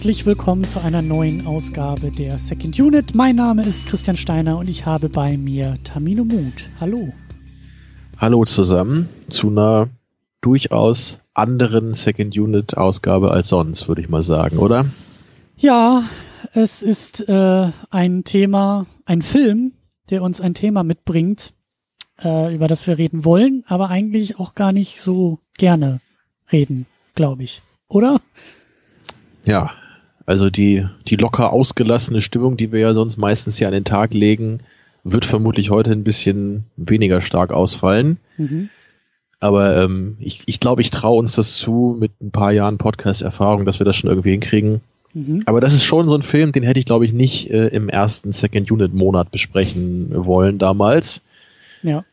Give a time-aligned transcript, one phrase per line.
[0.00, 3.14] herzlich willkommen zu einer neuen Ausgabe der Second Unit.
[3.14, 6.70] Mein Name ist Christian Steiner und ich habe bei mir Tamino Mut.
[6.80, 7.12] Hallo.
[8.16, 9.90] Hallo zusammen zu einer
[10.40, 14.86] durchaus anderen Second Unit Ausgabe als sonst, würde ich mal sagen, oder?
[15.58, 16.04] Ja,
[16.54, 19.72] es ist äh, ein Thema, ein Film,
[20.08, 21.52] der uns ein Thema mitbringt,
[22.24, 26.00] äh, über das wir reden wollen, aber eigentlich auch gar nicht so gerne
[26.50, 27.60] reden, glaube ich.
[27.86, 28.22] Oder?
[29.44, 29.72] Ja,
[30.26, 34.14] also die, die locker ausgelassene Stimmung, die wir ja sonst meistens hier an den Tag
[34.14, 34.60] legen,
[35.04, 38.18] wird vermutlich heute ein bisschen weniger stark ausfallen.
[38.36, 38.68] Mhm.
[39.40, 43.64] Aber ähm, ich, ich glaube, ich traue uns das zu mit ein paar Jahren Podcast-Erfahrung,
[43.64, 44.82] dass wir das schon irgendwie hinkriegen.
[45.14, 45.42] Mhm.
[45.46, 47.88] Aber das ist schon so ein Film, den hätte ich, glaube ich, nicht äh, im
[47.88, 51.22] ersten Second-Unit-Monat besprechen wollen damals.
[51.82, 52.04] Ja.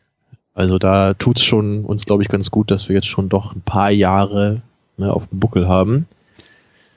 [0.54, 3.60] Also da tut's schon uns, glaube ich, ganz gut, dass wir jetzt schon doch ein
[3.60, 4.62] paar Jahre
[4.96, 6.06] ne, auf dem Buckel haben.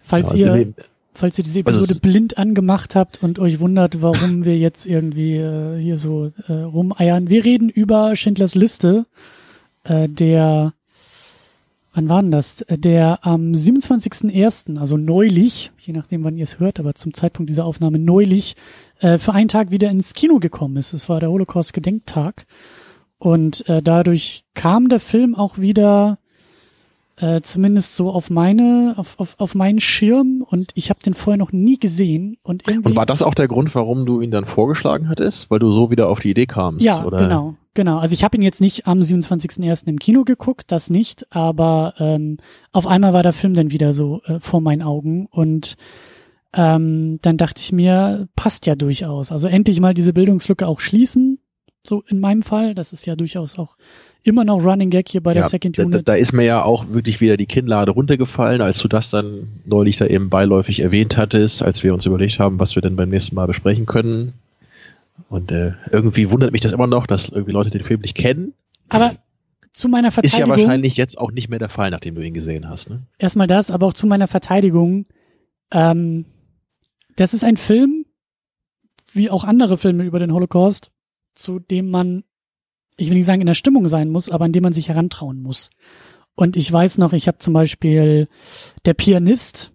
[0.04, 0.74] Falls ja, ihr,
[1.14, 5.36] falls ihr diese Episode also blind angemacht habt und euch wundert, warum wir jetzt irgendwie
[5.36, 7.30] äh, hier so äh, rumeiern.
[7.30, 9.06] Wir reden über Schindlers Liste,
[9.84, 10.74] äh, der,
[11.94, 12.66] wann war denn das?
[12.70, 17.66] Der am 27.01., also neulich, je nachdem wann ihr es hört, aber zum Zeitpunkt dieser
[17.66, 18.56] Aufnahme neulich,
[19.00, 20.94] äh, für einen Tag wieder ins Kino gekommen ist.
[20.94, 22.46] Es war der Holocaust-Gedenktag.
[23.18, 26.18] Und äh, dadurch kam der Film auch wieder
[27.18, 31.38] äh, zumindest so auf meine, auf, auf, auf meinen Schirm und ich habe den vorher
[31.38, 32.38] noch nie gesehen.
[32.44, 35.50] Und, irgendwie und war das auch der Grund, warum du ihn dann vorgeschlagen hattest?
[35.50, 36.84] Weil du so wieder auf die Idee kamst?
[36.84, 37.20] Ja, oder?
[37.20, 38.00] genau, genau.
[38.00, 39.88] Also ich habe ihn jetzt nicht am 27.01.
[39.88, 42.38] im Kino geguckt, das nicht, aber ähm,
[42.72, 45.78] auf einmal war der Film dann wieder so äh, vor meinen Augen und
[46.54, 49.32] ähm, dann dachte ich mir, passt ja durchaus.
[49.32, 51.40] Also endlich mal diese Bildungslücke auch schließen,
[51.88, 52.76] so in meinem Fall.
[52.76, 53.78] Das ist ja durchaus auch
[54.24, 55.94] immer noch Running Gag hier bei ja, der Second Unit.
[55.94, 59.48] Da, da, ist mir ja auch wirklich wieder die Kinnlade runtergefallen, als du das dann
[59.66, 63.10] neulich da eben beiläufig erwähnt hattest, als wir uns überlegt haben, was wir denn beim
[63.10, 64.34] nächsten Mal besprechen können.
[65.30, 68.54] Und äh, irgendwie wundert mich das immer noch, dass irgendwie Leute den Film nicht kennen.
[68.90, 69.16] Aber
[69.74, 70.52] zu meiner Verteidigung.
[70.52, 72.90] Ist ja wahrscheinlich jetzt auch nicht mehr der Fall, nachdem du ihn gesehen hast.
[72.90, 73.04] Ne?
[73.18, 75.06] Erstmal das, aber auch zu meiner Verteidigung.
[75.72, 76.26] Ähm,
[77.16, 78.06] das ist ein Film,
[79.14, 80.92] wie auch andere Filme über den Holocaust,
[81.42, 82.24] zu dem man
[82.98, 85.42] ich will nicht sagen in der Stimmung sein muss, aber an dem man sich herantrauen
[85.42, 85.72] muss.
[86.36, 88.28] Und ich weiß noch, ich habe zum Beispiel
[88.86, 89.74] der Pianist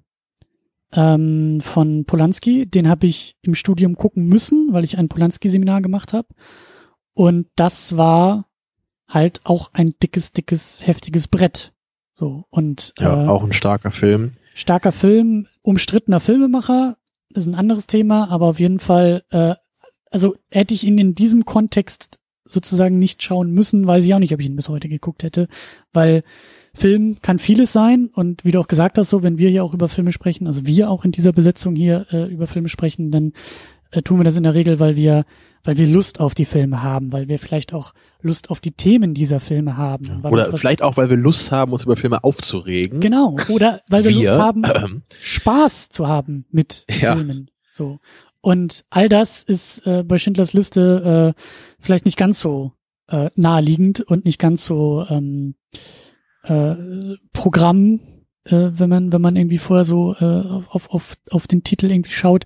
[0.92, 6.12] ähm, von Polanski, den habe ich im Studium gucken müssen, weil ich ein Polanski-Seminar gemacht
[6.12, 6.28] habe.
[7.14, 8.46] Und das war
[9.08, 11.72] halt auch ein dickes, dickes, heftiges Brett.
[12.14, 14.36] So und ja, äh, auch ein starker Film.
[14.54, 16.96] Starker Film, umstrittener Filmemacher,
[17.34, 19.54] ist ein anderes Thema, aber auf jeden Fall, äh,
[20.10, 24.32] also hätte ich ihn in diesem Kontext sozusagen nicht schauen müssen, weiß ich auch nicht,
[24.32, 25.48] ob ich ihn bis heute geguckt hätte,
[25.92, 26.22] weil
[26.74, 29.74] Film kann vieles sein und wie du auch gesagt hast, so wenn wir hier auch
[29.74, 33.32] über Filme sprechen, also wir auch in dieser Besetzung hier äh, über Filme sprechen, dann
[33.90, 35.24] äh, tun wir das in der Regel, weil wir
[35.66, 39.14] weil wir Lust auf die Filme haben, weil wir vielleicht auch Lust auf die Themen
[39.14, 40.22] dieser Filme haben.
[40.22, 43.00] Oder vielleicht auch, weil wir Lust haben, uns über Filme aufzuregen.
[43.00, 43.36] Genau.
[43.48, 45.02] Oder weil wir, wir Lust haben, ähm.
[45.20, 47.14] Spaß zu haben mit ja.
[47.14, 47.50] Filmen.
[47.72, 47.98] So.
[48.46, 51.42] Und all das ist äh, bei Schindlers Liste äh,
[51.80, 52.70] vielleicht nicht ganz so
[53.08, 55.56] äh, naheliegend und nicht ganz so ähm,
[56.44, 56.76] äh,
[57.32, 57.98] Programm,
[58.44, 62.12] äh, wenn man wenn man irgendwie vorher so äh, auf, auf, auf den Titel irgendwie
[62.12, 62.44] schaut.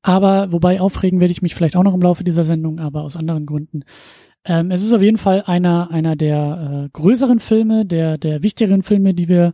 [0.00, 3.16] Aber wobei aufregen werde ich mich vielleicht auch noch im Laufe dieser Sendung, aber aus
[3.16, 3.84] anderen Gründen.
[4.46, 8.82] Ähm, es ist auf jeden Fall einer einer der äh, größeren Filme, der der wichtigeren
[8.82, 9.52] Filme, die wir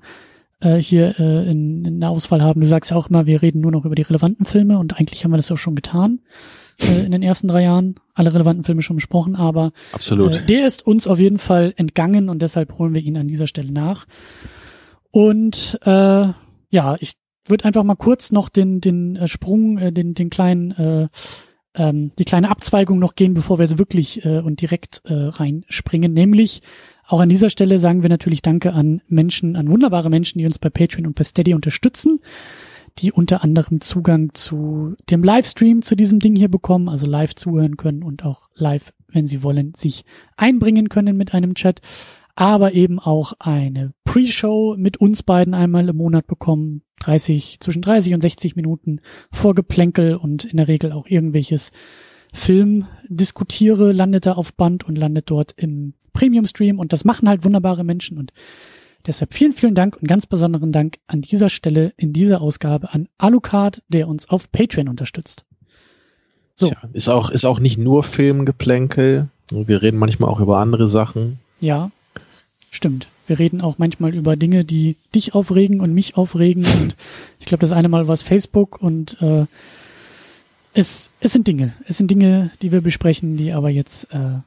[0.60, 2.60] äh, hier äh, in, in der Auswahl haben.
[2.60, 5.24] Du sagst ja auch immer, wir reden nur noch über die relevanten Filme und eigentlich
[5.24, 6.20] haben wir das auch schon getan
[6.80, 7.96] äh, in den ersten drei Jahren.
[8.14, 10.34] Alle relevanten Filme schon besprochen, aber Absolut.
[10.34, 13.46] Äh, der ist uns auf jeden Fall entgangen und deshalb holen wir ihn an dieser
[13.46, 14.06] Stelle nach.
[15.10, 16.28] Und äh,
[16.70, 17.14] ja, ich
[17.46, 21.08] würde einfach mal kurz noch den den äh, Sprung, äh, den den kleinen äh,
[21.74, 26.12] ähm, die kleine Abzweigung noch gehen, bevor wir so wirklich äh, und direkt äh, reinspringen,
[26.12, 26.62] nämlich
[27.08, 30.58] auch an dieser Stelle sagen wir natürlich Danke an Menschen, an wunderbare Menschen, die uns
[30.58, 32.20] bei Patreon und bei Steady unterstützen,
[32.98, 37.78] die unter anderem Zugang zu dem Livestream zu diesem Ding hier bekommen, also live zuhören
[37.78, 40.04] können und auch live, wenn sie wollen, sich
[40.36, 41.80] einbringen können mit einem Chat,
[42.34, 48.12] aber eben auch eine Pre-Show mit uns beiden einmal im Monat bekommen, 30, zwischen 30
[48.14, 49.00] und 60 Minuten
[49.32, 51.70] Vorgeplänkel und in der Regel auch irgendwelches
[52.32, 57.44] Film diskutiere, landet da auf Band und landet dort im Premium-Stream und das machen halt
[57.44, 58.32] wunderbare Menschen und
[59.06, 63.08] deshalb vielen, vielen Dank und ganz besonderen Dank an dieser Stelle in dieser Ausgabe an
[63.18, 65.44] Alucard, der uns auf Patreon unterstützt.
[66.56, 66.68] So.
[66.68, 69.28] Tja, ist auch, ist auch nicht nur Filmgeplänkel.
[69.50, 71.38] Wir reden manchmal auch über andere Sachen.
[71.60, 71.90] Ja,
[72.70, 73.08] stimmt.
[73.28, 76.64] Wir reden auch manchmal über Dinge, die dich aufregen und mich aufregen.
[76.64, 76.96] Und
[77.38, 79.46] ich glaube, das eine Mal war es Facebook und äh,
[80.78, 81.74] es, es sind Dinge.
[81.86, 84.40] Es sind Dinge, die wir besprechen, die aber jetzt äh,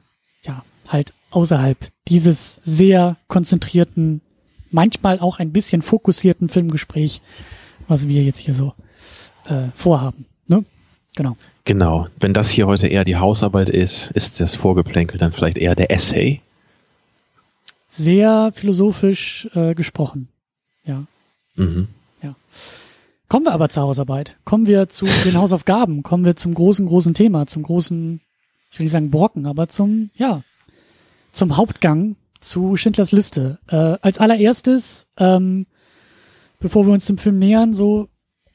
[0.44, 4.20] ja halt außerhalb dieses sehr konzentrierten,
[4.70, 7.20] manchmal auch ein bisschen fokussierten Filmgespräch,
[7.88, 8.74] was wir jetzt hier so
[9.46, 10.26] äh, vorhaben.
[10.46, 10.64] Ne?
[11.14, 11.36] Genau.
[11.64, 12.08] Genau.
[12.18, 15.90] Wenn das hier heute eher die Hausarbeit ist, ist das Vorgeplänkel dann vielleicht eher der
[15.90, 16.40] Essay.
[17.88, 20.28] Sehr philosophisch äh, gesprochen.
[20.84, 21.04] Ja.
[21.56, 21.88] Mhm.
[22.22, 22.34] Ja.
[23.32, 24.36] Kommen wir aber zur Hausarbeit.
[24.44, 26.02] Kommen wir zu den Hausaufgaben.
[26.02, 28.20] Kommen wir zum großen, großen Thema, zum großen,
[28.70, 30.42] ich will nicht sagen Brocken, aber zum, ja,
[31.32, 33.58] zum Hauptgang zu Schindlers Liste.
[33.68, 35.64] Äh, als allererstes, ähm,
[36.60, 38.10] bevor wir uns dem Film nähern, so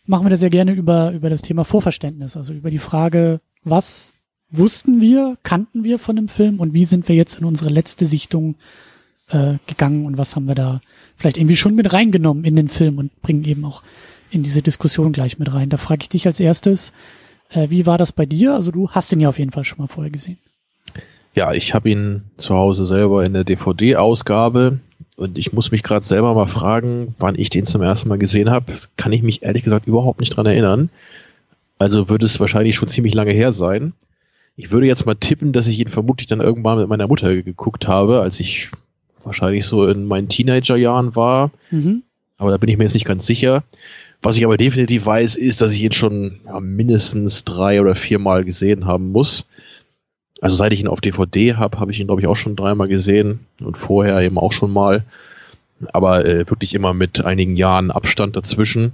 [0.05, 4.11] machen wir das sehr gerne über, über das Thema Vorverständnis, also über die Frage, was
[4.51, 8.05] wussten wir, kannten wir von dem Film und wie sind wir jetzt in unsere letzte
[8.05, 8.57] Sichtung
[9.29, 10.81] äh, gegangen und was haben wir da
[11.15, 13.81] vielleicht irgendwie schon mit reingenommen in den Film und bringen eben auch
[14.31, 15.69] in diese Diskussion gleich mit rein.
[15.69, 16.93] Da frage ich dich als erstes,
[17.49, 18.53] äh, wie war das bei dir?
[18.53, 20.37] Also du hast ihn ja auf jeden Fall schon mal vorher gesehen.
[21.33, 24.79] Ja, ich habe ihn zu Hause selber in der DVD-Ausgabe
[25.17, 28.49] und ich muss mich gerade selber mal fragen, wann ich den zum ersten Mal gesehen
[28.49, 28.73] habe.
[28.97, 30.89] Kann ich mich ehrlich gesagt überhaupt nicht dran erinnern.
[31.79, 33.93] Also würde es wahrscheinlich schon ziemlich lange her sein.
[34.55, 37.87] Ich würde jetzt mal tippen, dass ich ihn vermutlich dann irgendwann mit meiner Mutter geguckt
[37.87, 38.71] habe, als ich
[39.23, 41.51] wahrscheinlich so in meinen Teenagerjahren war.
[41.69, 42.01] Mhm.
[42.37, 43.63] Aber da bin ich mir jetzt nicht ganz sicher.
[44.27, 48.43] Was ich aber definitiv weiß, ist, dass ich ihn schon ja, mindestens drei oder viermal
[48.43, 49.45] gesehen haben muss.
[50.41, 52.89] Also seit ich ihn auf DVD habe, habe ich ihn, glaube ich, auch schon dreimal
[52.89, 55.05] gesehen und vorher eben auch schon mal.
[55.93, 58.91] Aber äh, wirklich immer mit einigen Jahren Abstand dazwischen.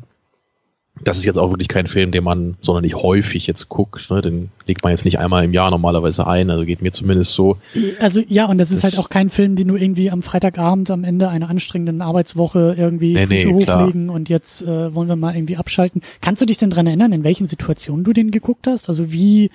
[1.02, 4.10] Das ist jetzt auch wirklich kein Film, den man sonderlich häufig jetzt guckt.
[4.12, 4.22] Ne?
[4.22, 6.50] Den legt man jetzt nicht einmal im Jahr normalerweise ein.
[6.50, 7.58] Also geht mir zumindest so.
[8.00, 11.04] Also ja, und das ist halt auch kein Film, den du irgendwie am Freitagabend am
[11.04, 14.16] Ende einer anstrengenden Arbeitswoche irgendwie nee, nee, hochlegen klar.
[14.16, 16.02] und jetzt äh, wollen wir mal irgendwie abschalten.
[16.22, 18.88] Kannst du dich denn dran erinnern, in welchen Situationen du den geguckt hast?
[18.88, 19.50] Also wie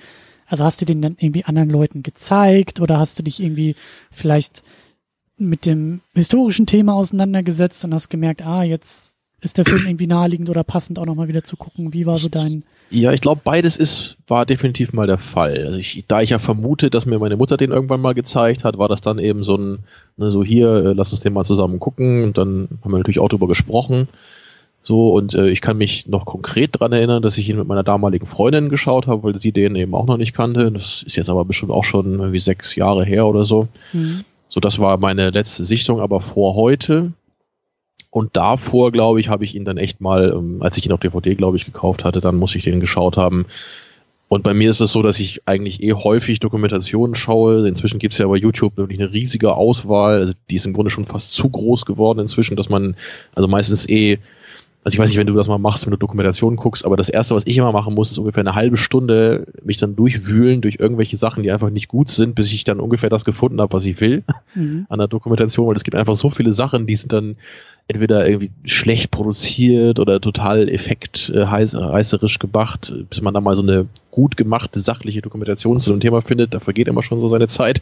[0.49, 3.75] also hast du den dann irgendwie anderen Leuten gezeigt oder hast du dich irgendwie
[4.11, 4.63] vielleicht
[5.37, 9.08] mit dem historischen Thema auseinandergesetzt und hast gemerkt, ah, jetzt
[9.41, 11.93] ist der Film irgendwie naheliegend oder passend auch nochmal wieder zu gucken.
[11.93, 12.59] Wie war so dein?
[12.89, 15.65] Ja, ich glaube, beides ist, war definitiv mal der Fall.
[15.65, 18.77] Also ich, da ich ja vermute, dass mir meine Mutter den irgendwann mal gezeigt hat,
[18.77, 19.79] war das dann eben so ein,
[20.17, 23.19] ne, so hier, äh, lass uns den mal zusammen gucken und dann haben wir natürlich
[23.19, 24.07] auch drüber gesprochen.
[24.81, 27.83] So, und äh, ich kann mich noch konkret dran erinnern, dass ich ihn mit meiner
[27.83, 30.71] damaligen Freundin geschaut habe, weil sie den eben auch noch nicht kannte.
[30.71, 33.67] Das ist jetzt aber bestimmt auch schon irgendwie sechs Jahre her oder so.
[33.93, 34.23] Mhm.
[34.47, 37.11] So, das war meine letzte Sichtung, aber vor heute.
[38.11, 40.99] Und davor, glaube ich, habe ich ihn dann echt mal, ähm, als ich ihn auf
[40.99, 43.45] DVD, glaube ich, gekauft hatte, dann muss ich den geschaut haben.
[44.27, 47.67] Und bei mir ist es so, dass ich eigentlich eh häufig Dokumentationen schaue.
[47.67, 50.19] Inzwischen gibt es ja bei YouTube wirklich eine riesige Auswahl.
[50.19, 52.95] Also die ist im Grunde schon fast zu groß geworden inzwischen, dass man
[53.33, 54.19] also meistens eh
[54.83, 57.09] also ich weiß nicht, wenn du das mal machst, wenn du Dokumentationen guckst, aber das
[57.09, 60.77] erste, was ich immer machen muss, ist ungefähr eine halbe Stunde mich dann durchwühlen durch
[60.79, 63.83] irgendwelche Sachen, die einfach nicht gut sind, bis ich dann ungefähr das gefunden habe, was
[63.83, 64.23] ich will
[64.55, 64.85] mhm.
[64.87, 67.35] an der Dokumentation, weil es gibt einfach so viele Sachen, die sind dann
[67.89, 73.87] entweder irgendwie schlecht produziert oder total effektheißerisch äh, gemacht, bis man dann mal so eine
[74.11, 77.81] gut gemachte, sachliche Dokumentation zu einem Thema findet, da vergeht immer schon so seine Zeit.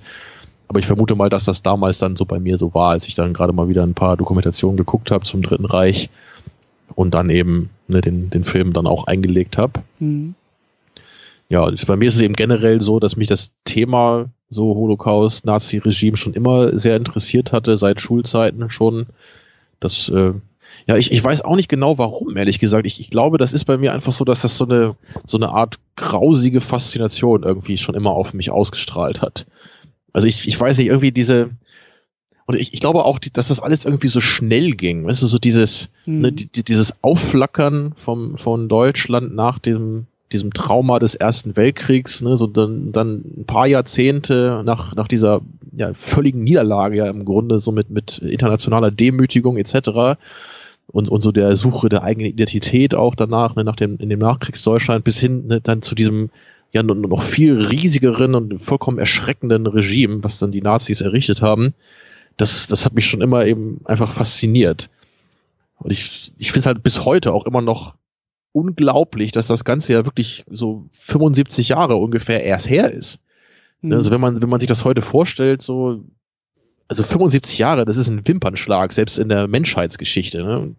[0.69, 3.15] Aber ich vermute mal, dass das damals dann so bei mir so war, als ich
[3.15, 6.09] dann gerade mal wieder ein paar Dokumentationen geguckt habe zum Dritten Reich
[6.95, 9.81] und dann eben ne, den, den Film dann auch eingelegt habe.
[9.99, 10.35] Mhm.
[11.49, 16.15] Ja, bei mir ist es eben generell so, dass mich das Thema so Holocaust, Nazi-Regime
[16.15, 19.07] schon immer sehr interessiert hatte, seit Schulzeiten schon.
[19.79, 20.33] Das, äh,
[20.87, 22.85] ja, ich, ich weiß auch nicht genau warum, ehrlich gesagt.
[22.87, 25.49] Ich, ich glaube, das ist bei mir einfach so, dass das so eine, so eine
[25.49, 29.45] Art grausige Faszination irgendwie schon immer auf mich ausgestrahlt hat.
[30.13, 31.49] Also ich, ich weiß nicht, irgendwie diese,
[32.45, 35.05] und ich, ich glaube auch, dass das alles irgendwie so schnell ging.
[35.05, 36.19] Weißt du, so dieses, mhm.
[36.19, 42.37] ne, die, dieses Aufflackern vom, von Deutschland nach dem, diesem Trauma des Ersten Weltkriegs, ne,
[42.37, 45.41] so dann, dann ein paar Jahrzehnte nach, nach dieser
[45.75, 50.19] ja, völligen Niederlage ja im Grunde, so mit, mit internationaler Demütigung etc.
[50.87, 54.19] Und, und so der Suche der eigenen Identität auch danach, ne, nach dem, in dem
[54.19, 56.29] Nachkriegsdeutschland bis hin ne, dann zu diesem
[56.73, 61.73] ja noch viel riesigeren und vollkommen erschreckenden Regime, was dann die Nazis errichtet haben
[62.37, 64.89] das, das hat mich schon immer eben einfach fasziniert.
[65.79, 67.95] Und ich, ich finde es halt bis heute auch immer noch
[68.57, 73.19] unglaublich, dass das Ganze ja wirklich so 75 Jahre ungefähr erst her ist.
[73.81, 73.93] Mhm.
[73.93, 76.03] Also wenn man, wenn man sich das heute vorstellt, so,
[76.87, 80.41] also 75 Jahre, das ist ein Wimpernschlag, selbst in der Menschheitsgeschichte.
[80.41, 80.75] Ne?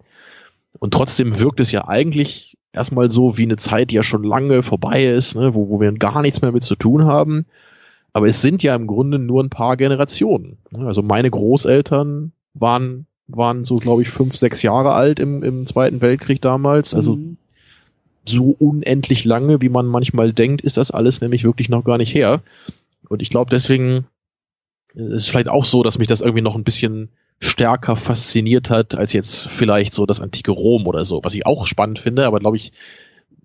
[0.80, 4.64] Und trotzdem wirkt es ja eigentlich erstmal so wie eine Zeit, die ja schon lange
[4.64, 5.54] vorbei ist, ne?
[5.54, 7.46] wo, wo wir gar nichts mehr mit zu tun haben.
[8.12, 10.58] Aber es sind ja im Grunde nur ein paar Generationen.
[10.74, 16.00] Also meine Großeltern waren waren so, glaube ich, fünf, sechs Jahre alt im, im Zweiten
[16.00, 16.94] Weltkrieg damals.
[16.94, 17.36] Also mhm.
[18.28, 22.14] So unendlich lange, wie man manchmal denkt, ist das alles nämlich wirklich noch gar nicht
[22.14, 22.42] her.
[23.08, 24.06] Und ich glaube, deswegen
[24.94, 28.94] ist es vielleicht auch so, dass mich das irgendwie noch ein bisschen stärker fasziniert hat,
[28.96, 32.40] als jetzt vielleicht so das antike Rom oder so, was ich auch spannend finde, aber
[32.40, 32.72] glaube ich,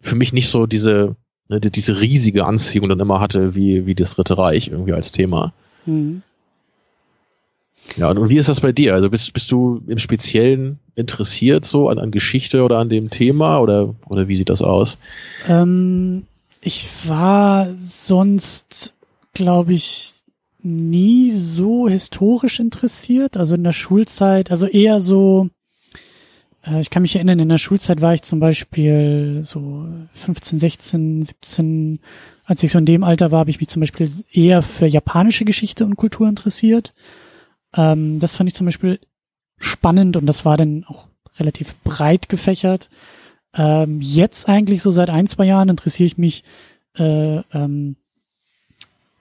[0.02, 1.16] für mich nicht so diese,
[1.48, 5.54] ne, diese riesige Anziehung dann immer hatte, wie, wie das Dritte Reich irgendwie als Thema.
[5.86, 6.24] Mhm.
[7.98, 8.94] Ja, und wie ist das bei dir?
[8.94, 13.60] Also bist, bist du im Speziellen interessiert so an, an Geschichte oder an dem Thema
[13.60, 14.98] oder, oder wie sieht das aus?
[15.48, 16.26] Ähm,
[16.62, 18.94] ich war sonst,
[19.34, 20.14] glaube ich,
[20.62, 23.38] nie so historisch interessiert.
[23.38, 25.50] Also in der Schulzeit, also eher so,
[26.66, 31.26] äh, ich kann mich erinnern, in der Schulzeit war ich zum Beispiel so 15, 16,
[31.26, 32.00] 17,
[32.46, 35.46] als ich so in dem Alter war, habe ich mich zum Beispiel eher für japanische
[35.46, 36.94] Geschichte und Kultur interessiert.
[37.76, 39.00] Ähm, das fand ich zum Beispiel
[39.58, 42.90] spannend und das war dann auch relativ breit gefächert.
[43.56, 46.44] Ähm, jetzt eigentlich so seit ein, zwei Jahren interessiere ich mich
[46.98, 47.96] äh, ähm,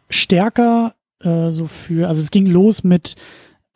[0.09, 3.17] stärker äh, so für, also es ging los mit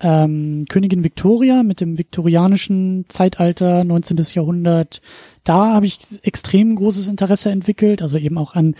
[0.00, 4.18] ähm, Königin Victoria, mit dem viktorianischen Zeitalter, 19.
[4.34, 5.00] Jahrhundert.
[5.44, 8.74] Da habe ich extrem großes Interesse entwickelt, also eben auch an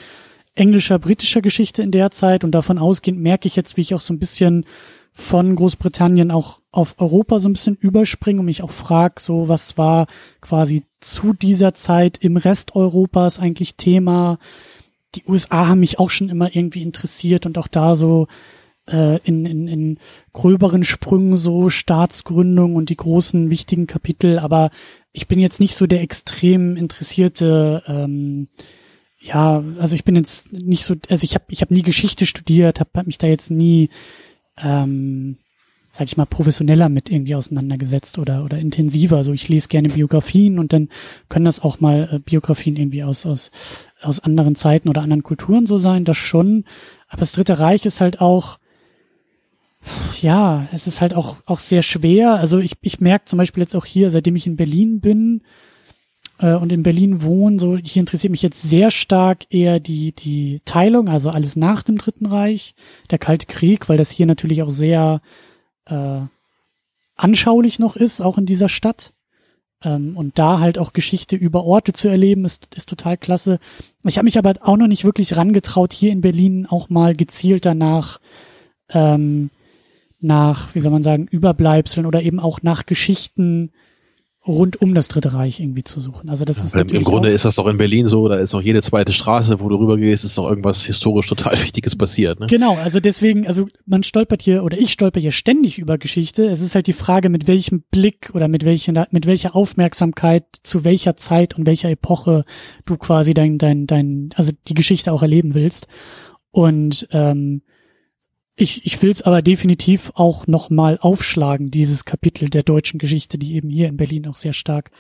[0.55, 4.00] englischer, britischer Geschichte in der Zeit und davon ausgehend merke ich jetzt, wie ich auch
[4.00, 4.65] so ein bisschen
[5.18, 9.78] von Großbritannien auch auf Europa so ein bisschen überspringe und mich auch frag, so was
[9.78, 10.08] war
[10.42, 14.38] quasi zu dieser Zeit im Rest Europas eigentlich Thema.
[15.14, 18.28] Die USA haben mich auch schon immer irgendwie interessiert und auch da so
[18.90, 19.99] äh, in, in, in
[20.35, 24.70] gröberen Sprüngen so Staatsgründung und die großen wichtigen Kapitel, aber
[25.12, 28.49] ich bin jetzt nicht so der extrem interessierte ähm,
[29.18, 32.80] ja, also ich bin jetzt nicht so, also ich habe ich hab nie Geschichte studiert,
[32.80, 33.88] habe hab mich da jetzt nie
[34.63, 35.39] ähm,
[35.97, 39.17] sag ich mal, professioneller mit irgendwie auseinandergesetzt oder, oder intensiver.
[39.17, 40.91] Also ich lese gerne Biografien und dann
[41.31, 43.51] können das auch mal äh, Biografien irgendwie aus, aus,
[44.03, 46.65] aus anderen Zeiten oder anderen Kulturen so sein, das schon.
[47.09, 48.59] Aber das Dritte Reich ist halt auch,
[50.21, 52.35] ja, es ist halt auch, auch sehr schwer.
[52.35, 55.43] Also ich, ich merke zum Beispiel jetzt auch hier, seitdem ich in Berlin bin,
[56.38, 60.61] äh, und in Berlin wohnen, so hier interessiert mich jetzt sehr stark eher die die
[60.64, 62.75] Teilung, also alles nach dem Dritten Reich,
[63.11, 65.21] der Kalte Krieg, weil das hier natürlich auch sehr
[65.87, 66.21] äh,
[67.16, 69.12] anschaulich noch ist, auch in dieser Stadt.
[69.83, 73.59] Ähm, und da halt auch Geschichte über Orte zu erleben, ist, ist total klasse.
[74.05, 77.66] Ich habe mich aber auch noch nicht wirklich rangetraut, hier in Berlin auch mal gezielt
[77.66, 78.21] danach
[78.90, 79.50] ähm,
[80.21, 83.73] nach, wie soll man sagen, Überbleibseln oder eben auch nach Geschichten
[84.47, 86.31] rund um das Dritte Reich irgendwie zu suchen.
[86.31, 88.62] Also das ja, ist Im Grunde ist das doch in Berlin so, da ist auch
[88.62, 92.38] jede zweite Straße, wo du rübergehst, ist doch irgendwas historisch total Wichtiges passiert.
[92.41, 92.47] Ne?
[92.47, 96.47] Genau, also deswegen, also man stolpert hier oder ich stolper hier ständig über Geschichte.
[96.47, 100.85] Es ist halt die Frage, mit welchem Blick oder mit welcher mit welcher Aufmerksamkeit zu
[100.85, 102.45] welcher Zeit und welcher Epoche
[102.85, 105.88] du quasi dein dein dein also die Geschichte auch erleben willst.
[106.50, 107.62] Und ähm,
[108.57, 113.55] ich, ich will es aber definitiv auch nochmal aufschlagen, dieses Kapitel der deutschen Geschichte, die
[113.55, 114.91] eben hier in Berlin auch sehr stark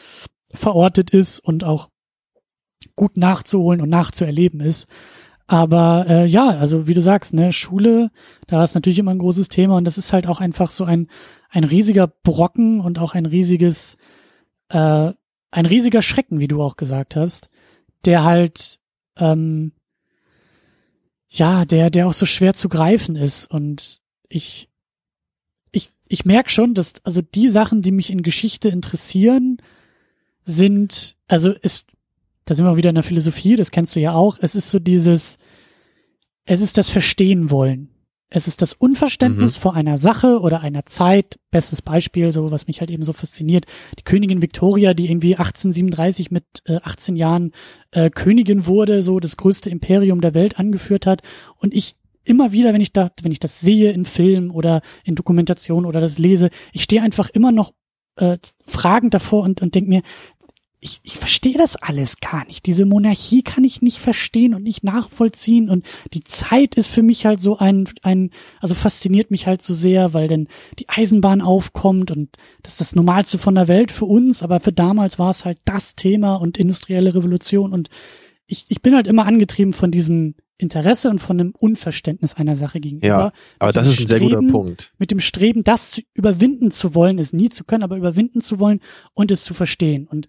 [0.50, 1.88] verortet ist und auch
[2.94, 4.86] gut nachzuholen und nachzuerleben ist.
[5.46, 8.10] Aber äh, ja, also wie du sagst, ne, Schule,
[8.46, 11.08] da ist natürlich immer ein großes Thema und das ist halt auch einfach so ein
[11.48, 13.96] ein riesiger Brocken und auch ein riesiges
[14.68, 15.12] äh,
[15.52, 17.48] ein riesiger Schrecken, wie du auch gesagt hast,
[18.04, 18.80] der halt
[19.16, 19.72] ähm,
[21.28, 23.50] ja, der, der auch so schwer zu greifen ist.
[23.50, 24.68] Und ich,
[25.72, 29.58] ich, ich merke schon, dass, also die Sachen, die mich in Geschichte interessieren,
[30.44, 31.86] sind, also ist,
[32.44, 34.78] da sind wir wieder in der Philosophie, das kennst du ja auch, es ist so
[34.78, 35.38] dieses,
[36.44, 37.90] es ist das Verstehen wollen.
[38.28, 39.60] Es ist das Unverständnis mhm.
[39.60, 41.38] vor einer Sache oder einer Zeit.
[41.50, 43.66] Bestes Beispiel, so was mich halt eben so fasziniert.
[43.98, 47.52] Die Königin Victoria, die irgendwie 1837 mit äh, 18 Jahren
[47.92, 51.22] äh, Königin wurde, so das größte Imperium der Welt angeführt hat.
[51.56, 55.14] Und ich immer wieder, wenn ich da, wenn ich das sehe in Film oder in
[55.14, 57.72] Dokumentation oder das lese, ich stehe einfach immer noch
[58.16, 60.02] äh, fragend davor und, und denke mir,
[60.86, 62.64] ich, ich verstehe das alles gar nicht.
[62.64, 65.68] Diese Monarchie kann ich nicht verstehen und nicht nachvollziehen.
[65.68, 69.74] Und die Zeit ist für mich halt so ein, ein, also fasziniert mich halt so
[69.74, 70.46] sehr, weil denn
[70.78, 74.72] die Eisenbahn aufkommt und das ist das Normalste von der Welt für uns, aber für
[74.72, 77.72] damals war es halt das Thema und industrielle Revolution.
[77.72, 77.90] Und
[78.46, 82.80] ich, ich bin halt immer angetrieben von diesem Interesse und von einem Unverständnis einer Sache
[82.80, 83.06] gegenüber.
[83.06, 84.92] Ja, aber das ist ein Streben, sehr guter Punkt.
[84.98, 88.80] Mit dem Streben, das überwinden zu wollen, es nie zu können, aber überwinden zu wollen
[89.12, 90.06] und es zu verstehen.
[90.06, 90.28] Und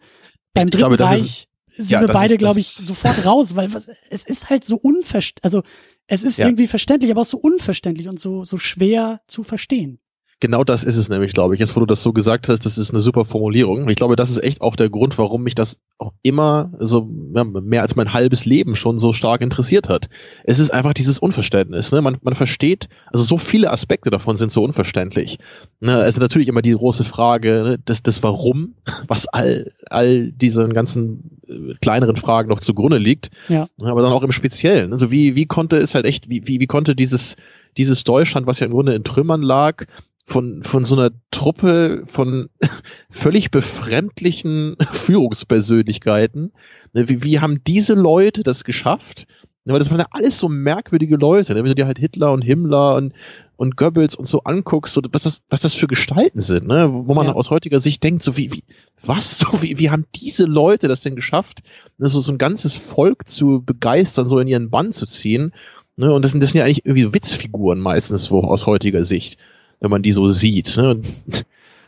[0.57, 3.89] beim Dritten glaube, Reich ist, sind ja, wir beide, glaube ich, sofort raus, weil was,
[4.09, 5.63] es ist halt so unverständlich, also
[6.07, 6.47] es ist ja.
[6.47, 9.99] irgendwie verständlich, aber auch so unverständlich und so, so schwer zu verstehen.
[10.39, 11.59] Genau das ist es nämlich, glaube ich.
[11.59, 13.89] Jetzt, wo du das so gesagt hast, das ist eine super Formulierung.
[13.89, 17.43] Ich glaube, das ist echt auch der Grund, warum mich das auch immer so ja,
[17.43, 20.09] mehr als mein halbes Leben schon so stark interessiert hat.
[20.43, 21.91] Es ist einfach dieses Unverständnis.
[21.91, 22.01] Ne?
[22.01, 25.39] Man, man versteht, also so viele Aspekte davon sind so unverständlich.
[25.79, 25.95] Ne?
[25.95, 27.79] Also natürlich immer die große Frage, ne?
[27.83, 28.75] das, das Warum,
[29.07, 33.31] was all, all diesen ganzen äh, kleineren Fragen noch zugrunde liegt.
[33.49, 33.67] Ja.
[33.81, 34.91] Aber dann auch im Speziellen.
[34.91, 37.35] Also wie, wie konnte es halt echt, wie, wie, wie konnte dieses
[37.77, 39.85] dieses Deutschland, was ja im Grunde in Trümmern lag,
[40.27, 42.49] von, von so einer Truppe von
[43.09, 46.51] völlig befremdlichen Führungspersönlichkeiten.
[46.93, 49.25] Ne, wie, wie haben diese Leute das geschafft?
[49.63, 51.53] Weil das waren ja alles so merkwürdige Leute.
[51.53, 51.59] Ne?
[51.59, 53.13] Wenn du dir halt Hitler und Himmler und,
[53.57, 56.89] und Goebbels und so anguckst, so, was, das, was das für Gestalten sind, ne?
[56.91, 57.33] wo man ja.
[57.33, 58.63] aus heutiger Sicht denkt, so wie, wie
[59.03, 61.63] was, so wie, wie haben diese Leute das denn geschafft,
[61.97, 62.07] ne?
[62.09, 65.53] so, so ein ganzes Volk zu begeistern, so in ihren Bann zu ziehen.
[65.95, 66.13] Ne?
[66.13, 69.37] Und das sind, das sind ja eigentlich irgendwie Witzfiguren meistens wo, aus heutiger Sicht
[69.79, 70.77] wenn man die so sieht.
[70.77, 71.01] Ne?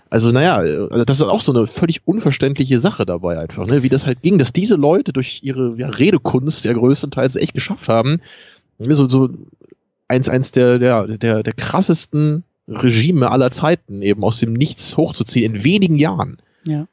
[0.09, 3.83] Also naja, also das ist auch so eine völlig unverständliche Sache dabei einfach, ne?
[3.83, 7.87] wie das halt ging, dass diese Leute durch ihre ja, Redekunst ja größtenteils echt geschafft
[7.87, 8.21] haben,
[8.79, 9.29] so, so
[10.07, 15.55] eins, eins der, der, der, der krassesten Regime aller Zeiten eben aus dem Nichts hochzuziehen
[15.55, 16.37] in wenigen Jahren.
[16.65, 16.87] Ja.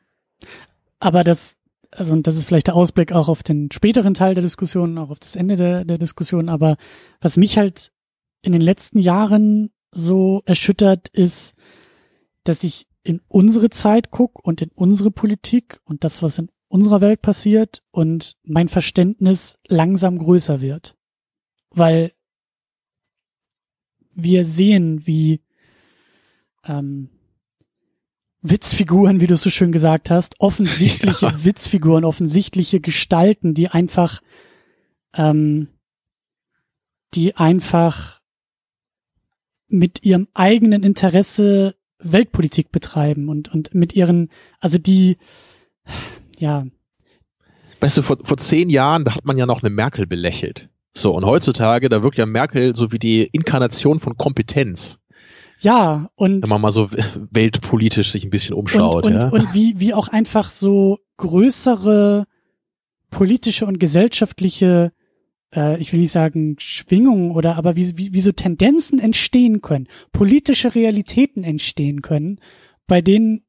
[1.00, 1.56] Aber das,
[1.90, 5.10] also und das ist vielleicht der Ausblick auch auf den späteren Teil der Diskussion, auch
[5.10, 6.76] auf das Ende der, der Diskussion, aber
[7.20, 7.92] was mich halt
[8.42, 11.54] in den letzten Jahren so erschüttert, ist,
[12.44, 17.00] dass ich in unsere Zeit gucke und in unsere Politik und das, was in unserer
[17.00, 20.96] Welt passiert und mein Verständnis langsam größer wird.
[21.70, 22.12] Weil
[24.14, 25.42] wir sehen, wie
[26.64, 27.10] ähm,
[28.42, 31.44] Witzfiguren, wie du so schön gesagt hast, offensichtliche ja.
[31.44, 34.20] Witzfiguren, offensichtliche Gestalten, die einfach,
[35.14, 35.68] ähm,
[37.14, 38.15] die einfach
[39.68, 45.16] mit ihrem eigenen Interesse Weltpolitik betreiben und, und mit ihren, also die,
[46.38, 46.66] ja.
[47.80, 50.68] Weißt du, vor, vor zehn Jahren, da hat man ja noch eine Merkel belächelt.
[50.94, 54.98] So, und heutzutage, da wirkt ja Merkel so wie die Inkarnation von Kompetenz.
[55.60, 56.42] Ja, und.
[56.42, 56.90] Wenn man mal so
[57.30, 59.04] weltpolitisch sich ein bisschen umschaut.
[59.04, 59.28] Und, und, ja.
[59.28, 62.26] und wie, wie auch einfach so größere
[63.10, 64.92] politische und gesellschaftliche
[65.56, 69.88] äh, ich will nicht sagen Schwingungen oder aber wie, wie, wie so Tendenzen entstehen können,
[70.12, 72.40] politische Realitäten entstehen können,
[72.86, 73.42] bei denen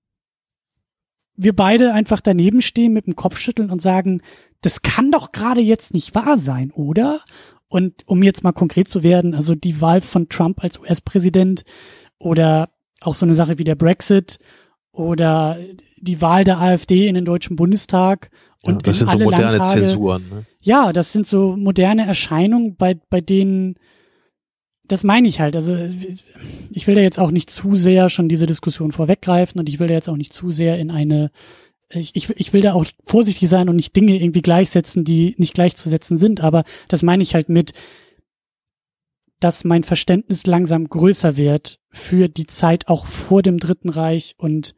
[1.36, 4.22] wir beide einfach daneben stehen mit dem Kopfschütteln und sagen,
[4.62, 7.22] das kann doch gerade jetzt nicht wahr sein, oder?
[7.68, 11.64] Und um jetzt mal konkret zu werden, also die Wahl von Trump als US-Präsident
[12.18, 12.70] oder
[13.02, 14.40] auch so eine Sache wie der Brexit
[14.98, 15.58] oder
[16.00, 18.30] die Wahl der AfD in den Deutschen Bundestag
[18.64, 20.30] und ja, das sind so moderne Landtage, Zäsuren.
[20.30, 20.46] Ne?
[20.62, 23.76] Ja, das sind so moderne Erscheinungen, bei, bei denen,
[24.86, 25.56] das meine ich halt.
[25.56, 25.78] Also
[26.72, 29.88] ich will da jetzt auch nicht zu sehr schon diese Diskussion vorweggreifen und ich will
[29.88, 31.32] da jetzt auch nicht zu sehr in eine,
[31.90, 35.54] ich, ich, ich will da auch vorsichtig sein und nicht Dinge irgendwie gleichsetzen, die nicht
[35.54, 37.74] gleichzusetzen sind, aber das meine ich halt mit,
[39.40, 44.76] dass mein Verständnis langsam größer wird für die Zeit auch vor dem Dritten Reich und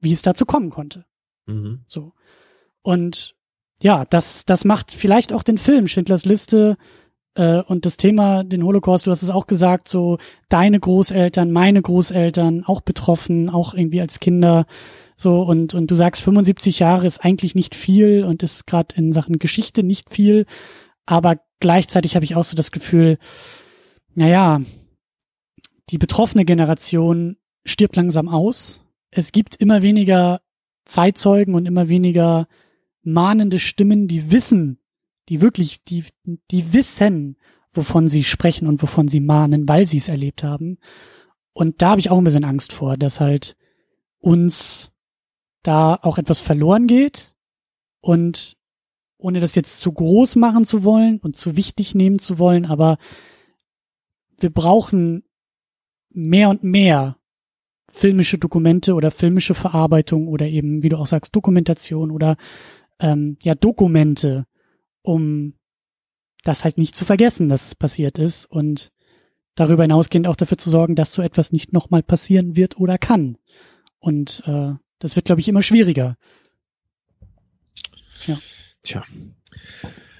[0.00, 1.04] wie es dazu kommen konnte.
[1.46, 1.80] Mhm.
[1.86, 2.12] So.
[2.82, 3.34] Und
[3.80, 6.76] ja, das, das macht vielleicht auch den Film Schindlers Liste
[7.34, 11.82] äh, und das Thema, den Holocaust, du hast es auch gesagt, so deine Großeltern, meine
[11.82, 14.66] Großeltern, auch betroffen, auch irgendwie als Kinder.
[15.16, 19.12] So, und, und du sagst, 75 Jahre ist eigentlich nicht viel und ist gerade in
[19.12, 20.46] Sachen Geschichte nicht viel.
[21.06, 23.18] Aber gleichzeitig habe ich auch so das Gefühl,
[24.14, 24.60] naja,
[25.90, 28.84] die betroffene Generation stirbt langsam aus.
[29.10, 30.40] Es gibt immer weniger
[30.84, 32.48] Zeitzeugen und immer weniger
[33.02, 34.78] mahnende Stimmen, die wissen,
[35.28, 36.04] die wirklich, die,
[36.50, 37.36] die wissen,
[37.72, 40.78] wovon sie sprechen und wovon sie mahnen, weil sie es erlebt haben.
[41.52, 43.56] Und da habe ich auch ein bisschen Angst vor, dass halt
[44.18, 44.90] uns
[45.62, 47.34] da auch etwas verloren geht
[48.00, 48.56] und
[49.18, 52.98] ohne das jetzt zu groß machen zu wollen und zu wichtig nehmen zu wollen, aber
[54.42, 55.24] wir brauchen
[56.10, 57.16] mehr und mehr
[57.90, 62.36] filmische Dokumente oder filmische Verarbeitung oder eben, wie du auch sagst, Dokumentation oder
[63.00, 64.46] ähm, ja Dokumente,
[65.02, 65.54] um
[66.44, 68.92] das halt nicht zu vergessen, dass es passiert ist und
[69.54, 73.36] darüber hinausgehend auch dafür zu sorgen, dass so etwas nicht nochmal passieren wird oder kann.
[73.98, 76.16] Und äh, das wird, glaube ich, immer schwieriger.
[78.26, 78.38] Ja.
[78.82, 79.04] Tja.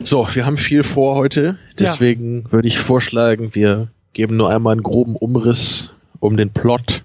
[0.00, 2.52] So, wir haben viel vor heute, deswegen ja.
[2.52, 7.04] würde ich vorschlagen, wir geben nur einmal einen groben Umriss um den Plot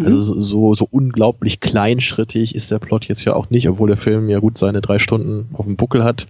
[0.00, 0.06] Mhm.
[0.06, 4.28] Also so, so unglaublich kleinschrittig ist der Plot jetzt ja auch nicht, obwohl der Film
[4.28, 6.26] ja gut seine drei Stunden auf dem Buckel hat.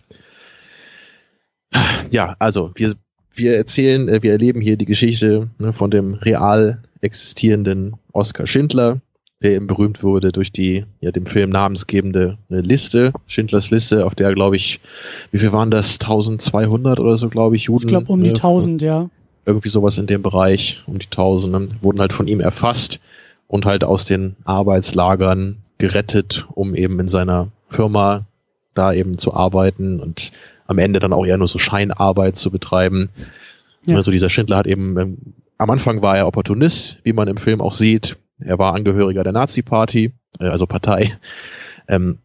[2.11, 2.95] Ja, also wir,
[3.33, 9.01] wir erzählen, äh, wir erleben hier die Geschichte ne, von dem real existierenden Oskar Schindler,
[9.41, 14.17] der eben berühmt wurde durch die ja dem Film namensgebende äh, Liste, Schindlers Liste, auf
[14.17, 14.81] der glaube ich,
[15.31, 17.87] wie viel waren das, 1200 oder so, glaube ich, Juden.
[17.87, 19.11] Ich glaube um die 1000, äh, ja.
[19.47, 23.01] Irgendwie sowas in dem Bereich, um die 1000, ne, wurden halt von ihm erfasst
[23.49, 28.27] und halt aus den Arbeitslagern gerettet, um eben in seiner Firma
[28.75, 30.33] da eben zu arbeiten und
[30.67, 33.09] am Ende dann auch eher nur so Scheinarbeit zu betreiben.
[33.87, 33.97] Ja.
[33.97, 35.19] Also dieser Schindler hat eben, ähm,
[35.59, 39.33] am Anfang war er Opportunist, wie man im Film auch sieht, er war Angehöriger der
[39.33, 41.19] Nazi-Party, äh, also Partei,
[41.89, 42.19] ähm,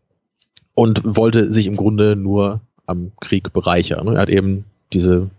[0.73, 4.07] und wollte sich im Grunde nur am Krieg bereichern.
[4.07, 5.29] Er hat eben diese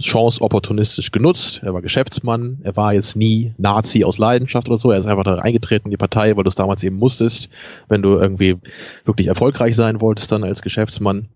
[0.00, 1.60] Chance opportunistisch genutzt.
[1.62, 2.58] Er war Geschäftsmann.
[2.62, 4.90] Er war jetzt nie Nazi aus Leidenschaft oder so.
[4.90, 7.50] Er ist einfach da eingetreten in die Partei, weil du es damals eben musstest,
[7.88, 8.56] wenn du irgendwie
[9.04, 11.28] wirklich erfolgreich sein wolltest dann als Geschäftsmann.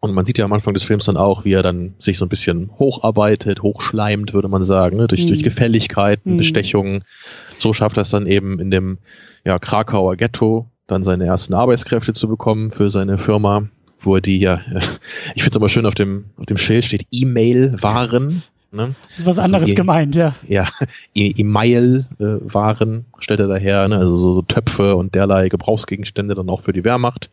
[0.00, 2.24] Und man sieht ja am Anfang des Films dann auch, wie er dann sich so
[2.24, 5.06] ein bisschen hocharbeitet, hochschleimt, würde man sagen, ne?
[5.06, 5.28] durch, mhm.
[5.28, 6.36] durch Gefälligkeiten, mhm.
[6.38, 7.04] Bestechungen.
[7.58, 8.98] So schafft er es dann eben in dem
[9.44, 13.68] ja, Krakauer Ghetto dann seine ersten Arbeitskräfte zu bekommen für seine Firma,
[14.00, 14.60] wo er die ja,
[15.34, 18.42] ich finde es aber schön, auf dem, auf dem Schild steht E-Mail-Waren.
[18.72, 18.94] Ne?
[19.08, 20.34] Das ist was also anderes e gemeint, ja.
[20.46, 20.68] Ja,
[21.14, 23.98] E-Mail-Waren äh, stellt er daher, ne?
[23.98, 27.30] also so, so Töpfe und derlei Gebrauchsgegenstände dann auch für die Wehrmacht.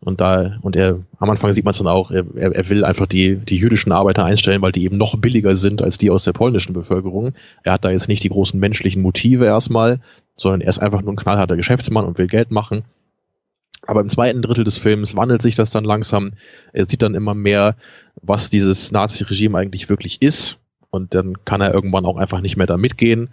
[0.00, 3.06] Und da, und er, am Anfang sieht man es dann auch, er, er will einfach
[3.06, 6.32] die, die jüdischen Arbeiter einstellen, weil die eben noch billiger sind als die aus der
[6.32, 7.32] polnischen Bevölkerung.
[7.62, 10.00] Er hat da jetzt nicht die großen menschlichen Motive erstmal,
[10.36, 12.84] sondern er ist einfach nur ein knallharter Geschäftsmann und will Geld machen.
[13.86, 16.32] Aber im zweiten Drittel des Films wandelt sich das dann langsam.
[16.72, 17.76] Er sieht dann immer mehr,
[18.20, 20.58] was dieses Nazi-Regime eigentlich wirklich ist.
[20.90, 23.28] Und dann kann er irgendwann auch einfach nicht mehr da mitgehen.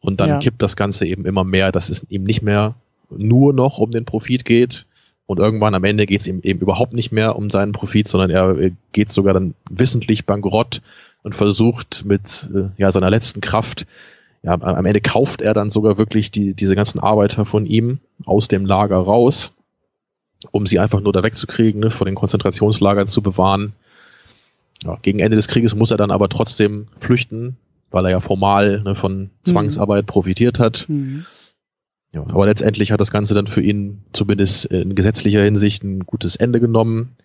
[0.00, 0.38] Und dann ja.
[0.38, 2.74] kippt das Ganze eben immer mehr, dass es ihm nicht mehr
[3.10, 4.86] nur noch um den Profit geht,
[5.28, 8.30] und irgendwann am Ende geht es ihm eben überhaupt nicht mehr um seinen Profit, sondern
[8.30, 10.80] er geht sogar dann wissentlich bankrott
[11.22, 13.86] und versucht mit äh, ja, seiner letzten Kraft,
[14.42, 18.48] ja, am Ende kauft er dann sogar wirklich die, diese ganzen Arbeiter von ihm aus
[18.48, 19.52] dem Lager raus,
[20.50, 23.72] um sie einfach nur da wegzukriegen, ne, vor den Konzentrationslagern zu bewahren.
[24.82, 27.56] Ja, gegen Ende des Krieges muss er dann aber trotzdem flüchten,
[27.90, 29.30] weil er ja formal ne, von mhm.
[29.42, 30.08] Zwangsarbeit mhm.
[30.08, 30.86] profitiert hat.
[30.88, 31.24] Mhm.
[32.12, 36.36] Ja, aber letztendlich hat das Ganze dann für ihn zumindest in gesetzlicher Hinsicht ein gutes
[36.36, 37.16] Ende genommen,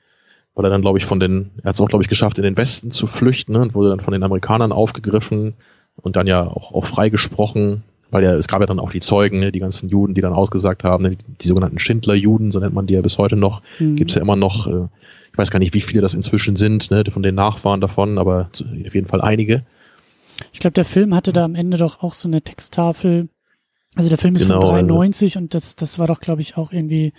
[0.55, 2.43] weil er dann, glaube ich, von den, er hat es auch, glaube ich, geschafft, in
[2.43, 5.53] den Westen zu flüchten ne, und wurde dann von den Amerikanern aufgegriffen
[5.95, 9.39] und dann ja auch, auch freigesprochen, weil ja, es gab ja dann auch die Zeugen,
[9.39, 12.85] ne, die ganzen Juden, die dann ausgesagt haben, ne, die, sogenannten Schindler-Juden, so nennt man
[12.85, 13.95] die ja bis heute noch, mhm.
[13.95, 14.87] gibt es ja immer noch, äh,
[15.31, 18.49] ich weiß gar nicht, wie viele das inzwischen sind, ne, von den Nachfahren davon, aber
[18.53, 19.65] auf jeden Fall einige.
[20.51, 23.29] Ich glaube, der Film hatte da am Ende doch auch so eine Texttafel,
[23.95, 25.39] also der Film ist genau, von 93 also.
[25.39, 27.13] und das, das war doch, glaube ich, auch irgendwie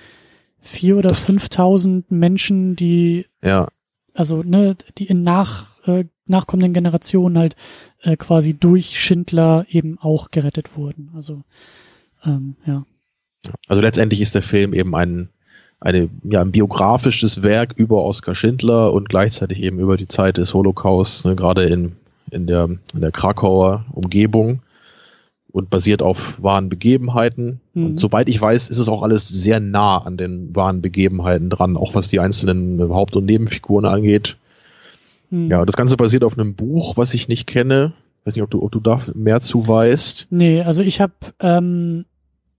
[0.60, 3.66] vier oder fünftausend Menschen, die, ja.
[4.14, 7.56] also, ne, die in nach, äh, nachkommenden Generationen halt
[8.02, 11.10] äh, quasi durch Schindler eben auch gerettet wurden.
[11.14, 11.42] Also,
[12.24, 12.84] ähm, ja.
[13.68, 15.28] Also letztendlich ist der Film eben ein,
[15.80, 20.54] eine, ja, ein biografisches Werk über Oskar Schindler und gleichzeitig eben über die Zeit des
[20.54, 21.92] Holocausts, ne, gerade in,
[22.30, 24.62] in der, in der Krakauer Umgebung
[25.52, 27.60] und basiert auf wahren Begebenheiten.
[27.74, 27.86] Mhm.
[27.86, 31.76] Und soweit ich weiß, ist es auch alles sehr nah an den wahren Begebenheiten dran,
[31.76, 34.36] auch was die einzelnen Haupt- und Nebenfiguren angeht.
[35.30, 35.50] Mhm.
[35.50, 37.92] Ja, das Ganze basiert auf einem Buch, was ich nicht kenne.
[38.20, 40.28] Ich weiß nicht, ob du, ob du da mehr zu weißt.
[40.30, 42.06] Nee, also ich habe ähm,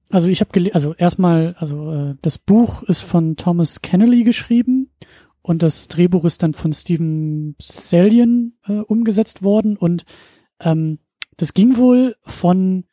[0.10, 4.90] also ich habe also erstmal, also äh, das Buch ist von Thomas Kennelly geschrieben
[5.42, 10.06] und das Drehbuch ist dann von Stephen Sellian äh, umgesetzt worden und
[10.60, 11.00] ähm,
[11.38, 12.86] das ging wohl von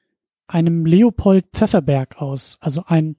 [0.47, 3.17] einem Leopold Pfefferberg aus, also ein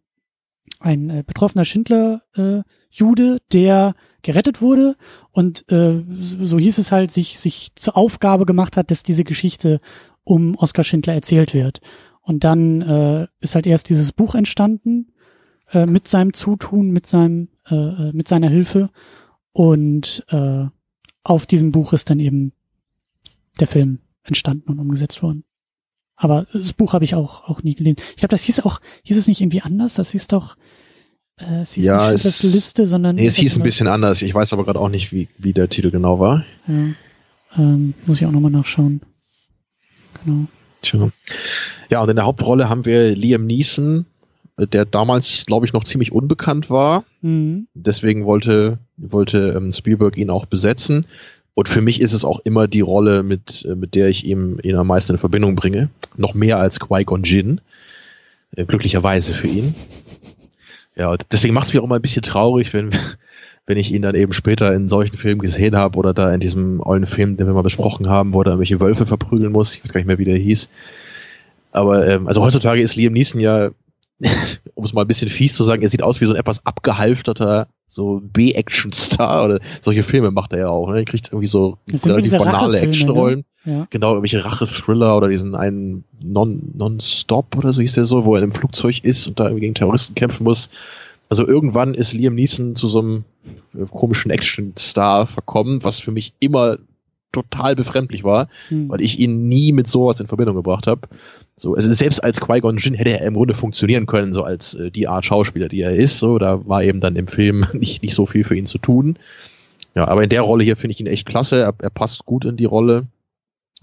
[0.79, 4.95] ein äh, betroffener Schindler-Jude, äh, der gerettet wurde
[5.31, 9.79] und äh, so hieß es halt, sich sich zur Aufgabe gemacht hat, dass diese Geschichte
[10.23, 11.81] um Oskar Schindler erzählt wird.
[12.21, 15.12] Und dann äh, ist halt erst dieses Buch entstanden
[15.71, 18.89] äh, mit seinem Zutun, mit seinem äh, äh mit seiner Hilfe
[19.51, 20.65] und äh,
[21.23, 22.53] auf diesem Buch ist dann eben
[23.59, 25.43] der Film entstanden und umgesetzt worden.
[26.15, 27.97] Aber das Buch habe ich auch, auch nie gelesen.
[28.12, 29.95] Ich glaube, das hieß auch, hieß es nicht irgendwie anders?
[29.95, 30.55] Das hieß doch,
[31.39, 33.15] äh, es hieß ja, nicht es, Liste, sondern.
[33.15, 34.21] Nee, es hieß ein bisschen anders.
[34.21, 36.45] Ich weiß aber gerade auch nicht, wie, wie der Titel genau war.
[36.67, 36.93] Ja.
[37.57, 39.01] Ähm, muss ich auch nochmal nachschauen.
[40.23, 40.45] Genau.
[40.81, 41.09] Tja.
[41.89, 44.05] Ja, und in der Hauptrolle haben wir Liam Neeson,
[44.57, 47.03] der damals, glaube ich, noch ziemlich unbekannt war.
[47.21, 47.67] Mhm.
[47.73, 51.05] Deswegen wollte, wollte ähm, Spielberg ihn auch besetzen.
[51.55, 54.59] Und für mich ist es auch immer die Rolle, mit, äh, mit der ich ihm
[54.63, 55.89] ihn am meisten in Verbindung bringe.
[56.17, 57.61] Noch mehr als Qui-Gon Jinn.
[58.55, 59.75] Äh, glücklicherweise für ihn.
[60.95, 62.91] Ja, deswegen macht es mich auch immer ein bisschen traurig, wenn,
[63.65, 66.82] wenn ich ihn dann eben später in solchen Filmen gesehen habe oder da in diesem
[66.82, 69.75] ollen Film, den wir mal besprochen haben, wo er irgendwelche Wölfe verprügeln muss.
[69.75, 70.69] Ich weiß gar nicht mehr, wie der hieß.
[71.71, 73.71] Aber ähm, also heutzutage ist Liam Neeson ja,
[74.75, 76.65] um es mal ein bisschen fies zu sagen, er sieht aus wie so ein etwas
[76.65, 80.89] abgehalfterter so B-Action-Star oder solche Filme macht er ja auch.
[80.89, 80.99] Ne?
[80.99, 83.39] Er kriegt irgendwie so relativ banale Actionrollen.
[83.39, 83.45] Ne?
[83.65, 83.88] Ja.
[83.89, 88.41] Genau, irgendwelche Rache-Thriller oder diesen einen Non-Stop non oder so hieß der so, wo er
[88.41, 90.69] im Flugzeug ist und da irgendwie gegen Terroristen kämpfen muss.
[91.30, 93.23] Also irgendwann ist Liam Neeson zu so einem
[93.73, 96.78] äh, komischen Action-Star verkommen, was für mich immer
[97.32, 98.89] total befremdlich war, hm.
[98.89, 101.08] weil ich ihn nie mit sowas in Verbindung gebracht habe.
[101.58, 104.91] So, also selbst als Qui-Gon Jinn hätte er im Grunde funktionieren können, so als äh,
[104.91, 106.19] die Art Schauspieler, die er ist.
[106.19, 109.17] So, da war eben dann im Film nicht, nicht so viel für ihn zu tun.
[109.95, 111.62] Ja, aber in der Rolle hier finde ich ihn echt klasse.
[111.62, 113.08] Er, er passt gut in die Rolle.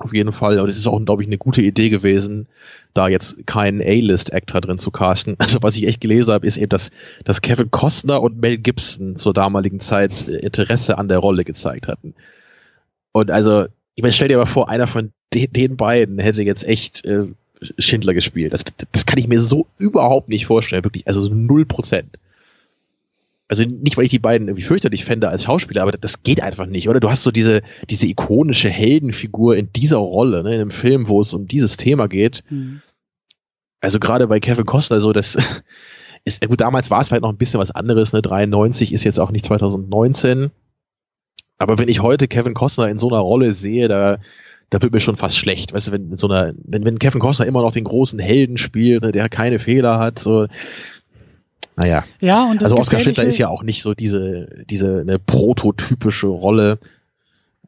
[0.00, 0.58] Auf jeden Fall.
[0.58, 2.48] Und es ist auch, glaube ich, eine gute Idee gewesen,
[2.94, 5.36] da jetzt keinen A-List-Actor drin zu casten.
[5.38, 6.90] Also was ich echt gelesen habe, ist eben, dass,
[7.24, 11.86] dass Kevin Costner und Mel Gibson zur damaligen Zeit äh, Interesse an der Rolle gezeigt
[11.86, 12.14] hatten.
[13.12, 16.66] Und also, ich meine, stell dir mal vor, einer von den, den beiden hätte jetzt
[16.66, 17.26] echt äh,
[17.78, 18.54] Schindler gespielt.
[18.54, 21.06] Das, das kann ich mir so überhaupt nicht vorstellen, wirklich.
[21.06, 22.16] Also so null Prozent.
[23.50, 26.66] Also nicht, weil ich die beiden irgendwie fürchterlich fände als Schauspieler, aber das geht einfach
[26.66, 27.00] nicht, oder?
[27.00, 31.20] Du hast so diese, diese ikonische Heldenfigur in dieser Rolle, ne, in einem Film, wo
[31.20, 32.44] es um dieses Thema geht.
[32.48, 32.80] Mhm.
[33.80, 35.36] Also gerade bei Kevin Costner so, das
[36.24, 39.18] ist, gut, damals war es vielleicht noch ein bisschen was anderes, ne, 93 ist jetzt
[39.18, 40.52] auch nicht 2019.
[41.58, 44.18] Aber wenn ich heute Kevin Costner in so einer Rolle sehe, da,
[44.70, 45.72] da wird mir schon fast schlecht.
[45.72, 49.02] Weißt du, wenn so einer, wenn, wenn Kevin Costner immer noch den großen Helden spielt,
[49.02, 50.46] ne, der keine Fehler hat, so,
[51.80, 52.04] naja.
[52.20, 56.26] Ja, und das also Oskar Schindler ist ja auch nicht so diese, diese eine prototypische
[56.26, 56.78] Rolle.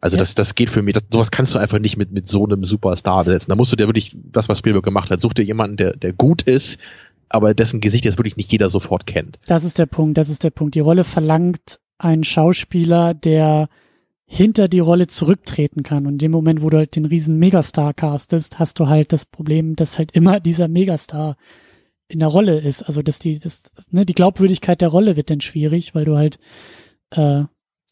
[0.02, 0.20] Also ja.
[0.20, 2.64] das, das geht für mich, das, sowas kannst du einfach nicht mit, mit so einem
[2.64, 3.50] Superstar besetzen.
[3.50, 6.12] Da musst du dir wirklich, das, was Spielberg gemacht hat, such dir jemanden, der, der
[6.12, 6.78] gut ist,
[7.30, 9.38] aber dessen Gesicht jetzt wirklich nicht jeder sofort kennt.
[9.46, 10.74] Das ist der Punkt, das ist der Punkt.
[10.74, 13.70] Die Rolle verlangt einen Schauspieler, der
[14.26, 16.06] hinter die Rolle zurücktreten kann.
[16.06, 19.24] Und in dem Moment, wo du halt den riesen Megastar castest, hast du halt das
[19.24, 21.36] Problem, dass halt immer dieser Megastar
[22.12, 22.82] in der Rolle ist.
[22.82, 26.38] Also dass die, das, ne, die Glaubwürdigkeit der Rolle wird dann schwierig, weil du halt
[27.10, 27.44] äh,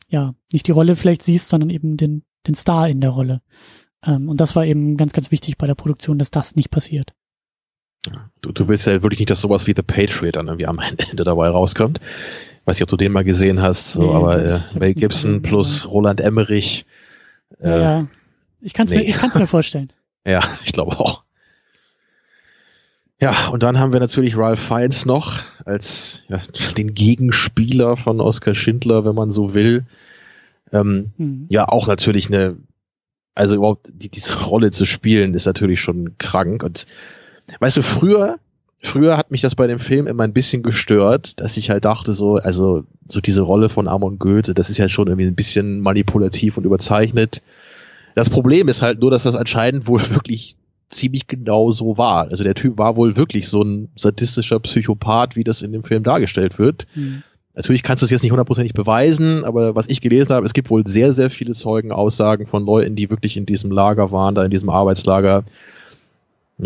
[0.09, 3.43] ja nicht die Rolle vielleicht siehst, sondern eben den, den Star in der Rolle.
[4.05, 7.13] Ähm, und das war eben ganz, ganz wichtig bei der Produktion, dass das nicht passiert.
[8.41, 10.79] Du, du willst ja wirklich nicht, dass sowas wie The Patriot dann irgendwie am
[11.11, 12.01] Ende dabei rauskommt
[12.65, 15.89] weiß nicht, ob du den mal gesehen hast, so, nee, aber äh, Mel Gibson plus.
[15.89, 16.87] Roland Emmerich.
[17.61, 18.07] Äh, ja, ja.
[18.61, 18.99] Ich kann es nee.
[18.99, 19.93] mir, ich kann's mir vorstellen.
[20.27, 21.25] ja, ich glaube auch.
[23.21, 26.41] Ja, und dann haben wir natürlich Ralph Fiennes noch als ja,
[26.77, 29.85] den Gegenspieler von Oskar Schindler, wenn man so will.
[30.73, 31.47] Ähm, mhm.
[31.51, 32.57] Ja, auch natürlich eine,
[33.35, 36.63] also überhaupt die, diese Rolle zu spielen, ist natürlich schon krank.
[36.63, 36.87] Und
[37.59, 38.39] weißt du, früher
[38.83, 42.15] Früher hat mich das bei dem Film immer ein bisschen gestört, dass ich halt dachte
[42.15, 45.81] so, also so diese Rolle von Amon Goethe, das ist ja schon irgendwie ein bisschen
[45.81, 47.43] manipulativ und überzeichnet.
[48.15, 50.57] Das Problem ist halt nur, dass das anscheinend wohl wirklich
[50.91, 52.29] ziemlich genau so war.
[52.29, 56.03] Also der Typ war wohl wirklich so ein sadistischer Psychopath, wie das in dem Film
[56.03, 56.87] dargestellt wird.
[56.95, 57.23] Mhm.
[57.55, 60.71] Natürlich kannst du es jetzt nicht hundertprozentig beweisen, aber was ich gelesen habe, es gibt
[60.71, 64.51] wohl sehr, sehr viele Zeugenaussagen von Leuten, die wirklich in diesem Lager waren, da in
[64.51, 65.45] diesem Arbeitslager,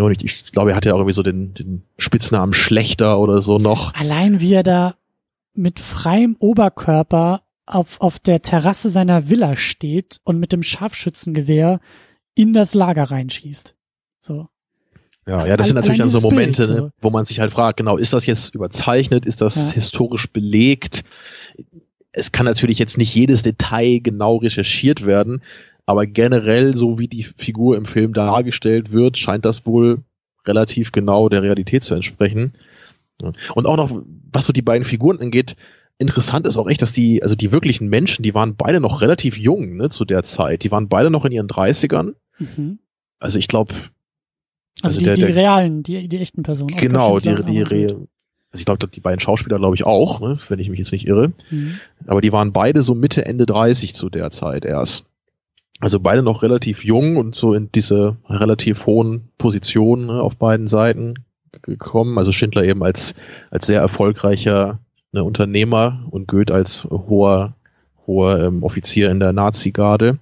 [0.03, 3.43] und ich, ich glaube, er hatte ja auch irgendwie so den, den Spitznamen Schlechter oder
[3.43, 3.95] so noch.
[3.95, 4.95] Allein wie er da
[5.55, 11.81] mit freiem Oberkörper auf, auf der Terrasse seiner Villa steht und mit dem Scharfschützengewehr
[12.35, 13.75] in das Lager reinschießt.
[14.25, 14.49] So.
[15.27, 16.85] Ja, ja, das sind natürlich dann so Momente, Bild, so.
[16.85, 19.73] Ne, wo man sich halt fragt, genau, ist das jetzt überzeichnet, ist das ja.
[19.73, 21.05] historisch belegt?
[22.13, 25.43] Es kann natürlich jetzt nicht jedes Detail genau recherchiert werden,
[25.87, 30.03] aber generell, so wie die Figur im Film dargestellt wird, scheint das wohl
[30.47, 32.55] relativ genau der Realität zu entsprechen.
[33.55, 35.57] Und auch noch, was so die beiden Figuren angeht,
[35.99, 39.39] interessant ist auch echt, dass die, also die wirklichen Menschen, die waren beide noch relativ
[39.39, 40.65] jung, ne, zu der Zeit.
[40.65, 42.15] Die waren beide noch in ihren 30ern.
[42.39, 42.79] Mhm.
[43.19, 43.75] Also ich glaube.
[44.83, 46.77] Also, also, die, der, die realen, die, die echten Personen.
[46.77, 48.07] Genau, die, die, Re
[48.55, 51.09] also ich glaube, die beiden Schauspieler glaube ich auch, ne, wenn ich mich jetzt nicht
[51.09, 51.33] irre.
[51.51, 51.81] Mhm.
[52.07, 55.05] Aber die waren beide so Mitte, Ende 30 zu der Zeit erst.
[55.81, 60.69] Also beide noch relativ jung und so in diese relativ hohen Positionen ne, auf beiden
[60.69, 61.15] Seiten
[61.63, 62.17] gekommen.
[62.17, 63.15] Also Schindler eben als,
[63.51, 64.79] als sehr erfolgreicher
[65.11, 67.57] ne, Unternehmer und Goethe als hoher,
[68.07, 70.19] hoher ähm, Offizier in der Nazi-Garde.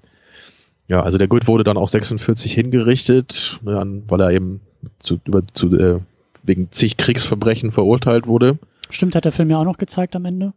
[0.93, 4.61] Ja, also der Goethe wurde dann auch 46 hingerichtet, ne, weil er eben
[4.99, 6.01] zu, über, zu, äh,
[6.43, 8.59] wegen zig Kriegsverbrechen verurteilt wurde.
[8.91, 10.53] Stimmt, hat der Film ja auch noch gezeigt am Ende.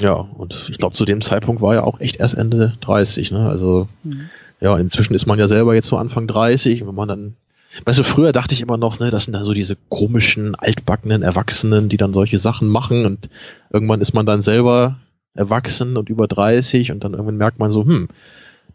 [0.00, 3.48] Ja, und ich glaube, zu dem Zeitpunkt war er auch echt erst Ende 30, ne?
[3.48, 4.28] Also, mhm.
[4.60, 7.36] ja, inzwischen ist man ja selber jetzt so Anfang 30, wenn man dann,
[7.84, 11.22] weißt du, früher dachte ich immer noch, ne, das sind dann so diese komischen, altbackenen
[11.22, 13.30] Erwachsenen, die dann solche Sachen machen und
[13.72, 14.96] irgendwann ist man dann selber
[15.32, 18.08] erwachsen und über 30 und dann irgendwann merkt man so, hm,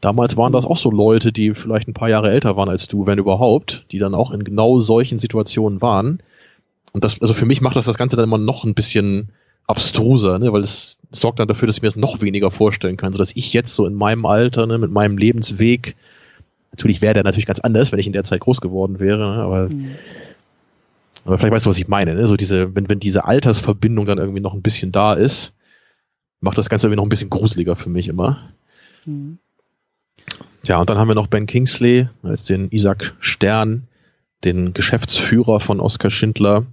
[0.01, 3.05] Damals waren das auch so Leute, die vielleicht ein paar Jahre älter waren als du,
[3.05, 6.23] wenn überhaupt, die dann auch in genau solchen Situationen waren.
[6.93, 9.29] Und das, also für mich macht das das Ganze dann immer noch ein bisschen
[9.67, 13.13] abstruser, ne, weil es sorgt dann dafür, dass ich mir das noch weniger vorstellen kann,
[13.13, 15.95] so dass ich jetzt so in meinem Alter, ne, mit meinem Lebensweg,
[16.71, 19.43] natürlich wäre der natürlich ganz anders, wenn ich in der Zeit groß geworden wäre, ne,
[19.43, 19.91] aber, mhm.
[21.23, 24.17] aber vielleicht weißt du, was ich meine, ne, so diese, wenn, wenn diese Altersverbindung dann
[24.17, 25.53] irgendwie noch ein bisschen da ist,
[26.41, 28.49] macht das Ganze irgendwie noch ein bisschen gruseliger für mich immer.
[29.05, 29.37] Mhm.
[30.63, 33.87] Ja, und dann haben wir noch Ben Kingsley als den Isaac Stern,
[34.43, 36.65] den Geschäftsführer von Oskar Schindler,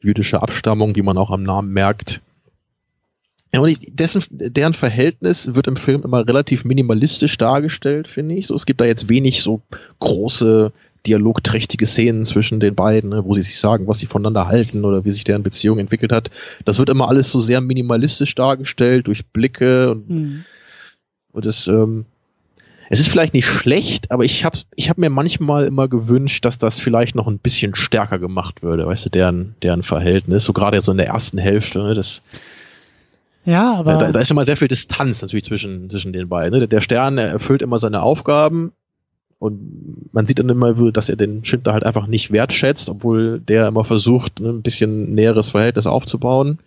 [0.00, 2.20] jüdische Abstammung, wie man auch am Namen merkt.
[3.52, 8.48] Ja, und dessen, deren Verhältnis wird im Film immer relativ minimalistisch dargestellt, finde ich.
[8.48, 9.62] So, es gibt da jetzt wenig so
[10.00, 10.72] große
[11.06, 15.04] dialogträchtige Szenen zwischen den beiden, ne, wo sie sich sagen, was sie voneinander halten oder
[15.04, 16.30] wie sich deren Beziehung entwickelt hat.
[16.64, 20.44] Das wird immer alles so sehr minimalistisch dargestellt durch Blicke und, mhm.
[21.32, 22.06] und das ähm,
[22.94, 26.58] es ist vielleicht nicht schlecht, aber ich habe ich hab mir manchmal immer gewünscht, dass
[26.58, 30.80] das vielleicht noch ein bisschen stärker gemacht würde, weißt du, deren, deren Verhältnis, so gerade
[30.80, 32.22] so in der ersten Hälfte, ne, das
[33.44, 33.96] ja, aber.
[33.96, 36.58] Da, da ist immer sehr viel Distanz natürlich zwischen, zwischen den beiden.
[36.58, 36.68] Ne?
[36.68, 38.72] Der Stern erfüllt immer seine Aufgaben
[39.40, 43.66] und man sieht dann immer, dass er den Schindler halt einfach nicht wertschätzt, obwohl der
[43.66, 46.60] immer versucht, ne, ein bisschen näheres Verhältnis aufzubauen.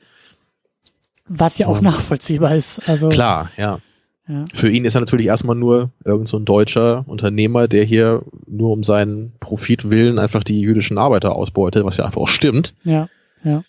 [1.30, 2.88] Was ja auch nachvollziehbar ist.
[2.88, 3.80] Also klar, ja.
[4.28, 4.46] Ja.
[4.54, 8.72] Für ihn ist er natürlich erstmal nur irgend so ein deutscher Unternehmer, der hier nur
[8.72, 12.74] um seinen Profit willen einfach die jüdischen Arbeiter ausbeutet, was ja einfach auch stimmt.
[12.84, 13.08] Ja,
[13.44, 13.64] ja.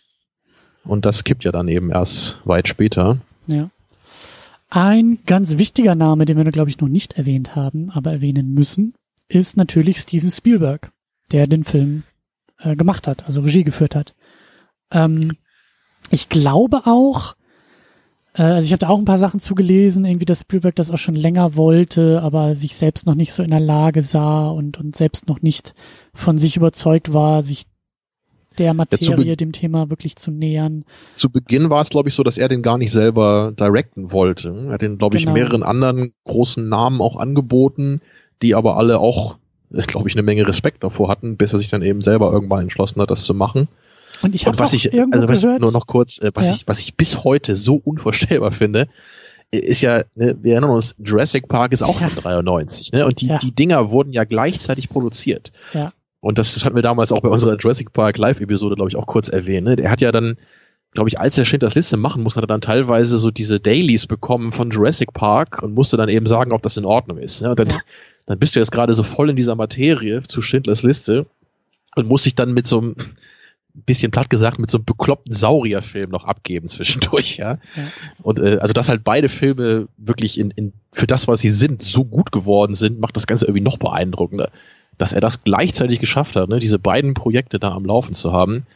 [0.85, 3.18] Und das kippt ja dann eben erst weit später.
[3.47, 3.71] Ja.
[4.71, 8.94] Ein ganz wichtiger Name, den wir, glaube ich, noch nicht erwähnt haben, aber erwähnen müssen,
[9.29, 10.90] ist natürlich Steven Spielberg,
[11.31, 12.03] der den Film
[12.59, 14.14] äh, gemacht hat, also Regie geführt hat.
[14.90, 15.37] Ähm,
[16.11, 17.35] ich glaube auch,
[18.42, 21.16] also ich habe da auch ein paar Sachen zugelesen, irgendwie, dass Spielberg das auch schon
[21.16, 25.29] länger wollte, aber sich selbst noch nicht so in der Lage sah und, und selbst
[25.29, 25.74] noch nicht
[26.14, 27.66] von sich überzeugt war, sich
[28.59, 30.85] der Materie, ja, dem Thema wirklich zu nähern.
[31.14, 34.66] Zu Beginn war es, glaube ich, so, dass er den gar nicht selber directen wollte.
[34.66, 35.35] Er hat den, glaube ich, genau.
[35.35, 38.01] mehreren anderen großen Namen auch angeboten,
[38.42, 39.37] die aber alle auch,
[39.70, 43.01] glaube ich, eine Menge Respekt davor hatten, bis er sich dann eben selber irgendwann entschlossen
[43.01, 43.68] hat, das zu machen.
[44.22, 46.54] Und ich habe was ich, also was gehört, nur noch kurz, äh, was ja.
[46.54, 48.88] ich, was ich bis heute so unvorstellbar finde,
[49.52, 52.09] äh, ist ja, ne, wir erinnern uns, Jurassic Park ist auch ja.
[52.09, 53.07] von 93, ne?
[53.07, 53.38] Und die, ja.
[53.38, 55.52] die Dinger wurden ja gleichzeitig produziert.
[55.72, 55.92] Ja.
[56.20, 59.07] Und das, das hatten wir damals auch bei unserer Jurassic Park Live-Episode, glaube ich, auch
[59.07, 59.66] kurz erwähnt.
[59.66, 59.76] Ne?
[59.76, 60.37] Der hat ja dann,
[60.92, 64.07] glaube ich, als er Schindlers Liste machen musste, hat er dann teilweise so diese Dailies
[64.07, 67.40] bekommen von Jurassic Park und musste dann eben sagen, ob das in Ordnung ist.
[67.40, 67.50] Ne?
[67.50, 67.78] Und dann, ja.
[68.26, 71.26] dann bist du jetzt gerade so voll in dieser Materie zu Schindlers Liste
[71.94, 72.96] und musst dich dann mit so einem
[73.83, 77.59] bisschen platt gesagt mit so einem bekloppten Saurierfilm noch abgeben zwischendurch, ja.
[77.77, 77.83] ja.
[78.23, 81.83] Und äh, also dass halt beide Filme wirklich in, in für das, was sie sind,
[81.83, 84.51] so gut geworden sind, macht das Ganze irgendwie noch beeindruckender.
[84.97, 88.67] Dass er das gleichzeitig geschafft hat, ne, diese beiden Projekte da am Laufen zu haben.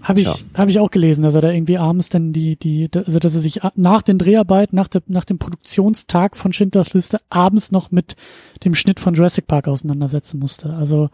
[0.00, 0.34] Habe ich, ja.
[0.54, 3.42] hab ich auch gelesen, dass er da irgendwie abends dann die, die, also dass er
[3.42, 8.16] sich nach den Dreharbeiten, nach, der, nach dem Produktionstag von Schindlers Liste abends noch mit
[8.64, 10.72] dem Schnitt von Jurassic Park auseinandersetzen musste.
[10.72, 11.10] Also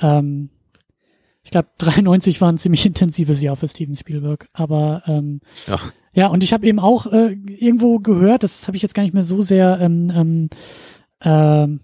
[0.00, 0.50] ähm,
[1.48, 4.50] ich glaube, 93 war ein ziemlich intensives Jahr für Steven Spielberg.
[4.52, 5.80] Aber ähm, ja.
[6.12, 9.14] ja, und ich habe eben auch äh, irgendwo gehört, das habe ich jetzt gar nicht
[9.14, 10.50] mehr so sehr ähm, ähm,
[11.22, 11.80] ähm,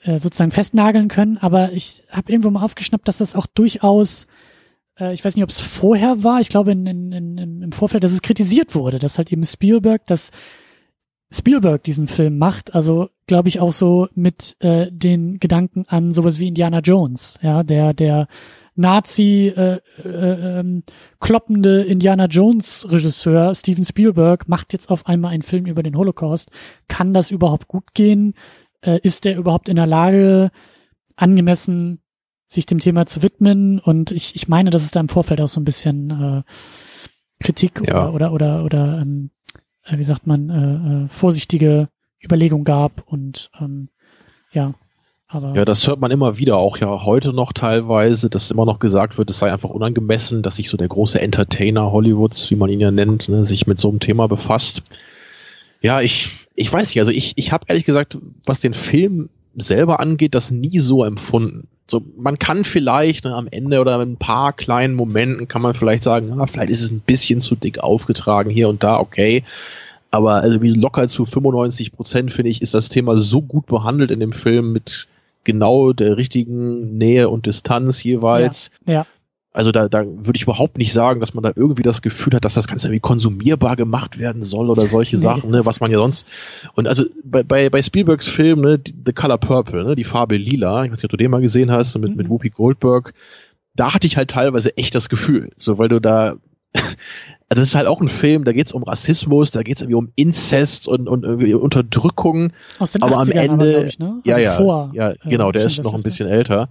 [0.00, 4.26] äh, sozusagen festnageln können, aber ich habe irgendwo mal aufgeschnappt, dass das auch durchaus,
[4.98, 8.04] äh, ich weiß nicht, ob es vorher war, ich glaube in, in, in, im Vorfeld,
[8.04, 10.30] dass es kritisiert wurde, dass halt eben Spielberg, dass
[11.30, 16.38] Spielberg diesen Film macht, also glaube ich auch so mit äh, den Gedanken an sowas
[16.38, 18.28] wie Indiana Jones, ja, der der
[18.74, 20.82] Nazi äh, äh, ähm,
[21.20, 26.50] kloppende Indiana Jones Regisseur Steven Spielberg macht jetzt auf einmal einen Film über den Holocaust.
[26.88, 28.34] Kann das überhaupt gut gehen?
[28.80, 30.50] Äh, ist der überhaupt in der Lage,
[31.16, 32.00] angemessen
[32.46, 33.78] sich dem Thema zu widmen?
[33.78, 36.42] Und ich, ich meine, dass es da im Vorfeld auch so ein bisschen äh,
[37.42, 38.08] Kritik ja.
[38.08, 39.30] oder oder oder, oder ähm,
[39.84, 41.88] äh, wie sagt man, äh, äh, vorsichtige
[42.24, 43.88] Überlegung gab und ähm,
[44.52, 44.74] ja,
[45.32, 48.78] aber ja, das hört man immer wieder, auch ja heute noch teilweise, dass immer noch
[48.78, 52.70] gesagt wird, es sei einfach unangemessen, dass sich so der große Entertainer Hollywoods, wie man
[52.70, 54.82] ihn ja nennt, ne, sich mit so einem Thema befasst.
[55.80, 60.00] Ja, ich, ich weiß nicht, also ich, ich habe ehrlich gesagt, was den Film selber
[60.00, 61.68] angeht, das nie so empfunden.
[61.90, 65.74] So, man kann vielleicht ne, am Ende oder in ein paar kleinen Momenten kann man
[65.74, 69.44] vielleicht sagen, na, vielleicht ist es ein bisschen zu dick aufgetragen hier und da, okay.
[70.10, 74.10] Aber also wie locker zu 95 Prozent finde ich, ist das Thema so gut behandelt
[74.10, 75.08] in dem Film mit
[75.44, 78.70] genau der richtigen Nähe und Distanz jeweils.
[78.86, 78.92] Ja.
[78.92, 79.06] ja.
[79.54, 82.44] Also da, da würde ich überhaupt nicht sagen, dass man da irgendwie das Gefühl hat,
[82.46, 85.22] dass das Ganze irgendwie konsumierbar gemacht werden soll oder solche nee.
[85.22, 86.26] Sachen, ne, was man ja sonst.
[86.74, 90.84] Und also bei, bei, bei Spielbergs Film, ne, The Color Purple, ne, die Farbe lila,
[90.84, 92.16] ich weiß nicht, ob du den mal gesehen hast, mit, mhm.
[92.16, 93.12] mit Whoopi Goldberg,
[93.74, 96.36] da hatte ich halt teilweise echt das Gefühl, so weil du da,
[97.52, 100.08] also das ist halt auch ein Film, da geht's um Rassismus, da geht's irgendwie um
[100.16, 102.54] Inzest und, und irgendwie Unterdrückung.
[102.78, 104.06] Aus den aber am Ende, aber, ich, ne?
[104.06, 106.70] also ja, ja, vor, ja, äh, genau, der ist noch ein bisschen älter.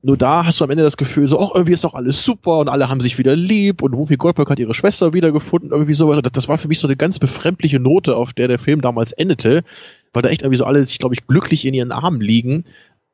[0.00, 2.58] Nur da hast du am Ende das Gefühl, so, ach, irgendwie ist doch alles super
[2.58, 6.22] und alle haben sich wieder lieb und Whoopi Goldberg hat ihre Schwester wiedergefunden, irgendwie sowas.
[6.22, 9.10] Das, das war für mich so eine ganz befremdliche Note, auf der der Film damals
[9.10, 9.64] endete,
[10.12, 12.62] weil da echt irgendwie so alle sich, glaube ich, glücklich in ihren Armen liegen.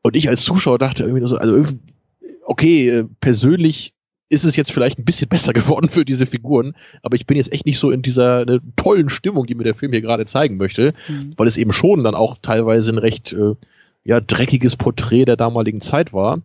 [0.02, 1.72] Und ich als Zuschauer dachte irgendwie so, also
[2.44, 3.94] okay, äh, persönlich
[4.28, 7.52] ist es jetzt vielleicht ein bisschen besser geworden für diese Figuren, aber ich bin jetzt
[7.52, 10.56] echt nicht so in dieser ne, tollen Stimmung, die mir der Film hier gerade zeigen
[10.56, 11.32] möchte, mhm.
[11.36, 13.54] weil es eben schon dann auch teilweise ein recht äh,
[14.04, 16.42] ja, dreckiges Porträt der damaligen Zeit war.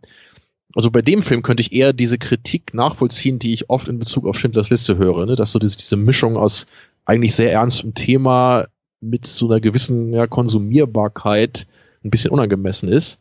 [0.75, 4.25] Also bei dem Film könnte ich eher diese Kritik nachvollziehen, die ich oft in Bezug
[4.25, 5.35] auf Schindlers Liste höre, ne?
[5.35, 6.65] dass so diese, diese Mischung aus
[7.05, 8.67] eigentlich sehr ernstem Thema
[8.99, 11.67] mit so einer gewissen ja, Konsumierbarkeit
[12.03, 13.19] ein bisschen unangemessen ist.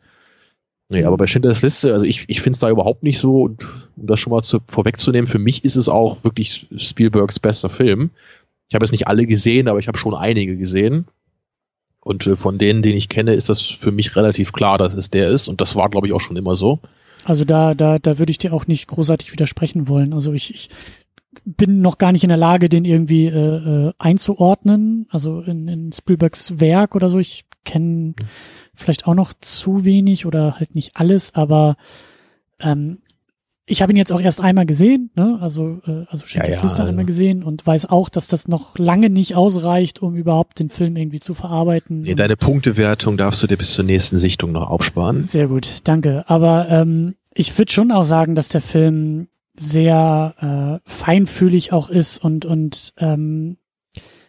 [0.93, 3.63] Nee, aber bei Schindlers Liste, also ich, ich finde es da überhaupt nicht so, und
[3.97, 8.11] um das schon mal zu, vorwegzunehmen, für mich ist es auch wirklich Spielbergs bester Film.
[8.69, 11.05] Ich habe es nicht alle gesehen, aber ich habe schon einige gesehen.
[11.99, 15.09] Und äh, von denen, den ich kenne, ist das für mich relativ klar, dass es
[15.09, 15.49] der ist.
[15.49, 16.77] Und das war, glaube ich, auch schon immer so.
[17.25, 20.13] Also da, da, da würde ich dir auch nicht großartig widersprechen wollen.
[20.13, 20.69] Also ich, ich
[21.43, 25.07] bin noch gar nicht in der Lage, den irgendwie äh, äh, einzuordnen.
[25.09, 27.17] Also in, in Spielbergs Werk oder so.
[27.17, 28.13] Ich kenne
[28.75, 31.75] vielleicht auch noch zu wenig oder halt nicht alles, aber
[32.59, 32.99] ähm,
[33.65, 35.37] ich habe ihn jetzt auch erst einmal gesehen, ne?
[35.39, 36.89] also äh, also Schindlers ja, ja, Liste also.
[36.89, 40.97] einmal gesehen und weiß auch, dass das noch lange nicht ausreicht, um überhaupt den Film
[40.97, 42.01] irgendwie zu verarbeiten.
[42.01, 45.23] Nee, deine Punktewertung darfst du dir bis zur nächsten Sichtung noch aufsparen.
[45.23, 46.25] Sehr gut, danke.
[46.27, 52.17] Aber ähm, ich würde schon auch sagen, dass der Film sehr äh, feinfühlig auch ist
[52.17, 53.57] und und ähm,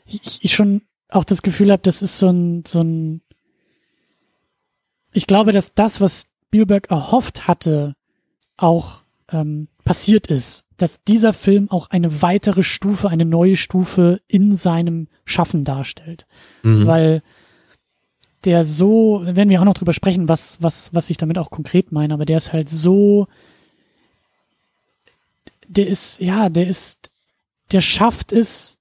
[0.07, 3.23] ich, ich schon auch das Gefühl habe, das ist so ein so ein
[5.15, 7.95] ich glaube, dass das, was Spielberg erhofft hatte,
[8.57, 9.01] auch
[9.31, 15.09] ähm, passiert ist, dass dieser Film auch eine weitere Stufe, eine neue Stufe in seinem
[15.25, 16.27] Schaffen darstellt.
[16.63, 16.87] Mhm.
[16.87, 17.23] Weil
[18.45, 21.93] der so, werden wir auch noch drüber sprechen, was, was, was ich damit auch konkret
[21.93, 23.27] meine, aber der ist halt so,
[25.67, 27.11] der ist, ja, der ist,
[27.73, 28.77] der schafft es,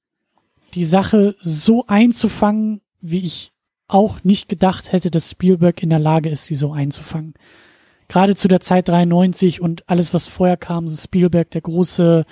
[0.74, 3.53] die Sache so einzufangen, wie ich
[3.88, 7.34] auch nicht gedacht hätte, dass Spielberg in der Lage ist, sie so einzufangen
[8.08, 12.26] gerade zu der Zeit 93 und alles, was vorher kam, so Spielberg, der große,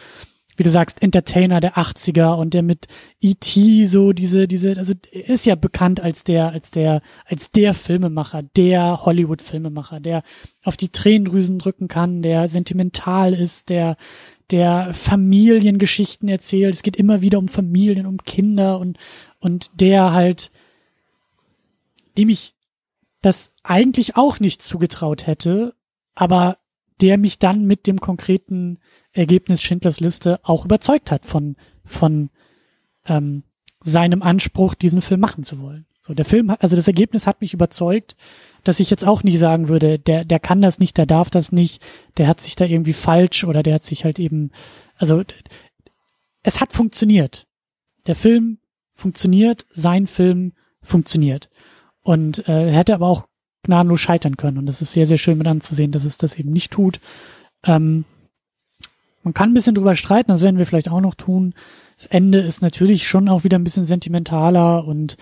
[0.55, 2.87] wie du sagst, Entertainer der 80er und der mit
[3.19, 3.85] E.T.
[3.87, 9.05] so diese, diese, also ist ja bekannt als der, als der, als der Filmemacher, der
[9.05, 10.23] Hollywood-Filmemacher, der
[10.63, 13.97] auf die Tränendrüsen drücken kann, der sentimental ist, der,
[14.51, 16.75] der Familiengeschichten erzählt.
[16.75, 18.97] Es geht immer wieder um Familien, um Kinder und,
[19.39, 20.51] und der halt,
[22.17, 22.55] dem ich
[23.21, 25.75] das eigentlich auch nicht zugetraut hätte,
[26.15, 26.57] aber
[27.01, 28.79] der mich dann mit dem konkreten
[29.11, 32.29] Ergebnis Schindlers Liste auch überzeugt hat von, von
[33.05, 33.43] ähm,
[33.81, 35.85] seinem Anspruch, diesen Film machen zu wollen.
[36.01, 38.15] So, der Film, also das Ergebnis hat mich überzeugt,
[38.63, 41.51] dass ich jetzt auch nicht sagen würde, der, der kann das nicht, der darf das
[41.51, 41.81] nicht,
[42.17, 44.51] der hat sich da irgendwie falsch oder der hat sich halt eben,
[44.97, 45.23] also
[46.41, 47.47] es hat funktioniert.
[48.07, 48.57] Der Film
[48.95, 51.49] funktioniert, sein Film funktioniert.
[52.03, 53.27] Und äh, hätte aber auch
[53.63, 54.57] gnadenlos scheitern können.
[54.57, 56.99] Und das ist sehr, sehr schön mit anzusehen, dass es das eben nicht tut.
[57.63, 58.05] Ähm,
[59.23, 61.53] man kann ein bisschen drüber streiten, das werden wir vielleicht auch noch tun.
[61.95, 65.17] Das Ende ist natürlich schon auch wieder ein bisschen sentimentaler und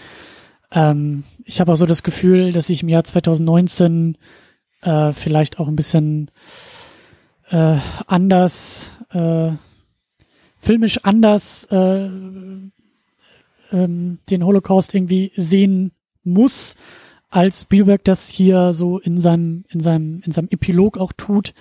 [0.71, 4.17] ähm, ich habe auch so das Gefühl, dass ich im Jahr 2019
[4.82, 6.32] äh, vielleicht auch ein bisschen
[7.49, 7.77] äh,
[8.07, 9.51] anders, äh,
[10.61, 12.09] filmisch anders äh,
[13.71, 15.91] ähm, den Holocaust irgendwie sehen
[16.30, 16.75] muss,
[17.30, 21.53] als Spielberg das hier so in seinem, in seinem, in seinem Epilog auch tut.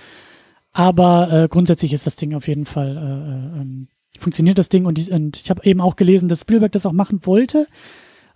[0.72, 3.88] Aber äh, grundsätzlich ist das Ding auf jeden Fall, äh, äh, ähm,
[4.18, 4.86] funktioniert das Ding.
[4.86, 7.66] Und, die, und ich habe eben auch gelesen, dass Spielberg das auch machen wollte,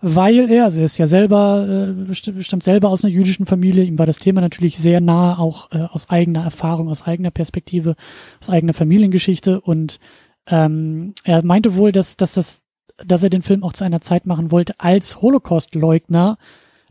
[0.00, 3.98] weil er, also er ist ja selber, äh, bestimmt selber aus einer jüdischen Familie, ihm
[3.98, 7.94] war das Thema natürlich sehr nah, auch äh, aus eigener Erfahrung, aus eigener Perspektive,
[8.40, 9.60] aus eigener Familiengeschichte.
[9.60, 10.00] Und
[10.48, 12.62] ähm, er meinte wohl, dass, dass das
[12.98, 16.38] dass er den Film auch zu einer Zeit machen wollte, als Holocaust-Leugner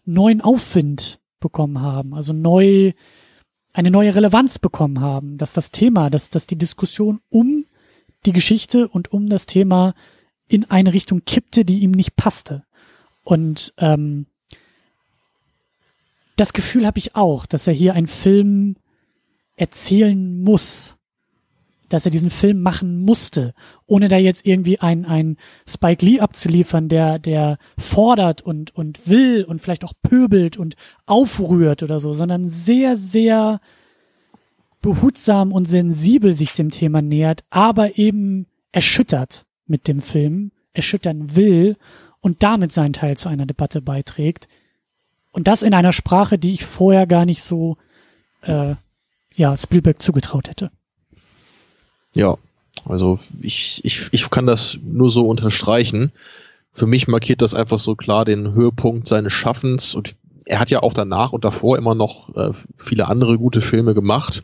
[0.06, 2.94] neuen Aufwind bekommen haben, also neu,
[3.74, 7.66] eine neue Relevanz bekommen haben, dass das Thema, dass, dass die Diskussion um
[8.26, 9.94] die Geschichte und um das Thema
[10.48, 12.64] in eine Richtung kippte, die ihm nicht passte.
[13.24, 14.28] Und ähm,
[16.36, 18.76] das Gefühl habe ich auch, dass er hier einen Film
[19.56, 20.98] erzählen muss,
[21.94, 23.54] dass er diesen Film machen musste,
[23.86, 25.38] ohne da jetzt irgendwie ein, ein
[25.68, 30.76] Spike Lee abzuliefern, der, der fordert und, und will und vielleicht auch pöbelt und
[31.06, 33.60] aufrührt oder so, sondern sehr, sehr
[34.82, 41.76] behutsam und sensibel sich dem Thema nähert, aber eben erschüttert mit dem Film, erschüttern will
[42.22, 44.48] und damit seinen Teil zu einer Debatte beiträgt.
[45.32, 47.78] Und das in einer Sprache, die ich vorher gar nicht so
[48.44, 48.76] äh,
[49.34, 50.72] ja, Spielberg zugetraut hätte.
[52.14, 52.38] Ja,
[52.86, 56.12] also ich, ich, ich kann das nur so unterstreichen.
[56.74, 60.82] Für mich markiert das einfach so klar den Höhepunkt seines Schaffens und er hat ja
[60.82, 64.44] auch danach und davor immer noch äh, viele andere gute Filme gemacht.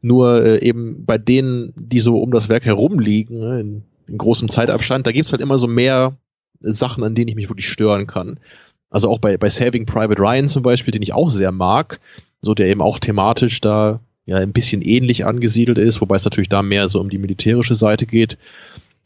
[0.00, 4.48] Nur äh, eben bei denen, die so um das Werk herumliegen, ne, in, in großem
[4.48, 6.16] Zeitabstand, da gibt's halt immer so mehr
[6.60, 8.38] Sachen, an denen ich mich wirklich stören kann.
[8.90, 12.00] Also auch bei, bei Saving Private Ryan zum Beispiel, den ich auch sehr mag,
[12.40, 16.48] so der eben auch thematisch da ja ein bisschen ähnlich angesiedelt ist, wobei es natürlich
[16.48, 18.38] da mehr so um die militärische Seite geht.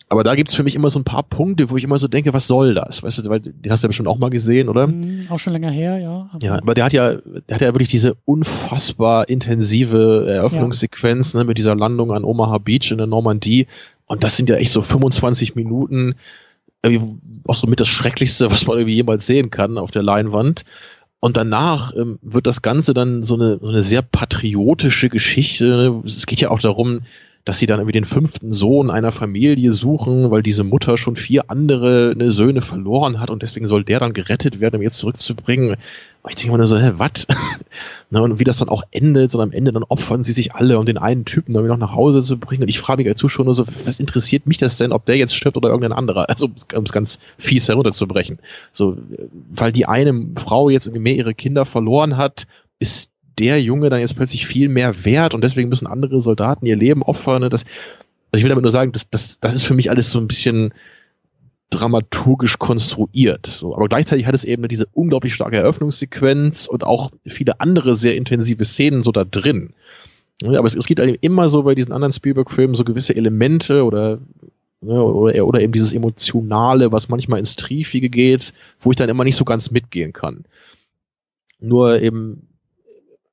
[0.09, 2.35] Aber da gibt's für mich immer so ein paar Punkte, wo ich immer so denke,
[2.35, 3.03] was soll das?
[3.03, 4.89] Weißt du, weil den hast du ja bestimmt auch mal gesehen, oder?
[4.89, 6.29] Mm, auch schon länger her, ja.
[6.33, 11.39] Aber ja, aber der hat ja, der hat ja wirklich diese unfassbar intensive Eröffnungssequenz ja.
[11.39, 13.69] ne, mit dieser Landung an Omaha Beach in der Normandie.
[14.05, 16.17] Und das sind ja echt so 25 Minuten,
[17.47, 20.65] auch so mit das Schrecklichste, was man irgendwie jemals sehen kann auf der Leinwand.
[21.25, 26.03] Und danach ähm, wird das Ganze dann so eine, so eine sehr patriotische Geschichte.
[26.05, 27.03] Es geht ja auch darum,
[27.45, 31.51] dass sie dann irgendwie den fünften Sohn einer Familie suchen, weil diese Mutter schon vier
[31.51, 35.77] andere ne, Söhne verloren hat und deswegen soll der dann gerettet werden, um jetzt zurückzubringen.
[36.23, 37.27] Und ich denke mir nur so, hä, was?
[38.11, 40.79] ne, und wie das dann auch endet, und am Ende dann opfern sie sich alle,
[40.79, 42.63] um den einen Typen dann noch nach Hause zu bringen.
[42.63, 45.17] Und ich frage mich als Zuschauer nur so, was interessiert mich das denn, ob der
[45.17, 46.29] jetzt stirbt oder irgendein anderer?
[46.29, 48.39] Also, um es ganz fies herunterzubrechen.
[48.71, 48.99] So,
[49.51, 52.47] weil die eine Frau jetzt irgendwie mehr ihre Kinder verloren hat,
[52.79, 56.77] ist der Junge dann jetzt plötzlich viel mehr wert und deswegen müssen andere Soldaten ihr
[56.77, 57.43] Leben opfern.
[57.43, 57.49] Ne?
[57.49, 57.65] Das,
[58.31, 60.29] also ich will damit nur sagen, das, das, das ist für mich alles so ein
[60.29, 60.73] bisschen
[61.71, 63.47] dramaturgisch konstruiert.
[63.47, 68.17] So, aber gleichzeitig hat es eben diese unglaublich starke Eröffnungssequenz und auch viele andere sehr
[68.17, 69.73] intensive Szenen so da drin.
[70.45, 74.19] Aber es, es gibt halt immer so bei diesen anderen Spielberg-Filmen so gewisse Elemente oder
[74.81, 79.25] ne, oder, oder eben dieses Emotionale, was manchmal ins Triefige geht, wo ich dann immer
[79.25, 80.45] nicht so ganz mitgehen kann.
[81.61, 82.49] Nur eben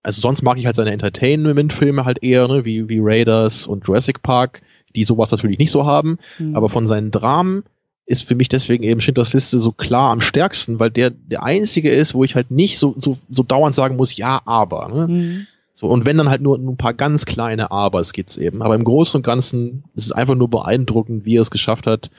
[0.04, 4.22] also sonst mag ich halt seine Entertainment-Filme halt eher, ne, wie, wie Raiders und Jurassic
[4.22, 4.62] Park,
[4.96, 6.18] die sowas natürlich nicht so haben.
[6.38, 6.56] Mhm.
[6.56, 7.64] Aber von seinen Dramen
[8.06, 11.92] ist für mich deswegen eben Schindlers Liste so klar am stärksten, weil der der einzige
[11.92, 14.88] ist, wo ich halt nicht so, so, so dauernd sagen muss, ja, aber.
[14.88, 15.08] Ne?
[15.08, 15.48] Mhm.
[15.76, 18.62] So, und wenn dann halt nur, ein paar ganz kleine Abers gibt's eben.
[18.62, 22.10] Aber im Großen und Ganzen ist es einfach nur beeindruckend, wie er es geschafft hat,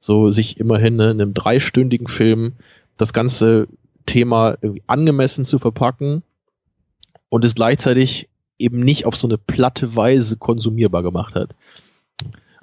[0.00, 2.54] so sich immerhin ne, in einem dreistündigen Film
[2.96, 3.68] das ganze
[4.06, 6.22] Thema irgendwie angemessen zu verpacken
[7.34, 8.28] und es gleichzeitig
[8.60, 11.50] eben nicht auf so eine platte Weise konsumierbar gemacht hat.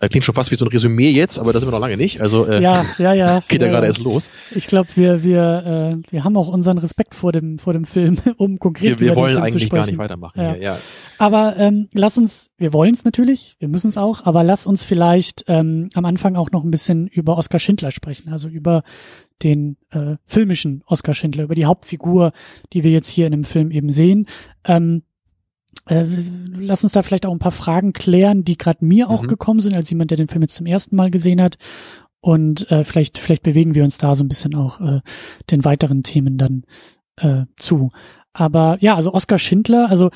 [0.01, 1.95] Das klingt schon fast wie so ein Resümee jetzt, aber das sind wir noch lange
[1.95, 2.21] nicht.
[2.21, 3.39] Also äh, ja, ja, ja.
[3.47, 4.31] geht ja, ja gerade erst los.
[4.49, 8.17] Ich glaube, wir wir äh, wir haben auch unseren Respekt vor dem vor dem Film,
[8.37, 10.41] um konkret wir, wir wollen eigentlich gar nicht weitermachen.
[10.41, 10.53] Ja.
[10.53, 10.77] Hier, ja.
[11.19, 14.83] Aber ähm, lass uns, wir wollen es natürlich, wir müssen es auch, aber lass uns
[14.83, 18.81] vielleicht ähm, am Anfang auch noch ein bisschen über Oskar Schindler sprechen, also über
[19.43, 22.31] den äh, filmischen Oskar Schindler, über die Hauptfigur,
[22.73, 24.25] die wir jetzt hier in dem Film eben sehen.
[24.65, 25.03] Ähm,
[25.87, 26.05] äh,
[26.57, 29.11] lass uns da vielleicht auch ein paar Fragen klären, die gerade mir mhm.
[29.11, 31.57] auch gekommen sind, als jemand, der den Film jetzt zum ersten Mal gesehen hat.
[32.19, 35.01] Und äh, vielleicht, vielleicht bewegen wir uns da so ein bisschen auch äh,
[35.49, 36.63] den weiteren Themen dann
[37.17, 37.91] äh, zu.
[38.31, 40.11] Aber ja, also Oskar Schindler, also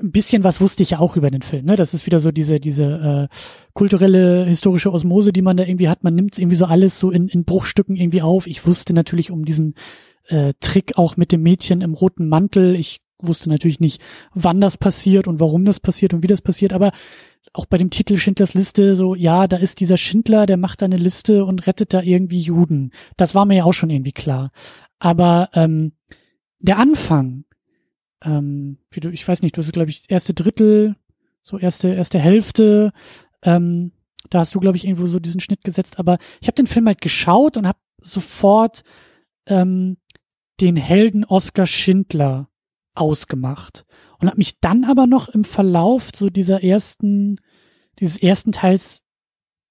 [0.00, 1.66] ein bisschen was wusste ich ja auch über den Film.
[1.66, 1.74] Ne?
[1.74, 3.34] Das ist wieder so diese diese äh,
[3.74, 6.04] kulturelle historische Osmose, die man da irgendwie hat.
[6.04, 8.46] Man nimmt irgendwie so alles so in, in Bruchstücken irgendwie auf.
[8.46, 9.74] Ich wusste natürlich um diesen
[10.28, 12.76] äh, Trick auch mit dem Mädchen im roten Mantel.
[12.76, 14.00] Ich wusste natürlich nicht,
[14.34, 16.92] wann das passiert und warum das passiert und wie das passiert, aber
[17.52, 20.86] auch bei dem Titel Schindlers Liste so, ja, da ist dieser Schindler, der macht da
[20.86, 22.92] eine Liste und rettet da irgendwie Juden.
[23.16, 24.50] Das war mir ja auch schon irgendwie klar.
[24.98, 25.92] Aber ähm,
[26.60, 27.44] der Anfang,
[28.22, 30.96] ähm, wie du, ich weiß nicht, du hast, glaube ich, erste Drittel,
[31.42, 32.92] so erste, erste Hälfte,
[33.42, 33.92] ähm,
[34.30, 36.86] da hast du, glaube ich, irgendwo so diesen Schnitt gesetzt, aber ich habe den Film
[36.86, 38.82] halt geschaut und habe sofort
[39.46, 39.96] ähm,
[40.60, 42.48] den Helden Oskar Schindler
[43.00, 43.84] ausgemacht
[44.18, 47.36] und habe mich dann aber noch im Verlauf so dieser ersten,
[48.00, 49.04] dieses ersten Teils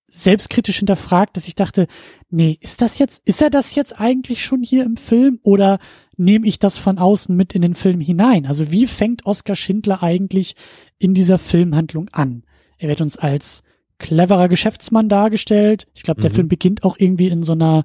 [0.09, 1.87] selbstkritisch hinterfragt, dass ich dachte,
[2.29, 5.79] nee, ist das jetzt, ist er das jetzt eigentlich schon hier im Film oder
[6.15, 8.45] nehme ich das von außen mit in den Film hinein?
[8.45, 10.55] Also wie fängt Oskar Schindler eigentlich
[10.97, 12.43] in dieser Filmhandlung an?
[12.77, 13.63] Er wird uns als
[13.99, 15.87] cleverer Geschäftsmann dargestellt.
[15.93, 16.35] Ich glaube, der mhm.
[16.35, 17.83] Film beginnt auch irgendwie in so einer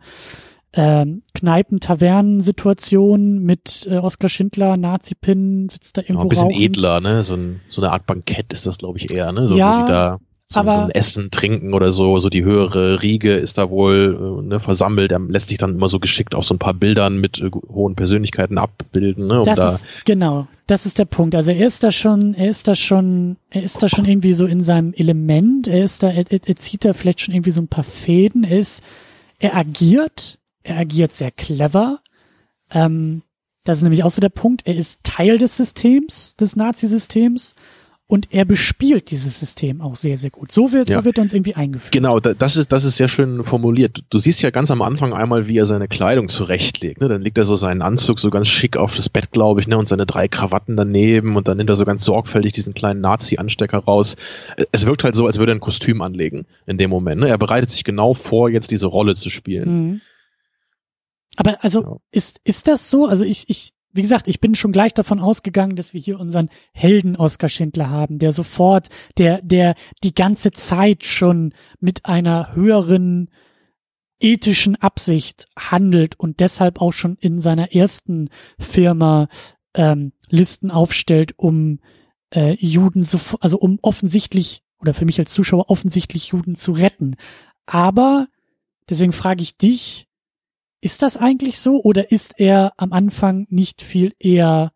[0.75, 6.61] ähm, Kneipen-Tavernen-Situation mit äh, Oskar Schindler, Nazi-Pin, sitzt da irgendwo ja, Ein bisschen rauchend.
[6.63, 7.23] edler, ne?
[7.23, 9.47] So, ein, so eine Art Bankett ist das, glaube ich, eher, ne?
[9.47, 10.19] So, Ja, da
[10.49, 14.47] so aber- ein Essen, Trinken oder so, so die höhere Riege ist da wohl äh,
[14.47, 15.11] ne, versammelt.
[15.11, 17.95] Er lässt sich dann immer so geschickt auf so ein paar Bildern mit äh, hohen
[17.95, 19.41] Persönlichkeiten abbilden, ne?
[19.41, 21.35] Um Das da, ist, genau, das ist der Punkt.
[21.35, 24.45] Also er ist da schon, er ist da schon, er ist da schon irgendwie so
[24.47, 27.61] in seinem Element, er ist da, er, er, er zieht da vielleicht schon irgendwie so
[27.63, 28.83] ein paar Fäden, er ist,
[29.39, 31.99] er agiert, er agiert sehr clever.
[32.71, 33.23] Ähm,
[33.65, 37.55] das ist nämlich auch so der Punkt, er ist Teil des Systems, des Nazisystems
[38.09, 40.51] und er bespielt dieses System auch sehr, sehr gut.
[40.53, 40.99] So wird, Ja.
[40.99, 41.93] so wird er uns irgendwie eingeführt.
[41.93, 43.97] Genau, da- das ist, das ist sehr schön formuliert.
[43.99, 47.01] Du, du siehst ja ganz am Anfang einmal, wie er seine Kleidung zurechtlegt.
[47.01, 47.09] Ne?
[47.09, 49.79] Dann legt er so seinen Anzug so ganz schick auf das Bett, glaube ich, ne?
[49.79, 53.79] und seine drei Krawatten daneben und dann nimmt er so ganz sorgfältig diesen kleinen Nazi-Anstecker
[53.79, 54.17] raus.
[54.73, 57.21] Es wirkt halt so, als würde er ein Kostüm anlegen in dem Moment.
[57.21, 57.29] Ne?
[57.29, 59.69] Er bereitet sich genau vor, jetzt diese Rolle zu spielen.
[59.93, 60.01] Mhm.
[61.37, 61.97] Aber also Ja.
[62.11, 63.07] ist ist das so?
[63.07, 66.49] Also ich ich wie gesagt, ich bin schon gleich davon ausgegangen, dass wir hier unseren
[66.73, 73.29] Helden Oskar Schindler haben, der sofort, der der die ganze Zeit schon mit einer höheren
[74.21, 79.29] ethischen Absicht handelt und deshalb auch schon in seiner ersten Firma
[79.75, 81.81] ähm, Listen aufstellt, um
[82.35, 87.17] äh, Juden, sofo- also um offensichtlich oder für mich als Zuschauer offensichtlich Juden zu retten.
[87.67, 88.29] Aber
[88.89, 90.07] deswegen frage ich dich,
[90.83, 94.73] ist das eigentlich so oder ist er am Anfang nicht viel eher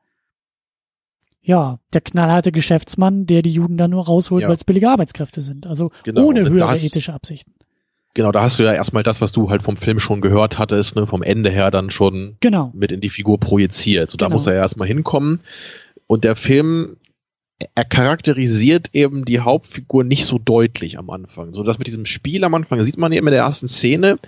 [1.42, 4.48] ja, der knallharte Geschäftsmann, der die Juden da nur rausholt, Ja.
[4.48, 5.66] weil es billige Arbeitskräfte sind.
[5.66, 7.52] Also Genau, ohne höhere das- ethische Absichten.
[8.14, 10.96] Genau, da hast du ja erstmal das, was du halt vom Film schon gehört hattest,
[10.96, 11.06] ne?
[11.06, 12.72] vom Ende her dann schon Genau.
[12.74, 14.08] mit in die Figur projiziert.
[14.10, 14.36] So, da Genau.
[14.36, 15.40] muss er erstmal hinkommen.
[16.08, 16.96] Und der Film,
[17.74, 21.52] er charakterisiert eben die Hauptfigur nicht so deutlich am Anfang.
[21.52, 24.18] So, das mit diesem Spiel am Anfang sieht man eben in der ersten Szene.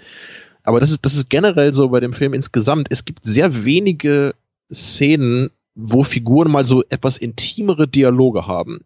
[0.69, 2.89] Aber das ist, das ist generell so bei dem Film insgesamt.
[2.91, 4.35] Es gibt sehr wenige
[4.71, 8.81] Szenen, wo Figuren mal so etwas intimere Dialoge haben.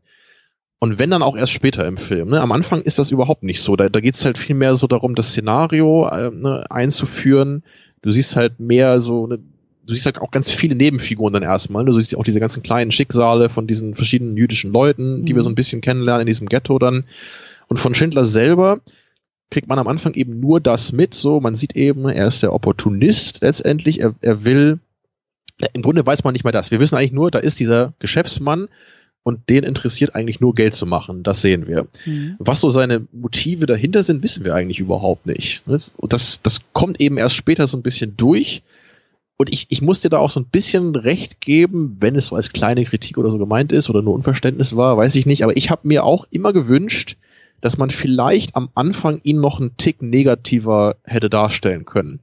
[0.78, 2.30] Und wenn dann auch erst später im Film.
[2.30, 2.41] Ne?
[2.41, 3.74] Am Anfang ist das überhaupt nicht so.
[3.74, 7.64] Da, da geht es halt viel mehr so darum, das Szenario äh, ne, einzuführen.
[8.01, 9.41] Du siehst halt mehr so, ne,
[9.85, 11.83] du siehst halt auch ganz viele Nebenfiguren dann erstmal.
[11.83, 11.91] Ne?
[11.91, 15.37] Du siehst auch diese ganzen kleinen Schicksale von diesen verschiedenen jüdischen Leuten, die Mhm.
[15.37, 17.05] wir so ein bisschen kennenlernen in diesem Ghetto dann.
[17.66, 18.80] Und von Schindler selber
[19.53, 21.14] kriegt man am Anfang eben nur das mit.
[21.14, 24.00] So, man sieht eben, er ist der Opportunist letztendlich.
[24.00, 24.80] Er, er will,
[25.72, 26.70] im Grunde weiß man nicht mal das.
[26.70, 28.68] Wir wissen eigentlich nur, da ist dieser Geschäftsmann
[29.22, 31.22] und den interessiert eigentlich nur Geld zu machen.
[31.22, 31.86] Das sehen wir.
[32.07, 32.36] Mhm.
[32.38, 35.66] Was so seine Motive dahinter sind, wissen wir eigentlich überhaupt nicht.
[35.68, 35.80] ne?
[35.96, 38.62] Und das, das kommt eben erst später so ein bisschen durch.
[39.36, 42.36] Und ich, ich muss dir da auch so ein bisschen recht geben, wenn es so
[42.36, 45.44] als kleine Kritik oder so gemeint ist oder nur Unverständnis war, weiß ich nicht.
[45.44, 47.16] Aber ich habe mir auch immer gewünscht,
[47.62, 52.20] dass man vielleicht am Anfang ihn noch einen Tick negativer hätte darstellen können.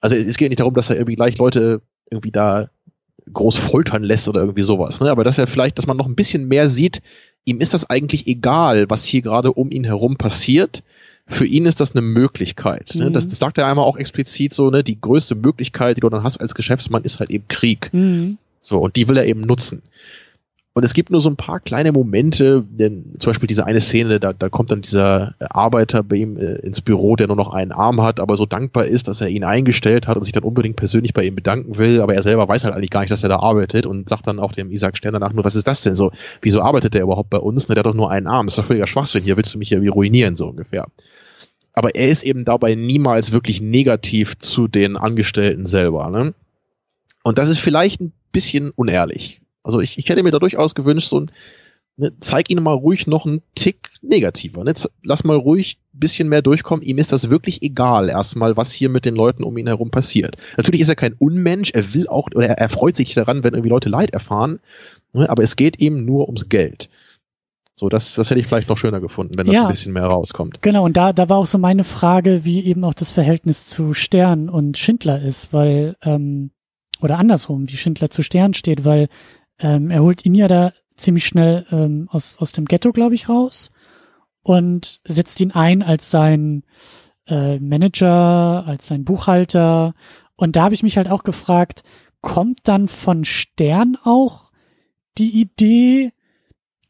[0.00, 2.68] Also es geht nicht darum, dass er irgendwie gleich Leute irgendwie da
[3.32, 5.00] groß foltern lässt oder irgendwie sowas.
[5.00, 5.10] Ne?
[5.10, 7.02] Aber dass er vielleicht, dass man noch ein bisschen mehr sieht,
[7.44, 10.82] ihm ist das eigentlich egal, was hier gerade um ihn herum passiert.
[11.26, 12.92] Für ihn ist das eine Möglichkeit.
[12.94, 13.08] Ne?
[13.08, 13.12] Mhm.
[13.12, 14.84] Das, das sagt er einmal auch explizit so, ne?
[14.84, 17.88] Die größte Möglichkeit, die du dann hast als Geschäftsmann, ist halt eben Krieg.
[17.92, 18.36] Mhm.
[18.60, 19.82] So, und die will er eben nutzen.
[20.76, 24.18] Und es gibt nur so ein paar kleine Momente, denn zum Beispiel diese eine Szene,
[24.18, 27.70] da, da kommt dann dieser Arbeiter bei ihm äh, ins Büro, der nur noch einen
[27.70, 30.74] Arm hat, aber so dankbar ist, dass er ihn eingestellt hat und sich dann unbedingt
[30.74, 33.28] persönlich bei ihm bedanken will, aber er selber weiß halt eigentlich gar nicht, dass er
[33.28, 35.94] da arbeitet und sagt dann auch dem Isaac Stern danach nur, was ist das denn
[35.94, 36.10] so?
[36.42, 37.68] Wieso arbeitet der überhaupt bei uns?
[37.68, 39.58] Ne, der hat doch nur einen Arm, das ist doch völliger Schwachsinn, hier willst du
[39.58, 40.88] mich ja wie ruinieren, so ungefähr.
[41.72, 46.34] Aber er ist eben dabei niemals wirklich negativ zu den Angestellten selber, ne?
[47.22, 49.40] Und das ist vielleicht ein bisschen unehrlich.
[49.64, 51.30] Also ich, ich hätte mir da durchaus gewünscht, so ein,
[51.96, 54.62] ne, zeig ihn mal ruhig noch einen Tick negativer.
[54.62, 54.74] Ne?
[55.02, 56.84] Lass mal ruhig ein bisschen mehr durchkommen.
[56.84, 60.36] Ihm ist das wirklich egal, erstmal, was hier mit den Leuten um ihn herum passiert.
[60.56, 63.54] Natürlich ist er kein Unmensch, er will auch, oder er, er freut sich daran, wenn
[63.54, 64.60] irgendwie Leute Leid erfahren,
[65.12, 65.28] ne?
[65.28, 66.90] aber es geht ihm nur ums Geld.
[67.76, 69.62] So, das, das hätte ich vielleicht noch schöner gefunden, wenn das Ja.
[69.62, 70.62] ein bisschen mehr rauskommt.
[70.62, 73.94] Genau, und da, da war auch so meine Frage, wie eben auch das Verhältnis zu
[73.94, 76.50] Stern und Schindler ist, weil, ähm,
[77.00, 79.08] oder andersrum, wie Schindler zu Stern steht, weil
[79.58, 83.28] ähm, er holt ihn ja da ziemlich schnell ähm, aus, aus dem Ghetto, glaube ich,
[83.28, 83.70] raus
[84.42, 86.62] und setzt ihn ein als sein
[87.26, 89.94] äh, Manager, als sein Buchhalter.
[90.36, 91.82] Und da habe ich mich halt auch gefragt,
[92.20, 94.52] kommt dann von Stern auch
[95.18, 96.12] die Idee,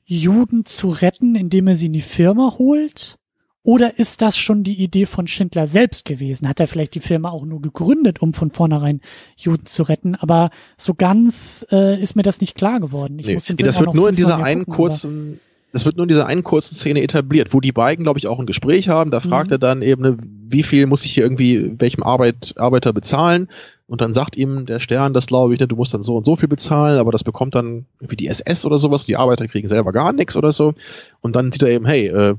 [0.05, 3.19] Juden zu retten, indem er sie in die Firma holt?
[3.65, 6.47] Oder ist das schon die Idee von Schindler selbst gewesen?
[6.47, 9.01] Hat er vielleicht die Firma auch nur gegründet, um von vornherein
[9.37, 10.15] Juden zu retten?
[10.17, 13.19] Aber so ganz äh, ist mir das nicht klar geworden.
[13.19, 15.41] Ich Nee, muss den Film das wird nur in dieser einen gucken, kurzen,
[15.73, 18.39] das wird nur in dieser einen kurzen Szene etabliert, wo die beiden, glaube ich, auch
[18.39, 19.11] ein Gespräch haben.
[19.11, 19.55] Da fragt Mhm.
[19.55, 23.49] er dann eben, ne, wie viel muss ich hier irgendwie welchem Arbeit, Arbeiter bezahlen?
[23.87, 26.27] Und dann sagt ihm der Stern, das glaube ich, ne, du musst dann so und
[26.27, 29.69] so viel bezahlen, aber das bekommt dann wie die SS oder sowas, die Arbeiter kriegen
[29.69, 30.75] selber gar nichts oder so.
[31.23, 32.35] Und dann sieht er eben, hey, äh,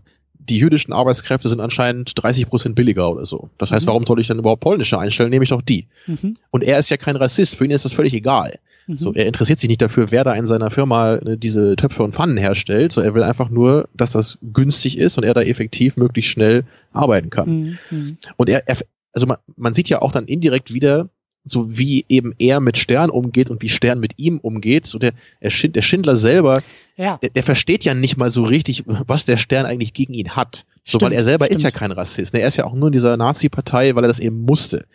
[0.49, 3.49] die jüdischen Arbeitskräfte sind anscheinend 30 Prozent billiger oder so.
[3.57, 3.89] Das heißt, mhm.
[3.89, 5.29] warum soll ich dann überhaupt polnische einstellen?
[5.29, 5.87] Nehme ich doch die.
[6.07, 6.37] Mhm.
[6.51, 8.59] Und er ist ja kein Rassist, für ihn ist das völlig egal.
[8.87, 8.97] Mhm.
[8.97, 12.13] So, er interessiert sich nicht dafür, wer da in seiner Firma ne, diese Töpfe und
[12.13, 12.91] Pfannen herstellt.
[12.91, 16.63] So, er will einfach nur, dass das günstig ist und er da effektiv möglichst schnell
[16.93, 17.49] arbeiten kann.
[17.49, 17.77] Mhm.
[17.89, 18.17] mhm.
[18.37, 18.77] Und er, er
[19.15, 21.09] also man, man sieht ja auch dann indirekt wieder,
[21.45, 24.87] so wie eben er mit Stern umgeht und wie Stern mit ihm umgeht.
[24.87, 26.61] So der, der Schindler selber,
[26.97, 27.17] ja.
[27.21, 30.65] der, der versteht ja nicht mal so richtig, was der Stern eigentlich gegen ihn hat.
[30.83, 31.59] So, stimmt, weil er selber stimmt.
[31.59, 32.33] ist ja kein Rassist.
[32.33, 32.41] Ne?
[32.41, 34.85] Er ist ja auch nur in dieser Nazi-Partei, weil er das eben musste.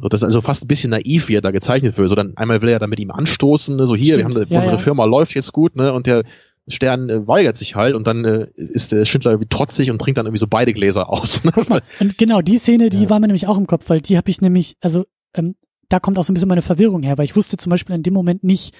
[0.00, 2.08] So, das ist also fast ein bisschen naiv, wie er da gezeichnet wird.
[2.08, 3.86] So dann einmal will er da mit ihm anstoßen, ne?
[3.86, 4.34] so hier, stimmt.
[4.34, 4.82] wir haben ja, unsere ja.
[4.82, 5.92] Firma läuft jetzt gut, ne?
[5.92, 6.24] Und der
[6.68, 10.18] Stern äh, weigert sich halt und dann äh, ist der Schindler irgendwie trotzig und trinkt
[10.18, 11.44] dann irgendwie so beide Gläser aus.
[11.44, 11.52] Ne?
[12.00, 14.40] Und genau, die Szene, die war mir nämlich auch im Kopf, weil die habe ich
[14.40, 15.04] nämlich, also
[15.34, 15.54] ähm,
[15.88, 18.02] da kommt auch so ein bisschen meine Verwirrung her, weil ich wusste zum Beispiel in
[18.02, 18.74] dem Moment nicht,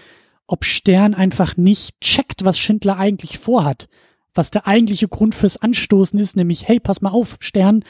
[0.46, 3.88] ob Stern einfach nicht checkt, was Schindler eigentlich vorhat.
[4.34, 7.84] Was der eigentliche Grund fürs Anstoßen ist, nämlich, hey, pass mal auf, Stern,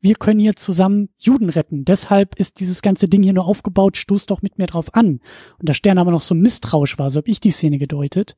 [0.00, 1.84] wir können hier zusammen Juden retten.
[1.84, 5.20] Deshalb ist dieses ganze Ding hier nur aufgebaut, stoß doch mit mir drauf an.
[5.58, 8.36] Und der Stern aber noch so misstrauisch war, so habe ich die Szene gedeutet.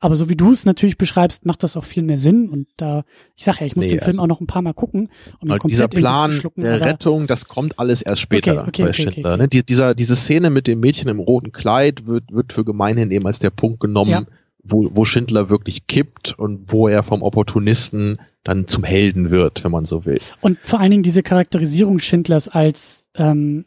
[0.00, 2.48] Aber so wie du es natürlich beschreibst, macht das auch viel mehr Sinn.
[2.48, 3.04] Und da,
[3.36, 5.10] ich sage ja, ich muss nee, den Film also, auch noch ein paar Mal gucken.
[5.40, 9.02] Um halt dieser Plan der Rettung, das kommt alles erst später okay, okay, bei okay,
[9.02, 9.36] Schindler.
[9.36, 9.48] Ne?
[9.48, 13.26] Die, dieser, diese Szene mit dem Mädchen im roten Kleid wird, wird für gemeinhin eben
[13.26, 14.24] als der Punkt genommen, ja.
[14.62, 19.70] wo, wo Schindler wirklich kippt und wo er vom Opportunisten dann zum Helden wird, wenn
[19.70, 20.20] man so will.
[20.40, 23.64] Und vor allen Dingen diese Charakterisierung Schindlers als ähm,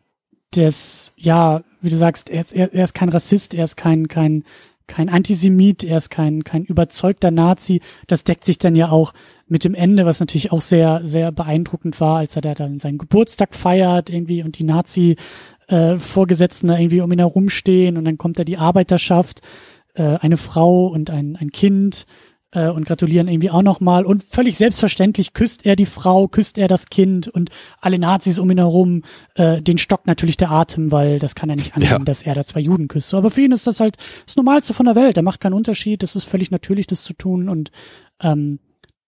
[0.56, 4.08] des, ja, wie du sagst, er ist, er, er ist kein Rassist, er ist kein,
[4.08, 4.44] kein
[4.88, 7.82] kein Antisemit, er ist kein, kein überzeugter Nazi.
[8.08, 9.14] Das deckt sich dann ja auch
[9.48, 12.98] mit dem Ende, was natürlich auch sehr, sehr beeindruckend war, als er da dann seinen
[12.98, 15.18] Geburtstag feiert irgendwie und die Nazi
[15.68, 19.42] äh, Vorgesetzten da irgendwie um ihn herumstehen und dann kommt da die Arbeiterschaft,
[19.94, 22.06] äh, eine Frau und ein, ein Kind
[22.52, 24.06] äh, und gratulieren irgendwie auch nochmal.
[24.06, 28.50] Und völlig selbstverständlich küsst er die Frau, küsst er das Kind und alle Nazis um
[28.50, 29.04] ihn herum.
[29.36, 32.00] Äh, den stockt natürlich der Atem, weil das kann er nicht annehmen, ja.
[32.00, 33.14] dass er da zwei Juden küsst.
[33.14, 35.18] Aber für ihn ist das halt das Normalste von der Welt.
[35.18, 36.04] Er macht keinen Unterschied.
[36.04, 37.50] Das ist völlig natürlich, das zu tun.
[37.50, 37.72] Und
[38.22, 38.60] ähm,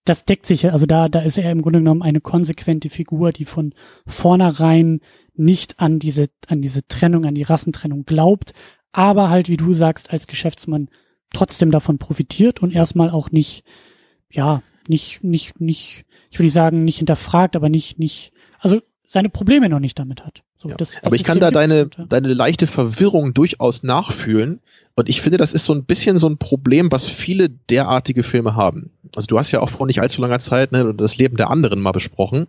[0.06, 3.46] das deckt sich, also da, da ist er im Grunde genommen eine konsequente Figur, die
[3.46, 3.74] von
[4.08, 5.02] vornherein
[5.36, 8.54] nicht an diese, an diese Trennung, an die Rassentrennung glaubt,
[8.92, 10.90] aber halt, wie du sagst, als Geschäftsmann
[11.34, 13.64] trotzdem davon profitiert und erstmal auch nicht,
[14.32, 19.30] ja, nicht, nicht, nicht, ich will nicht sagen, nicht hinterfragt, aber nicht, nicht, also seine
[19.30, 20.44] Probleme noch nicht damit hat.
[20.58, 20.76] So, ja.
[20.76, 22.06] das, das aber ich kann da deine, und, ja.
[22.06, 24.60] deine leichte Verwirrung durchaus nachfühlen.
[24.96, 28.56] Und ich finde, das ist so ein bisschen so ein Problem, was viele derartige Filme
[28.56, 28.92] haben.
[29.16, 31.80] Also du hast ja auch vor nicht allzu langer Zeit ne, das Leben der anderen
[31.80, 32.48] mal besprochen,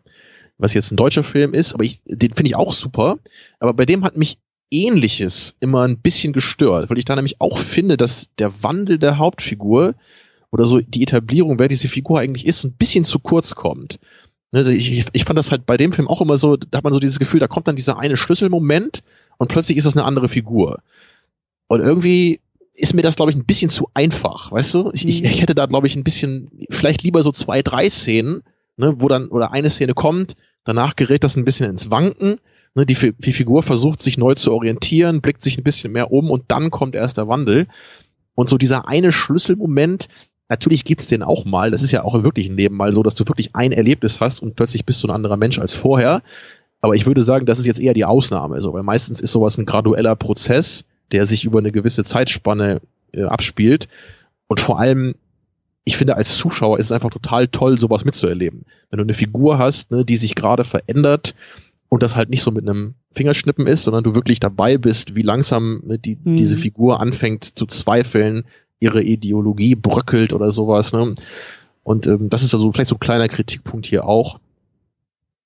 [0.59, 3.19] was jetzt ein deutscher Film ist, aber ich, den finde ich auch super.
[3.61, 4.39] Aber bei dem hat mich
[4.71, 9.19] Ähnliches immer ein bisschen gestört, weil ich da nämlich auch finde, dass der Wandel der
[9.19, 9.95] Hauptfigur
[10.51, 13.99] oder so die Etablierung, wer diese Figur eigentlich ist, ein bisschen zu kurz kommt.
[14.53, 16.93] Also ich, ich fand das halt bei dem Film auch immer so, da hat man
[16.93, 19.03] so dieses Gefühl, da kommt dann dieser eine Schlüsselmoment
[19.39, 20.83] und plötzlich ist das eine andere Figur.
[21.69, 22.41] Und irgendwie
[22.75, 24.91] ist mir das, glaube ich, ein bisschen zu einfach, weißt du?
[24.93, 28.43] Ich, ich, ich hätte da, glaube ich, ein bisschen, vielleicht lieber so zwei, drei Szenen,
[28.77, 32.39] ne, wo dann, oder eine Szene kommt, danach gerät das ein bisschen ins Wanken
[32.75, 36.31] Ne, die, die Figur versucht sich neu zu orientieren, blickt sich ein bisschen mehr um
[36.31, 37.67] und dann kommt erst der Wandel.
[38.35, 40.09] Und so dieser eine Schlüsselmoment,
[40.49, 43.17] natürlich gibt's den auch mal, das ist ja auch im wirklichen Leben mal so, dass
[43.17, 46.23] du wirklich ein Erlebnis hast und plötzlich bist du ein anderer Mensch als vorher.
[46.81, 49.59] Aber ich würde sagen, das ist jetzt eher die Ausnahme, so, weil meistens ist sowas
[49.59, 52.81] ein gradueller Prozess, der sich über eine gewisse Zeitspanne
[53.13, 53.89] äh, abspielt.
[54.47, 55.17] Und vor allem,
[55.85, 58.65] ich finde, als Zuschauer ist es einfach total toll, sowas mitzuerleben.
[58.91, 61.35] Wenn du eine Figur hast, ne, die sich gerade verändert,
[61.91, 65.23] und das halt nicht so mit einem Fingerschnippen ist, sondern du wirklich dabei bist, wie
[65.23, 66.37] langsam ne, die, mhm.
[66.37, 68.45] diese Figur anfängt zu zweifeln,
[68.79, 70.93] ihre Ideologie bröckelt oder sowas.
[70.93, 71.17] Ne?
[71.83, 74.39] Und ähm, das ist also vielleicht so ein kleiner Kritikpunkt hier auch.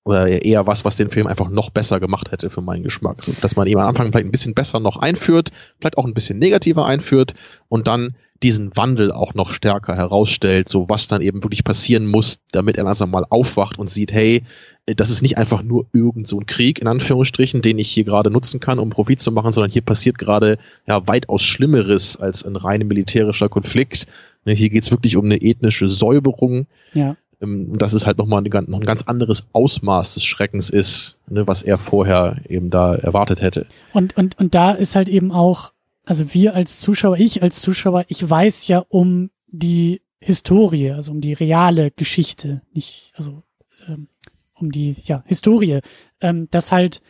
[0.05, 3.22] Oder eher was, was den Film einfach noch besser gemacht hätte für meinen Geschmack.
[3.22, 6.12] So, dass man eben am Anfang vielleicht ein bisschen besser noch einführt, vielleicht auch ein
[6.12, 7.32] bisschen negativer einführt
[7.70, 12.41] und dann diesen Wandel auch noch stärker herausstellt, so was dann eben wirklich passieren muss,
[12.51, 14.45] damit er langsam mal aufwacht und sieht, hey,
[14.87, 18.30] das ist nicht einfach nur irgend so ein Krieg, in Anführungsstrichen, den ich hier gerade
[18.30, 22.57] nutzen kann, um Profit zu machen, sondern hier passiert gerade ja weitaus Schlimmeres als ein
[22.57, 24.07] rein militärischer Konflikt.
[24.45, 26.66] Ne, hier geht's wirklich um eine ethnische Säuberung.
[26.93, 27.16] Ja.
[27.41, 31.16] Ähm, und das ist halt nochmal ein, noch ein ganz anderes Ausmaß des Schreckens ist,
[31.28, 33.66] ne, was er vorher eben da erwartet hätte.
[33.93, 35.72] Und, und, und da ist halt eben auch,
[36.05, 41.21] also wir als Zuschauer, ich als Zuschauer, ich weiß ja um die Historie, also um
[41.21, 43.43] die reale Geschichte, nicht, also
[43.87, 44.09] ähm,
[44.55, 45.81] um die ja, Historie,
[46.21, 47.03] ähm, dass halt,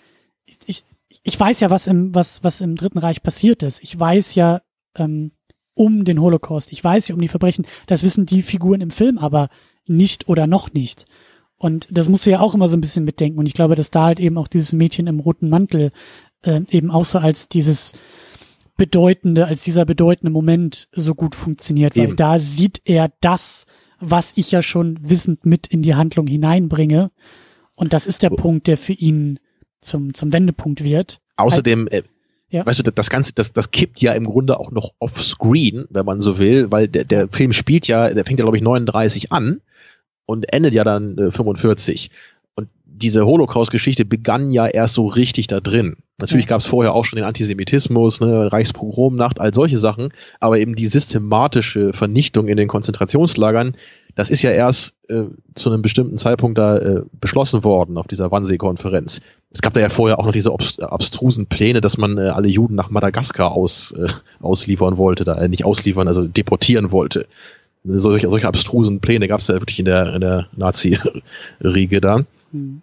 [0.67, 0.85] ich,
[1.23, 3.83] ich weiß ja, was im, was, was im Dritten Reich passiert ist.
[3.83, 4.63] Ich weiß ja
[4.97, 5.33] ähm,
[5.75, 6.73] um den Holocaust.
[6.73, 7.67] Ich weiß ja um die Verbrechen.
[7.87, 9.49] Das wissen die Figuren im Film aber
[9.87, 11.07] nicht oder noch nicht.
[11.57, 13.39] Und das musst du ja auch immer so ein bisschen mitdenken.
[13.39, 15.93] Und ich glaube, dass da halt eben auch dieses Mädchen im roten Mantel
[16.43, 17.93] äh, eben auch so als dieses
[18.77, 22.17] bedeutende, als dieser bedeutende Moment so gut funktioniert, weil eben.
[22.17, 23.67] da sieht er das,
[24.01, 27.11] was ich ja schon wissend mit in die Handlung hineinbringe.
[27.77, 28.37] Und das ist der oh.
[28.37, 29.39] Punkt, der für ihn
[29.81, 31.21] zum, zum Wendepunkt wird.
[31.37, 32.03] Außerdem, äh,
[32.51, 32.67] ja.
[32.67, 36.21] weißt du, das Ganze, das, das kippt ja im Grunde auch noch off-screen, wenn man
[36.21, 39.61] so will, weil der, der Film spielt ja, der fängt ja, glaube ich, 39 an
[40.27, 42.11] und endet ja dann äh, 45
[42.95, 45.97] diese Holocaust-Geschichte begann ja erst so richtig da drin.
[46.21, 46.51] Natürlich ja.
[46.51, 50.87] gab es vorher auch schon den Antisemitismus, ne, Reichspogromnacht, all solche Sachen, aber eben die
[50.87, 53.75] systematische Vernichtung in den Konzentrationslagern,
[54.15, 58.31] das ist ja erst äh, zu einem bestimmten Zeitpunkt da äh, beschlossen worden auf dieser
[58.31, 59.21] Wannsee-Konferenz.
[59.51, 62.77] Es gab da ja vorher auch noch diese abstrusen Pläne, dass man äh, alle Juden
[62.77, 64.09] nach Madagaskar aus, äh,
[64.41, 67.27] ausliefern wollte, da äh, nicht ausliefern, also deportieren wollte.
[67.83, 72.21] Solche, solche abstrusen Pläne gab es ja wirklich in der, in der Nazi-Riege da.
[72.53, 72.83] Mhm.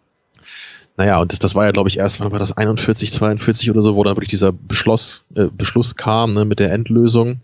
[1.01, 3.81] Naja, und das, das war ja, glaube ich, erst, wann war das 41, 42 oder
[3.81, 7.41] so, wo dann wirklich dieser Beschluss, äh, Beschluss kam ne, mit der Endlösung.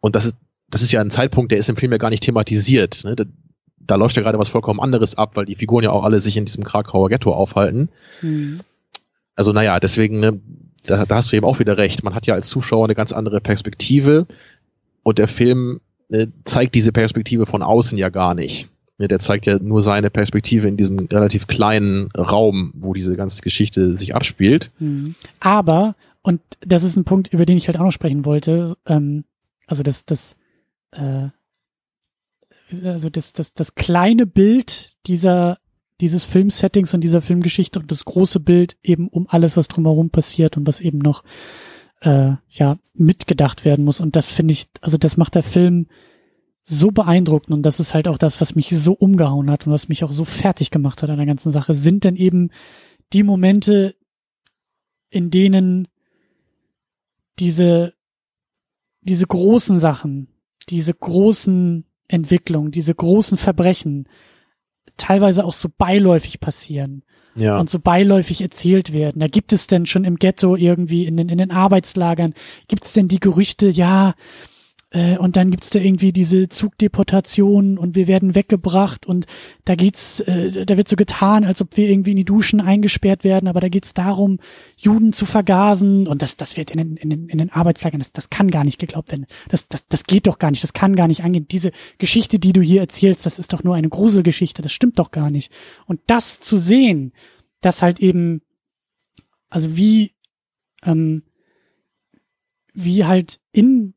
[0.00, 0.34] Und das ist,
[0.68, 3.04] das ist ja ein Zeitpunkt, der ist im Film ja gar nicht thematisiert.
[3.04, 3.14] Ne?
[3.14, 3.22] Da,
[3.78, 6.36] da läuft ja gerade was vollkommen anderes ab, weil die Figuren ja auch alle sich
[6.36, 7.88] in diesem Krakauer Ghetto aufhalten.
[8.20, 8.62] Mhm.
[9.36, 10.40] Also naja, deswegen, ne,
[10.84, 12.02] da, da hast du eben auch wieder recht.
[12.02, 14.26] Man hat ja als Zuschauer eine ganz andere Perspektive
[15.04, 15.80] und der Film
[16.10, 18.68] äh, zeigt diese Perspektive von außen ja gar nicht.
[18.98, 23.94] Der zeigt ja nur seine Perspektive in diesem relativ kleinen Raum, wo diese ganze Geschichte
[23.94, 24.72] sich abspielt.
[24.80, 25.14] Mhm.
[25.38, 29.24] Aber, und das ist ein Punkt, über den ich halt auch noch sprechen wollte, ähm,
[29.68, 30.34] also das, das,
[30.90, 31.28] äh,
[32.82, 35.58] also das, das, das kleine Bild dieser,
[36.00, 40.56] dieses Filmsettings und dieser Filmgeschichte und das große Bild eben um alles, was drumherum passiert
[40.56, 41.22] und was eben noch
[42.00, 44.00] äh, ja mitgedacht werden muss.
[44.00, 45.86] Und das finde ich, also das macht der Film
[46.70, 49.88] so beeindruckend und das ist halt auch das, was mich so umgehauen hat und was
[49.88, 52.50] mich auch so fertig gemacht hat an der ganzen Sache, sind denn eben
[53.14, 53.94] die Momente,
[55.08, 55.88] in denen
[57.38, 57.94] diese,
[59.00, 60.28] diese großen Sachen,
[60.68, 64.06] diese großen Entwicklungen, diese großen Verbrechen
[64.98, 67.02] teilweise auch so beiläufig passieren.
[67.34, 67.58] Ja.
[67.58, 69.20] Und so beiläufig erzählt werden.
[69.20, 72.34] Da gibt es denn schon im Ghetto irgendwie in den, in den Arbeitslagern,
[72.66, 74.14] gibt es denn die Gerüchte, ja,
[74.90, 79.26] äh, und dann gibt's da irgendwie diese Zugdeportationen und wir werden weggebracht und
[79.66, 83.22] da geht's, äh, da wird so getan, als ob wir irgendwie in die Duschen eingesperrt
[83.22, 84.38] werden, aber da geht's darum,
[84.76, 88.12] Juden zu vergasen und das, das wird in den, in den, in den Arbeitslagern, das,
[88.12, 89.26] das kann gar nicht geglaubt werden.
[89.50, 91.46] Das, das, das geht doch gar nicht, das kann gar nicht angehen.
[91.48, 95.10] Diese Geschichte, die du hier erzählst, das ist doch nur eine Gruselgeschichte, das stimmt doch
[95.10, 95.52] gar nicht.
[95.86, 97.12] Und das zu sehen,
[97.60, 98.40] dass halt eben,
[99.50, 100.14] also wie,
[100.82, 101.24] ähm,
[102.72, 103.94] wie halt in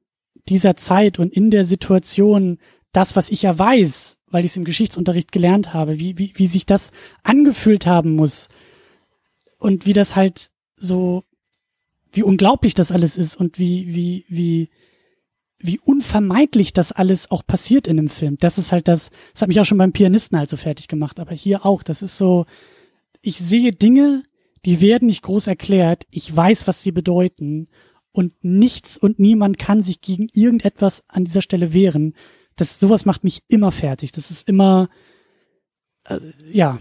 [0.49, 2.57] dieser Zeit und in der Situation
[2.91, 6.47] das, was ich ja weiß, weil ich es im Geschichtsunterricht gelernt habe, wie, wie, wie
[6.47, 6.91] sich das
[7.23, 8.49] angefühlt haben muss
[9.57, 11.23] und wie das halt so,
[12.11, 14.69] wie unglaublich das alles ist und wie, wie, wie,
[15.59, 18.37] wie unvermeidlich das alles auch passiert in dem Film.
[18.39, 21.19] Das ist halt das, das hat mich auch schon beim Pianisten halt so fertig gemacht,
[21.19, 22.45] aber hier auch, das ist so,
[23.21, 24.23] ich sehe Dinge,
[24.65, 27.67] die werden nicht groß erklärt, ich weiß, was sie bedeuten
[28.11, 32.15] und nichts und niemand kann sich gegen irgendetwas an dieser Stelle wehren.
[32.55, 34.11] Das sowas macht mich immer fertig.
[34.11, 34.87] Das ist immer
[36.05, 36.19] äh,
[36.51, 36.79] ja,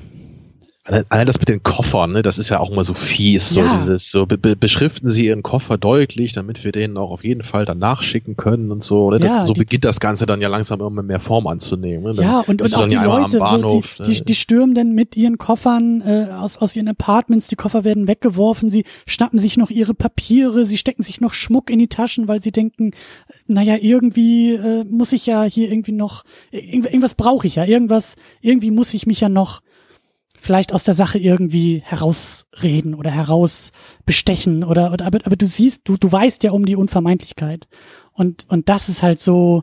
[1.09, 3.76] Allein das mit den Koffern, ne, das ist ja auch immer so fies, so ja.
[3.76, 7.64] dieses, so be beschriften Sie Ihren Koffer deutlich, damit wir den auch auf jeden Fall
[7.64, 9.11] dann nachschicken können und so.
[9.11, 9.24] Ne?
[9.24, 12.16] Ja, so die, beginnt das Ganze dann ja langsam immer mehr Form anzunehmen.
[12.16, 12.22] Ne?
[12.22, 15.38] ja, und, und auch die Leute, Bahnhof, so, die, die, die stürmen dann mit ihren
[15.38, 19.95] Koffern äh, aus, aus ihren Apartments, die Koffer werden weggeworfen, sie schnappen sich noch ihre
[19.95, 22.93] Papiere, sie stecken sich noch Schmuck in die Taschen, weil sie denken,
[23.47, 28.72] naja, irgendwie äh, muss ich ja hier irgendwie noch, irgendwas brauche ich ja, irgendwas, irgendwie
[28.72, 29.61] muss ich mich ja noch
[30.41, 35.97] vielleicht aus der Sache irgendwie herausreden oder herausbestechen oder, oder aber, aber du siehst, du,
[35.97, 37.68] du weißt ja um die Unvermeidlichkeit.
[38.12, 39.62] Und, und das ist halt so,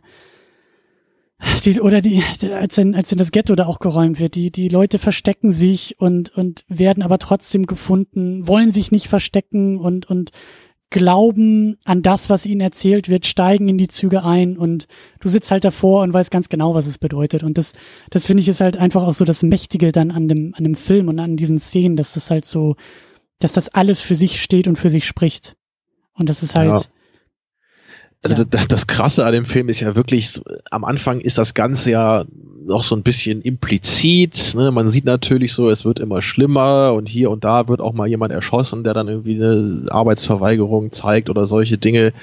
[1.65, 4.69] die, oder die, als in, als in das Ghetto da auch geräumt wird, die, die
[4.69, 10.31] Leute verstecken sich und, und werden aber trotzdem gefunden, wollen sich nicht verstecken und, und
[10.89, 14.87] glauben an das, was ihnen erzählt wird, steigen in die Züge ein und
[15.19, 17.43] du sitzt halt davor und weißt ganz genau, was es bedeutet.
[17.43, 17.73] Und das,
[18.09, 20.75] das finde ich ist halt einfach auch so das Mächtige dann an dem, an dem
[20.75, 22.75] Film und an diesen Szenen, dass das halt so,
[23.39, 25.57] dass das alles für sich steht und für sich spricht.
[26.13, 26.85] Und das ist halt, ja.
[28.23, 28.45] Also ja.
[28.49, 30.41] das, das Krasse an dem Film ist ja wirklich,
[30.71, 32.25] am Anfang ist das Ganze ja
[32.65, 34.53] noch so ein bisschen implizit.
[34.55, 34.71] Ne?
[34.71, 38.07] Man sieht natürlich so, es wird immer schlimmer und hier und da wird auch mal
[38.07, 42.13] jemand erschossen, der dann irgendwie eine Arbeitsverweigerung zeigt oder solche Dinge.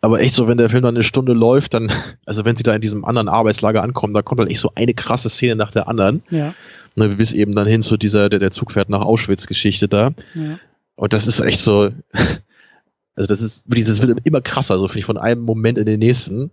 [0.00, 1.90] Aber echt so, wenn der Film dann eine Stunde läuft, dann,
[2.26, 4.94] also wenn sie da in diesem anderen Arbeitslager ankommen, da kommt dann echt so eine
[4.94, 6.22] krasse Szene nach der anderen.
[6.30, 6.54] Ja.
[6.96, 10.10] Ne, bis eben dann hin zu dieser, der, der Zug fährt nach Auschwitz-Geschichte da.
[10.34, 10.58] Ja.
[10.96, 11.90] Und das ist echt so,
[13.18, 15.98] also das ist das wird immer krasser, so finde ich, von einem Moment in den
[15.98, 16.52] nächsten.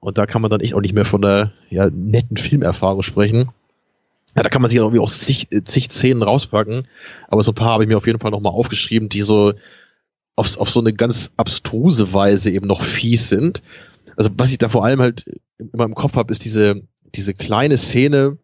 [0.00, 3.50] Und da kann man dann echt auch nicht mehr von einer ja, netten Filmerfahrung sprechen.
[4.34, 6.88] Ja, da kann man sich irgendwie auch zig, zig Szenen rauspacken.
[7.28, 9.52] Aber so ein paar habe ich mir auf jeden Fall nochmal aufgeschrieben, die so
[10.34, 13.62] auf, auf so eine ganz abstruse Weise eben noch fies sind.
[14.16, 15.26] Also was ich da vor allem halt
[15.58, 16.82] immer im Kopf habe, ist diese,
[17.14, 18.38] diese kleine Szene,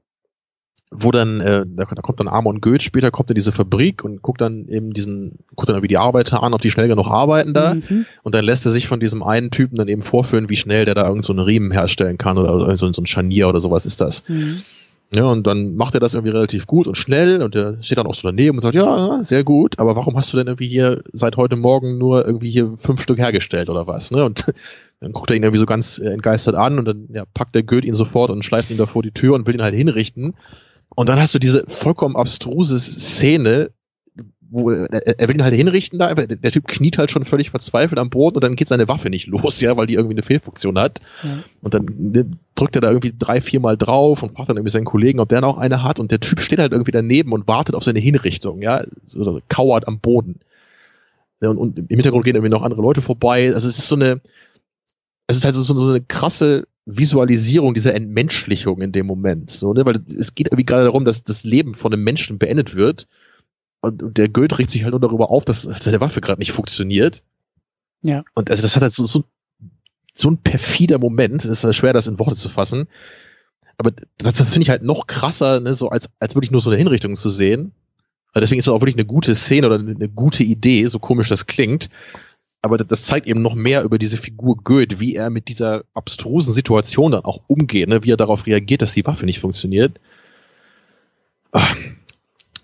[0.90, 4.22] wo dann, äh, da, da kommt dann Amon Goeth später, kommt in diese Fabrik und
[4.22, 7.52] guckt dann eben diesen, guckt dann wie die Arbeiter an, ob die schnell genug arbeiten
[7.52, 7.74] da.
[7.74, 8.06] Mhm.
[8.22, 10.94] Und dann lässt er sich von diesem einen Typen dann eben vorführen, wie schnell der
[10.94, 14.00] da irgend so einen Riemen herstellen kann oder so, so ein Scharnier oder sowas ist
[14.00, 14.24] das.
[14.28, 14.62] Mhm.
[15.14, 18.06] Ja, und dann macht er das irgendwie relativ gut und schnell und der steht dann
[18.06, 21.02] auch so daneben und sagt, ja, sehr gut, aber warum hast du denn irgendwie hier
[21.12, 24.10] seit heute Morgen nur irgendwie hier fünf Stück hergestellt oder was?
[24.10, 24.22] Ne?
[24.22, 24.44] Und
[25.00, 27.62] dann guckt er ihn irgendwie so ganz äh, entgeistert an und dann ja, packt der
[27.62, 30.34] Goethe ihn sofort und schleift ihn da vor die Tür und will ihn halt hinrichten.
[30.94, 33.70] Und dann hast du diese vollkommen abstruse Szene,
[34.50, 38.10] wo er, will ihn halt hinrichten da, der, Typ kniet halt schon völlig verzweifelt am
[38.10, 41.00] Boden und dann geht seine Waffe nicht los, ja, weil die irgendwie eine Fehlfunktion hat.
[41.22, 41.30] Ja.
[41.60, 44.72] Und dann ne, drückt er da irgendwie drei, vier Mal drauf und fragt dann irgendwie
[44.72, 47.46] seinen Kollegen, ob der noch eine hat und der Typ steht halt irgendwie daneben und
[47.46, 50.40] wartet auf seine Hinrichtung, ja, so, kauert am Boden.
[51.40, 53.52] Und, und, im Hintergrund gehen irgendwie noch andere Leute vorbei.
[53.52, 54.20] Also es ist so eine,
[55.28, 59.50] es ist halt so, so eine krasse Visualisierung dieser Entmenschlichung in dem Moment.
[59.50, 59.84] So, ne?
[59.84, 63.06] Weil es geht irgendwie gerade darum, dass das Leben von einem Menschen beendet wird.
[63.80, 66.52] Und, und der Goethe regt sich halt nur darüber auf, dass seine Waffe gerade nicht
[66.52, 67.22] funktioniert.
[68.02, 68.24] Ja.
[68.34, 69.24] Und also das hat halt so, so,
[70.14, 71.44] so ein perfider Moment.
[71.44, 72.88] Es ist halt schwer, das in Worte zu fassen.
[73.76, 75.74] Aber das, das finde ich halt noch krasser, ne?
[75.74, 77.72] so als, als wirklich nur so eine Hinrichtung zu sehen.
[78.32, 81.28] Also deswegen ist das auch wirklich eine gute Szene oder eine gute Idee, so komisch
[81.28, 81.90] das klingt
[82.62, 86.52] aber das zeigt eben noch mehr über diese Figur Goethe, wie er mit dieser abstrusen
[86.52, 88.02] Situation dann auch umgeht, ne?
[88.02, 90.00] wie er darauf reagiert, dass die Waffe nicht funktioniert.
[91.52, 91.76] Ach.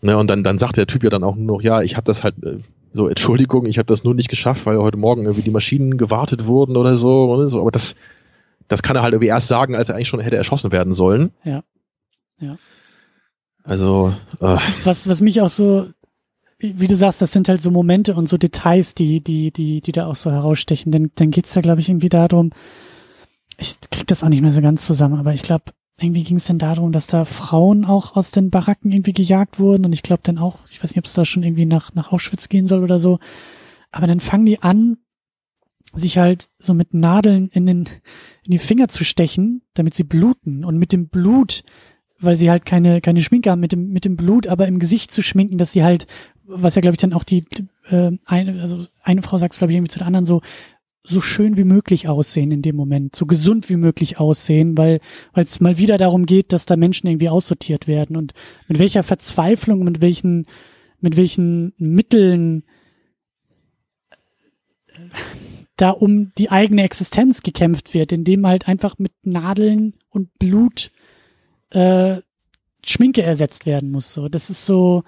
[0.03, 2.05] Ne, und dann, dann sagt der Typ ja dann auch nur noch, ja, ich habe
[2.05, 2.59] das halt, äh,
[2.93, 6.45] so, Entschuldigung, ich habe das nur nicht geschafft, weil heute Morgen irgendwie die Maschinen gewartet
[6.45, 7.61] wurden oder so, oder so.
[7.61, 7.95] Aber das,
[8.69, 11.33] das kann er halt irgendwie erst sagen, als er eigentlich schon hätte erschossen werden sollen.
[11.43, 11.65] Ja.
[12.39, 12.59] Ja.
[13.63, 14.15] Also.
[14.41, 14.59] Äh.
[14.85, 15.87] Was, was mich auch so
[16.77, 19.93] wie du sagst, das sind halt so Momente und so Details, die, die, die, die
[19.93, 20.93] da auch so herausstechen.
[20.93, 22.51] Denn dann geht's ja, glaube ich, irgendwie darum,
[23.59, 26.47] ich krieg das auch nicht mehr so ganz zusammen, aber ich glaube, irgendwie ging es
[26.47, 29.85] denn darum, dass da Frauen auch aus den Baracken irgendwie gejagt wurden.
[29.85, 32.11] Und ich glaube dann auch, ich weiß nicht, ob es da schon irgendwie nach, nach
[32.11, 33.21] Auschwitz gehen soll oder so,
[33.93, 34.99] aber dann fangen die an,
[35.95, 37.79] sich halt so mit Nadeln in den
[38.45, 40.65] in die Finger zu stechen, damit sie bluten.
[40.65, 41.63] Und mit dem Blut,
[42.19, 45.13] weil sie halt keine keine Schminke haben, mit dem mit dem Blut aber im Gesicht
[45.13, 46.09] zu schminken, dass sie halt
[46.47, 47.45] was ja glaube ich dann auch die
[47.91, 50.43] äh, eine also eine Frau sagt glaube ich irgendwie zu der anderen so
[51.07, 55.01] so schön wie möglich aussehen in dem Moment, so gesund wie möglich aussehen, weil
[55.35, 58.33] weil es mal wieder darum geht, dass da Menschen irgendwie aussortiert werden und
[58.69, 60.47] mit welcher Verzweiflung, mit welchen
[61.01, 62.65] mit welchen Mitteln
[64.89, 64.95] äh,
[65.77, 70.91] da um die eigene Existenz gekämpft wird, indem halt einfach mit Nadeln und Blut
[71.71, 72.21] äh,
[72.85, 74.13] Schminke ersetzt werden muss.
[74.15, 75.03] So, das ist so,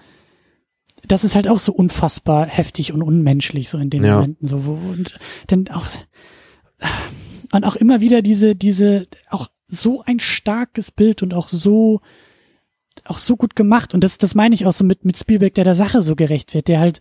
[1.06, 4.16] das ist halt auch so unfassbar heftig und unmenschlich so in den ja.
[4.16, 5.86] Momenten so wo, und dann auch
[7.52, 12.00] und auch immer wieder diese diese auch so ein starkes Bild und auch so
[13.04, 15.64] auch so gut gemacht und das das meine ich auch so mit mit Spielberg der
[15.64, 17.00] der Sache so gerecht wird der halt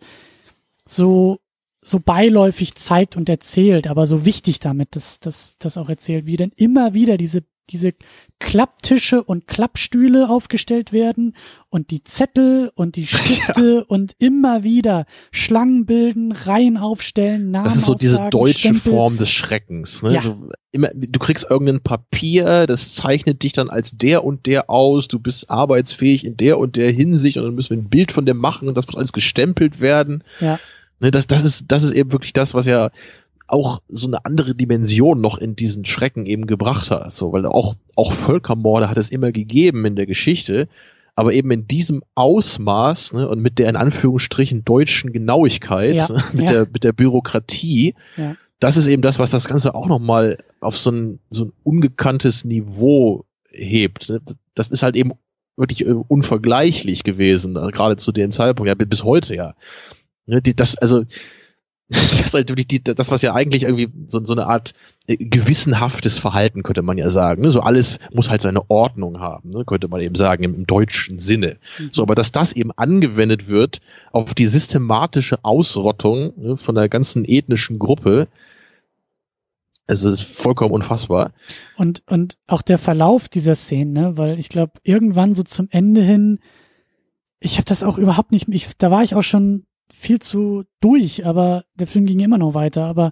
[0.87, 1.39] so
[1.85, 6.37] so beiläufig zeigt und erzählt aber so wichtig damit dass das das auch erzählt wie
[6.37, 7.93] denn immer wieder diese diese
[8.39, 11.35] Klapptische und Klappstühle aufgestellt werden
[11.69, 13.83] und die Zettel und die Stifte ja.
[13.87, 18.91] und immer wieder Schlangen bilden, Reihen aufstellen, Namen Das ist so diese deutsche Stempel.
[18.91, 20.03] Form des Schreckens.
[20.03, 20.15] Ne?
[20.15, 20.21] Ja.
[20.21, 25.07] So immer, du kriegst irgendein Papier, das zeichnet dich dann als der und der aus,
[25.07, 28.25] du bist arbeitsfähig in der und der Hinsicht und dann müssen wir ein Bild von
[28.25, 30.23] dir machen und das muss alles gestempelt werden.
[30.39, 30.59] Ja.
[30.99, 32.89] Ne, das, das, ist, das ist eben wirklich das, was ja
[33.47, 37.11] auch so eine andere Dimension noch in diesen Schrecken eben gebracht hat.
[37.11, 40.67] So, weil auch, auch Völkermorde hat es immer gegeben in der Geschichte,
[41.15, 46.23] aber eben in diesem Ausmaß ne, und mit der in Anführungsstrichen deutschen Genauigkeit, ja, ne,
[46.33, 46.51] mit, ja.
[46.51, 48.35] der, mit der Bürokratie, ja.
[48.59, 52.45] das ist eben das, was das Ganze auch nochmal auf so ein, so ein ungekanntes
[52.45, 54.09] Niveau hebt.
[54.09, 54.21] Ne.
[54.55, 55.11] Das ist halt eben
[55.55, 59.55] wirklich äh, unvergleichlich gewesen, gerade zu dem Zeitpunkt, ja, bis heute ja.
[60.27, 61.03] Ne, das, also
[61.89, 64.73] das ist wirklich die, das, was ja eigentlich irgendwie so, so eine Art
[65.05, 67.43] äh, gewissenhaftes Verhalten, könnte man ja sagen.
[67.43, 67.49] Ne?
[67.51, 69.65] So alles muss halt seine Ordnung haben, ne?
[69.65, 71.57] könnte man eben sagen, im, im deutschen Sinne.
[71.91, 77.23] So, aber dass das eben angewendet wird auf die systematische Ausrottung ne, von der ganzen
[77.23, 78.29] ethnischen Gruppe,
[79.85, 81.33] also das ist vollkommen unfassbar.
[81.77, 84.17] Und, und auch der Verlauf dieser Szene, ne?
[84.17, 86.39] weil ich glaube, irgendwann so zum Ende hin,
[87.39, 91.25] ich habe das auch überhaupt nicht, ich, da war ich auch schon viel zu durch,
[91.25, 92.85] aber der Film ging immer noch weiter.
[92.85, 93.11] Aber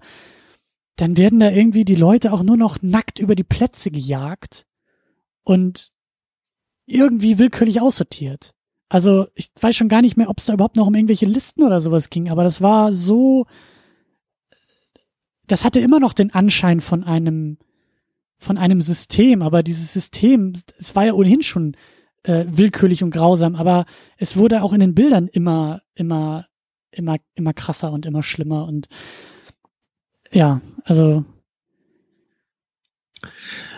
[0.96, 4.66] dann werden da irgendwie die Leute auch nur noch nackt über die Plätze gejagt
[5.44, 5.92] und
[6.86, 8.54] irgendwie willkürlich aussortiert.
[8.90, 11.64] Also ich weiß schon gar nicht mehr, ob es da überhaupt noch um irgendwelche Listen
[11.64, 13.48] oder sowas ging, aber das war so,
[15.48, 17.58] das hatte immer noch den Anschein von einem,
[18.38, 21.76] von einem System, aber dieses System, es war ja ohnehin schon
[22.24, 23.86] äh, willkürlich und grausam, aber
[24.18, 26.46] es wurde auch in den Bildern immer, immer
[26.94, 28.88] immer, immer krasser und immer schlimmer und
[30.34, 31.24] ja, also.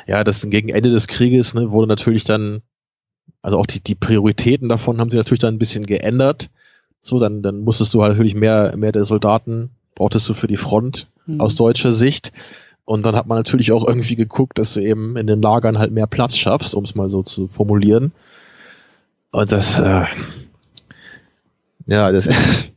[0.08, 2.62] Ja, das gegen Ende des Krieges ne, wurde natürlich dann,
[3.42, 6.50] also auch die, die Prioritäten davon haben sich natürlich dann ein bisschen geändert.
[7.02, 10.58] So, dann, dann musstest du halt natürlich mehr, mehr der Soldaten brauchtest du für die
[10.58, 11.42] Front mhm.
[11.42, 12.32] aus deutscher Sicht.
[12.86, 15.92] Und dann hat man natürlich auch irgendwie geguckt, dass du eben in den Lagern halt
[15.92, 18.12] mehr Platz schaffst, um es mal so zu formulieren.
[19.32, 20.06] Und das, äh,
[21.88, 22.30] ja, das,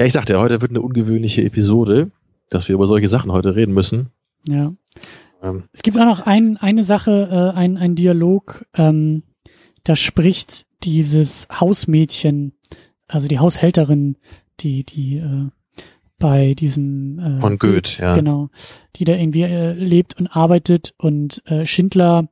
[0.00, 2.10] Ja, ich sagte, heute wird eine ungewöhnliche Episode,
[2.48, 4.08] dass wir über solche Sachen heute reden müssen.
[4.48, 4.72] Ja.
[5.42, 5.64] Ähm.
[5.74, 9.24] Es gibt auch noch ein, eine Sache, äh, ein, ein Dialog, ähm,
[9.84, 12.54] da spricht dieses Hausmädchen,
[13.08, 14.16] also die Haushälterin,
[14.60, 15.50] die, die äh,
[16.18, 18.14] bei diesem äh, von Goethe, ja.
[18.14, 18.48] Genau,
[18.96, 22.30] die da irgendwie äh, lebt und arbeitet und äh, Schindler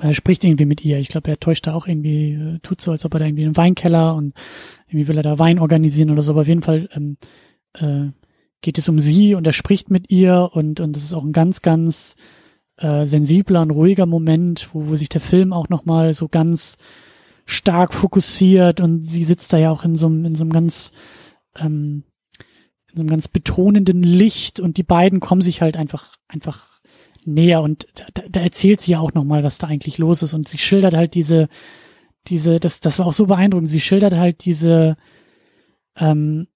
[0.00, 0.98] er spricht irgendwie mit ihr.
[0.98, 3.44] Ich glaube, er täuscht da auch irgendwie, äh, tut so, als ob er da irgendwie
[3.44, 4.34] einen Weinkeller und
[4.86, 6.32] irgendwie will er da Wein organisieren oder so.
[6.32, 7.16] Aber auf jeden Fall ähm,
[7.74, 8.12] äh,
[8.60, 11.32] geht es um sie und er spricht mit ihr und und das ist auch ein
[11.32, 12.16] ganz, ganz
[12.76, 16.76] äh, sensibler und ruhiger Moment, wo, wo sich der Film auch nochmal so ganz
[17.44, 20.92] stark fokussiert und sie sitzt da ja auch in so einem, in so einem ganz
[21.56, 22.04] ähm,
[22.90, 26.67] in so einem ganz betonenden Licht und die beiden kommen sich halt einfach einfach
[27.34, 30.48] näher und da, da erzählt sie ja auch nochmal, was da eigentlich los ist und
[30.48, 31.48] sie schildert halt diese,
[32.26, 34.96] diese, das, das war auch so beeindruckend, sie schildert halt diese,
[35.96, 36.48] ähm,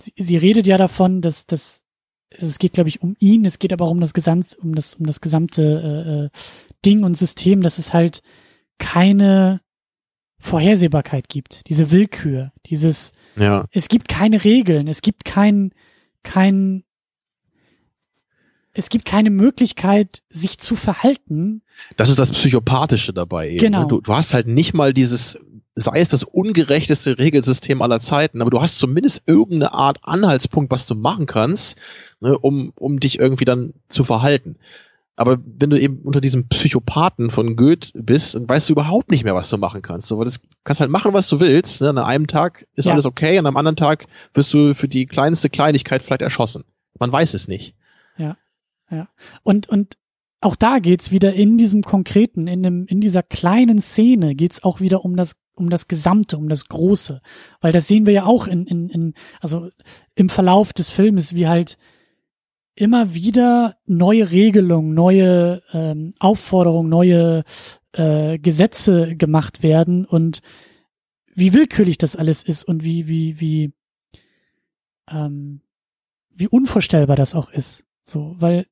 [0.00, 1.82] sie, sie redet ja davon, dass, dass
[2.30, 4.94] es geht, glaube ich, um ihn, es geht aber auch um das Gesamt, um das,
[4.94, 6.30] um das gesamte äh, äh,
[6.84, 8.22] Ding und System, dass es halt
[8.78, 9.60] keine
[10.38, 13.66] Vorhersehbarkeit gibt, diese Willkür, dieses, ja.
[13.70, 15.72] es gibt keine Regeln, es gibt kein,
[16.24, 16.82] kein
[18.74, 21.62] es gibt keine Möglichkeit, sich zu verhalten.
[21.96, 23.56] Das ist das Psychopathische dabei eben.
[23.56, 23.62] Ne?
[23.62, 23.84] Genau.
[23.84, 25.38] Du, du hast halt nicht mal dieses,
[25.74, 30.86] sei es das ungerechteste Regelsystem aller Zeiten, aber du hast zumindest irgendeine Art Anhaltspunkt, was
[30.86, 31.76] du machen kannst,
[32.20, 34.56] ne, um, um dich irgendwie dann zu verhalten.
[35.14, 39.24] Aber wenn du eben unter diesem Psychopathen von Goethe bist, dann weißt du überhaupt nicht
[39.24, 40.10] mehr, was du machen kannst.
[40.10, 41.82] Das kannst halt machen, was du willst.
[41.82, 41.90] Ne?
[41.90, 42.92] An einem Tag ist ja.
[42.92, 46.64] alles okay, und am anderen Tag wirst du für die kleinste Kleinigkeit vielleicht erschossen.
[46.98, 47.74] Man weiß es nicht.
[48.92, 49.08] Ja.
[49.42, 49.96] Und, und
[50.40, 54.80] auch da geht's wieder in diesem konkreten, in dem, in dieser kleinen Szene geht's auch
[54.80, 57.22] wieder um das, um das Gesamte, um das Große.
[57.60, 59.68] Weil das sehen wir ja auch in, in, in, also
[60.14, 61.78] im Verlauf des Filmes, wie halt
[62.74, 67.44] immer wieder neue Regelungen, neue ähm, Aufforderungen, neue
[67.92, 70.40] äh, Gesetze gemacht werden und
[71.34, 73.72] wie willkürlich das alles ist und wie, wie, wie,
[75.10, 75.62] ähm,
[76.30, 77.84] wie unvorstellbar das auch ist.
[78.04, 78.66] So, weil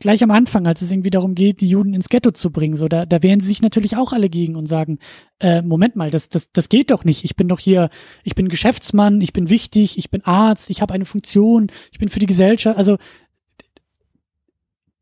[0.00, 2.88] gleich am Anfang, als es irgendwie darum geht, die Juden ins Ghetto zu bringen, so
[2.88, 4.98] da, da wehren sie sich natürlich auch alle gegen und sagen,
[5.40, 7.24] äh, Moment mal, das, das, das geht doch nicht.
[7.24, 7.90] Ich bin doch hier,
[8.22, 12.08] ich bin Geschäftsmann, ich bin wichtig, ich bin Arzt, ich habe eine Funktion, ich bin
[12.08, 12.76] für die Gesellschaft.
[12.76, 12.96] Also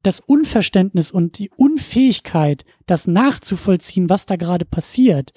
[0.03, 5.33] das Unverständnis und die Unfähigkeit, das nachzuvollziehen, was da gerade passiert,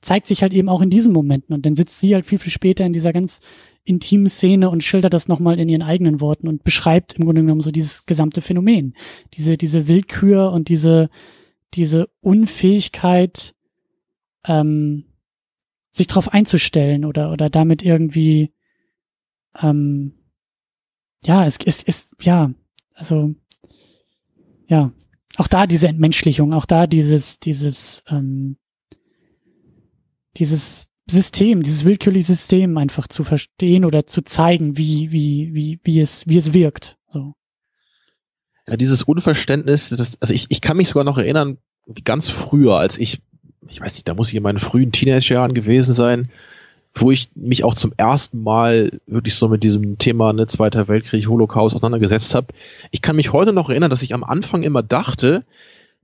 [0.00, 1.54] zeigt sich halt eben auch in diesen Momenten.
[1.54, 3.40] Und dann sitzt sie halt viel, viel später in dieser ganz
[3.88, 7.62] intimen Szene und schildert das nochmal in ihren eigenen Worten und beschreibt im Grunde genommen
[7.62, 8.94] so dieses gesamte Phänomen.
[9.34, 11.08] Diese, diese Willkür und diese,
[11.74, 13.54] diese Unfähigkeit,
[14.44, 15.04] ähm,
[15.90, 18.52] sich darauf einzustellen oder, oder damit irgendwie,
[19.60, 20.12] ähm,
[21.24, 22.52] ja, es ist, ist, ja,
[22.94, 23.34] also,
[24.66, 24.92] ja,
[25.36, 28.58] auch da diese Entmenschlichung, auch da dieses, dieses, ähm,
[30.36, 36.00] dieses System, dieses willkürliche System einfach zu verstehen oder zu zeigen, wie, wie, wie, wie
[36.00, 36.96] es, wie es wirkt.
[37.12, 37.34] So.
[38.66, 41.58] Ja, dieses Unverständnis, das, also ich, ich kann mich sogar noch erinnern,
[42.04, 43.20] ganz früher, als ich,
[43.68, 46.30] ich weiß nicht, da muss ich in meinen frühen Teenagerjahren gewesen sein,
[46.94, 51.26] wo ich mich auch zum ersten Mal wirklich so mit diesem Thema ne, Zweiter Weltkrieg,
[51.28, 52.48] Holocaust auseinandergesetzt habe.
[52.90, 55.44] Ich kann mich heute noch erinnern, dass ich am Anfang immer dachte,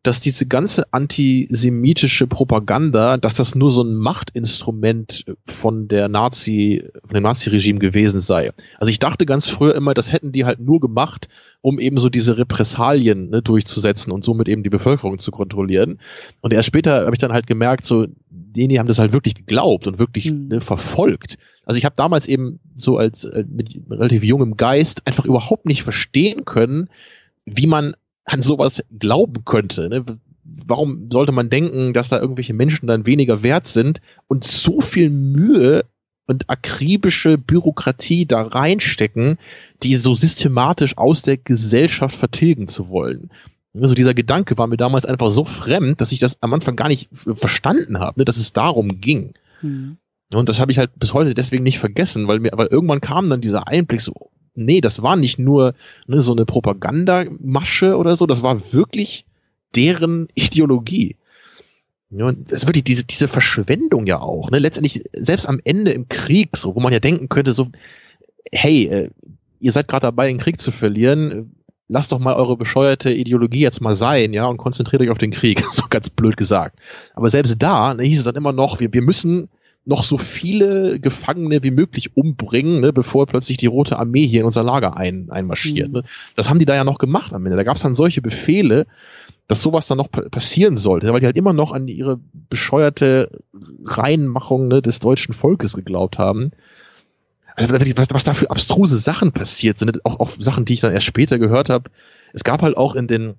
[0.05, 7.15] dass diese ganze antisemitische Propaganda, dass das nur so ein Machtinstrument von der Nazi, von
[7.15, 8.53] dem Nazi-Regime gewesen sei.
[8.79, 11.29] Also ich dachte ganz früher immer, das hätten die halt nur gemacht,
[11.63, 15.99] um eben so diese Repressalien ne, durchzusetzen und somit eben die Bevölkerung zu kontrollieren.
[16.43, 19.35] Und erst später habe ich dann halt gemerkt, so, die, die haben das halt wirklich
[19.35, 20.49] geglaubt und wirklich mhm.
[20.49, 21.39] ne, verfolgt.
[21.65, 25.83] Also ich habe damals eben so als äh, mit relativ jungem Geist einfach überhaupt nicht
[25.83, 26.91] verstehen können,
[27.47, 29.89] wie man an sowas glauben könnte.
[29.89, 30.05] Ne?
[30.45, 35.11] Warum sollte man denken, dass da irgendwelche Menschen dann weniger wert sind und so viel
[35.11, 35.85] Mühe
[36.27, 39.39] und akribische Bürokratie da reinstecken,
[39.83, 43.31] die so systematisch aus der Gesellschaft vertilgen zu wollen.
[43.75, 46.89] Also dieser Gedanke war mir damals einfach so fremd, dass ich das am Anfang gar
[46.89, 49.35] nicht verstanden habe, ne, dass es darum ging.
[49.63, 49.99] Mhm.
[50.33, 53.29] Und das habe ich halt bis heute deswegen nicht vergessen, weil mir, aber irgendwann kam
[53.29, 55.75] dann dieser Einblick so, nee, das war nicht nur
[56.07, 59.27] ne, so eine Propagandamasche oder so, das war wirklich
[59.75, 61.17] deren Ideologie.
[62.11, 64.51] Ja, und es ist wirklich diese, diese Verschwendung ja auch.
[64.51, 64.59] Ne?
[64.59, 67.69] Letztendlich, selbst am Ende im Krieg, so, wo man ja denken könnte, so,
[68.53, 69.11] hey, äh,
[69.59, 71.57] ihr seid gerade dabei, den Krieg zu verlieren,
[71.89, 75.33] lasst doch mal eure bescheuerte Ideologie jetzt mal sein, ja, und konzentriert euch auf den
[75.33, 76.79] Krieg, so ganz blöd gesagt.
[77.15, 79.49] Aber selbst da ne, hieß es dann immer noch, wir, wir müssen
[79.87, 84.47] noch so viele Gefangene wie möglich umbringen, ne, bevor plötzlich die Rote Armee hier in
[84.47, 85.89] unser Lager ein, einmarschiert.
[85.89, 85.95] Mhm.
[85.95, 86.03] Ne.
[86.37, 87.57] Das haben die da ja noch gemacht am Ende.
[87.57, 88.87] Da gab es dann solche Befehle,
[89.47, 93.43] dass sowas dann noch passieren sollte, weil die halt immer noch an ihre bescheuerte
[93.85, 96.53] Reinmachung ne, des deutschen Volkes geglaubt haben.
[97.57, 100.93] Also, was, was da für abstruse Sachen passiert sind, auch, auch Sachen, die ich dann
[100.93, 101.91] erst später gehört habe.
[102.33, 103.35] Es gab halt auch in den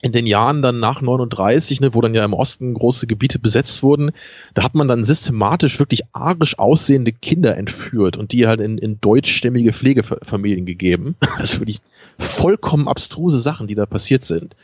[0.00, 3.82] in den Jahren dann nach 39, ne, wo dann ja im Osten große Gebiete besetzt
[3.82, 4.12] wurden,
[4.54, 9.00] da hat man dann systematisch wirklich arisch aussehende Kinder entführt und die halt in, in
[9.00, 11.16] deutschstämmige Pflegefamilien gegeben.
[11.20, 11.80] Das ist wirklich
[12.18, 14.54] vollkommen abstruse Sachen, die da passiert sind.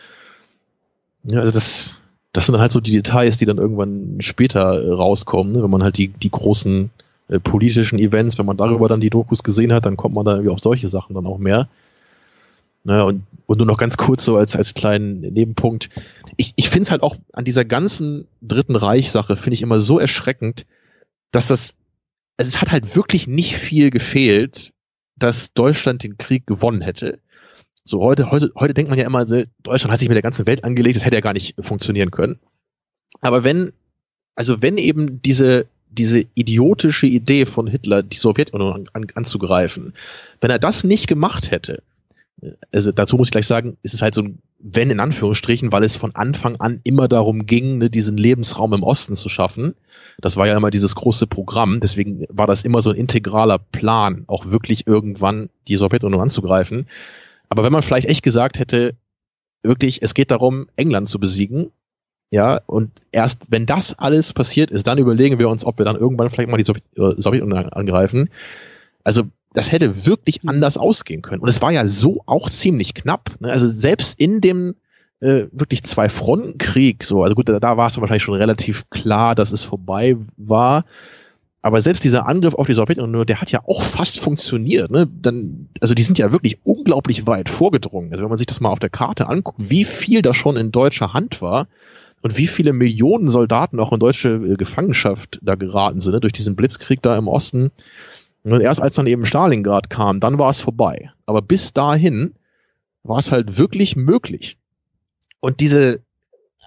[1.25, 1.99] Ja, also das,
[2.33, 5.71] das sind dann halt so die Details, die dann irgendwann später äh, rauskommen, ne, wenn
[5.71, 6.91] man halt die, die großen
[7.27, 10.37] äh, politischen Events, wenn man darüber dann die Dokus gesehen hat, dann kommt man dann
[10.37, 11.69] irgendwie auf solche Sachen dann auch mehr.
[12.85, 15.89] Ne, und, und nur noch ganz kurz so als, als kleinen Nebenpunkt.
[16.37, 19.99] Ich, ich finde es halt auch an dieser ganzen Dritten Reich-Sache, finde ich immer so
[19.99, 20.67] erschreckend,
[21.33, 21.73] dass das,
[22.37, 24.73] also es hat halt wirklich nicht viel gefehlt,
[25.17, 27.21] dass Deutschland den Krieg gewonnen hätte.
[27.85, 30.65] So heute, heute, heute denkt man ja immer, Deutschland hat sich mit der ganzen Welt
[30.65, 32.39] angelegt, das hätte ja gar nicht funktionieren können.
[33.23, 33.73] Aber wenn,
[34.35, 39.95] also wenn eben diese, diese idiotische Idee von Hitler, die Sowjetunion an, an, anzugreifen,
[40.41, 41.83] wenn er das nicht gemacht hätte,
[42.73, 45.85] also dazu muss ich gleich sagen, ist es halt so ein Wenn in Anführungsstrichen, weil
[45.85, 49.75] es von Anfang an immer darum ging, ne, diesen Lebensraum im Osten zu schaffen.
[50.21, 54.25] Das war ja immer dieses große Programm, deswegen war das immer so ein integraler Plan,
[54.29, 56.87] auch wirklich irgendwann die Sowjetunion anzugreifen.
[57.49, 58.95] Aber wenn man vielleicht echt gesagt hätte,
[59.63, 61.73] wirklich, es geht darum, England zu besiegen,
[62.31, 65.97] ja, und erst wenn das alles passiert ist, dann überlegen wir uns, ob wir dann
[65.97, 68.31] irgendwann vielleicht mal die äh, Sowjetunion angreifen.
[69.05, 69.25] Also
[69.55, 70.51] das hätte wirklich hm.
[70.51, 71.41] anders ausgehen können.
[71.41, 73.31] Und es war ja so auch ziemlich knapp.
[73.41, 73.51] Ne?
[73.51, 74.75] Also selbst in dem
[75.21, 78.91] äh, wirklich zwei Fronten Krieg, so, also gut, da, da war es wahrscheinlich schon relativ
[78.91, 80.85] klar, dass es vorbei war.
[81.63, 84.91] Aber selbst dieser Angriff auf die Sowjetunion, der hat ja auch fast funktioniert.
[84.91, 85.09] Ne?
[85.11, 88.11] Dann, also die sind ja wirklich unglaublich weit vorgedrungen.
[88.11, 90.73] Also wenn man sich das mal auf der Karte anguckt, wie viel da schon in
[90.73, 91.69] deutscher Hand war
[92.21, 96.21] und wie viele Millionen Soldaten auch in deutsche äh, Gefangenschaft da geraten sind, ne?
[96.21, 97.71] durch diesen Blitzkrieg da im Osten.
[98.45, 101.11] Und erst als dann eben Stalingrad kam, dann war es vorbei.
[101.27, 102.35] Aber bis dahin
[103.03, 104.59] war es halt wirklich möglich.
[105.41, 106.01] Und diese,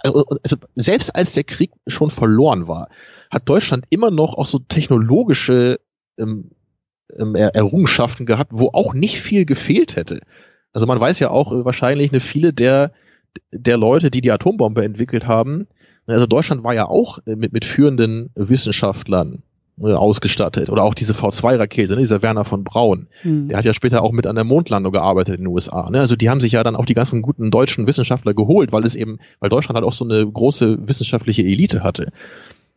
[0.04, 2.90] also selbst als der Krieg schon verloren war,
[3.30, 5.80] hat Deutschland immer noch auch so technologische
[6.18, 6.52] ähm,
[7.18, 10.22] ähm, Errungenschaften gehabt, wo auch nicht viel gefehlt hätte.
[10.74, 12.92] Also man weiß ja auch äh, wahrscheinlich eine viele der
[13.52, 15.68] der Leute, die die Atombombe entwickelt haben.
[16.08, 19.47] Also Deutschland war ja auch äh, mit, mit führenden Wissenschaftlern äh,
[19.82, 20.70] ausgestattet.
[20.70, 23.08] Oder auch diese V2-Rakete, ne, dieser Werner von Braun.
[23.24, 23.50] Mhm.
[23.50, 25.90] Der hat ja später auch mit an der Mondlandung gearbeitet in den USA.
[25.90, 26.00] Ne?
[26.00, 28.96] Also die haben sich ja dann auch die ganzen guten deutschen Wissenschaftler geholt, weil es
[28.96, 32.12] eben, weil Deutschland halt auch so eine große wissenschaftliche Elite hatte.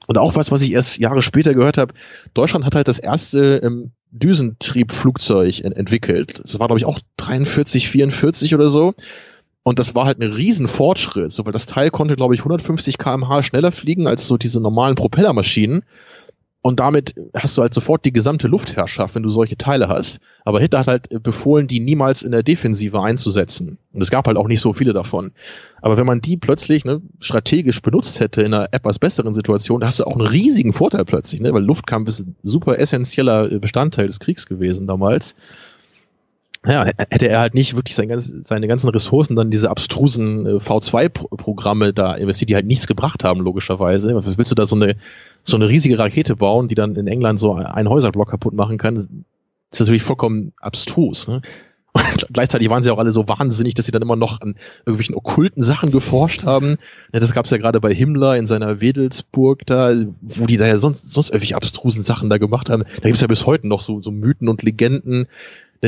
[0.06, 1.94] Und auch was, was ich erst Jahre später gehört habe,
[2.34, 6.40] Deutschland hat halt das erste ähm, Düsentriebflugzeug ent entwickelt.
[6.42, 8.94] Das war, glaube ich, auch 43, 44 oder so.
[9.62, 13.42] Und das war halt ein Riesenfortschritt, so, weil das Teil konnte, glaube ich, 150 kmh
[13.42, 15.84] schneller fliegen als so diese normalen Propellermaschinen.
[16.62, 20.20] Und damit hast du halt sofort die gesamte Luftherrschaft, wenn du solche Teile hast.
[20.44, 23.78] Aber Hitler hat halt befohlen, die niemals in der Defensive einzusetzen.
[23.92, 25.32] Und es gab halt auch nicht so viele davon.
[25.80, 29.86] Aber wenn man die plötzlich ne, strategisch benutzt hätte in einer etwas besseren Situation, da
[29.86, 31.54] hast du auch einen riesigen Vorteil plötzlich, ne?
[31.54, 35.34] weil Luftkampf ist ein super essentieller Bestandteil des Kriegs gewesen damals
[36.66, 40.50] ja, hätte er halt nicht wirklich sein ganz, seine ganzen Ressourcen dann diese abstrusen äh,
[40.56, 44.14] V2-Programme da investiert, die halt nichts gebracht haben, logischerweise.
[44.14, 44.96] Was willst du da so eine,
[45.42, 48.94] so eine riesige Rakete bauen, die dann in England so einen Häuserblock kaputt machen kann?
[48.94, 49.06] Das
[49.72, 51.28] ist natürlich vollkommen abstrus.
[51.28, 51.40] Ne?
[51.92, 55.14] Und gleichzeitig waren sie auch alle so wahnsinnig, dass sie dann immer noch an irgendwelchen
[55.14, 56.76] okkulten Sachen geforscht haben.
[57.12, 60.78] Das gab es ja gerade bei Himmler in seiner Wedelsburg da, wo die da ja
[60.78, 62.82] sonst, sonst irgendwelche abstrusen Sachen da gemacht haben.
[62.82, 65.26] Da gibt es ja bis heute noch so, so Mythen und Legenden,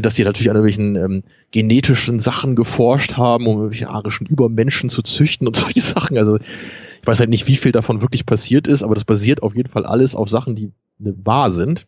[0.00, 5.02] dass die natürlich an irgendwelchen ähm, genetischen Sachen geforscht haben, um irgendwelche arischen Übermenschen zu
[5.02, 6.16] züchten und solche Sachen.
[6.16, 9.54] Also ich weiß halt nicht, wie viel davon wirklich passiert ist, aber das basiert auf
[9.54, 11.86] jeden Fall alles auf Sachen, die ne, wahr sind.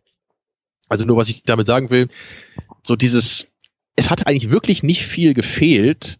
[0.88, 2.08] Also nur was ich damit sagen will,
[2.82, 3.46] so dieses,
[3.96, 6.18] es hat eigentlich wirklich nicht viel gefehlt,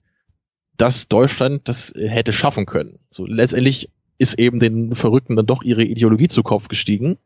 [0.76, 2.98] dass Deutschland das hätte schaffen können.
[3.10, 7.18] So letztendlich ist eben den Verrückten dann doch ihre Ideologie zu Kopf gestiegen.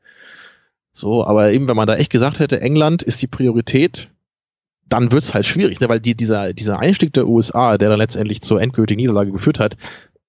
[0.92, 4.10] So, aber eben, wenn man da echt gesagt hätte, England ist die Priorität,
[4.88, 5.88] dann wird's halt schwierig, ne?
[5.88, 9.76] weil die, dieser, dieser Einstieg der USA, der dann letztendlich zur endgültigen Niederlage geführt hat,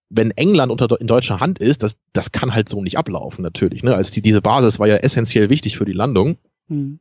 [0.10, 3.84] wenn England unter in deutscher Hand ist, das, das kann halt so nicht ablaufen, natürlich.
[3.84, 3.94] Ne?
[3.94, 6.38] Als die, diese Basis war ja essentiell wichtig für die Landung.
[6.68, 6.99] Mhm.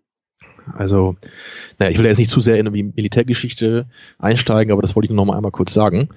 [0.74, 1.16] Also,
[1.78, 5.10] naja, ich will jetzt nicht zu sehr in die Militärgeschichte einsteigen, aber das wollte ich
[5.10, 6.10] nur noch mal einmal kurz sagen.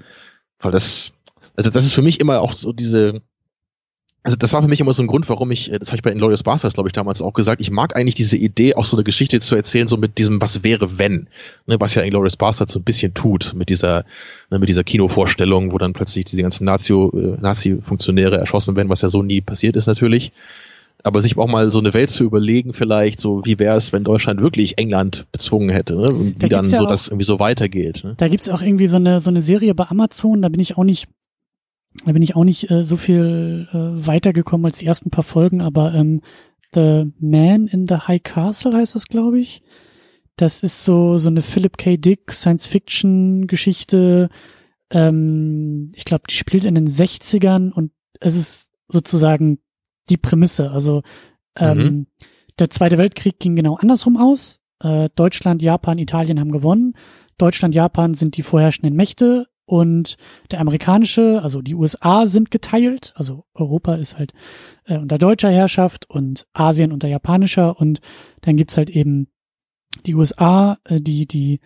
[0.59, 1.13] Weil das,
[1.55, 3.21] also das ist für mich immer auch so diese,
[4.23, 6.11] also das war für mich immer so ein Grund, warum ich, das habe ich bei
[6.11, 9.03] Inglourious Basterds, glaube ich, damals auch gesagt, ich mag eigentlich diese Idee, auch so eine
[9.03, 11.27] Geschichte zu erzählen, so mit diesem Was wäre, wenn,
[11.65, 14.05] ne, was ja Inglourious Basterds so ein bisschen tut, mit dieser,
[14.51, 19.01] ne, mit dieser Kinovorstellung, wo dann plötzlich diese ganzen Nazi-Funktionäre äh, Nazi erschossen werden, was
[19.01, 20.31] ja so nie passiert ist natürlich.
[21.03, 24.03] Aber sich auch mal so eine Welt zu überlegen, vielleicht, so wie wäre es, wenn
[24.03, 26.11] Deutschland wirklich England bezwungen hätte, ne?
[26.11, 28.03] Und da wie dann ja so auch, das irgendwie so weitergeht.
[28.03, 28.13] Ne?
[28.17, 30.83] Da gibt's auch irgendwie so eine, so eine Serie bei Amazon, da bin ich auch
[30.83, 31.07] nicht
[32.05, 35.61] da bin ich auch nicht äh, so viel äh, weitergekommen als die ersten paar Folgen,
[35.61, 36.21] aber ähm,
[36.73, 39.61] The Man in the High Castle heißt das, glaube ich.
[40.37, 41.97] Das ist so so eine Philip K.
[41.97, 44.29] Dick Science-Fiction-Geschichte.
[44.89, 49.59] Ähm, ich glaube, die spielt in den 60ern und es ist sozusagen
[50.09, 50.71] die Prämisse.
[50.71, 51.03] Also
[51.57, 52.07] ähm, mhm.
[52.57, 54.59] der Zweite Weltkrieg ging genau andersrum aus.
[54.79, 56.93] Äh, Deutschland, Japan, Italien haben gewonnen.
[57.37, 60.17] Deutschland, Japan sind die vorherrschenden Mächte und
[60.51, 64.33] der amerikanische, also die USA sind geteilt, also Europa ist halt
[64.85, 68.01] äh, unter deutscher Herrschaft und Asien unter japanischer und
[68.41, 69.27] dann gibt's halt eben
[70.05, 71.61] die USA, äh, die die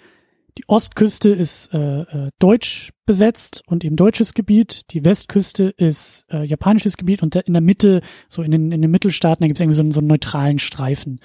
[0.57, 4.83] die Ostküste ist äh, äh, deutsch besetzt und eben deutsches Gebiet.
[4.91, 8.91] Die Westküste ist äh, japanisches Gebiet und in der Mitte, so in den, in den
[8.91, 11.19] Mittelstaaten, da gibt es irgendwie so einen, so einen neutralen Streifen.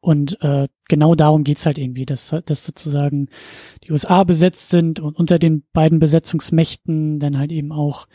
[0.00, 3.28] Und äh, genau darum geht's halt irgendwie, dass, dass sozusagen
[3.84, 8.06] die USA besetzt sind und unter den beiden Besetzungsmächten dann halt eben auch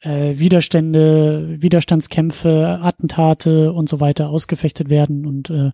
[0.00, 5.26] äh, Widerstände, Widerstandskämpfe, Attentate und so weiter ausgefechtet werden.
[5.26, 5.70] Und äh,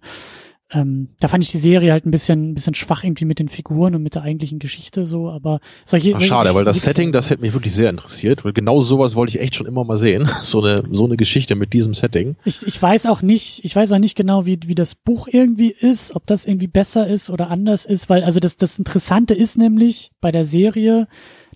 [0.72, 3.48] ähm, da fand ich die Serie halt ein bisschen, ein bisschen schwach irgendwie mit den
[3.48, 6.14] Figuren und mit der eigentlichen Geschichte so, aber solche.
[6.16, 9.36] Ach, schade, weil das Setting, das hätte mich wirklich sehr interessiert, weil genau sowas wollte
[9.36, 10.28] ich echt schon immer mal sehen.
[10.46, 12.36] So eine, so eine Geschichte mit diesem Setting.
[12.44, 15.70] Ich, ich weiß auch nicht, ich weiß auch nicht genau, wie, wie das Buch irgendwie
[15.72, 19.58] ist, ob das irgendwie besser ist oder anders ist, weil also das, das Interessante ist
[19.58, 21.08] nämlich bei der Serie,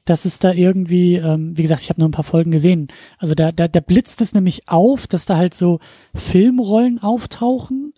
[0.04, 2.88] dass es da irgendwie, ähm, wie gesagt, ich habe nur ein paar Folgen gesehen.
[3.18, 5.78] Also da, da, da blitzt es nämlich auf, dass da halt so
[6.14, 7.89] Filmrollen auftauchen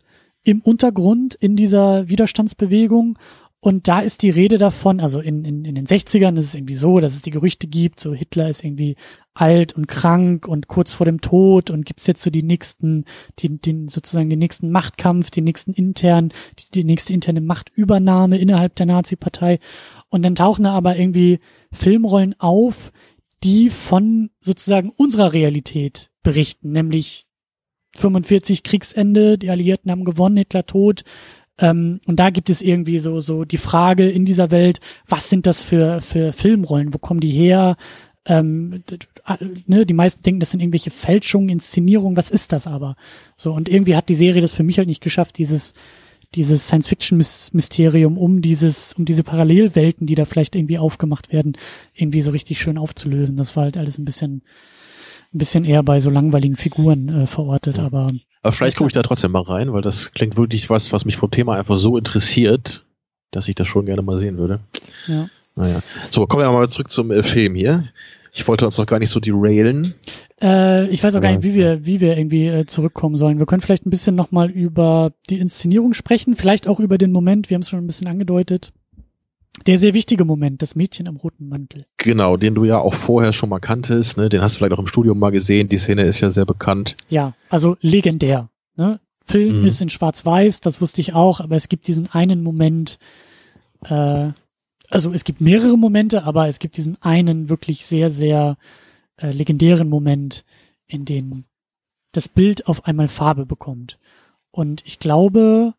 [0.44, 3.18] im Untergrund in dieser Widerstandsbewegung.
[3.64, 6.74] Und da ist die Rede davon, also in, in, in den 60ern ist es irgendwie
[6.74, 8.96] so, dass es die Gerüchte gibt, so Hitler ist irgendwie
[9.34, 13.04] alt und krank und kurz vor dem Tod und gibt's jetzt so die nächsten,
[13.38, 18.74] die, den, sozusagen den nächsten Machtkampf, den nächsten intern, die, die nächste interne Machtübernahme innerhalb
[18.74, 19.60] der Nazi-Partei.
[20.08, 21.38] Und dann tauchen da aber irgendwie
[21.70, 22.92] Filmrollen auf,
[23.44, 27.26] die von sozusagen unserer Realität berichten, nämlich
[27.96, 31.04] 45 Kriegsende, die Alliierten haben gewonnen, Hitler tot.
[31.58, 35.46] Ähm, und da gibt es irgendwie so, so die Frage in dieser Welt, was sind
[35.46, 36.94] das für, für Filmrollen?
[36.94, 37.76] Wo kommen die her?
[38.24, 38.84] Ähm,
[39.66, 42.96] ne, die meisten denken, das sind irgendwelche Fälschungen, Inszenierungen, was ist das aber?
[43.36, 45.74] So, und irgendwie hat die Serie das für mich halt nicht geschafft, dieses,
[46.34, 51.56] dieses Science-Fiction-Mysterium um dieses, um diese Parallelwelten, die da vielleicht irgendwie aufgemacht werden,
[51.94, 53.36] irgendwie so richtig schön aufzulösen.
[53.36, 54.42] Das war halt alles ein bisschen,
[55.34, 57.86] ein bisschen eher bei so langweiligen Figuren äh, verortet, ja.
[57.86, 58.10] aber.
[58.42, 61.16] Aber vielleicht gucke ich da trotzdem mal rein, weil das klingt wirklich was, was mich
[61.16, 62.84] vom Thema einfach so interessiert,
[63.30, 64.60] dass ich das schon gerne mal sehen würde.
[65.06, 65.28] Ja.
[65.54, 65.80] Naja.
[66.10, 67.84] So, kommen wir mal zurück zum äh, Film hier.
[68.34, 69.94] Ich wollte uns noch gar nicht so derailen.
[70.40, 73.38] Äh, ich weiß auch gar nicht, wie wir, wie wir irgendwie äh, zurückkommen sollen.
[73.38, 77.50] Wir können vielleicht ein bisschen nochmal über die Inszenierung sprechen, vielleicht auch über den Moment,
[77.50, 78.72] wir haben es schon ein bisschen angedeutet.
[79.66, 81.86] Der sehr wichtige Moment, das Mädchen im roten Mantel.
[81.96, 84.28] Genau, den du ja auch vorher schon mal kanntest, ne?
[84.28, 86.96] den hast du vielleicht auch im Studium mal gesehen, die Szene ist ja sehr bekannt.
[87.08, 88.48] Ja, also legendär.
[88.76, 89.00] Ne?
[89.24, 89.66] Film mhm.
[89.66, 92.98] ist in Schwarz-Weiß, das wusste ich auch, aber es gibt diesen einen Moment,
[93.84, 94.30] äh,
[94.90, 98.56] also es gibt mehrere Momente, aber es gibt diesen einen wirklich sehr, sehr
[99.16, 100.44] äh, legendären Moment,
[100.86, 101.44] in dem
[102.12, 103.98] das Bild auf einmal Farbe bekommt.
[104.50, 105.74] Und ich glaube,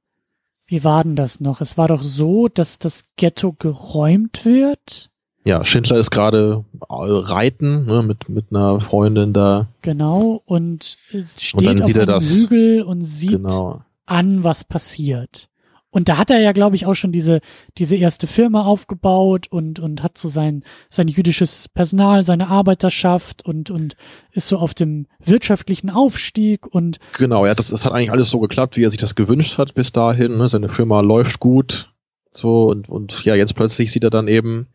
[0.65, 1.61] wie war denn das noch?
[1.61, 5.09] Es war doch so, dass das Ghetto geräumt wird.
[5.45, 9.67] Ja, Schindler ist gerade äh, reiten ne, mit mit einer Freundin da.
[9.81, 13.81] Genau und steht und dann auf sieht er das, Hügel und sieht genau.
[14.05, 15.49] an, was passiert.
[15.93, 17.39] Und da hat er ja, glaube ich, auch schon diese,
[17.77, 23.69] diese erste Firma aufgebaut und, und hat so sein, sein jüdisches Personal, seine Arbeiterschaft und,
[23.69, 23.95] und
[24.31, 26.97] ist so auf dem wirtschaftlichen Aufstieg und.
[27.15, 29.75] Genau, ja, das, das hat eigentlich alles so geklappt, wie er sich das gewünscht hat
[29.75, 30.35] bis dahin.
[30.35, 30.49] Ne?
[30.49, 31.93] Seine Firma läuft gut.
[32.31, 34.65] So, und, und ja, jetzt plötzlich sieht er dann eben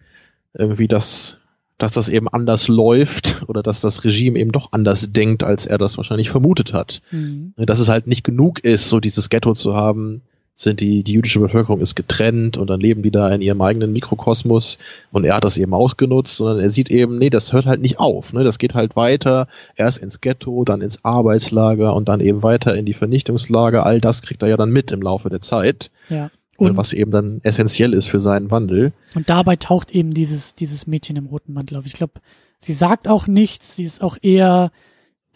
[0.55, 1.39] irgendwie, dass,
[1.79, 5.79] dass das eben anders läuft oder dass das Regime eben doch anders denkt, als er
[5.79, 7.03] das wahrscheinlich vermutet hat.
[7.11, 7.55] Mhm.
[7.57, 10.23] Dass es halt nicht genug ist, so dieses Ghetto zu haben,
[10.61, 13.93] sind die, die jüdische Bevölkerung ist getrennt und dann leben die da in ihrem eigenen
[13.93, 14.79] Mikrokosmos
[15.13, 18.01] und er hat das eben ausgenutzt, sondern er sieht eben, nee, das hört halt nicht
[18.01, 22.43] auf, ne, das geht halt weiter, erst ins Ghetto, dann ins Arbeitslager und dann eben
[22.43, 25.93] weiter in die Vernichtungslager, all das kriegt er ja dann mit im Laufe der Zeit.
[26.09, 26.25] Ja.
[26.61, 28.93] Ne, und, was eben dann essentiell ist für seinen Wandel.
[29.15, 31.87] Und dabei taucht eben dieses, dieses Mädchen im roten Mantel auf.
[31.87, 32.15] Ich glaube,
[32.59, 34.73] sie sagt auch nichts, sie ist auch eher,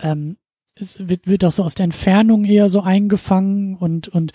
[0.00, 0.36] ähm,
[0.74, 4.32] es wird, wird auch so aus der Entfernung eher so eingefangen und, und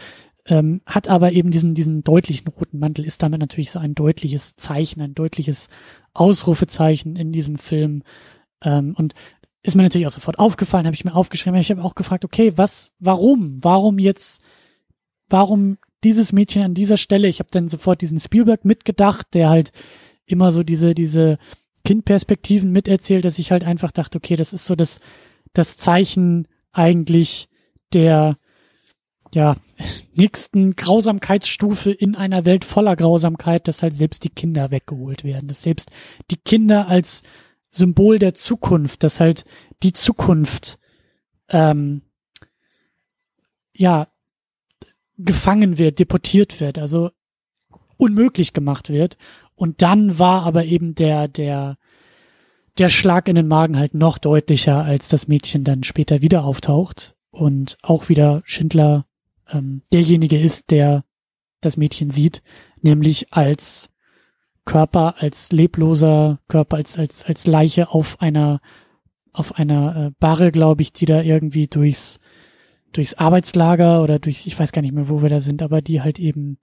[0.48, 4.56] ähm, hat aber eben diesen, diesen deutlichen roten Mantel, ist damit natürlich so ein deutliches
[4.56, 5.70] Zeichen, ein deutliches
[6.14, 8.04] Ausrufezeichen in diesem Film.
[8.64, 9.14] Ähm, und
[9.62, 12.54] ist mir natürlich auch sofort aufgefallen, habe ich mir aufgeschrieben, ich habe auch gefragt, okay,
[12.56, 14.42] was, warum, warum jetzt,
[15.30, 17.28] warum dieses Mädchen an dieser Stelle?
[17.28, 19.72] Ich habe dann sofort diesen Spielberg mitgedacht, der halt
[20.26, 21.38] immer so diese, diese
[21.84, 25.02] Kindperspektiven miterzählt, dass ich halt einfach dachte, okay, das ist so das,
[25.54, 27.50] das Zeichen eigentlich
[27.94, 28.38] der,
[29.34, 29.56] ja,
[30.14, 35.62] nächsten Grausamkeitsstufe in einer Welt voller Grausamkeit, dass halt selbst die Kinder weggeholt werden, dass
[35.62, 35.92] selbst
[36.32, 37.24] die Kinder als
[37.70, 39.46] Symbol der Zukunft, dass halt
[39.84, 40.80] die Zukunft
[41.50, 42.02] ähm,
[43.74, 44.08] ja
[45.18, 47.12] gefangen wird, deportiert wird, also
[47.98, 49.18] unmöglich gemacht wird.
[49.56, 51.78] Und dann war aber eben der der
[52.78, 57.16] der Schlag in den Magen halt noch deutlicher, als das Mädchen dann später wieder auftaucht
[57.32, 59.07] und auch wieder Schindler
[59.52, 61.04] ähm, derjenige ist, der
[61.62, 62.42] das Mädchen sieht,
[62.82, 63.90] nämlich als
[64.66, 68.60] Körper, als lebloser Körper, als, als, als Leiche auf einer,
[69.34, 72.20] auf einer äh, Barre, glaube ich, die da irgendwie durchs,
[72.92, 76.02] durchs Arbeitslager oder durch, ich weiß gar nicht mehr, wo wir da sind, aber die
[76.02, 76.60] halt eben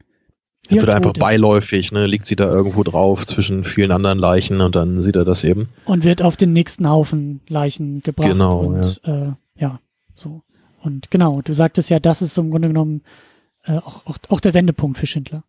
[0.71, 4.75] Jetzt wird einfach beiläufig, ne, liegt sie da irgendwo drauf zwischen vielen anderen Leichen und
[4.75, 5.69] dann sieht er das eben.
[5.85, 8.33] Und wird auf den nächsten Haufen Leichen gebracht.
[8.33, 8.61] Genau.
[8.61, 9.81] Und ja, äh, ja
[10.15, 10.43] so.
[10.85, 13.03] Und genau, du sagtest ja, das ist im Grunde genommen
[13.65, 15.43] äh, auch, auch, auch der Wendepunkt für Schindler.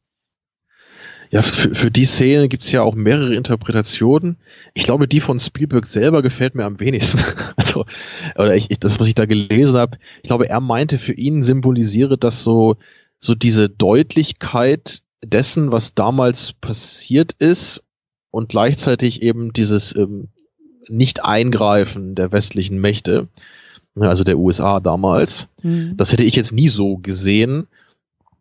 [1.30, 4.38] Ja, für, für die Szene gibt's ja auch mehrere Interpretationen.
[4.74, 7.20] Ich glaube, die von Spielberg selber gefällt mir am wenigsten.
[7.57, 7.86] Also,
[8.36, 11.44] oder ich, ich das, was ich da gelesen habe, ich glaube, er meinte, für ihn
[11.44, 12.78] symbolisiere das so,
[13.20, 17.84] so diese Deutlichkeit dessen, was damals passiert ist
[18.32, 20.30] und gleichzeitig eben dieses ähm,
[20.88, 23.28] Nicht-Eingreifen der westlichen Mächte.
[23.95, 25.47] Ne, also der USA damals.
[25.63, 25.93] Mhm.
[25.95, 27.67] Das hätte ich jetzt nie so gesehen.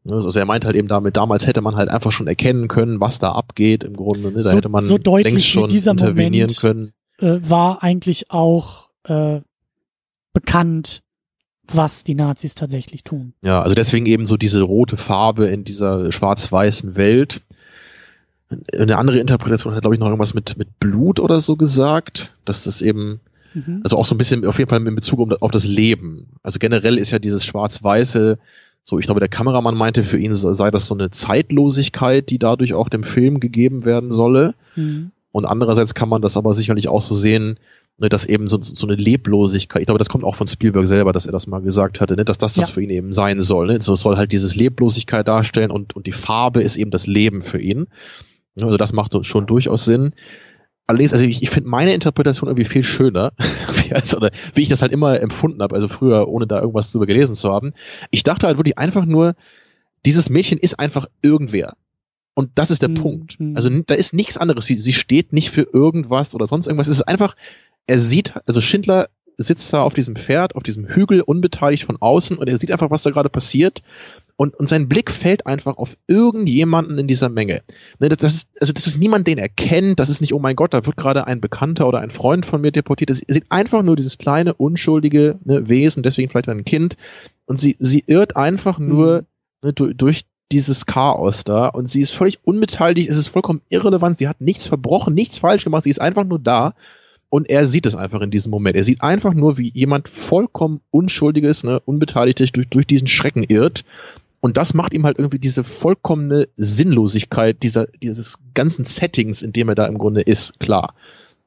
[0.03, 3.01] Ne, also er meint halt eben damit, damals hätte man halt einfach schon erkennen können,
[3.01, 4.33] was da abgeht im Grunde.
[4.33, 4.43] Ne?
[4.43, 6.93] Da so, hätte man so längst schon intervenieren Moment, können.
[7.19, 9.41] Äh, war eigentlich auch äh,
[10.33, 11.03] bekannt,
[11.73, 13.33] was die Nazis tatsächlich tun.
[13.43, 17.43] Ja, also deswegen eben so diese rote Farbe in dieser schwarz-weißen Welt.
[18.77, 22.65] Eine andere Interpretation hat, glaube ich, noch irgendwas mit, mit Blut oder so gesagt, dass
[22.65, 23.21] das eben
[23.55, 23.81] Mhm.
[23.83, 26.29] Also auch so ein bisschen auf jeden Fall in Bezug auf das Leben.
[26.43, 28.39] Also generell ist ja dieses schwarz-weiße,
[28.83, 32.75] so ich glaube der Kameramann meinte, für ihn sei das so eine Zeitlosigkeit, die dadurch
[32.75, 34.55] auch dem Film gegeben werden solle.
[34.77, 35.13] Mhm.
[35.33, 37.59] Und andererseits kann man das aber sicherlich auch so sehen,
[37.99, 41.13] ne, dass eben so, so eine Leblosigkeit, ich glaube, das kommt auch von Spielberg selber,
[41.13, 42.63] dass er das mal gesagt hatte, ne, dass das ja.
[42.63, 43.69] das für ihn eben sein soll.
[43.69, 43.81] Ne?
[43.81, 47.61] So soll halt dieses Leblosigkeit darstellen und, und die Farbe ist eben das Leben für
[47.61, 47.87] ihn.
[48.57, 50.13] Also das macht schon durchaus Sinn.
[50.87, 53.33] Allerdings, also ich, ich finde meine Interpretation irgendwie viel schöner,
[53.75, 56.93] wie, als, oder wie ich das halt immer empfunden habe, also früher, ohne da irgendwas
[56.93, 57.73] drüber gelesen zu haben.
[58.11, 59.35] Ich dachte halt wirklich einfach nur,
[60.05, 61.75] dieses Mädchen ist einfach irgendwer.
[62.35, 62.95] Und das ist der mhm.
[62.95, 63.41] Punkt.
[63.41, 63.57] Mhm.
[63.57, 64.67] Also da ist nichts anderes.
[64.67, 66.89] Sie, sie steht nicht für irgendwas oder sonst irgendwas.
[66.89, 67.37] Es ist einfach,
[67.87, 72.37] er sieht, also Schindler sitzt da auf diesem Pferd, auf diesem Hügel, unbeteiligt von außen
[72.39, 73.83] und er sieht einfach, was da gerade passiert.
[74.37, 77.63] Und, und sein Blick fällt einfach auf irgendjemanden in dieser Menge.
[78.01, 80.01] Ne, das, das, ist, also das ist niemand, den er kennt.
[80.01, 82.61] Das ist nicht, oh mein Gott, da wird gerade ein Bekannter oder ein Freund von
[82.61, 83.11] mir deportiert.
[83.11, 86.97] Er sieht einfach nur dieses kleine, unschuldige ne, Wesen, deswegen vielleicht ein Kind.
[87.47, 89.27] Und sie, sie irrt einfach nur mhm.
[89.63, 94.19] ne, durch, durch dieses Chaos da und sie ist völlig unbeteiligt, es ist vollkommen irrelevant,
[94.19, 96.75] sie hat nichts verbrochen, nichts falsch gemacht, sie ist einfach nur da
[97.35, 98.77] und er sieht es einfach in diesem Moment.
[98.77, 103.85] Er sieht einfach nur, wie jemand vollkommen Unschuldiges, ne, Unbeteiligtes durch, durch diesen Schrecken irrt.
[104.45, 109.71] Und das macht ihm halt irgendwie diese vollkommene Sinnlosigkeit dieser, dieses ganzen Settings, in dem
[109.71, 110.93] er da im Grunde ist, klar.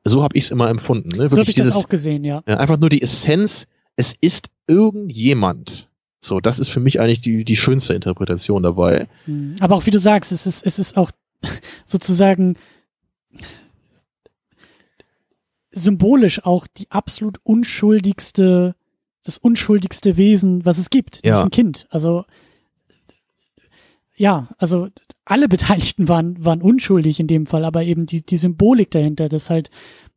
[0.03, 1.09] So habe ich es immer empfunden.
[1.09, 1.29] Ne?
[1.29, 2.41] so habe ich dieses, das auch gesehen, ja.
[2.47, 2.57] ja.
[2.57, 3.67] Einfach nur die Essenz,
[3.97, 5.89] es ist irgendjemand,
[6.21, 9.07] so, das ist für mich eigentlich die, die schönste Interpretation dabei.
[9.25, 9.57] Hm.
[9.59, 11.11] Aber auch wie du sagst, es ist, es ist auch
[11.85, 12.55] sozusagen
[15.69, 18.73] symbolisch auch die absolut unschuldigste,
[19.21, 21.43] das unschuldigste Wesen, was es gibt, ja.
[21.43, 21.85] ein Kind.
[21.91, 22.25] Also
[24.17, 24.89] ja, also
[25.23, 29.49] alle Beteiligten waren, waren unschuldig in dem Fall, aber eben die, die Symbolik dahinter, dass
[29.49, 29.69] halt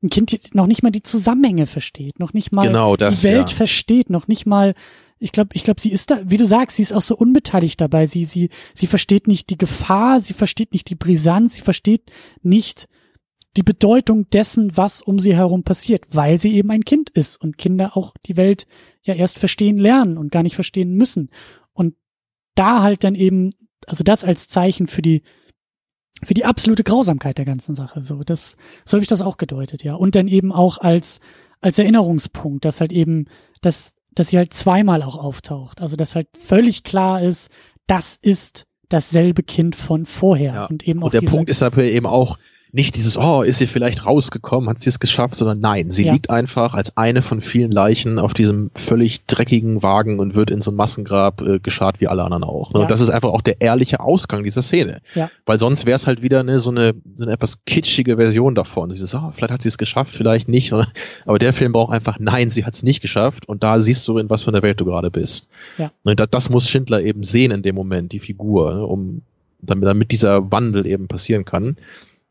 [0.03, 3.51] ein Kind noch nicht mal die Zusammenhänge versteht, noch nicht mal genau das, die Welt
[3.51, 3.57] ja.
[3.57, 4.75] versteht, noch nicht mal
[5.23, 7.79] ich glaube, ich glaube, sie ist da, wie du sagst, sie ist auch so unbeteiligt
[7.79, 8.07] dabei.
[8.07, 12.11] Sie, sie, sie versteht nicht die Gefahr, sie versteht nicht die Brisanz, sie versteht
[12.43, 12.89] nicht
[13.57, 17.59] die Bedeutung dessen, was um sie herum passiert, weil sie eben ein Kind ist und
[17.59, 18.67] Kinder auch die Welt
[19.03, 21.31] ja erst verstehen lernen und gar nicht verstehen müssen.
[21.73, 21.97] Und
[22.55, 23.53] da halt dann eben,
[23.87, 25.23] also das als Zeichen für die,
[26.23, 28.03] für die absolute Grausamkeit der ganzen Sache.
[28.03, 29.95] So, das, so habe ich das auch gedeutet, ja.
[29.95, 31.21] Und dann eben auch als,
[31.61, 33.27] als Erinnerungspunkt, dass halt eben,
[33.61, 35.81] dass dass sie halt zweimal auch auftaucht.
[35.81, 37.51] Also dass halt völlig klar ist,
[37.87, 40.55] das ist dasselbe Kind von vorher.
[40.55, 40.67] Ja.
[40.67, 42.39] Und eben auch und der Punkt ist aber eben auch,
[42.73, 46.13] nicht dieses, oh, ist sie vielleicht rausgekommen, hat sie es geschafft, sondern nein, sie ja.
[46.13, 50.61] liegt einfach als eine von vielen Leichen auf diesem völlig dreckigen Wagen und wird in
[50.61, 52.73] so ein Massengrab äh, geschart wie alle anderen auch.
[52.73, 52.79] Ne?
[52.79, 52.83] Ja.
[52.83, 55.01] Und das ist einfach auch der ehrliche Ausgang dieser Szene.
[55.15, 55.31] Ja.
[55.47, 58.91] Weil sonst wäre es halt wieder ne, so, eine, so eine etwas kitschige Version davon.
[58.91, 60.73] Dieses, oh, vielleicht hat sie es geschafft, vielleicht nicht.
[60.73, 63.49] Aber der Film braucht einfach, nein, sie hat es nicht geschafft.
[63.49, 65.49] Und da siehst du, in was für einer Welt du gerade bist.
[65.79, 65.91] Ja.
[66.05, 69.23] Und das, das muss Schindler eben sehen in dem Moment, die Figur, ne, um
[69.63, 71.77] damit, damit dieser Wandel eben passieren kann.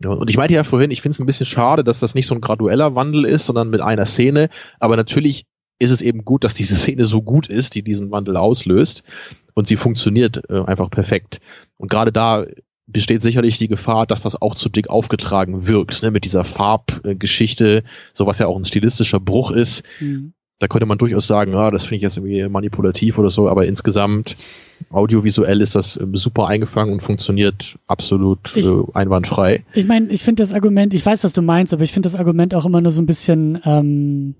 [0.03, 2.35] Und ich meinte ja vorhin, ich finde es ein bisschen schade, dass das nicht so
[2.35, 4.49] ein gradueller Wandel ist, sondern mit einer Szene.
[4.79, 5.45] Aber natürlich
[5.77, 9.03] ist es eben gut, dass diese Szene so gut ist, die diesen Wandel auslöst.
[9.55, 11.39] Und sie funktioniert äh, einfach perfekt.
[11.77, 12.45] Und gerade da
[12.87, 17.83] besteht sicherlich die Gefahr, dass das auch zu dick aufgetragen wirkt, ne, mit dieser Farbgeschichte,
[18.13, 19.83] so was ja auch ein stilistischer Bruch ist.
[19.99, 23.47] Mhm da könnte man durchaus sagen, ah, das finde ich jetzt irgendwie manipulativ oder so,
[23.49, 24.35] aber insgesamt
[24.89, 29.63] audiovisuell ist das ähm, super eingefangen und funktioniert absolut ich, äh, einwandfrei.
[29.73, 32.19] Ich meine, ich finde das Argument, ich weiß, was du meinst, aber ich finde das
[32.19, 34.35] Argument auch immer nur so ein bisschen, ähm,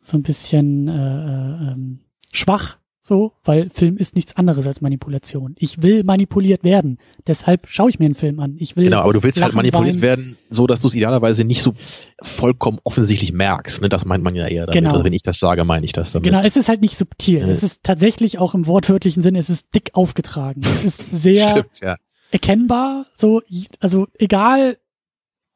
[0.00, 1.98] so ein bisschen äh, äh, ähm,
[2.32, 5.54] schwach, so, weil Film ist nichts anderes als Manipulation.
[5.58, 6.98] Ich will manipuliert werden.
[7.28, 8.56] Deshalb schaue ich mir einen Film an.
[8.58, 10.02] Ich will genau, aber du willst halt manipuliert weinen.
[10.02, 11.74] werden, so dass du es idealerweise nicht so
[12.20, 13.80] vollkommen offensichtlich merkst.
[13.80, 13.88] Ne?
[13.88, 14.80] Das meint man ja eher damit.
[14.80, 14.90] Genau.
[14.90, 16.28] Also wenn ich das sage, meine ich das damit.
[16.28, 17.42] Genau, es ist halt nicht subtil.
[17.42, 17.46] Ja.
[17.46, 20.62] Es ist tatsächlich auch im wortwörtlichen Sinne, es ist dick aufgetragen.
[20.64, 21.94] Es ist sehr Stimmt, ja.
[22.32, 23.06] erkennbar.
[23.14, 23.40] So,
[23.78, 24.78] also egal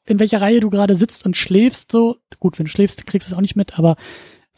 [0.06, 3.32] in welcher Reihe du gerade sitzt und schläfst, so gut, wenn du schläfst, kriegst du
[3.32, 3.96] es auch nicht mit, aber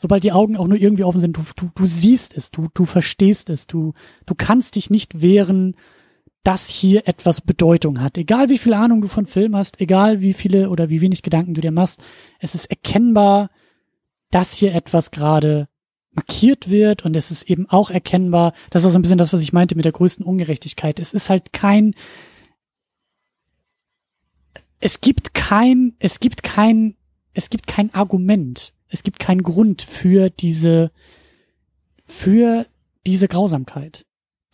[0.03, 2.87] sobald die Augen auch nur irgendwie offen sind, du, du, du siehst es, du, du
[2.87, 3.95] verstehst es, du,
[4.27, 5.77] du kannst dich nicht wehren,
[6.43, 8.19] dass hier etwas Bedeutung hat.
[8.19, 11.55] Egal wie viel Ahnung du von Film hast, egal wie viele oder wie wenig Gedanken
[11.55, 12.03] du dir machst,
[12.41, 13.51] es ist erkennbar,
[14.33, 15.69] dass hier etwas gerade
[16.11, 19.41] markiert wird und es ist eben auch erkennbar, das ist so ein bisschen das, was
[19.41, 20.99] ich meinte mit der größten Ungerechtigkeit.
[20.99, 21.95] Es ist halt kein,
[24.81, 26.97] es gibt kein, es gibt kein,
[27.35, 30.93] es gibt kein Argument es gibt keinen Grund für diese,
[32.05, 32.67] für
[33.07, 34.05] diese Grausamkeit.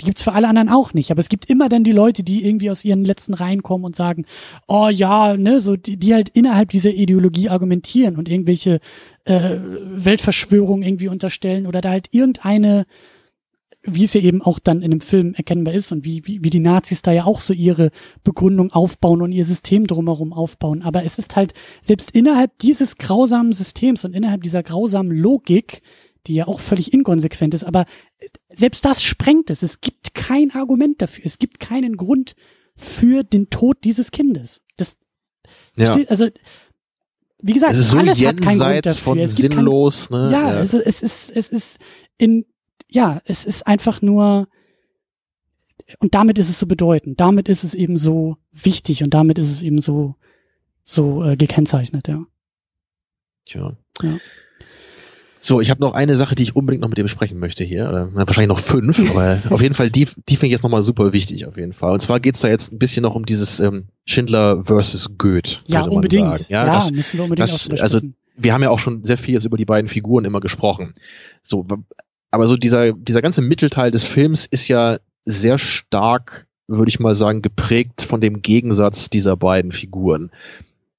[0.01, 2.45] Die gibt's für alle anderen auch nicht, aber es gibt immer dann die Leute, die
[2.47, 4.27] irgendwie aus ihren letzten Reihen kommen und sagen,
[4.69, 8.79] oh ja, ne, so die, die halt innerhalb dieser Ideologie argumentieren und irgendwelche
[9.25, 12.87] äh, Weltverschwörungen irgendwie unterstellen oder da halt irgendeine
[13.83, 16.51] wie es ja eben auch dann in dem Film erkennbar ist und wie, wie, wie
[16.51, 17.91] die Nazis da ja auch so ihre
[18.25, 20.83] Begründung aufbauen und ihr System drumherum aufbauen.
[20.83, 25.83] Aber es ist halt selbst innerhalb dieses grausamen Systems und innerhalb dieser grausamen Logik,
[26.27, 27.87] die ja auch völlig inkonsequent ist, aber
[28.55, 29.63] selbst das sprengt es.
[29.63, 31.25] Es gibt kein Argument dafür.
[31.25, 32.35] Es gibt keinen Grund
[32.75, 34.61] für den Tod dieses Kindes.
[34.77, 34.97] Das,
[35.77, 35.97] ja.
[36.09, 36.27] also,
[37.41, 39.03] wie gesagt, es ist so alles hat keinen Grund dafür.
[39.03, 40.33] Von es sinnlos, kein, ne?
[40.33, 41.79] Ja, ja, also es ist, es ist
[42.19, 42.45] in
[42.91, 44.49] ja, es ist einfach nur,
[45.99, 49.51] und damit ist es so bedeutend, damit ist es eben so wichtig und damit ist
[49.51, 50.15] es eben so,
[50.85, 52.25] so äh, gekennzeichnet, ja.
[53.47, 53.77] Tja.
[54.03, 54.19] Ja.
[55.41, 57.89] So, ich habe noch eine Sache, die ich unbedingt noch mit dir besprechen möchte hier.
[57.89, 61.13] Oder wahrscheinlich noch fünf, aber auf jeden Fall, die, die finde ich jetzt nochmal super
[61.13, 61.93] wichtig, auf jeden Fall.
[61.93, 65.59] Und zwar geht's da jetzt ein bisschen noch um dieses ähm, Schindler versus Goethe.
[65.67, 66.49] Ja, unbedingt.
[66.49, 68.01] Ja, ja das, müssen wir unbedingt das, Also
[68.37, 70.95] wir haben ja auch schon sehr viel jetzt über die beiden Figuren immer gesprochen.
[71.43, 71.67] So,
[72.31, 77.15] aber so dieser, dieser ganze Mittelteil des Films ist ja sehr stark, würde ich mal
[77.15, 80.31] sagen, geprägt von dem Gegensatz dieser beiden Figuren.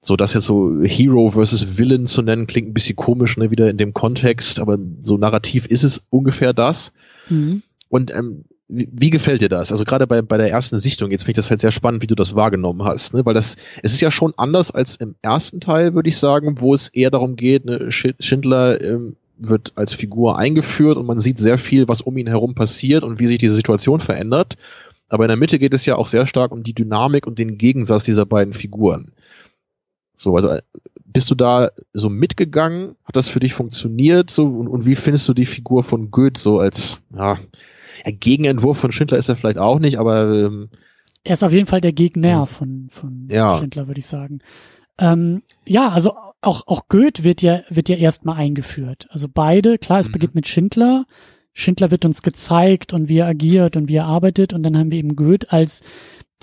[0.01, 3.69] So, das jetzt so Hero versus Villain zu nennen, klingt ein bisschen komisch, ne, wieder
[3.69, 6.93] in dem Kontext, aber so narrativ ist es ungefähr das.
[7.29, 7.63] Mhm.
[7.89, 9.71] Und ähm, wie, wie gefällt dir das?
[9.71, 12.07] Also gerade bei, bei der ersten Sichtung, jetzt finde ich das halt sehr spannend, wie
[12.07, 13.25] du das wahrgenommen hast, ne?
[13.25, 16.73] weil das, es ist ja schon anders als im ersten Teil, würde ich sagen, wo
[16.73, 21.57] es eher darum geht, ne, Schindler ähm, wird als Figur eingeführt und man sieht sehr
[21.57, 24.55] viel, was um ihn herum passiert und wie sich diese Situation verändert.
[25.07, 27.57] Aber in der Mitte geht es ja auch sehr stark um die Dynamik und den
[27.57, 29.11] Gegensatz dieser beiden Figuren.
[30.15, 30.57] So, also
[31.05, 32.95] bist du da so mitgegangen?
[33.03, 34.29] Hat das für dich funktioniert?
[34.29, 37.39] So, und, und wie findest du die Figur von Goethe so als, ja,
[38.05, 40.69] ja, Gegenentwurf von Schindler ist er vielleicht auch nicht, aber ähm,
[41.23, 43.57] er ist auf jeden Fall der Gegner von, von ja.
[43.57, 44.39] Schindler, würde ich sagen.
[44.97, 49.07] Ähm, ja, also auch, auch Goethe wird ja, wird ja erstmal eingeführt.
[49.09, 50.13] Also beide, klar, es mhm.
[50.13, 51.05] beginnt mit Schindler.
[51.53, 54.91] Schindler wird uns gezeigt und wie er agiert und wie er arbeitet und dann haben
[54.91, 55.81] wir eben Goethe als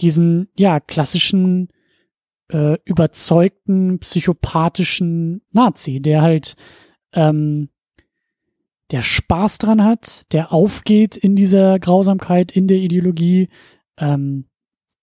[0.01, 1.69] diesen, ja, klassischen,
[2.49, 6.57] äh, überzeugten, psychopathischen Nazi, der halt,
[7.15, 7.71] ähm,
[8.91, 13.49] der Spaß dran hat, der aufgeht in dieser Grausamkeit, in der Ideologie,
[13.99, 14.47] ähm,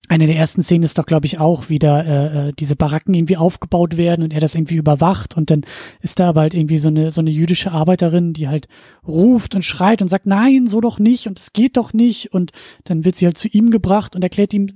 [0.10, 3.38] eine der ersten Szenen ist doch, glaube ich, auch wieder äh, äh, diese Baracken irgendwie
[3.38, 5.62] aufgebaut werden und er das irgendwie überwacht und dann
[6.02, 8.68] ist da aber halt irgendwie so eine so eine jüdische Arbeiterin, die halt
[9.08, 12.52] ruft und schreit und sagt, nein, so doch nicht und es geht doch nicht und
[12.84, 14.68] dann wird sie halt zu ihm gebracht und erklärt ihm,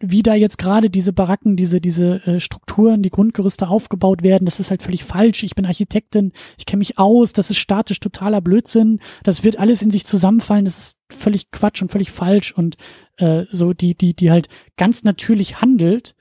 [0.00, 4.46] wie da jetzt gerade diese Baracken, diese diese äh, Strukturen, die Grundgerüste aufgebaut werden.
[4.46, 5.42] Das ist halt völlig falsch.
[5.42, 8.98] Ich bin Architektin, ich kenne mich aus, das ist statisch totaler Blödsinn.
[9.24, 10.64] Das wird alles in sich zusammenfallen.
[10.64, 12.76] Das ist völlig Quatsch und völlig falsch und
[13.20, 16.14] äh, so die, die, die halt ganz natürlich handelt.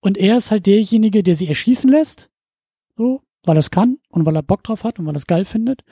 [0.00, 2.30] Und er ist halt derjenige, der sie erschießen lässt,
[2.96, 5.26] so, weil er es kann und weil er Bock drauf hat und weil er es
[5.26, 5.82] geil findet,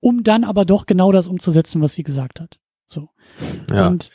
[0.00, 2.60] um dann aber doch genau das umzusetzen, was sie gesagt hat.
[2.86, 3.08] So.
[3.68, 3.88] Ja.
[3.88, 4.10] Und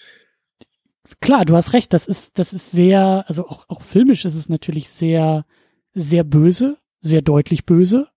[1.19, 4.47] klar, du hast recht, das ist, das ist sehr, also auch, auch filmisch ist es
[4.47, 5.45] natürlich sehr,
[5.93, 8.07] sehr böse, sehr deutlich böse,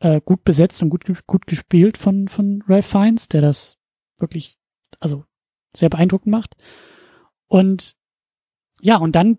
[0.00, 3.78] äh, gut besetzt und gut, gut gespielt von, von Ralph Fiennes, der das
[4.18, 4.58] wirklich,
[5.00, 5.24] also
[5.74, 6.56] sehr beeindruckend macht.
[7.48, 7.96] Und
[8.80, 9.38] ja, und dann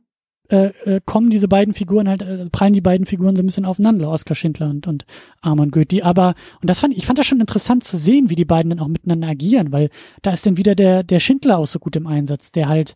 [0.49, 3.65] äh, äh, kommen diese beiden Figuren halt, äh, prallen die beiden Figuren so ein bisschen
[3.65, 5.05] aufeinander, Oskar Schindler und, und
[5.41, 6.03] Armand Goethe.
[6.03, 8.79] Aber, und das fand ich fand das schon interessant zu sehen, wie die beiden dann
[8.79, 9.89] auch miteinander agieren, weil
[10.23, 12.95] da ist dann wieder der, der Schindler auch so gut im Einsatz, der halt,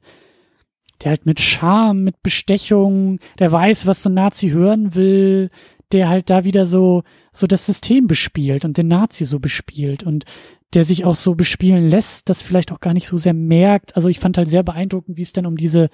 [1.03, 5.52] der halt mit Charme, mit Bestechung, der weiß, was so ein Nazi hören will,
[5.92, 10.26] der halt da wieder so, so das System bespielt und den Nazi so bespielt und
[10.74, 13.96] der sich auch so bespielen lässt, das vielleicht auch gar nicht so sehr merkt.
[13.96, 15.90] Also ich fand halt sehr beeindruckend, wie es denn um diese,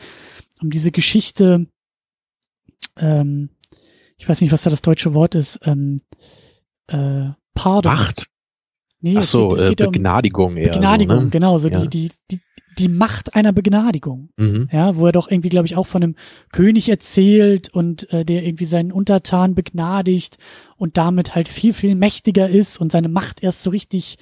[0.62, 1.68] um diese Geschichte,
[2.98, 3.50] ähm,
[4.18, 6.02] ich weiß nicht, was da das deutsche Wort ist, ähm,
[6.88, 7.94] äh, Pardon.
[7.94, 8.30] Macht.
[9.02, 10.72] Nee, Ach so, geht, äh, Begnadigung um eher.
[10.72, 11.30] Begnadigung, so, ne?
[11.30, 11.86] genau, so ja.
[11.86, 12.42] die, die, die,
[12.80, 14.30] die Macht einer Begnadigung.
[14.38, 14.70] Mhm.
[14.72, 16.16] Ja, wo er doch irgendwie, glaube ich, auch von einem
[16.52, 20.38] König erzählt und äh, der irgendwie seinen Untertan begnadigt
[20.78, 24.18] und damit halt viel, viel mächtiger ist und seine Macht erst so richtig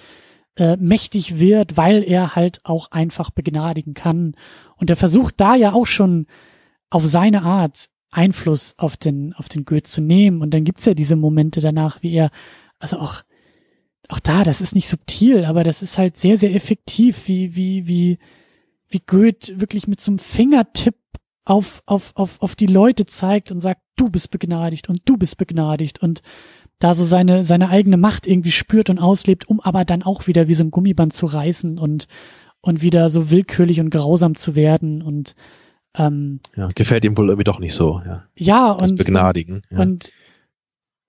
[0.57, 4.35] äh, mächtig wird, weil er halt auch einfach begnadigen kann.
[4.75, 6.27] Und er versucht da ja auch schon
[6.89, 10.41] auf seine Art Einfluss auf den, auf den Goethe zu nehmen.
[10.41, 12.31] Und dann gibt's ja diese Momente danach, wie er,
[12.79, 13.21] also auch,
[14.09, 17.88] auch da, das ist nicht subtil, aber das ist halt sehr, sehr effektiv, wie, wie,
[17.88, 18.17] wie,
[18.89, 20.95] wie Goethe wirklich mit so einem Fingertipp
[21.45, 25.38] auf, auf, auf, auf die Leute zeigt und sagt, du bist begnadigt und du bist
[25.38, 26.22] begnadigt und
[26.80, 30.47] da so seine, seine eigene Macht irgendwie spürt und auslebt, um aber dann auch wieder
[30.47, 32.07] wie so ein Gummiband zu reißen und,
[32.61, 35.35] und wieder so willkürlich und grausam zu werden und
[35.95, 38.27] ähm, ja, gefällt ihm wohl irgendwie doch nicht so, ja.
[38.35, 39.55] Ja, und, begnadigen.
[39.55, 39.80] Und, ja.
[39.80, 40.11] und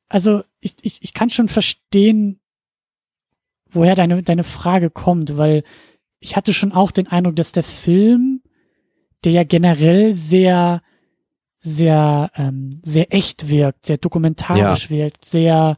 [0.08, 2.40] also ich, ich, ich kann schon verstehen,
[3.70, 5.62] woher deine, deine Frage kommt, weil
[6.20, 8.42] ich hatte schon auch den Eindruck, dass der Film,
[9.24, 10.82] der ja generell sehr
[11.60, 14.90] sehr, ähm, sehr echt wirkt, sehr dokumentarisch ja.
[14.90, 15.76] wirkt, sehr,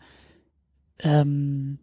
[1.01, 1.79] ähm,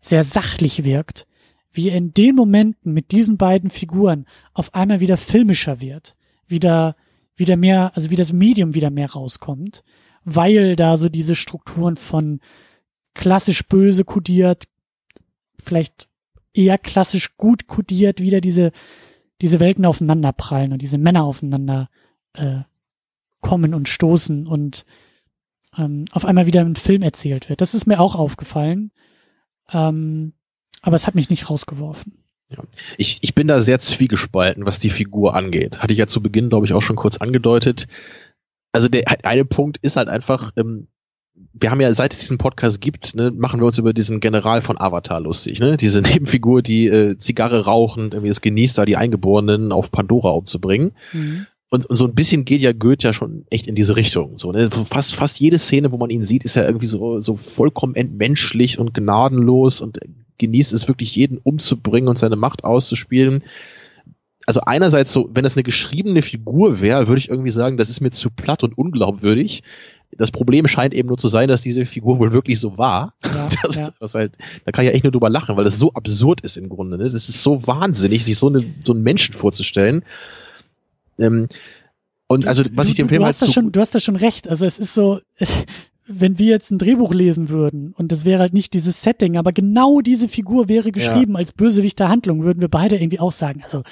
[0.00, 1.26] sehr sachlich wirkt,
[1.70, 6.16] wie er in den Momenten mit diesen beiden Figuren auf einmal wieder filmischer wird,
[6.46, 6.96] wieder,
[7.36, 9.84] wieder mehr, also wie das Medium wieder mehr rauskommt,
[10.24, 12.40] weil da so diese Strukturen von
[13.14, 14.64] klassisch böse kodiert,
[15.62, 16.05] vielleicht
[16.56, 18.72] eher klassisch gut kodiert, wieder diese,
[19.40, 21.88] diese Welten aufeinander prallen und diese Männer aufeinander
[22.34, 22.60] äh,
[23.40, 24.84] kommen und stoßen und
[25.76, 27.60] ähm, auf einmal wieder ein Film erzählt wird.
[27.60, 28.92] Das ist mir auch aufgefallen.
[29.72, 30.32] Ähm,
[30.82, 32.24] aber es hat mich nicht rausgeworfen.
[32.48, 32.58] Ja.
[32.96, 35.80] Ich, ich bin da sehr zwiegespalten, was die Figur angeht.
[35.80, 37.88] Hatte ich ja zu Beginn, glaube ich, auch schon kurz angedeutet.
[38.72, 40.86] Also der eine Punkt ist halt einfach, ähm,
[41.58, 44.62] wir haben ja, seit es diesen Podcast gibt, ne, machen wir uns über diesen General
[44.62, 45.76] von Avatar lustig, ne?
[45.76, 50.92] Diese Nebenfigur, die äh, Zigarre rauchend, irgendwie es genießt, da die Eingeborenen auf Pandora umzubringen.
[51.12, 51.46] Mhm.
[51.68, 54.38] Und, und so ein bisschen geht ja Goethe ja schon echt in diese Richtung.
[54.38, 54.70] So, ne?
[54.70, 58.78] fast, fast jede Szene, wo man ihn sieht, ist ja irgendwie so, so vollkommen entmenschlich
[58.78, 59.98] und gnadenlos und
[60.38, 63.42] genießt es wirklich jeden umzubringen und seine Macht auszuspielen.
[64.46, 68.00] Also einerseits so, wenn das eine geschriebene Figur wäre, würde ich irgendwie sagen, das ist
[68.00, 69.64] mir zu platt und unglaubwürdig.
[70.12, 73.14] Das Problem scheint eben nur zu sein, dass diese Figur wohl wirklich so war.
[73.24, 73.90] Ja, das, ja.
[73.98, 76.56] Was halt, da kann ich ja echt nur drüber lachen, weil das so absurd ist
[76.56, 76.96] im Grunde.
[76.96, 77.04] Ne?
[77.04, 80.04] Das ist so wahnsinnig, sich so, eine, so einen Menschen vorzustellen.
[81.18, 81.48] Ähm,
[82.28, 84.00] und also, was du, ich dem Film du halt hast das schon, Du hast da
[84.00, 84.48] schon recht.
[84.48, 85.20] Also es ist so,
[86.06, 89.52] wenn wir jetzt ein Drehbuch lesen würden und es wäre halt nicht dieses Setting, aber
[89.52, 91.38] genau diese Figur wäre geschrieben ja.
[91.38, 93.82] als Bösewicht der Handlung, würden wir beide irgendwie auch sagen, also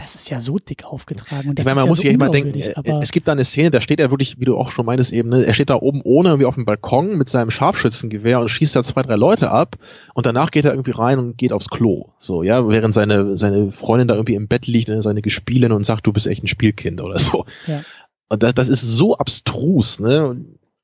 [0.00, 1.50] das ist ja so dick aufgetragen.
[1.50, 3.28] Und das ich meine, man ist muss ja so ja immer denken, äh, es gibt
[3.28, 5.52] da eine Szene, da steht er wirklich, wie du auch schon meinst eben, ne, er
[5.52, 9.02] steht da oben ohne irgendwie auf dem Balkon mit seinem Scharfschützengewehr und schießt da zwei,
[9.02, 9.76] drei Leute ab
[10.14, 12.08] und danach geht er irgendwie rein und geht aufs Klo.
[12.18, 15.84] So, ja, während seine, seine Freundin da irgendwie im Bett liegt, ne, seine Gespielin und
[15.84, 17.44] sagt, du bist echt ein Spielkind oder so.
[17.66, 17.82] Ja.
[18.28, 20.36] Und das, das ist so abstrus, ne?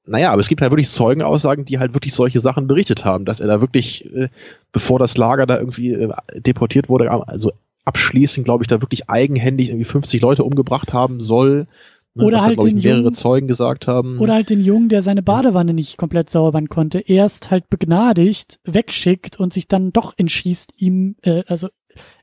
[0.06, 3.40] naja, aber es gibt halt wirklich Zeugenaussagen, die halt wirklich solche Sachen berichtet haben, dass
[3.40, 4.28] er da wirklich, äh,
[4.72, 7.52] bevor das Lager da irgendwie äh, deportiert wurde, also
[7.86, 11.66] abschließend, glaube ich, da wirklich eigenhändig irgendwie 50 Leute umgebracht haben soll.
[12.14, 14.18] Ne, oder halt, halt den mehrere Jungen, Zeugen gesagt haben.
[14.18, 19.38] Oder halt den Jungen, der seine Badewanne nicht komplett saubern konnte, erst halt begnadigt, wegschickt
[19.38, 21.68] und sich dann doch entschließt, ihm, äh, also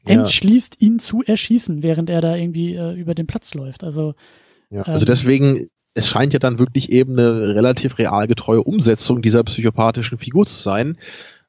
[0.03, 0.87] entschließt, ja.
[0.87, 3.83] ihn zu erschießen, während er da irgendwie äh, über den Platz läuft.
[3.83, 4.15] Also
[4.69, 10.17] ja, also deswegen, es scheint ja dann wirklich eben eine relativ realgetreue Umsetzung dieser psychopathischen
[10.17, 10.97] Figur zu sein.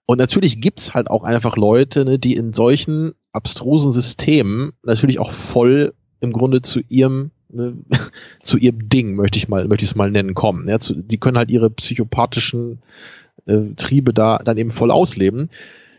[0.05, 5.33] Und natürlich gibt's halt auch einfach Leute, ne, die in solchen abstrusen Systemen natürlich auch
[5.33, 7.75] voll im Grunde zu ihrem ne,
[8.43, 10.67] zu ihrem Ding möchte ich mal möchte ich es mal nennen kommen.
[10.69, 12.79] Ja, zu, die können halt ihre psychopathischen
[13.47, 15.51] äh, Triebe da dann eben voll ausleben.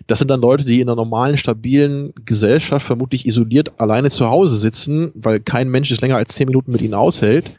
[0.08, 4.56] Das sind dann Leute, die in einer normalen, stabilen Gesellschaft vermutlich isoliert alleine zu Hause
[4.56, 7.58] sitzen, weil kein Mensch es länger als zehn Minuten mit ihnen aushält,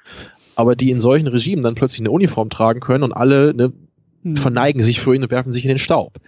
[0.55, 3.73] aber die in solchen Regimen dann plötzlich eine Uniform tragen können und alle ne,
[4.23, 4.37] mhm.
[4.37, 6.19] verneigen sich für ihn und werfen sich in den Staub.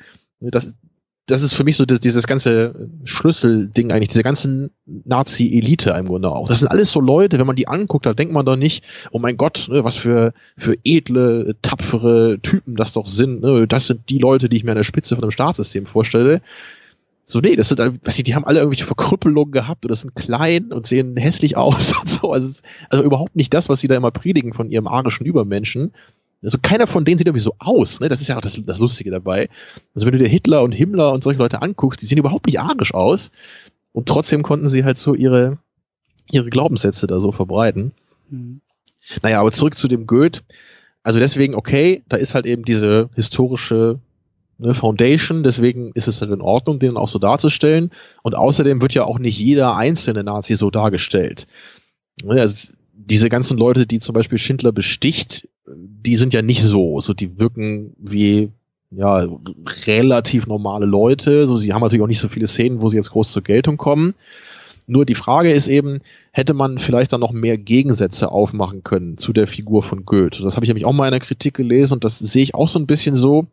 [0.40, 0.76] Das,
[1.28, 6.48] das ist für mich so dieses ganze Schlüsselding eigentlich, diese ganzen Nazi-Elite im Grunde auch.
[6.48, 9.18] Das sind alles so Leute, wenn man die anguckt, da denkt man doch nicht, oh
[9.18, 13.42] mein Gott, ne, was für, für edle, tapfere Typen das doch sind.
[13.42, 13.68] Ne?
[13.68, 16.40] Das sind die Leute, die ich mir an der Spitze von einem Staatssystem vorstelle.
[17.26, 20.72] So, nee, das sind, weiß ich, die haben alle irgendwelche Verkrüppelungen gehabt oder sind klein
[20.72, 22.32] und sehen hässlich aus und so.
[22.32, 25.92] Also, also überhaupt nicht das, was sie da immer predigen von ihrem arischen Übermenschen,
[26.42, 28.08] also keiner von denen sieht irgendwie so aus, ne?
[28.08, 29.48] Das ist ja auch das, das Lustige dabei.
[29.94, 32.60] Also wenn du dir Hitler und Himmler und solche Leute anguckst, die sehen überhaupt nicht
[32.60, 33.32] arisch aus.
[33.92, 35.58] Und trotzdem konnten sie halt so ihre,
[36.30, 37.92] ihre Glaubenssätze da so verbreiten.
[38.30, 38.60] Mhm.
[39.22, 40.42] Naja, aber zurück zu dem Goethe.
[41.02, 43.98] Also deswegen, okay, da ist halt eben diese historische
[44.58, 47.90] ne, Foundation, deswegen ist es halt in Ordnung, den auch so darzustellen.
[48.22, 51.46] Und außerdem wird ja auch nicht jeder einzelne Nazi so dargestellt.
[52.22, 57.00] Ne, also diese ganzen Leute, die zum Beispiel Schindler besticht, die sind ja nicht so.
[57.00, 58.50] So, die wirken wie
[58.90, 59.26] ja
[59.86, 61.46] relativ normale Leute.
[61.46, 63.76] So, sie haben natürlich auch nicht so viele Szenen, wo sie jetzt groß zur Geltung
[63.76, 64.14] kommen.
[64.86, 66.00] Nur die Frage ist eben,
[66.32, 70.42] hätte man vielleicht dann noch mehr Gegensätze aufmachen können zu der Figur von Goethe?
[70.42, 72.68] Das habe ich nämlich auch mal in einer Kritik gelesen und das sehe ich auch
[72.68, 73.46] so ein bisschen so.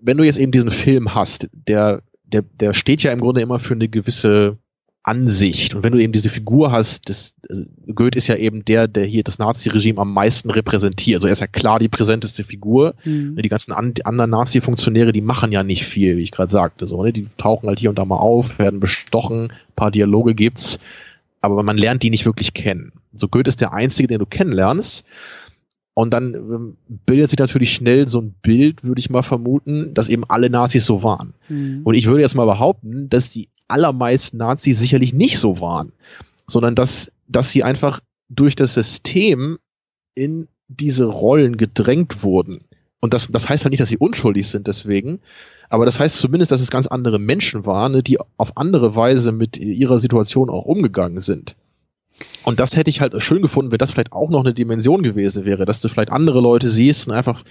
[0.00, 3.60] Wenn du jetzt eben diesen Film hast, der, der, der steht ja im Grunde immer
[3.60, 4.58] für eine gewisse
[5.04, 5.74] Ansicht.
[5.74, 7.64] Und wenn du eben diese Figur hast, das, also
[7.94, 11.18] Goethe ist ja eben der, der hier das Nazi-Regime am meisten repräsentiert.
[11.18, 12.94] Also er ist ja klar die präsenteste Figur.
[13.04, 13.36] Mhm.
[13.36, 16.88] Die ganzen an, die anderen Nazi-Funktionäre, die machen ja nicht viel, wie ich gerade sagte.
[16.88, 17.12] So, ne?
[17.12, 20.80] Die tauchen halt hier und da mal auf, werden bestochen, paar Dialoge gibt's,
[21.42, 22.92] aber man lernt die nicht wirklich kennen.
[23.12, 25.04] So Goethe ist der einzige, den du kennenlernst.
[25.96, 26.76] Und dann ähm,
[27.06, 30.84] bildet sich natürlich schnell so ein Bild, würde ich mal vermuten, dass eben alle Nazis
[30.84, 31.34] so waren.
[31.48, 31.82] Mhm.
[31.84, 35.92] Und ich würde jetzt mal behaupten, dass die allermeisten Nazis sicherlich nicht so waren,
[36.46, 39.58] sondern dass, dass sie einfach durch das System
[40.14, 42.64] in diese Rollen gedrängt wurden.
[43.00, 45.20] Und das, das heißt halt nicht, dass sie unschuldig sind deswegen,
[45.68, 49.32] aber das heißt zumindest, dass es ganz andere Menschen waren, ne, die auf andere Weise
[49.32, 51.56] mit ihrer Situation auch umgegangen sind.
[52.44, 55.44] Und das hätte ich halt schön gefunden, wenn das vielleicht auch noch eine Dimension gewesen
[55.44, 57.42] wäre, dass du vielleicht andere Leute siehst und einfach,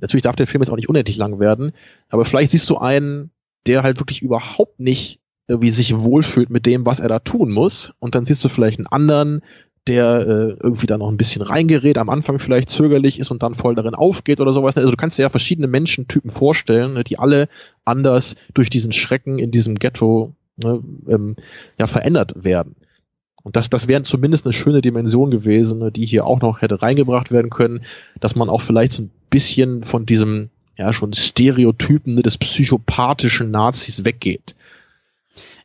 [0.00, 1.72] natürlich darf der Film jetzt auch nicht unendlich lang werden,
[2.08, 3.30] aber vielleicht siehst du einen,
[3.66, 7.92] der halt wirklich überhaupt nicht irgendwie sich wohlfühlt mit dem, was er da tun muss.
[7.98, 9.42] Und dann siehst du vielleicht einen anderen,
[9.86, 13.54] der äh, irgendwie da noch ein bisschen reingerät, am Anfang vielleicht zögerlich ist und dann
[13.54, 14.76] voll darin aufgeht oder sowas.
[14.76, 17.48] Also du kannst dir ja verschiedene Menschentypen vorstellen, ne, die alle
[17.84, 21.36] anders durch diesen Schrecken in diesem Ghetto ne, ähm,
[21.78, 22.74] ja verändert werden.
[23.44, 26.82] Und das, das wäre zumindest eine schöne Dimension gewesen, ne, die hier auch noch hätte
[26.82, 27.84] reingebracht werden können,
[28.18, 33.50] dass man auch vielleicht so ein bisschen von diesem ja schon Stereotypen ne, des psychopathischen
[33.50, 34.54] Nazis weggeht.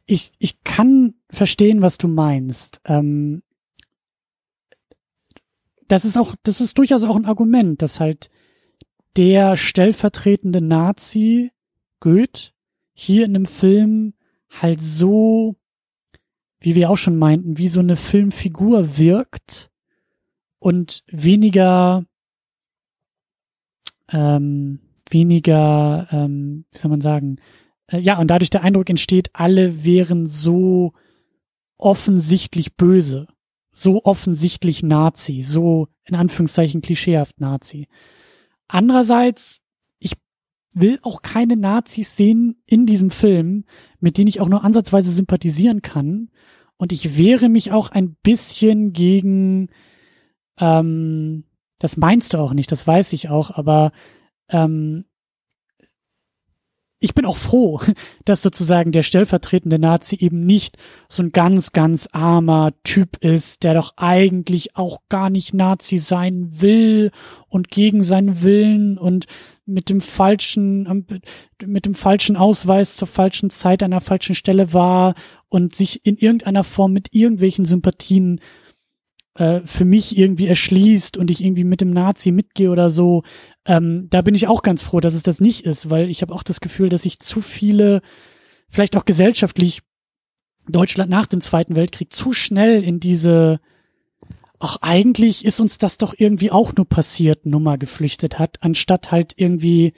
[0.06, 2.82] Ich, ich kann verstehen, was du meinst.
[2.86, 3.44] Ähm,
[5.88, 8.30] das ist auch, das ist durchaus auch ein Argument, dass halt
[9.18, 11.52] der stellvertretende Nazi
[12.00, 12.52] Goethe
[12.94, 14.14] hier in einem Film
[14.50, 15.56] halt so,
[16.60, 19.72] wie wir auch schon meinten, wie so eine Filmfigur wirkt
[20.60, 22.06] und weniger,
[24.10, 24.80] ähm,
[25.12, 27.38] weniger, ähm, wie soll man sagen,
[27.88, 30.94] äh, ja, und dadurch der Eindruck entsteht, alle wären so
[31.78, 33.28] offensichtlich böse
[33.72, 37.88] so offensichtlich Nazi, so in Anführungszeichen klischeehaft Nazi.
[38.68, 39.62] Andererseits,
[40.00, 40.14] ich
[40.74, 43.66] will auch keine Nazis sehen in diesem Film,
[44.00, 46.30] mit denen ich auch nur ansatzweise sympathisieren kann.
[46.78, 49.70] Und ich wehre mich auch ein bisschen gegen,
[50.60, 51.46] ähm,
[51.80, 53.92] das meinst du auch nicht, das weiß ich auch, aber
[54.52, 55.06] ähm,
[57.04, 57.82] ich bin auch froh,
[58.26, 60.78] dass sozusagen der stellvertretende Nazi eben nicht
[61.10, 66.62] so ein ganz, ganz armer Typ ist, der doch eigentlich auch gar nicht Nazi sein
[66.62, 67.12] will
[67.50, 69.26] und gegen seinen Willen und
[69.66, 71.06] mit dem falschen, ähm,
[71.66, 75.16] mit dem falschen Ausweis zur falschen Zeit an der falschen Stelle war
[75.50, 78.40] und sich in irgendeiner Form mit irgendwelchen Sympathien
[79.36, 83.24] äh, für mich irgendwie erschließt und ich irgendwie mit dem Nazi mitgehe oder so,
[83.66, 86.34] ähm, da bin ich auch ganz froh, dass es das nicht ist, weil ich habe
[86.34, 88.02] auch das Gefühl, dass sich zu viele,
[88.68, 89.82] vielleicht auch gesellschaftlich,
[90.68, 93.60] Deutschland nach dem Zweiten Weltkrieg zu schnell in diese,
[94.60, 99.34] ach eigentlich ist uns das doch irgendwie auch nur passiert, Nummer geflüchtet hat, anstatt halt
[99.36, 99.94] irgendwie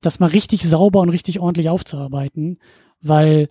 [0.00, 2.58] das mal richtig sauber und richtig ordentlich aufzuarbeiten,
[3.00, 3.48] weil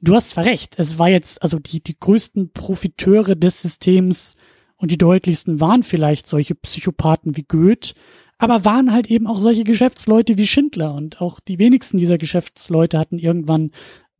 [0.00, 4.36] du hast zwar recht, es war jetzt, also die, die größten Profiteure des Systems
[4.82, 7.94] und die deutlichsten waren vielleicht solche Psychopathen wie Goethe,
[8.36, 12.98] aber waren halt eben auch solche Geschäftsleute wie Schindler und auch die wenigsten dieser Geschäftsleute
[12.98, 13.70] hatten irgendwann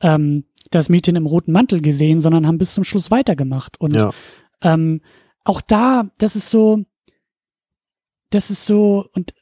[0.01, 3.81] ähm, das Mädchen im roten Mantel gesehen, sondern haben bis zum Schluss weitergemacht.
[3.81, 4.13] Und ja.
[4.63, 5.01] ähm,
[5.43, 6.85] auch da, das ist so,
[8.31, 9.35] das ist so, und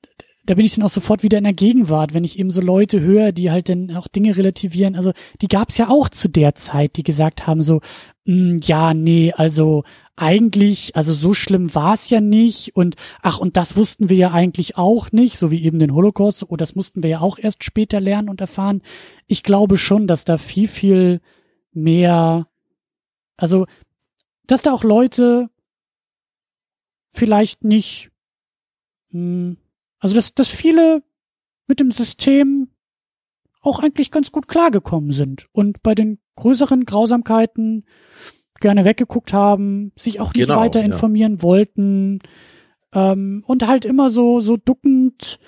[0.47, 3.01] da bin ich dann auch sofort wieder in der Gegenwart, wenn ich eben so Leute
[3.01, 4.97] höre, die halt dann auch Dinge relativieren.
[4.97, 7.83] Also die gab es ja auch zu der Zeit, die gesagt haben so,
[8.32, 9.82] ja, nee, also
[10.15, 14.31] eigentlich, also so schlimm war es ja nicht und ach, und das wussten wir ja
[14.31, 17.65] eigentlich auch nicht, so wie eben den Holocaust, oh, das mussten wir ja auch erst
[17.65, 18.82] später lernen und erfahren.
[19.27, 21.20] Ich glaube schon, dass da viel, viel
[21.73, 22.47] mehr,
[23.36, 23.66] also,
[24.47, 25.51] dass da auch Leute
[27.09, 28.11] vielleicht nicht,
[29.11, 29.57] mh, hm,
[29.98, 31.02] also dass, dass viele
[31.66, 32.69] mit dem System
[33.61, 37.85] auch eigentlich ganz gut klargekommen sind und bei den größeren Grausamkeiten
[38.61, 41.43] gerne weggeguckt haben, sich auch nicht genau, weiter informieren ja.
[41.43, 42.20] wollten
[42.94, 45.39] ähm, und halt immer so so duckend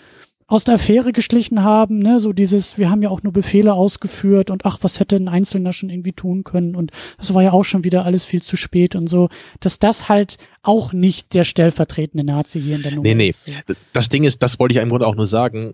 [0.53, 4.51] aus der Affäre geschlichen haben, ne, so dieses, wir haben ja auch nur Befehle ausgeführt
[4.51, 7.65] und ach, was hätte ein Einzelner schon irgendwie tun können und das war ja auch
[7.65, 9.31] schon wieder alles viel zu spät und so,
[9.61, 13.49] dass das halt auch nicht der stellvertretende Nazi hier in der Nummer nee, ist.
[13.49, 13.75] Nee, nee.
[13.95, 15.73] Das Ding ist, das wollte ich im Grunde auch nur sagen,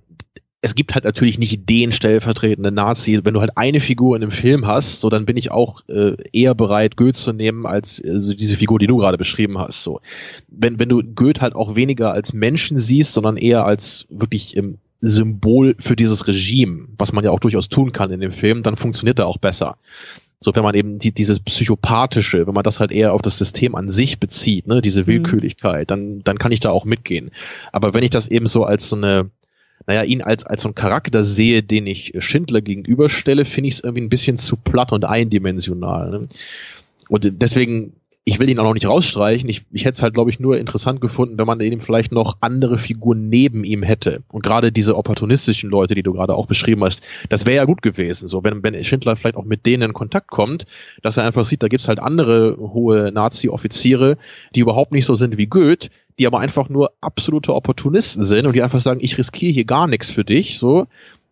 [0.61, 3.21] es gibt halt natürlich nicht den stellvertretenden Nazi.
[3.23, 6.17] Wenn du halt eine Figur in einem Film hast, so dann bin ich auch äh,
[6.33, 9.85] eher bereit, Goethe zu nehmen, als äh, so diese Figur, die du gerade beschrieben hast.
[9.85, 10.01] So,
[10.49, 14.79] wenn wenn du Goethe halt auch weniger als Menschen siehst, sondern eher als wirklich ähm,
[15.01, 18.77] Symbol für dieses Regime, was man ja auch durchaus tun kann in dem Film, dann
[18.77, 19.77] funktioniert er auch besser.
[20.41, 23.75] So, wenn man eben die, dieses psychopathische, wenn man das halt eher auf das System
[23.75, 25.07] an sich bezieht, ne, diese mhm.
[25.09, 27.31] Willkürlichkeit, dann, dann kann ich da auch mitgehen.
[27.73, 29.31] Aber wenn ich das eben so als so eine,
[29.87, 33.81] naja, ihn als, als so ein Charakter sehe, den ich Schindler gegenüberstelle, finde ich es
[33.81, 36.11] irgendwie ein bisschen zu platt und eindimensional.
[36.11, 36.29] Ne?
[37.09, 37.95] Und deswegen,
[38.25, 39.49] ich will ihn auch noch nicht rausstreichen.
[39.49, 42.37] Ich, ich hätte es halt, glaube ich, nur interessant gefunden, wenn man eben vielleicht noch
[42.43, 44.23] andere Figuren neben ihm hätte.
[44.29, 47.81] Und gerade diese opportunistischen Leute, die du gerade auch beschrieben hast, das wäre ja gut
[47.81, 48.29] gewesen.
[48.29, 50.67] So, wenn, wenn Schindler vielleicht auch mit denen in Kontakt kommt,
[51.01, 54.19] dass er einfach sieht, da gibt's halt andere hohe Nazi-Offiziere,
[54.55, 55.89] die überhaupt nicht so sind wie Goethe,
[56.19, 59.87] die aber einfach nur absolute Opportunisten sind und die einfach sagen, ich riskiere hier gar
[59.87, 60.87] nichts für dich, so.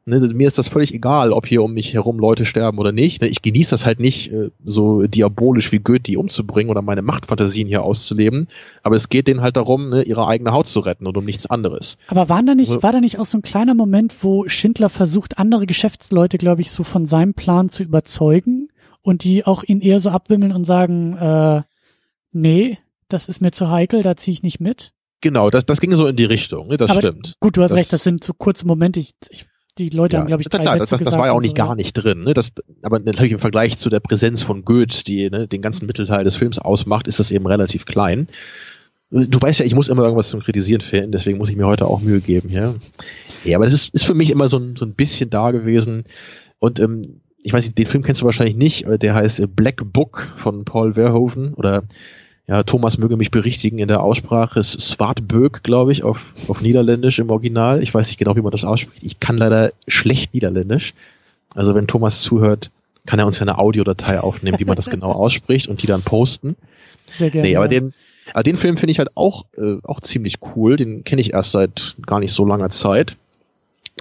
[0.09, 3.23] Ne, mir ist das völlig egal, ob hier um mich herum Leute sterben oder nicht.
[3.23, 7.03] Ne, ich genieße das halt nicht äh, so diabolisch wie Goethe, die umzubringen oder meine
[7.03, 8.47] Machtfantasien hier auszuleben.
[8.85, 11.47] Aber es geht denen halt darum, ne, ihre eigene Haut zu retten und um nichts
[11.47, 11.99] anderes.
[12.07, 15.39] Aber waren da nicht, war da nicht auch so ein kleiner Moment, wo Schindler versucht,
[15.39, 18.69] andere Geschäftsleute, glaube ich, so von seinem Plan zu überzeugen?
[19.07, 21.63] und die auch ihn eher so abwimmeln und sagen, äh,
[22.33, 24.93] nee, das ist mir zu heikel, da ziehe ich nicht mit.
[25.21, 26.77] Genau, das, das ging so in die Richtung, ne?
[26.77, 27.37] das Aber stimmt.
[27.41, 29.01] Gut, du hast das, recht, das sind so kurze Momente.
[29.01, 29.47] Ich, ich,
[29.79, 31.33] die Leute ja, haben, glaube ich, drei klar, Sätze das, das, gesagt das war ja
[31.33, 32.25] auch nicht so, gar nicht drin.
[32.25, 32.35] Ne?
[32.35, 32.53] Das,
[32.83, 36.37] aber natürlich im Vergleich zu der Präsenz von Goethe, die ne, den ganzen Mittelteil des
[36.37, 38.29] Films ausmacht, ist das eben relativ klein.
[39.11, 41.87] Du weißt ja, ich muss immer irgendwas zum Kritisieren finden, deswegen muss ich mir heute
[41.87, 42.51] auch Mühe geben.
[42.51, 42.75] Ja,
[43.45, 46.05] ja aber es ist, ist für mich immer so ein, so ein bisschen da gewesen.
[46.59, 50.33] Und ähm, ich weiß nicht, den Film kennst du wahrscheinlich nicht, der heißt Black Book
[50.37, 51.85] von Paul Verhoeven oder
[52.49, 57.19] ja, Thomas möge mich berichtigen in der Aussprache, ist Swartböck, glaube ich, auf, auf Niederländisch
[57.19, 57.83] im Original.
[57.83, 59.03] Ich weiß nicht genau, wie man das ausspricht.
[59.03, 60.95] Ich kann leider schlecht Niederländisch.
[61.55, 62.71] Also wenn Thomas zuhört,
[63.05, 66.03] kann er uns ja eine Audiodatei aufnehmen, wie man das genau ausspricht und die dann
[66.03, 66.55] posten.
[67.07, 67.49] Sehr gerne.
[67.49, 67.95] Nee, aber den,
[68.33, 70.77] aber den Film finde ich halt auch, äh, auch ziemlich cool.
[70.77, 73.17] Den kenne ich erst seit gar nicht so langer Zeit.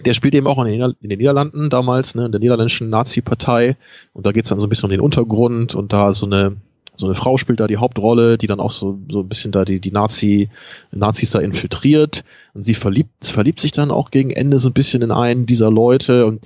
[0.04, 2.90] Der spielt eben auch in den, Nieder in den Niederlanden damals, ne, in der niederländischen
[2.90, 3.76] Nazi-Partei.
[4.14, 6.58] Und da geht's dann so ein bisschen um den Untergrund und da so eine
[6.98, 9.66] so eine Frau spielt da die Hauptrolle, die dann auch so, so ein bisschen da
[9.66, 10.50] die, die Nazi,
[10.92, 12.24] Nazis da infiltriert
[12.54, 15.72] und sie verliebt, verliebt sich dann auch gegen Ende so ein bisschen in einen dieser
[15.72, 16.46] Leute und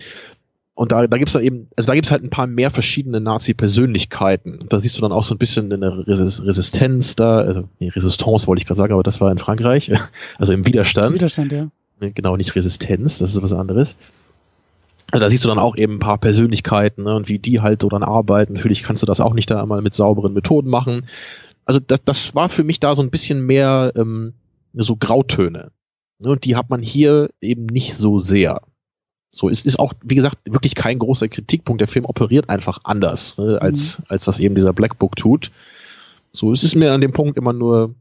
[0.80, 4.68] und da, da gibt's dann eben, also da gibt's halt ein paar mehr verschiedene Nazi-Persönlichkeiten.
[4.70, 8.62] Da siehst du dann auch so ein bisschen eine Resistenz da, also nee, Resistance wollte
[8.62, 9.92] ich gerade sagen, aber das war in Frankreich,
[10.38, 11.16] also im Widerstand.
[11.16, 11.68] Widerstand, ja.
[12.00, 13.98] Genau, nicht Resistenz, das ist was anderes.
[15.12, 17.82] Also da siehst du dann auch eben ein paar Persönlichkeiten ne, und wie die halt
[17.82, 18.54] so dann arbeiten.
[18.54, 21.08] Natürlich kannst du das auch nicht da einmal mit sauberen Methoden machen.
[21.66, 24.34] Also das, das war für mich da so ein bisschen mehr ähm,
[24.74, 25.72] so Grautöne.
[26.20, 28.62] Ne, und die hat man hier eben nicht so sehr.
[29.32, 31.82] So, es ist auch, wie gesagt, wirklich kein großer Kritikpunkt.
[31.82, 34.06] Der Film operiert einfach anders, ne, als, mhm.
[34.10, 35.52] als das eben dieser Black Book tut.
[36.34, 37.96] So, es ist mir an dem Punkt immer nur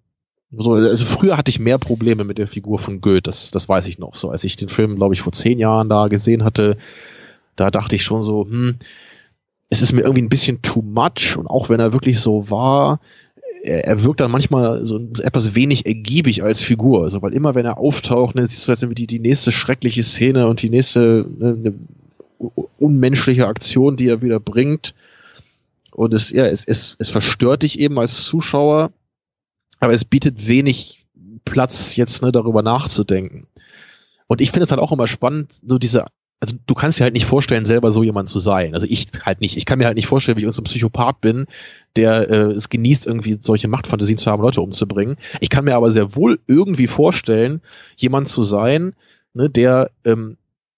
[0.51, 3.87] so, also früher hatte ich mehr Probleme mit der Figur von Goethe, das, das weiß
[3.87, 4.15] ich noch.
[4.15, 6.79] So, als ich den Film, glaube ich, vor zehn Jahren da gesehen hatte,
[7.57, 8.77] da dachte ich schon so, hm,
[9.69, 13.01] es ist mir irgendwie ein bisschen too much und auch wenn er wirklich so war,
[13.63, 17.03] er, er wirkt dann manchmal so etwas wenig ergiebig als Figur.
[17.03, 20.47] Also, weil immer wenn er auftaucht, ne, siehst du jetzt irgendwie die, nächste schreckliche Szene
[20.47, 21.75] und die nächste ne, ne,
[22.79, 24.95] unmenschliche Aktion, die er wieder bringt.
[25.93, 28.91] Und es, ja, es, es, es verstört dich eben als Zuschauer
[29.81, 31.07] aber es bietet wenig
[31.45, 33.47] Platz, jetzt ne, darüber nachzudenken.
[34.27, 36.07] Und ich finde es halt auch immer spannend, so diese,
[36.41, 38.75] also du kannst dir halt nicht vorstellen, selber so jemand zu sein.
[38.75, 39.57] Also ich halt nicht.
[39.57, 41.47] Ich kann mir halt nicht vorstellen, wie ich so ein Psychopath bin,
[41.97, 45.17] der äh, es genießt, irgendwie solche Machtfantasien zu haben, Leute umzubringen.
[45.41, 47.61] Ich kann mir aber sehr wohl irgendwie vorstellen,
[47.97, 48.95] jemand zu sein,
[49.33, 50.37] ne, der ähm,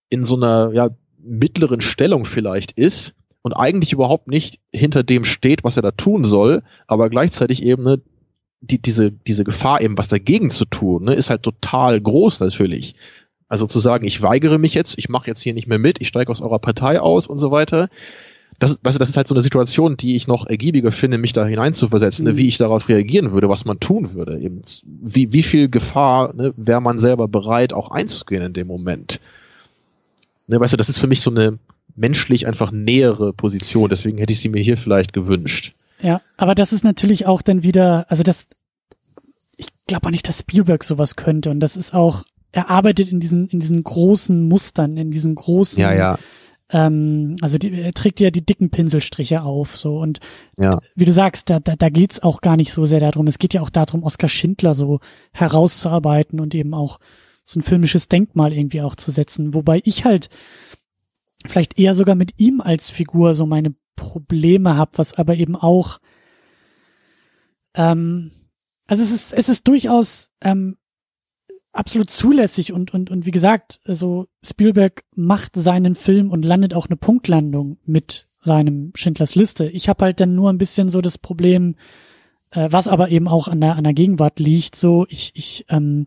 [0.09, 5.64] in so einer ja, mittleren Stellung vielleicht ist und eigentlich überhaupt nicht hinter dem steht,
[5.64, 8.01] was er da tun soll, aber gleichzeitig eben ne,
[8.61, 12.95] die, diese, diese Gefahr eben was dagegen zu tun, ne, ist halt total groß natürlich.
[13.49, 16.09] Also zu sagen, ich weigere mich jetzt, ich mache jetzt hier nicht mehr mit, ich
[16.09, 17.89] steige aus eurer Partei aus und so weiter.
[18.59, 21.32] Das, weißt du, das ist halt so eine Situation, die ich noch ergiebiger finde, mich
[21.32, 22.37] da hineinzuversetzen, ne, mhm.
[22.37, 24.39] ne, wie ich darauf reagieren würde, was man tun würde.
[24.39, 29.19] Eben, wie, wie viel Gefahr ne, wäre man selber bereit, auch einzugehen in dem Moment.
[30.47, 31.59] Ne, weißt du, das ist für mich so eine
[31.97, 35.74] menschlich einfach nähere Position, deswegen hätte ich sie mir hier vielleicht gewünscht.
[36.02, 38.47] Ja, aber das ist natürlich auch dann wieder, also das,
[39.56, 43.20] ich glaube auch nicht, dass Spielberg sowas könnte und das ist auch, er arbeitet in
[43.20, 46.18] diesen, in diesen großen Mustern, in diesen großen, ja, ja.
[46.72, 50.20] Ähm, also die, er trägt ja die dicken Pinselstriche auf, so und
[50.56, 50.78] ja.
[50.94, 53.27] wie du sagst, da, da, da geht's auch gar nicht so sehr darum.
[53.27, 55.01] Es geht ja auch darum, Oskar Schindler so
[55.32, 57.01] herauszuarbeiten und eben auch
[57.44, 60.31] so ein filmisches Denkmal irgendwie auch zu setzen, wobei ich halt
[61.47, 66.01] vielleicht eher sogar mit ihm als Figur so meine Probleme habe, was aber eben auch,
[67.74, 68.32] ähm,
[68.86, 70.78] also es ist, es ist durchaus ähm,
[71.72, 76.86] absolut zulässig und, und, und wie gesagt, also Spielberg macht seinen Film und landet auch
[76.86, 79.68] eine Punktlandung mit seinem Schindlers Liste.
[79.68, 81.77] Ich habe halt dann nur ein bisschen so das Problem,
[82.52, 86.06] äh, was aber eben auch an der, an der Gegenwart liegt, so ich, ich, ähm,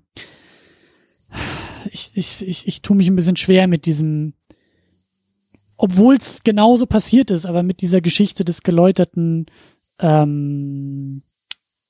[1.91, 4.33] ich, ich, ich, ich tue mich ein bisschen schwer mit diesem,
[5.83, 9.47] obwohl es genauso passiert ist, aber mit dieser Geschichte des geläuterten,
[9.99, 11.23] ähm,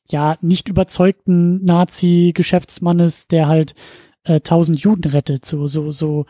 [0.10, 3.76] ja, nicht überzeugten Nazi-Geschäftsmannes, der halt
[4.24, 5.46] äh, tausend Juden rettet.
[5.46, 6.26] So, so, so.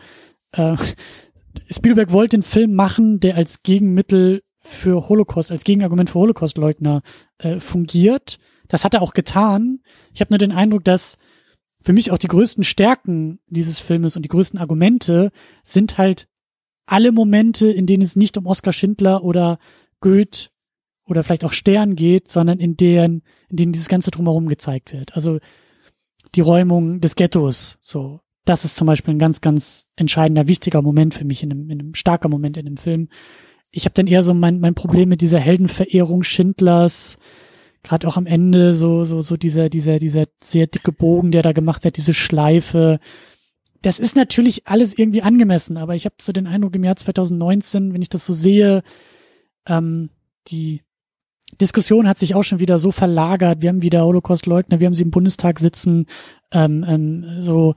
[0.52, 0.76] Äh,
[1.70, 7.00] Spielberg wollte einen Film machen, der als Gegenmittel für Holocaust, als Gegenargument für Holocaust-Leugner
[7.38, 8.38] äh, fungiert.
[8.68, 9.80] Das hat er auch getan.
[10.12, 11.16] Ich habe nur den Eindruck, dass
[11.80, 15.32] für mich auch die größten Stärken dieses Filmes und die größten Argumente
[15.62, 16.28] sind halt
[16.86, 19.58] alle Momente, in denen es nicht um Oskar Schindler oder
[20.00, 20.50] Goethe
[21.06, 25.14] oder vielleicht auch Stern geht, sondern in denen, in denen dieses ganze drumherum gezeigt wird.
[25.14, 25.38] Also
[26.34, 28.20] die Räumung des Ghettos, so.
[28.46, 31.80] Das ist zum Beispiel ein ganz, ganz entscheidender, wichtiger Moment für mich, in einem, in
[31.80, 33.08] einem starker Moment in dem Film.
[33.70, 37.16] ich habe dann eher so mein, mein Problem mit dieser Heldenverehrung Schindlers,
[37.82, 41.52] gerade auch am Ende so so so dieser dieser dieser sehr dicke Bogen, der da
[41.52, 42.98] gemacht wird, diese Schleife.
[43.84, 47.92] Das ist natürlich alles irgendwie angemessen, aber ich habe so den Eindruck im Jahr 2019,
[47.92, 48.82] wenn ich das so sehe,
[49.66, 50.08] ähm,
[50.48, 50.80] die
[51.60, 53.60] Diskussion hat sich auch schon wieder so verlagert.
[53.60, 56.06] Wir haben wieder Holocaust-Leugner, wir haben sie im Bundestag sitzen.
[56.50, 57.74] Ähm, ähm, so,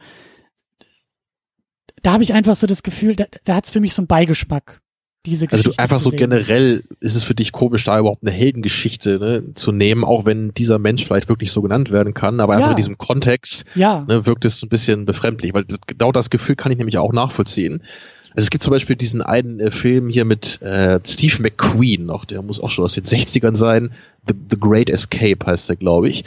[2.04, 4.08] da habe ich einfach so das Gefühl, da, da hat es für mich so einen
[4.08, 4.82] Beigeschmack
[5.28, 5.70] diese Geschichte.
[5.70, 9.54] Also du einfach so generell ist es für dich komisch, da überhaupt eine Heldengeschichte ne,
[9.54, 12.58] zu nehmen, auch wenn dieser Mensch vielleicht wirklich so genannt werden kann, aber ja.
[12.58, 14.06] einfach in diesem Kontext ja.
[14.08, 17.14] ne, wirkt es ein bisschen befremdlich, weil das, genau das Gefühl kann ich nämlich auch
[17.14, 17.84] nachvollziehen.
[18.32, 22.26] Also es gibt zum Beispiel diesen einen äh, Film hier mit äh, Steve McQueen noch,
[22.26, 23.92] der muss auch schon aus den 60ern sein.
[24.28, 26.24] The, The Great Escape heißt der, glaube ich.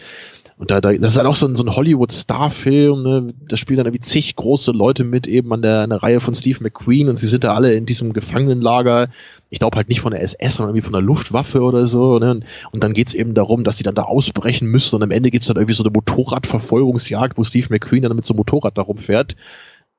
[0.61, 3.35] Und da, da, das ist halt auch so ein, so ein Hollywood-Star-Film, ne?
[3.49, 6.35] Da spielen dann irgendwie zig große Leute mit, eben an der, an der Reihe von
[6.35, 9.09] Steve McQueen und sie sind da alle in diesem Gefangenenlager.
[9.49, 12.19] Ich glaube halt nicht von der SS, sondern irgendwie von der Luftwaffe oder so.
[12.19, 12.33] Ne?
[12.33, 15.31] Und, und dann geht's eben darum, dass die dann da ausbrechen müssen und am Ende
[15.31, 18.83] gibt's dann irgendwie so eine Motorradverfolgungsjagd, wo Steve McQueen dann mit so einem Motorrad da
[18.83, 19.37] rumfährt.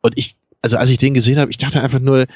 [0.02, 2.28] Und ich, also als ich den gesehen habe, ich dachte einfach nur,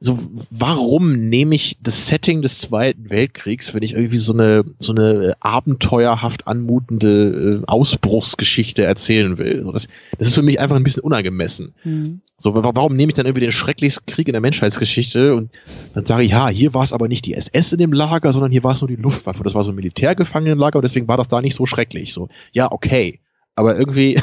[0.00, 0.16] so,
[0.50, 5.34] warum nehme ich das Setting des Zweiten Weltkriegs, wenn ich irgendwie so eine, so eine
[5.40, 9.64] abenteuerhaft anmutende äh, Ausbruchsgeschichte erzählen will?
[9.64, 11.74] So, das, das ist für mich einfach ein bisschen unangemessen.
[11.82, 12.20] Mhm.
[12.36, 15.50] So, warum nehme ich dann irgendwie den schrecklichsten Krieg in der Menschheitsgeschichte und
[15.94, 18.52] dann sage ich, ja, hier war es aber nicht die SS in dem Lager, sondern
[18.52, 19.42] hier war es nur die Luftwaffe.
[19.42, 22.12] Das war so ein Militärgefangenenlager und deswegen war das da nicht so schrecklich.
[22.12, 23.18] So, ja, okay.
[23.56, 24.22] Aber irgendwie,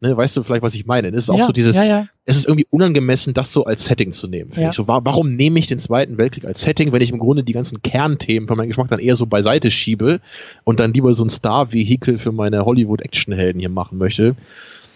[0.00, 1.08] ne, weißt du vielleicht, was ich meine?
[1.08, 2.06] Es ist auch ja, so dieses, ja, ja.
[2.24, 4.52] es ist irgendwie unangemessen, das so als Setting zu nehmen.
[4.56, 4.72] Ja.
[4.72, 7.82] So, warum nehme ich den Zweiten Weltkrieg als Setting, wenn ich im Grunde die ganzen
[7.82, 10.20] Kernthemen von meinem Geschmack dann eher so beiseite schiebe
[10.64, 14.36] und dann lieber so ein Star-Vehikel für meine Hollywood-Actionhelden hier machen möchte?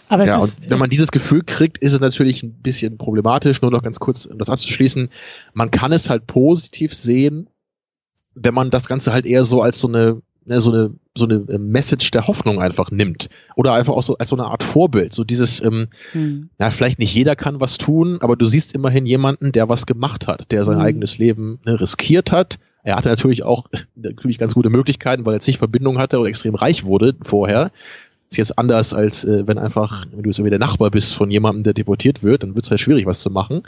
[0.09, 3.63] Aber ja, ist, und wenn man dieses Gefühl kriegt, ist es natürlich ein bisschen problematisch.
[3.63, 5.09] Nur noch ganz kurz, um das abzuschließen.
[5.55, 7.49] Man kann es halt positiv sehen,
[8.35, 11.45] wenn man das Ganze halt eher so als so eine ne, so eine so eine
[11.49, 15.13] äh, Message der Hoffnung einfach nimmt oder einfach auch so als so eine Art Vorbild
[15.13, 16.51] so dieses ähm, hm.
[16.59, 20.27] ja vielleicht nicht jeder kann was tun aber du siehst immerhin jemanden der was gemacht
[20.27, 20.85] hat der sein hm.
[20.85, 25.41] eigenes Leben ne, riskiert hat er hatte natürlich auch natürlich ganz gute Möglichkeiten weil er
[25.41, 27.71] zig Verbindungen hatte und extrem reich wurde vorher
[28.31, 31.31] ist jetzt anders als äh, wenn einfach, wenn du so wie der Nachbar bist von
[31.31, 33.65] jemandem, der deportiert wird, dann wird es halt schwierig, was zu machen.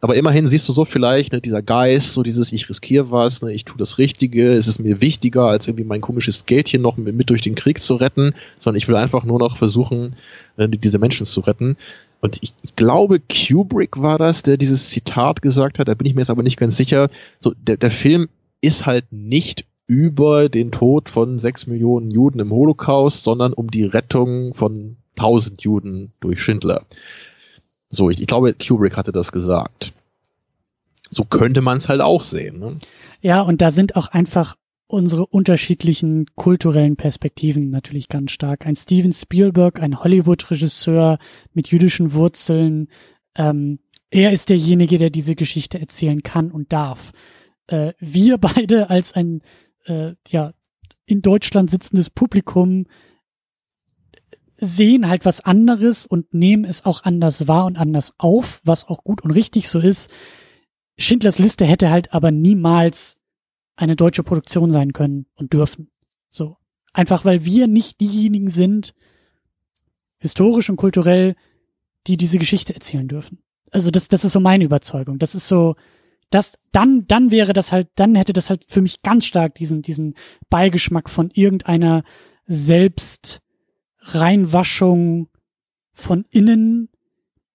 [0.00, 3.52] Aber immerhin siehst du so vielleicht, ne, dieser Geist, so dieses, ich riskiere was, ne,
[3.52, 7.28] ich tue das Richtige, es ist mir wichtiger, als irgendwie mein komisches Geldchen noch mit,
[7.28, 10.14] durch den Krieg zu retten, sondern ich will einfach nur noch versuchen,
[10.58, 11.76] äh, diese Menschen zu retten.
[12.20, 16.14] Und ich, ich glaube, Kubrick war das, der dieses Zitat gesagt hat, da bin ich
[16.14, 17.10] mir jetzt aber nicht ganz sicher.
[17.40, 18.28] So, der, der Film
[18.60, 23.84] ist halt nicht über den Tod von sechs Millionen Juden im Holocaust, sondern um die
[23.84, 26.84] Rettung von tausend Juden durch Schindler.
[27.90, 29.92] So, ich, ich glaube, Kubrick hatte das gesagt.
[31.10, 32.58] So könnte man es halt auch sehen.
[32.58, 32.78] Ne?
[33.20, 34.56] Ja, und da sind auch einfach
[34.86, 38.66] unsere unterschiedlichen kulturellen Perspektiven natürlich ganz stark.
[38.66, 41.18] Ein Steven Spielberg, ein Hollywood-Regisseur
[41.52, 42.88] mit jüdischen Wurzeln,
[43.36, 43.78] ähm,
[44.10, 47.12] er ist derjenige, der diese Geschichte erzählen kann und darf.
[47.66, 49.42] Äh, wir beide als ein
[49.84, 50.52] äh, ja
[51.06, 52.86] in Deutschland sitzendes Publikum
[54.56, 59.04] sehen halt was anderes und nehmen es auch anders wahr und anders auf, was auch
[59.04, 60.10] gut und richtig so ist.
[60.96, 63.18] Schindlers Liste hätte halt aber niemals
[63.76, 65.90] eine deutsche Produktion sein können und dürfen.
[66.28, 66.56] So.
[66.92, 68.94] Einfach weil wir nicht diejenigen sind,
[70.18, 71.34] historisch und kulturell,
[72.06, 73.42] die diese Geschichte erzählen dürfen.
[73.72, 75.18] Also das, das ist so meine Überzeugung.
[75.18, 75.74] Das ist so,
[76.34, 79.82] das, dann, dann wäre das halt, dann hätte das halt für mich ganz stark diesen,
[79.82, 80.16] diesen
[80.50, 82.02] Beigeschmack von irgendeiner
[82.46, 85.28] Selbstreinwaschung
[85.92, 86.88] von innen,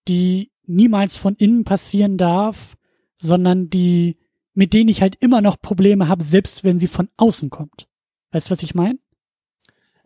[0.08, 2.78] die niemals von innen passieren darf,
[3.18, 4.16] sondern die,
[4.54, 7.90] mit denen ich halt immer noch Probleme habe, selbst wenn sie von außen kommt.
[8.32, 8.98] Weißt du, was ich meine?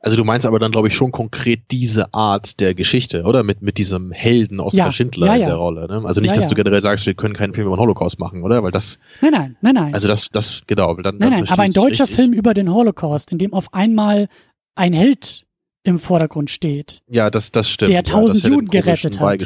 [0.04, 3.42] Also du meinst aber dann, glaube ich, schon konkret diese Art der Geschichte, oder?
[3.44, 5.40] Mit, mit diesem Helden Oskar ja, Schindler ja, ja.
[5.44, 5.88] in der Rolle.
[5.88, 6.06] Ne?
[6.06, 8.62] Also nicht, dass du generell sagst, wir können keinen Film über den Holocaust machen, oder?
[8.64, 9.00] Weil das.
[9.22, 9.94] Nein, nein, nein, nein.
[9.94, 10.94] Also das, das, genau.
[10.96, 12.18] Dann, nein, nein, aber ein deutscher richtig.
[12.18, 14.28] Film über den Holocaust, in dem auf einmal
[14.76, 15.46] ein Held
[15.84, 17.02] im Vordergrund steht.
[17.10, 17.92] Ja, das, das stimmt.
[17.92, 19.42] Der tausend Juden gerettet hat.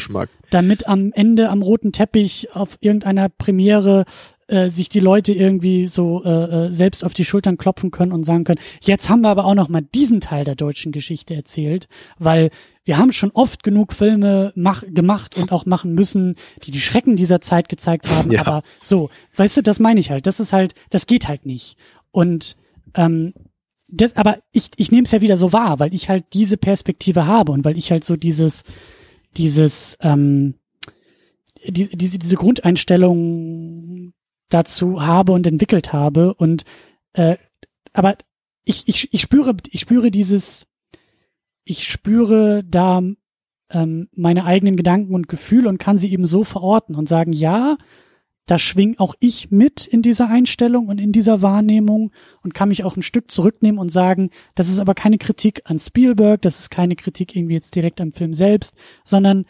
[0.50, 4.06] Damit am Ende am roten Teppich auf irgendeiner Premiere
[4.48, 6.30] äh, sich die Leute irgendwie so äh,
[6.68, 9.56] äh, selbst auf die Schultern klopfen können und sagen können, jetzt haben wir aber auch
[9.56, 11.88] noch mal diesen Teil der deutschen Geschichte erzählt,
[12.18, 12.50] weil
[12.86, 17.18] wir haben schon oft genug Filme mach, gemacht und auch machen müssen, die die Schrecken
[17.18, 18.40] dieser Zeit gezeigt haben, ja.
[18.42, 21.78] aber so, weißt du, das meine ich halt, das ist halt, das geht halt nicht.
[22.12, 22.56] Und
[22.96, 23.34] ähm,
[23.90, 27.26] das, aber ich, ich nehme es ja wieder so wahr, weil ich halt diese Perspektive
[27.26, 28.64] habe und weil ich halt so dieses,
[29.36, 30.56] dieses, ähm,
[31.66, 34.14] die, diese, diese Grundeinstellung
[34.50, 36.34] dazu habe und entwickelt habe.
[36.34, 36.64] Und
[37.14, 37.38] äh,
[37.94, 38.18] aber
[38.64, 40.68] ich, ich, ich spüre, ich spüre dieses,
[41.64, 43.02] ich spüre da
[43.70, 47.78] ähm, meine eigenen Gedanken und Gefühle und kann sie eben so verorten und sagen, ja,
[48.46, 52.12] da schwing auch ich mit in dieser Einstellung und in dieser Wahrnehmung
[52.42, 55.80] und kann mich auch ein Stück zurücknehmen und sagen, das ist aber keine Kritik an
[55.80, 59.46] Spielberg, das ist keine Kritik irgendwie jetzt direkt am Film selbst, sondern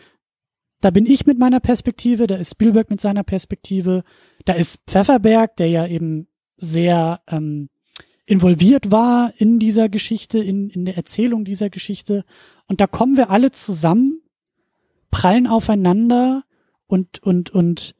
[0.81, 4.03] da bin ich mit meiner Perspektive, da ist Spielberg mit seiner Perspektive,
[4.45, 6.27] da ist Pfefferberg, der ja eben
[6.57, 7.69] sehr ähm,
[8.25, 12.25] involviert war in dieser Geschichte, in, in der Erzählung dieser Geschichte.
[12.67, 14.21] Und da kommen wir alle zusammen,
[15.09, 16.43] prallen aufeinander
[16.87, 17.95] und, und, und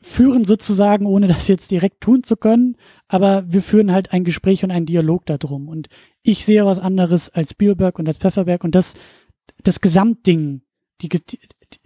[0.00, 2.76] führen sozusagen, ohne das jetzt direkt tun zu können,
[3.08, 5.68] aber wir führen halt ein Gespräch und einen Dialog darum.
[5.68, 5.88] Und
[6.22, 8.94] ich sehe was anderes als Spielberg und als Pfefferberg und das,
[9.64, 10.62] das Gesamtding,
[11.00, 11.08] die,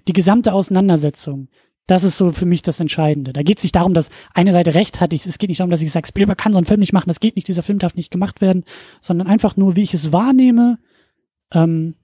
[0.09, 1.49] die, gesamte Auseinandersetzung,
[1.87, 3.33] das ist so für mich das Entscheidende.
[3.33, 5.13] Da geht es nicht darum, dass eine Seite recht hat.
[5.13, 7.21] es geht nicht darum, dass ich sage, Spielberg kann so einen Film nicht machen, das
[7.21, 8.65] geht nicht, dieser Film darf nicht gemacht werden,
[9.01, 10.79] sondern einfach nur, wie ich es wahrnehme,
[11.53, 11.95] ähm,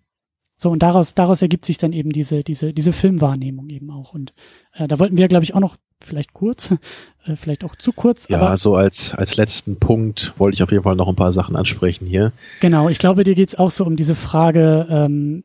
[0.61, 4.13] so, und daraus, daraus ergibt sich dann eben diese, diese, diese Filmwahrnehmung eben auch.
[4.13, 4.35] Und
[4.73, 6.73] äh, da wollten wir, glaube ich, auch noch vielleicht kurz,
[7.27, 8.29] äh, vielleicht auch zu kurz.
[8.29, 11.55] Ja, so als, als letzten Punkt wollte ich auf jeden Fall noch ein paar Sachen
[11.55, 12.33] ansprechen hier.
[12.61, 15.45] Genau, ich glaube, dir geht's auch so um diese Frage, ähm,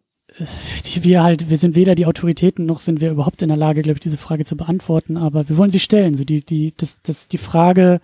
[0.85, 3.81] die wir halt, wir sind weder die Autoritäten noch sind wir überhaupt in der Lage,
[3.81, 6.15] glaube ich, diese Frage zu beantworten, aber wir wollen sie stellen.
[6.15, 8.01] So die, die, das, das, die Frage,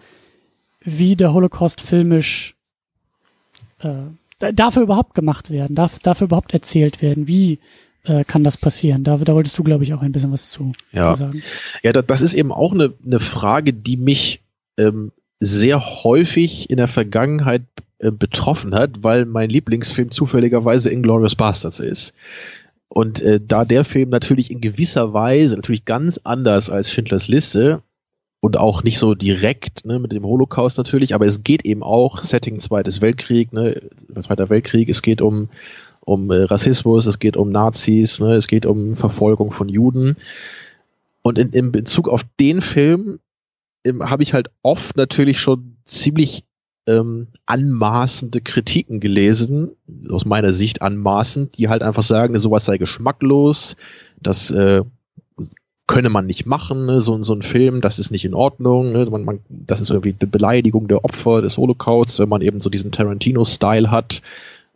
[0.82, 2.56] wie der Holocaust filmisch
[3.80, 7.60] äh, dafür überhaupt gemacht werden, darf dafür überhaupt erzählt werden, wie
[8.04, 9.04] äh, kann das passieren?
[9.04, 11.14] Da, da wolltest du, glaube ich, auch ein bisschen was zu, ja.
[11.14, 11.44] zu sagen.
[11.84, 14.42] Ja, das ist eben auch eine, eine Frage, die mich
[14.78, 17.64] ähm, sehr häufig in der Vergangenheit
[18.00, 22.14] äh, betroffen hat, weil mein Lieblingsfilm zufälligerweise Inglourious Bastards ist.
[22.88, 27.84] Und äh, da der Film natürlich in gewisser Weise, natürlich ganz anders als Schindlers Liste,
[28.42, 32.24] und auch nicht so direkt ne, mit dem Holocaust natürlich, aber es geht eben auch
[32.24, 33.82] Setting Zweites Weltkrieg, ne,
[34.20, 35.50] Zweiter Weltkrieg, es geht um
[36.02, 40.16] um äh, Rassismus, es geht um Nazis, ne, es geht um Verfolgung von Juden.
[41.22, 43.20] Und in, in Bezug auf den Film
[43.86, 46.44] habe ich halt oft natürlich schon ziemlich
[46.90, 49.72] ähm, anmaßende Kritiken gelesen,
[50.10, 53.76] aus meiner Sicht anmaßend, die halt einfach sagen, sowas sei geschmacklos,
[54.22, 54.84] das äh,
[55.88, 57.00] könne man nicht machen, ne?
[57.00, 59.08] so, so ein Film, das ist nicht in Ordnung, ne?
[59.10, 62.70] man, man, das ist irgendwie eine Beleidigung der Opfer des Holocausts, wenn man eben so
[62.70, 64.22] diesen Tarantino-Style hat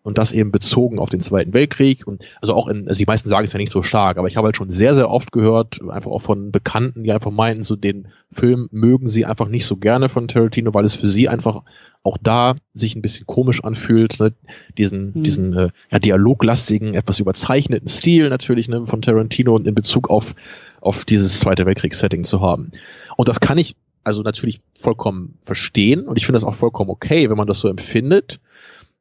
[0.04, 3.30] und das eben bezogen auf den Zweiten Weltkrieg und also auch in, also die meisten
[3.30, 5.82] sagen es ja nicht so stark, aber ich habe halt schon sehr, sehr oft gehört,
[5.90, 9.78] einfach auch von Bekannten, die einfach meinten, so den Film mögen sie einfach nicht so
[9.78, 11.64] gerne von Tarantino, weil es für sie einfach
[12.04, 14.34] auch da sich ein bisschen komisch anfühlt, ne?
[14.78, 15.24] diesen, hm.
[15.24, 20.36] diesen äh, ja, dialoglastigen, etwas überzeichneten Stil natürlich ne, von Tarantino und in Bezug auf
[20.84, 22.72] auf dieses Zweite Weltkriegs-Setting zu haben.
[23.16, 27.30] Und das kann ich also natürlich vollkommen verstehen und ich finde das auch vollkommen okay,
[27.30, 28.42] wenn man das so empfindet.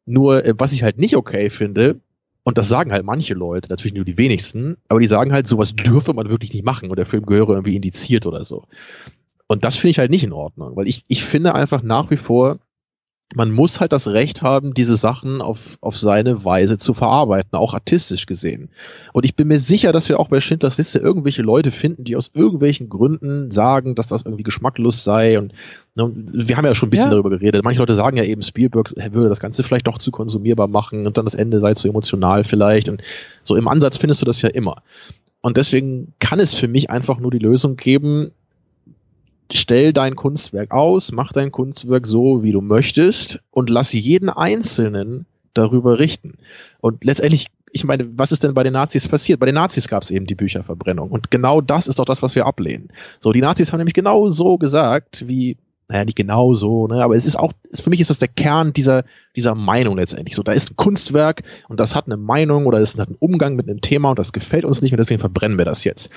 [0.06, 2.00] Nur, äh, was ich halt nicht okay finde,
[2.44, 5.74] und das sagen halt manche Leute, natürlich nur die wenigsten, aber die sagen halt, sowas
[5.76, 8.64] dürfe man wirklich nicht machen und der Film gehöre irgendwie indiziert oder so.
[9.46, 12.16] Und das finde ich halt nicht in Ordnung, weil ich, ich finde einfach nach wie
[12.16, 12.58] vor,
[13.34, 17.74] man muss halt das Recht haben, diese Sachen auf, auf seine Weise zu verarbeiten, auch
[17.74, 18.70] artistisch gesehen.
[19.12, 22.16] Und ich bin mir sicher, dass wir auch bei Schindlers Liste irgendwelche Leute finden, die
[22.16, 25.38] aus irgendwelchen Gründen sagen, dass das irgendwie geschmacklos sei.
[25.38, 25.52] Und
[25.94, 27.12] ne, wir haben ja schon ein bisschen ja.
[27.12, 27.64] darüber geredet.
[27.64, 31.16] Manche Leute sagen ja eben, Spielberg würde das Ganze vielleicht doch zu konsumierbar machen und
[31.16, 32.88] dann das Ende sei zu emotional vielleicht.
[32.88, 33.02] Und
[33.42, 34.82] so im Ansatz findest du das ja immer.
[35.40, 38.30] Und deswegen kann es für mich einfach nur die Lösung geben,
[39.58, 45.26] stell dein Kunstwerk aus, mach dein Kunstwerk so, wie du möchtest und lass jeden Einzelnen
[45.54, 46.38] darüber richten.
[46.80, 49.40] Und letztendlich, ich meine, was ist denn bei den Nazis passiert?
[49.40, 51.10] Bei den Nazis gab es eben die Bücherverbrennung.
[51.10, 52.88] Und genau das ist doch das, was wir ablehnen.
[53.20, 55.56] So, die Nazis haben nämlich genau so gesagt, wie,
[55.88, 58.72] naja, nicht genau so, ne, aber es ist auch, für mich ist das der Kern
[58.72, 59.04] dieser,
[59.36, 60.34] dieser Meinung letztendlich.
[60.34, 63.56] So, da ist ein Kunstwerk und das hat eine Meinung oder es hat einen Umgang
[63.56, 66.10] mit einem Thema und das gefällt uns nicht und deswegen verbrennen wir das jetzt.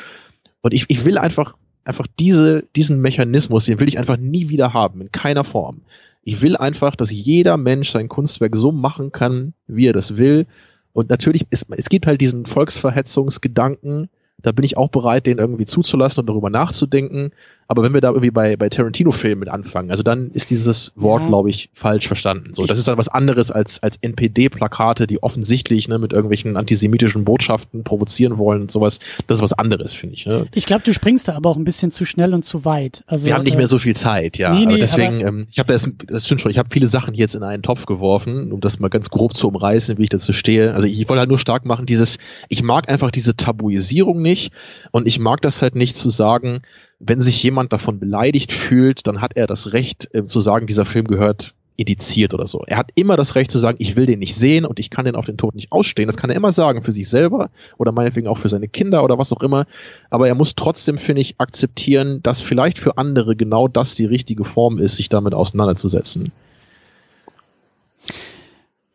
[0.61, 1.55] Und ich, ich will einfach
[1.85, 5.81] einfach diese, diesen Mechanismus, den will ich einfach nie wieder haben, in keiner Form.
[6.23, 10.47] Ich will einfach, dass jeder Mensch sein Kunstwerk so machen kann, wie er das will.
[10.91, 14.09] Und natürlich, ist, es gibt halt diesen Volksverhetzungsgedanken,
[14.41, 17.31] da bin ich auch bereit, den irgendwie zuzulassen und darüber nachzudenken.
[17.67, 21.23] Aber wenn wir da irgendwie bei, bei Tarantino-Filmen mit anfangen, also dann ist dieses Wort,
[21.23, 21.27] ja.
[21.29, 22.53] glaube ich, falsch verstanden.
[22.53, 27.25] So, das ist dann was anderes als, als NPD-Plakate, die offensichtlich ne, mit irgendwelchen antisemitischen
[27.25, 28.99] Botschaften provozieren wollen und sowas.
[29.25, 30.27] Das ist was anderes, finde ich.
[30.27, 30.45] Ne?
[30.53, 33.03] Ich glaube, du springst da aber auch ein bisschen zu schnell und zu weit.
[33.07, 34.53] Also, wir haben nicht äh, mehr so viel Zeit, ja.
[34.53, 36.87] Nee, nee, aber deswegen, aber ähm, ich habe das, das stimmt schon, ich habe viele
[36.87, 40.09] Sachen jetzt in einen Topf geworfen, um das mal ganz grob zu umreißen, wie ich
[40.09, 40.75] dazu stehe.
[40.75, 44.53] Also ich wollte halt nur stark machen, dieses, ich mag einfach diese Tabuisierung nicht
[44.91, 46.61] und ich mag das halt nicht zu sagen,
[46.99, 50.85] wenn sich jemand davon beleidigt fühlt, dann hat er das Recht äh, zu sagen, dieser
[50.85, 52.63] Film gehört indiziert oder so.
[52.65, 55.05] Er hat immer das Recht zu sagen, ich will den nicht sehen und ich kann
[55.05, 56.07] den auf den Tod nicht ausstehen.
[56.07, 59.17] Das kann er immer sagen für sich selber oder meinetwegen auch für seine Kinder oder
[59.17, 59.65] was auch immer.
[60.09, 64.45] Aber er muss trotzdem, finde ich, akzeptieren, dass vielleicht für andere genau das die richtige
[64.45, 66.31] Form ist, sich damit auseinanderzusetzen.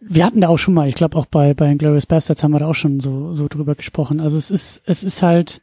[0.01, 2.60] Wir hatten da auch schon mal, ich glaube auch bei, bei Glorious Bastards haben wir
[2.60, 4.20] da auch schon so, so drüber gesprochen.
[4.20, 5.60] Also es ist, es ist halt,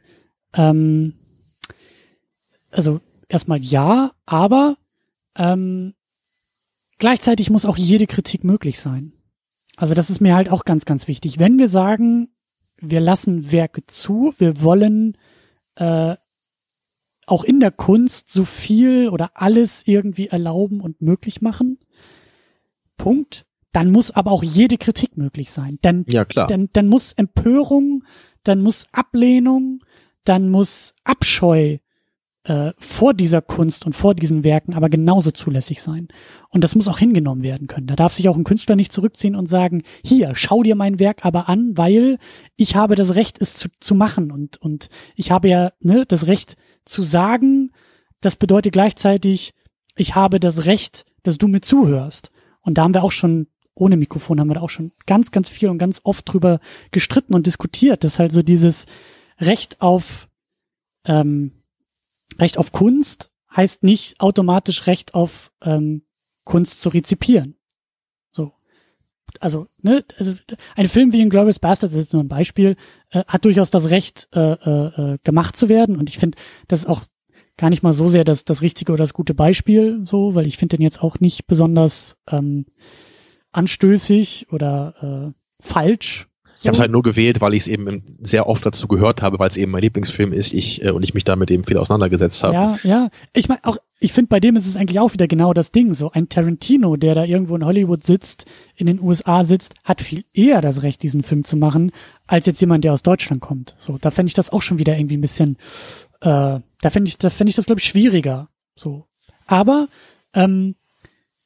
[0.54, 1.14] ähm,
[2.70, 4.76] also erstmal ja, aber
[5.36, 5.94] ähm,
[6.98, 9.12] Gleichzeitig muss auch jede Kritik möglich sein.
[9.76, 11.38] Also das ist mir halt auch ganz, ganz wichtig.
[11.38, 12.28] Wenn wir sagen,
[12.76, 15.16] wir lassen Werke zu, wir wollen
[15.76, 16.16] äh,
[17.26, 21.78] auch in der Kunst so viel oder alles irgendwie erlauben und möglich machen,
[22.96, 25.78] Punkt, dann muss aber auch jede Kritik möglich sein.
[25.82, 26.48] Dann, ja, klar.
[26.48, 28.02] Dann, dann muss Empörung,
[28.42, 29.78] dann muss Ablehnung,
[30.24, 31.78] dann muss Abscheu
[32.44, 36.08] äh, vor dieser Kunst und vor diesen Werken aber genauso zulässig sein.
[36.48, 37.86] Und das muss auch hingenommen werden können.
[37.86, 41.24] Da darf sich auch ein Künstler nicht zurückziehen und sagen, hier, schau dir mein Werk
[41.24, 42.18] aber an, weil
[42.56, 46.26] ich habe das Recht, es zu, zu machen und, und ich habe ja ne, das
[46.26, 47.72] Recht zu sagen,
[48.20, 49.52] das bedeutet gleichzeitig,
[49.96, 52.30] ich habe das Recht, dass du mir zuhörst.
[52.62, 55.48] Und da haben wir auch schon, ohne Mikrofon haben wir da auch schon ganz, ganz
[55.48, 56.60] viel und ganz oft drüber
[56.90, 58.86] gestritten und diskutiert, dass halt so dieses
[59.38, 60.28] Recht auf
[61.04, 61.52] ähm,
[62.38, 66.02] Recht auf Kunst heißt nicht automatisch Recht auf ähm,
[66.44, 67.56] Kunst zu rezipieren.
[68.30, 68.52] So.
[69.40, 70.34] Also, ne, also
[70.76, 72.76] ein Film wie Inglourious Bastards, ist nur ein Beispiel,
[73.10, 75.96] äh, hat durchaus das Recht, äh, äh, äh, gemacht zu werden.
[75.96, 76.38] Und ich finde,
[76.68, 77.04] das ist auch
[77.56, 80.56] gar nicht mal so sehr das, das richtige oder das gute Beispiel, so, weil ich
[80.56, 82.66] finde den jetzt auch nicht besonders ähm,
[83.52, 86.27] anstößig oder äh, falsch,
[86.60, 89.38] ich habe es halt nur gewählt, weil ich es eben sehr oft dazu gehört habe,
[89.38, 92.42] weil es eben mein Lieblingsfilm ist, ich äh, und ich mich damit eben viel auseinandergesetzt
[92.42, 92.54] habe.
[92.54, 93.08] Ja, ja.
[93.32, 95.94] Ich meine auch, ich finde bei dem ist es eigentlich auch wieder genau das Ding.
[95.94, 100.24] So ein Tarantino, der da irgendwo in Hollywood sitzt, in den USA sitzt, hat viel
[100.34, 101.92] eher das Recht, diesen Film zu machen,
[102.26, 103.76] als jetzt jemand, der aus Deutschland kommt.
[103.78, 105.56] So, da fände ich das auch schon wieder irgendwie ein bisschen,
[106.20, 108.48] äh, da fände ich, da fände ich das glaube ich schwieriger.
[108.74, 109.06] So,
[109.46, 109.88] aber
[110.34, 110.74] ähm,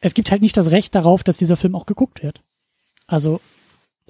[0.01, 2.43] es gibt halt nicht das Recht darauf, dass dieser Film auch geguckt wird.
[3.07, 3.41] Also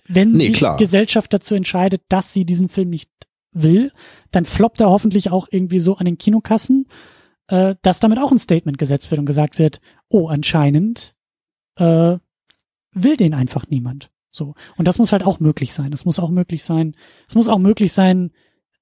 [0.09, 0.77] wenn nee, sich klar.
[0.77, 3.11] Gesellschaft dazu entscheidet, dass sie diesen Film nicht
[3.53, 3.93] will,
[4.31, 6.87] dann floppt er hoffentlich auch irgendwie so an den Kinokassen,
[7.49, 11.15] äh, dass damit auch ein Statement gesetzt wird und gesagt wird, oh, anscheinend
[11.77, 12.17] äh,
[12.93, 14.11] will den einfach niemand.
[14.31, 14.55] So.
[14.77, 15.93] Und das muss halt auch möglich sein.
[15.93, 16.97] Es muss auch möglich sein,
[17.29, 18.33] es muss auch möglich sein,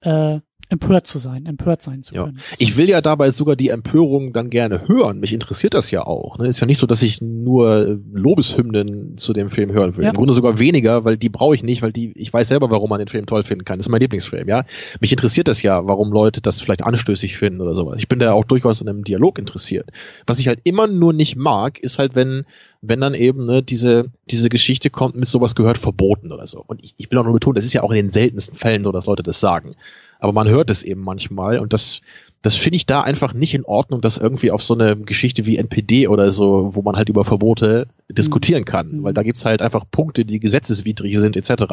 [0.01, 0.39] äh,
[0.69, 2.37] empört zu sein, empört sein zu können.
[2.37, 2.55] Ja.
[2.57, 5.19] Ich will ja dabei sogar die Empörung dann gerne hören.
[5.19, 6.37] Mich interessiert das ja auch.
[6.37, 6.47] Ne?
[6.47, 10.05] Ist ja nicht so, dass ich nur Lobeshymnen zu dem Film hören will.
[10.05, 10.11] Ja.
[10.11, 12.89] Im Grunde sogar weniger, weil die brauche ich nicht, weil die, ich weiß selber, warum
[12.89, 13.79] man den Film toll finden kann.
[13.79, 14.63] Das ist mein Lieblingsfilm, ja.
[14.99, 17.97] Mich interessiert das ja, warum Leute das vielleicht anstößig finden oder sowas.
[17.99, 19.89] Ich bin da auch durchaus in einem Dialog interessiert.
[20.25, 22.45] Was ich halt immer nur nicht mag, ist halt, wenn
[22.83, 26.63] wenn dann eben ne, diese, diese Geschichte kommt mit sowas gehört verboten oder so.
[26.65, 28.83] Und ich, ich will auch nur betonen, das ist ja auch in den seltensten Fällen
[28.83, 29.75] so, dass Leute das sagen
[30.21, 31.99] aber man hört es eben manchmal und das,
[32.41, 35.57] das finde ich da einfach nicht in Ordnung, dass irgendwie auf so eine Geschichte wie
[35.57, 39.03] NPD oder so, wo man halt über Verbote diskutieren kann, mhm.
[39.03, 41.65] weil da gibt's halt einfach Punkte, die gesetzeswidrig sind, etc.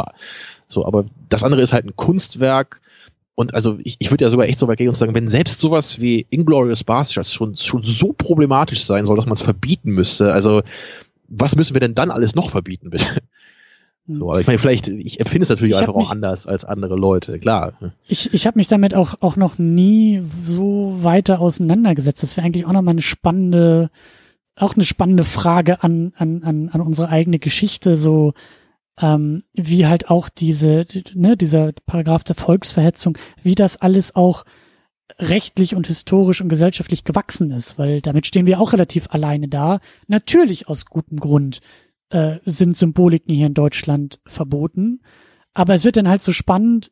[0.67, 2.81] So, aber das andere ist halt ein Kunstwerk,
[3.35, 5.61] und also ich, ich würde ja sogar echt so weit gehen und sagen, wenn selbst
[5.61, 10.33] sowas wie Inglorious Bastards schon, schon so problematisch sein soll, dass man es verbieten müsste,
[10.33, 10.63] also
[11.29, 13.07] was müssen wir denn dann alles noch verbieten, bitte?
[14.09, 16.97] So, aber ich meine, vielleicht, ich empfinde es natürlich ich einfach auch anders als andere
[16.97, 17.75] Leute, klar.
[18.07, 22.23] Ich, ich habe mich damit auch, auch noch nie so weiter auseinandergesetzt.
[22.23, 23.91] Das wäre eigentlich auch nochmal eine spannende,
[24.57, 28.33] auch eine spannende Frage an, an, an, an unsere eigene Geschichte, so
[28.99, 34.45] ähm, wie halt auch diese, ne, dieser Paragraph der Volksverhetzung, wie das alles auch
[35.19, 39.81] rechtlich und historisch und gesellschaftlich gewachsen ist, weil damit stehen wir auch relativ alleine da.
[40.07, 41.61] Natürlich aus gutem Grund
[42.11, 45.01] äh, sind Symboliken hier in Deutschland verboten.
[45.55, 46.91] Aber es wird dann halt so spannend,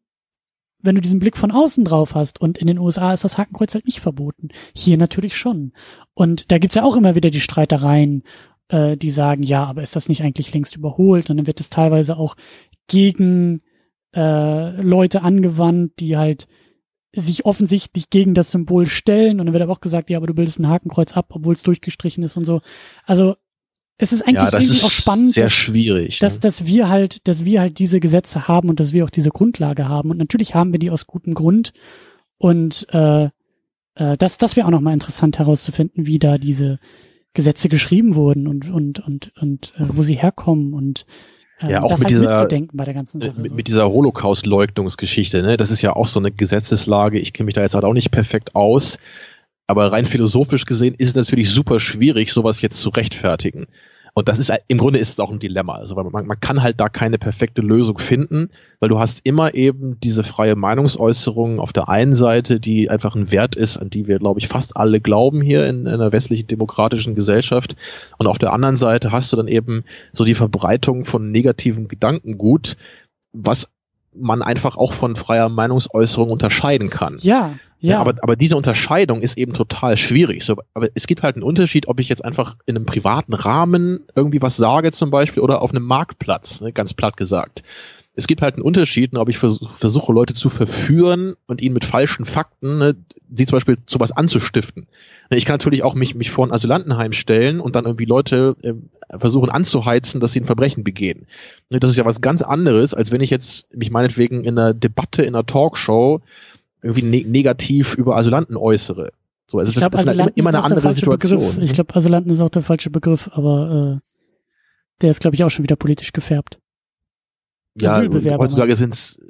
[0.80, 2.40] wenn du diesen Blick von außen drauf hast.
[2.40, 4.48] Und in den USA ist das Hakenkreuz halt nicht verboten.
[4.74, 5.72] Hier natürlich schon.
[6.14, 8.22] Und da gibt's ja auch immer wieder die Streitereien,
[8.68, 11.30] äh, die sagen, ja, aber ist das nicht eigentlich längst überholt?
[11.30, 12.36] Und dann wird es teilweise auch
[12.88, 13.62] gegen
[14.14, 16.46] äh, Leute angewandt, die halt
[17.14, 19.40] sich offensichtlich gegen das Symbol stellen.
[19.40, 21.62] Und dann wird aber auch gesagt, ja, aber du bildest ein Hakenkreuz ab, obwohl es
[21.62, 22.60] durchgestrichen ist und so.
[23.04, 23.36] Also
[23.98, 26.40] es ist eigentlich ja, irgendwie auch spannend, sehr schwierig, dass, ne?
[26.40, 29.88] dass wir halt, dass wir halt diese Gesetze haben und dass wir auch diese Grundlage
[29.88, 30.10] haben.
[30.10, 31.72] Und natürlich haben wir die aus gutem Grund.
[32.38, 33.24] Und äh,
[33.94, 36.78] äh, das, das wäre auch nochmal interessant herauszufinden, wie da diese
[37.32, 41.06] Gesetze geschrieben wurden und und und und äh, wo sie herkommen und
[41.58, 45.56] Ähm, ja, auch mit, halt dieser, bei der ganzen Sache, mit, mit dieser Holocaust-Leugnungsgeschichte, ne?
[45.56, 47.18] Das ist ja auch so eine Gesetzeslage.
[47.18, 48.98] Ich kenne mich da jetzt halt auch nicht perfekt aus.
[49.66, 53.66] Aber rein philosophisch gesehen ist es natürlich super schwierig, sowas jetzt zu rechtfertigen.
[54.18, 55.74] Und das ist im Grunde ist es auch ein Dilemma.
[55.74, 58.48] Also man, man kann halt da keine perfekte Lösung finden,
[58.80, 63.30] weil du hast immer eben diese freie Meinungsäußerung auf der einen Seite, die einfach ein
[63.30, 66.46] Wert ist, an die wir, glaube ich, fast alle glauben hier in, in einer westlichen
[66.46, 67.76] demokratischen Gesellschaft.
[68.16, 72.78] Und auf der anderen Seite hast du dann eben so die Verbreitung von negativen Gedankengut,
[73.34, 73.68] was
[74.14, 77.18] man einfach auch von freier Meinungsäußerung unterscheiden kann.
[77.20, 77.92] Ja, ja.
[77.92, 78.00] ja.
[78.00, 80.44] aber, aber diese Unterscheidung ist eben total schwierig.
[80.44, 84.00] So, aber es gibt halt einen Unterschied, ob ich jetzt einfach in einem privaten Rahmen
[84.14, 87.62] irgendwie was sage zum Beispiel oder auf einem Marktplatz, ne, ganz platt gesagt.
[88.18, 91.74] Es gibt halt einen Unterschied, ne, ob ich vers versuche, Leute zu verführen und ihnen
[91.74, 92.96] mit falschen Fakten, ne,
[93.34, 94.86] sie zum Beispiel zu was anzustiften.
[95.30, 98.56] Ne, ich kann natürlich auch mich, mich vor ein Asylantenheim stellen und dann irgendwie Leute
[98.62, 98.72] äh,
[99.18, 101.26] versuchen anzuheizen, dass sie ein Verbrechen begehen.
[101.68, 104.72] Ne, das ist ja was ganz anderes, als wenn ich jetzt mich meinetwegen in einer
[104.72, 106.22] Debatte, in einer Talkshow
[106.86, 109.10] irgendwie ne negativ über Asylanten äußere.
[109.46, 111.40] So, also ich glaube, Asylanten immer, immer eine andere Situation.
[111.40, 111.62] Begriff.
[111.62, 114.10] Ich glaube, Asylanten ist auch der falsche Begriff, aber äh,
[115.02, 116.58] der ist, glaube ich, auch schon wieder politisch gefärbt.
[117.78, 118.02] Ja,
[118.38, 119.20] heutzutage sind es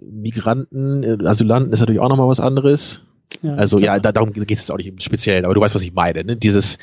[0.00, 3.02] Migranten, äh, Asylanten ist natürlich auch nochmal was anderes.
[3.42, 5.92] Ja, also ja, da, darum geht es auch nicht speziell, aber du weißt, was ich
[5.92, 6.24] meine.
[6.24, 6.36] Ne?
[6.36, 6.78] Dieses,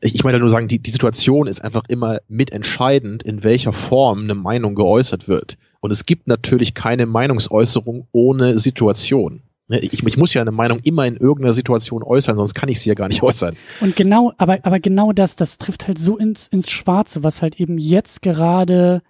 [0.00, 4.24] ich, ich meine nur sagen, die, die Situation ist einfach immer mitentscheidend, in welcher Form
[4.24, 5.56] eine Meinung geäußert wird.
[5.80, 9.42] Und es gibt natürlich keine Meinungsäußerung ohne Situation.
[9.72, 12.78] Ne, ich, ich, muss ja eine Meinung immer in irgendeiner Situation äußern, sonst kann ich
[12.78, 13.56] sie ja gar nicht äußern.
[13.80, 17.58] Und genau, aber, aber genau das, das trifft halt so ins, ins Schwarze, was halt
[17.58, 19.00] eben jetzt gerade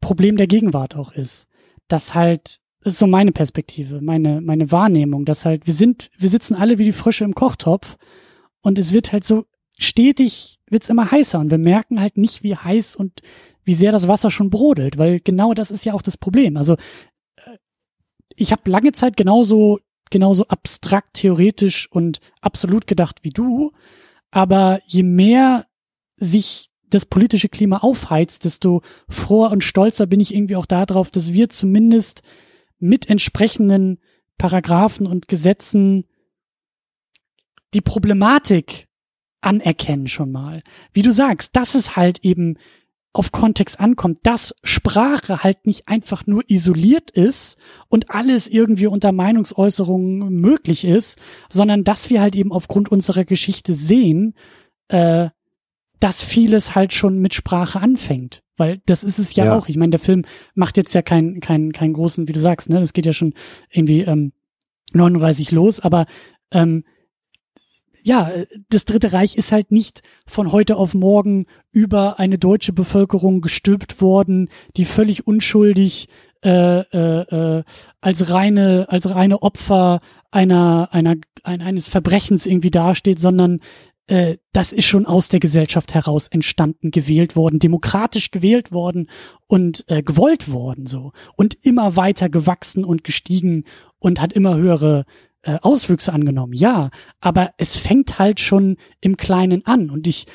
[0.00, 1.48] Problem der Gegenwart auch ist.
[1.88, 6.28] Dass halt, das ist so meine Perspektive, meine, meine Wahrnehmung, dass halt, wir sind, wir
[6.28, 7.96] sitzen alle wie die Frösche im Kochtopf
[8.60, 9.46] und es wird halt so
[9.76, 13.22] stetig, wird's immer heißer und wir merken halt nicht, wie heiß und
[13.64, 16.56] wie sehr das Wasser schon brodelt, weil genau das ist ja auch das Problem.
[16.56, 17.56] Also äh,
[18.36, 19.80] ich habe lange Zeit genauso
[20.12, 23.72] genauso abstrakt, theoretisch und absolut gedacht wie du,
[24.30, 25.66] aber je mehr
[26.16, 31.32] sich das politische Klima aufheizt, desto froher und stolzer bin ich irgendwie auch darauf, dass
[31.32, 32.22] wir zumindest
[32.78, 33.98] mit entsprechenden
[34.38, 36.04] Paragraphen und Gesetzen
[37.74, 38.88] die Problematik
[39.40, 40.62] anerkennen schon mal.
[40.92, 42.58] Wie du sagst, das ist halt eben
[43.12, 47.58] auf Kontext ankommt, dass Sprache halt nicht einfach nur isoliert ist
[47.88, 51.18] und alles irgendwie unter Meinungsäußerungen möglich ist,
[51.50, 54.34] sondern dass wir halt eben aufgrund unserer Geschichte sehen,
[54.88, 55.28] äh,
[56.00, 58.42] dass vieles halt schon mit Sprache anfängt.
[58.56, 59.56] Weil das ist es ja, ja.
[59.56, 59.68] auch.
[59.68, 60.24] Ich meine, der Film
[60.54, 62.80] macht jetzt ja keinen keinen keinen großen, wie du sagst, ne?
[62.80, 63.34] Das geht ja schon
[63.70, 64.32] irgendwie ähm,
[64.94, 66.06] 39 los, aber
[66.50, 66.84] ähm,
[68.02, 68.30] ja,
[68.68, 74.00] das Dritte Reich ist halt nicht von heute auf morgen über eine deutsche Bevölkerung gestülpt
[74.00, 76.08] worden, die völlig unschuldig
[76.44, 77.62] äh, äh, äh,
[78.00, 80.00] als reine als reine Opfer
[80.32, 83.60] einer einer ein, eines Verbrechens irgendwie dasteht, sondern
[84.08, 89.08] äh, das ist schon aus der Gesellschaft heraus entstanden, gewählt worden, demokratisch gewählt worden
[89.46, 91.12] und äh, gewollt worden so.
[91.36, 93.64] Und immer weiter gewachsen und gestiegen
[93.98, 95.04] und hat immer höhere
[95.42, 96.90] äh, Auswüchse angenommen, ja,
[97.20, 100.26] aber es fängt halt schon im Kleinen an und ich,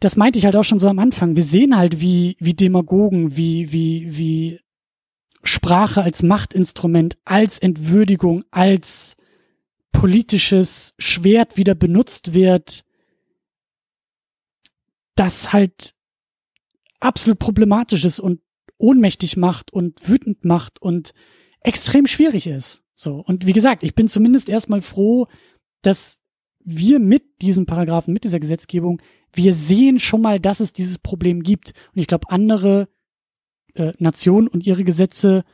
[0.00, 1.36] das meinte ich halt auch schon so am Anfang.
[1.36, 4.60] Wir sehen halt, wie, wie Demagogen, wie, wie, wie
[5.42, 9.16] Sprache als Machtinstrument, als Entwürdigung, als
[9.92, 12.84] politisches Schwert wieder benutzt wird,
[15.14, 15.94] das halt
[17.00, 18.40] absolut problematisch ist und
[18.78, 21.12] ohnmächtig macht und wütend macht und
[21.60, 22.82] extrem schwierig ist.
[23.00, 23.24] So.
[23.26, 25.26] Und wie gesagt, ich bin zumindest erstmal froh,
[25.80, 26.18] dass
[26.62, 29.00] wir mit diesem Paragraphen, mit dieser Gesetzgebung,
[29.32, 31.72] wir sehen schon mal, dass es dieses Problem gibt.
[31.94, 32.88] Und ich glaube, andere
[33.74, 35.44] äh, Nationen und ihre Gesetze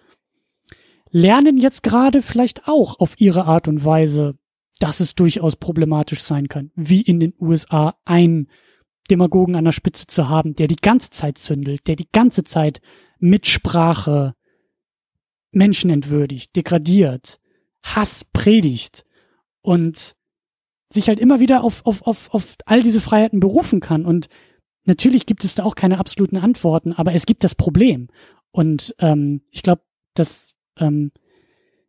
[1.12, 4.36] lernen jetzt gerade vielleicht auch auf ihre Art und Weise,
[4.80, 8.48] dass es durchaus problematisch sein kann, wie in den USA ein
[9.08, 12.80] Demagogen an der Spitze zu haben, der die ganze Zeit zündelt, der die ganze Zeit
[13.20, 14.34] mit Sprache
[15.56, 17.40] Menschen entwürdigt, degradiert,
[17.82, 19.04] Hass predigt
[19.62, 20.14] und
[20.92, 24.04] sich halt immer wieder auf, auf, auf, auf all diese Freiheiten berufen kann.
[24.04, 24.28] Und
[24.84, 28.08] natürlich gibt es da auch keine absoluten Antworten, aber es gibt das Problem.
[28.50, 29.82] Und ähm, ich glaube,
[30.14, 31.10] dass ähm,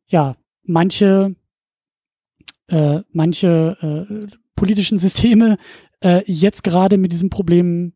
[0.08, 1.36] ja manche
[2.68, 5.58] äh, manche äh, politischen Systeme
[6.02, 7.94] äh, jetzt gerade mit diesem Problem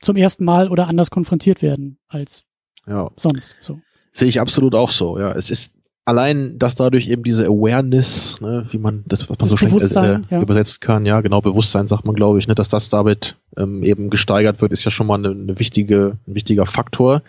[0.00, 2.44] zum ersten Mal oder anders konfrontiert werden als
[2.86, 3.10] ja.
[3.16, 3.54] sonst.
[3.60, 3.80] So.
[4.16, 5.18] Sehe ich absolut auch so.
[5.18, 5.72] Ja, es ist
[6.06, 9.94] allein, dass dadurch eben diese Awareness, ne, wie man das, was man das so schlecht
[9.94, 10.40] äh, ja.
[10.40, 14.08] übersetzt kann, ja, genau, Bewusstsein sagt man, glaube ich, ne, dass das damit ähm, eben
[14.08, 17.22] gesteigert wird, ist ja schon mal eine, eine wichtige, ein wichtiger Faktor.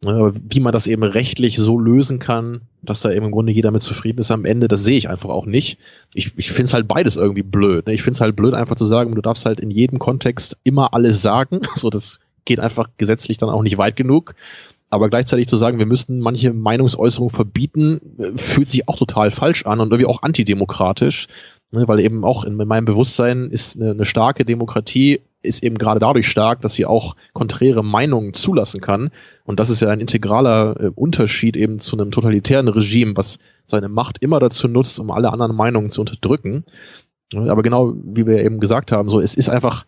[0.00, 3.70] Ne, wie man das eben rechtlich so lösen kann, dass da eben im Grunde jeder
[3.70, 5.78] mit zufrieden ist am Ende, das sehe ich einfach auch nicht.
[6.14, 7.86] Ich, ich finde es halt beides irgendwie blöd.
[7.86, 7.92] Ne?
[7.92, 10.94] Ich finde es halt blöd, einfach zu sagen, du darfst halt in jedem Kontext immer
[10.94, 11.60] alles sagen.
[11.76, 14.34] So, das geht einfach gesetzlich dann auch nicht weit genug.
[14.90, 18.00] Aber gleichzeitig zu sagen, wir müssten manche Meinungsäußerungen verbieten,
[18.36, 21.28] fühlt sich auch total falsch an und irgendwie auch antidemokratisch.
[21.70, 26.00] Ne, weil eben auch in meinem Bewusstsein ist eine, eine starke Demokratie ist eben gerade
[26.00, 29.10] dadurch stark, dass sie auch konträre Meinungen zulassen kann.
[29.44, 33.88] Und das ist ja ein integraler äh, Unterschied eben zu einem totalitären Regime, was seine
[33.88, 36.64] Macht immer dazu nutzt, um alle anderen Meinungen zu unterdrücken.
[37.34, 39.84] Aber genau wie wir eben gesagt haben, so es ist einfach,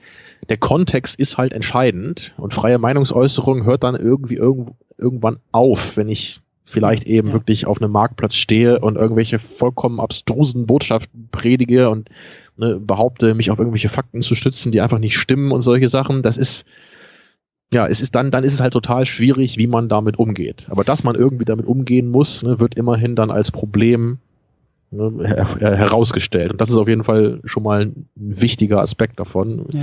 [0.49, 6.09] der Kontext ist halt entscheidend und freie Meinungsäußerung hört dann irgendwie irgend, irgendwann auf, wenn
[6.09, 7.35] ich vielleicht eben ja.
[7.35, 12.09] wirklich auf einem Marktplatz stehe und irgendwelche vollkommen abstrusen Botschaften predige und
[12.57, 16.23] ne, behaupte, mich auf irgendwelche Fakten zu stützen, die einfach nicht stimmen und solche Sachen.
[16.23, 16.65] Das ist,
[17.73, 20.67] ja, es ist dann, dann ist es halt total schwierig, wie man damit umgeht.
[20.71, 24.19] Aber dass man irgendwie damit umgehen muss, ne, wird immerhin dann als Problem
[24.93, 26.53] ne, her herausgestellt.
[26.53, 29.67] Und das ist auf jeden Fall schon mal ein wichtiger Aspekt davon.
[29.73, 29.83] Ja.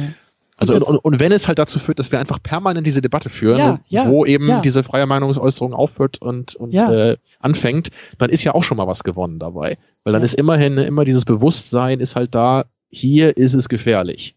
[0.59, 3.29] Also und, und, und, wenn es halt dazu führt, dass wir einfach permanent diese Debatte
[3.29, 4.59] führen, ja, ja, wo eben ja.
[4.61, 9.03] diese freie Meinungsäußerung aufhört und, und äh, anfängt, dann ist ja auch schon mal was
[9.03, 9.77] gewonnen dabei.
[10.03, 14.35] Weil dann ist immerhin immer dieses Bewusstsein ist halt da, hier ist es gefährlich.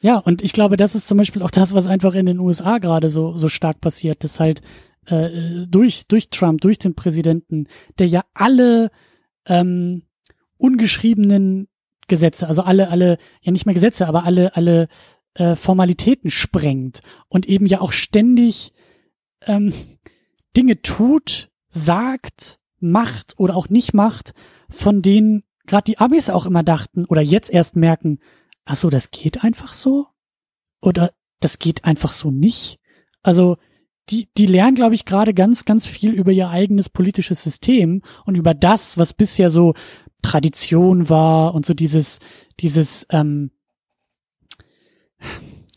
[0.00, 2.78] Ja, und ich glaube, das ist zum Beispiel auch das, was einfach in den USA
[2.78, 4.62] gerade so, so stark passiert, dass halt
[5.06, 5.30] äh,
[5.68, 7.68] durch, durch Trump, durch den Präsidenten,
[7.98, 8.90] der ja alle
[9.46, 10.02] ähm,
[10.58, 11.68] ungeschriebenen
[12.08, 14.88] Gesetze, also alle, alle, ja nicht mehr Gesetze, aber alle, alle
[15.36, 18.72] äh, Formalitäten sprengt und eben ja auch ständig
[19.42, 19.72] ähm,
[20.56, 24.32] Dinge tut, sagt, macht oder auch nicht macht,
[24.70, 28.18] von denen gerade die Amis auch immer dachten oder jetzt erst merken,
[28.64, 30.06] ach so, das geht einfach so?
[30.80, 32.78] Oder das geht einfach so nicht?
[33.22, 33.56] Also
[34.08, 38.36] die, die lernen, glaube ich, gerade ganz, ganz viel über ihr eigenes politisches System und
[38.36, 39.74] über das, was bisher so
[40.22, 42.20] Tradition war und so dieses,
[42.60, 43.50] dieses, ähm,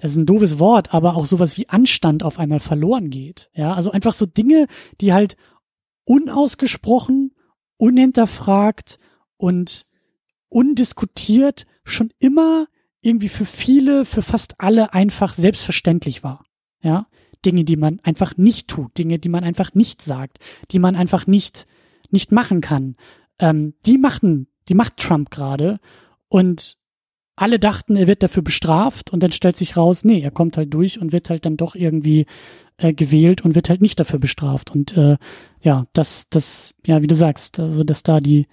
[0.02, 3.50] das ist ein doofes Wort, aber auch sowas wie Anstand auf einmal verloren geht.
[3.54, 4.68] Ja, also einfach so Dinge,
[5.02, 5.36] die halt
[6.06, 7.34] unausgesprochen,
[7.78, 9.00] unhinterfragt
[9.38, 9.86] und
[10.48, 12.68] undiskutiert schon immer
[13.02, 16.46] irgendwie für viele, für fast alle einfach selbstverständlich war.
[16.82, 17.08] Ja,
[17.46, 20.40] Dinge, die man einfach nicht tut, Dinge, die man einfach nicht sagt,
[20.72, 21.68] die man einfach nicht
[22.12, 22.96] nicht machen kann.
[23.40, 25.80] Ähm, die machen, die macht Trump gerade
[26.28, 26.78] und
[27.40, 30.74] alle dachten, er wird dafür bestraft und dann stellt sich raus, nee, er kommt halt
[30.74, 32.26] durch und wird halt dann doch irgendwie
[32.78, 34.72] äh, gewählt und wird halt nicht dafür bestraft.
[34.72, 35.18] Und äh,
[35.62, 38.48] ja, das, das, ja, wie du sagst, also dass da die,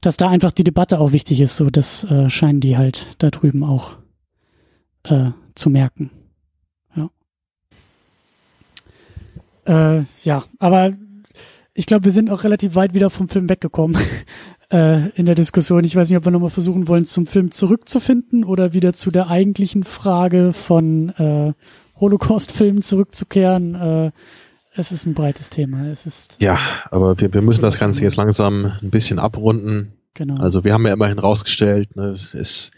[0.00, 3.30] dass da einfach die Debatte auch wichtig ist, so das äh, scheinen die halt da
[3.30, 3.96] drüben auch
[5.02, 6.10] äh, zu merken.
[6.94, 7.10] Ja.
[9.98, 10.92] Äh, ja, aber
[11.74, 14.00] ich glaube, wir sind auch relativ weit wieder vom Film weggekommen
[14.70, 15.84] äh, in der Diskussion.
[15.84, 19.28] Ich weiß nicht, ob wir nochmal versuchen wollen, zum Film zurückzufinden oder wieder zu der
[19.28, 21.52] eigentlichen Frage von äh,
[22.00, 23.74] Holocaust-Filmen zurückzukehren.
[23.74, 24.10] Äh,
[24.74, 25.86] es ist ein breites Thema.
[25.86, 26.58] Es ist ja,
[26.90, 29.92] aber wir, wir müssen das Ganze jetzt langsam ein bisschen abrunden.
[30.14, 30.36] Genau.
[30.36, 32.70] Also wir haben ja immerhin rausgestellt, ne, es, ist,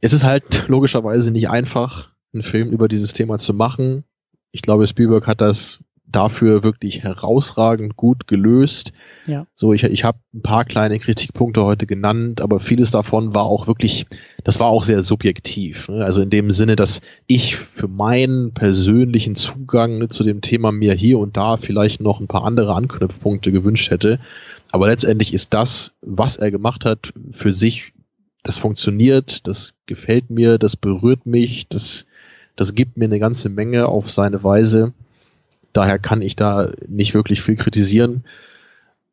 [0.00, 4.04] es ist halt logischerweise nicht einfach, einen Film über dieses Thema zu machen.
[4.52, 5.80] Ich glaube, Spielberg hat das
[6.16, 8.92] dafür wirklich herausragend gut gelöst.
[9.26, 9.46] Ja.
[9.54, 13.66] So, ich, ich habe ein paar kleine Kritikpunkte heute genannt, aber vieles davon war auch
[13.66, 14.06] wirklich,
[14.42, 15.88] das war auch sehr subjektiv.
[15.88, 16.02] Ne?
[16.02, 20.94] Also in dem Sinne, dass ich für meinen persönlichen Zugang ne, zu dem Thema mir
[20.94, 24.18] hier und da vielleicht noch ein paar andere Anknüpfpunkte gewünscht hätte.
[24.70, 27.92] Aber letztendlich ist das, was er gemacht hat, für sich,
[28.42, 32.06] das funktioniert, das gefällt mir, das berührt mich, das,
[32.56, 34.94] das gibt mir eine ganze Menge auf seine Weise.
[35.76, 38.24] Daher kann ich da nicht wirklich viel kritisieren.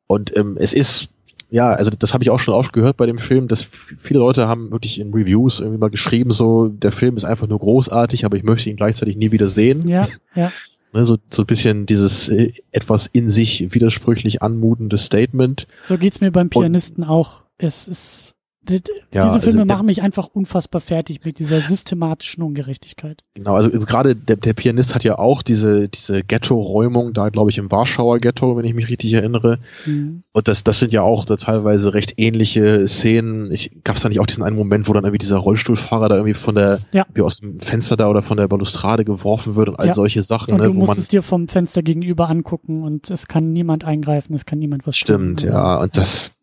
[0.07, 1.10] Und ähm, es ist,
[1.49, 3.68] ja, also das habe ich auch schon oft gehört bei dem Film, dass
[3.99, 7.60] viele Leute haben wirklich in Reviews irgendwie mal geschrieben, so, der Film ist einfach nur
[7.60, 9.88] großartig, aber ich möchte ihn gleichzeitig nie wieder sehen.
[9.88, 10.52] Ja, ja.
[10.94, 15.68] Ne, so, so ein bisschen dieses äh, etwas in sich widersprüchlich anmutende Statement.
[15.85, 17.41] So geht's mir beim Pianisten Und, auch.
[17.57, 18.35] Es ist
[18.69, 23.23] ja, diese Filme also machen mich einfach unfassbar fertig mit dieser systematischen Ungerechtigkeit.
[23.34, 27.57] Genau, also gerade der, der Pianist hat ja auch diese, diese Ghetto-Räumung, da glaube ich
[27.57, 29.60] im Warschauer Ghetto, wenn ich mich richtig erinnere.
[29.85, 30.23] Mhm.
[30.31, 33.52] Und das, das sind ja auch da teilweise recht ähnliche Szenen.
[33.52, 36.15] Ich gab es da nicht auch diesen einen Moment, wo dann irgendwie dieser Rollstuhlfahrer da
[36.15, 37.06] irgendwie von der, ja.
[37.14, 39.94] wie aus dem Fenster da oder von der Balustrade geworfen wird und all ja.
[39.94, 40.53] solche Sachen.
[40.53, 44.34] Und ne, du musst es dir vom Fenster gegenüber angucken und es kann niemand eingreifen,
[44.34, 45.80] es kann niemand was Stimmt, tun, ja.
[45.81, 46.34] Und das,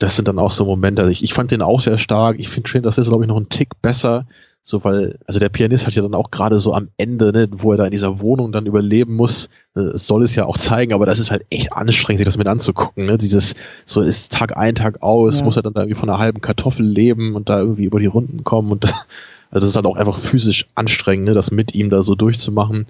[0.00, 1.02] das sind dann auch so Momente.
[1.02, 2.40] Also ich, ich fand den auch sehr stark.
[2.40, 4.26] Ich finde schön, das ist, glaube ich, noch ein Tick besser.
[4.62, 7.72] So, weil, also der Pianist hat ja dann auch gerade so am Ende, ne, wo
[7.72, 11.06] er da in dieser Wohnung dann überleben muss, äh, soll es ja auch zeigen, aber
[11.06, 13.16] das ist halt echt anstrengend, sich das mit anzugucken, ne?
[13.16, 13.54] Dieses,
[13.86, 15.44] so ist Tag ein, Tag aus, ja.
[15.44, 18.06] muss er dann da irgendwie von einer halben Kartoffel leben und da irgendwie über die
[18.06, 18.84] Runden kommen und,
[19.50, 22.86] also das ist halt auch einfach physisch anstrengend, ne, das mit ihm da so durchzumachen.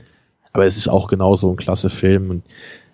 [0.53, 2.43] Aber es ist auch genauso ein klasse Film und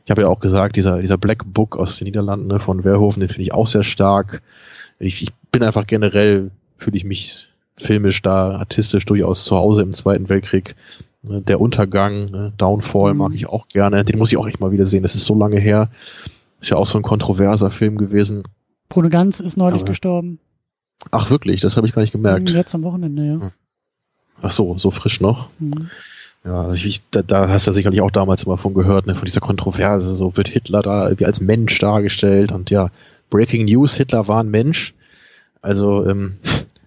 [0.06, 3.18] ich habe ja auch gesagt, dieser, dieser Black Book aus den Niederlanden ne, von Verhoeven,
[3.18, 4.40] den finde ich auch sehr stark.
[5.00, 9.92] Ich, ich bin einfach generell, fühle ich mich filmisch da, artistisch durchaus zu Hause im
[9.92, 10.76] Zweiten Weltkrieg.
[11.22, 13.18] Ne, der Untergang, ne, Downfall mhm.
[13.18, 14.04] mag ich auch gerne.
[14.04, 15.02] Den muss ich auch echt mal wieder sehen.
[15.02, 15.90] Das ist so lange her.
[16.60, 18.44] Ist ja auch so ein kontroverser Film gewesen.
[18.88, 20.38] Bruno Ganz ist neulich Aber, gestorben.
[21.10, 22.48] Ach wirklich, das habe ich gar nicht gemerkt.
[22.50, 23.50] Jetzt am Wochenende, ja.
[24.40, 25.48] Ach so, so frisch noch.
[25.58, 25.90] Mhm.
[26.46, 29.16] Ja, also ich, da, da hast du ja sicherlich auch damals immer von gehört, ne,
[29.16, 32.90] von dieser Kontroverse, so wird Hitler da irgendwie als Mensch dargestellt und ja,
[33.30, 34.94] Breaking News, Hitler war ein Mensch.
[35.60, 36.36] Also ähm,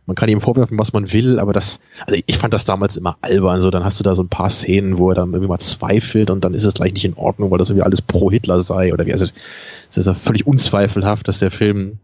[0.05, 3.17] man kann ihm vorwerfen, was man will, aber das, also ich fand das damals immer
[3.21, 3.59] albern.
[3.59, 6.31] So, dann hast du da so ein paar Szenen, wo er dann irgendwie mal zweifelt
[6.31, 8.93] und dann ist es gleich nicht in Ordnung, weil das irgendwie alles pro Hitler sei
[8.93, 9.11] oder wie.
[9.11, 11.99] Also es ist ja völlig unzweifelhaft, dass der Film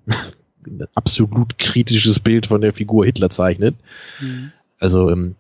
[0.68, 3.76] ein absolut kritisches Bild von der Figur Hitler zeichnet.
[4.20, 4.52] Mhm.
[4.78, 5.36] Also ähm,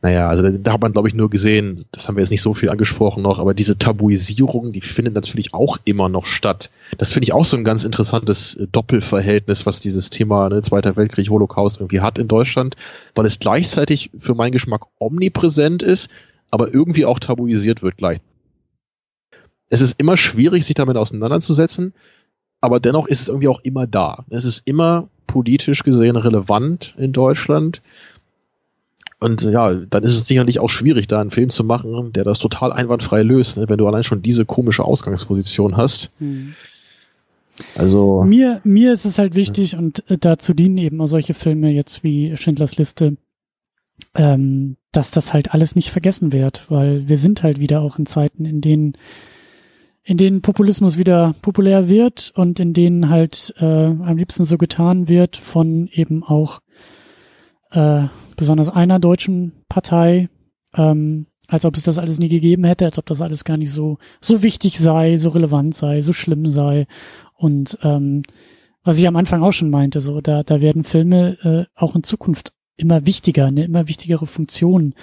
[0.00, 2.42] naja, also da, da hat man, glaube ich, nur gesehen, das haben wir jetzt nicht
[2.42, 6.70] so viel angesprochen noch, aber diese Tabuisierung, die findet natürlich auch immer noch statt.
[6.98, 10.96] Das finde ich auch so ein ganz interessantes äh, Doppelverhältnis, was dieses Thema ne, Zweiter
[10.96, 12.76] Weltkrieg, Holocaust irgendwie hat in Deutschland,
[13.16, 16.08] weil es gleichzeitig für meinen Geschmack omnipräsent ist,
[16.50, 18.18] aber irgendwie auch tabuisiert wird gleich.
[19.68, 21.92] Es ist immer schwierig, sich damit auseinanderzusetzen,
[22.60, 24.24] aber dennoch ist es irgendwie auch immer da.
[24.30, 27.82] Es ist immer politisch gesehen relevant in Deutschland
[29.20, 32.38] und ja, dann ist es sicherlich auch schwierig, da einen Film zu machen, der das
[32.38, 36.10] total einwandfrei löst, ne, wenn du allein schon diese komische Ausgangsposition hast.
[36.18, 36.54] Hm.
[37.76, 38.22] Also.
[38.22, 39.80] Mir, mir ist es halt wichtig ja.
[39.80, 43.16] und äh, dazu dienen eben auch solche Filme jetzt wie Schindlers Liste,
[44.14, 48.06] ähm, dass das halt alles nicht vergessen wird, weil wir sind halt wieder auch in
[48.06, 48.92] Zeiten, in denen
[50.04, 55.06] in denen Populismus wieder populär wird und in denen halt äh, am liebsten so getan
[55.06, 56.60] wird von eben auch
[57.72, 58.04] äh,
[58.38, 60.30] besonders einer deutschen Partei,
[60.74, 63.72] ähm, als ob es das alles nie gegeben hätte, als ob das alles gar nicht
[63.72, 66.86] so so wichtig sei, so relevant sei, so schlimm sei.
[67.34, 68.22] Und ähm,
[68.84, 72.04] was ich am Anfang auch schon meinte, so da da werden Filme äh, auch in
[72.04, 74.94] Zukunft immer wichtiger, eine immer wichtigere Funktion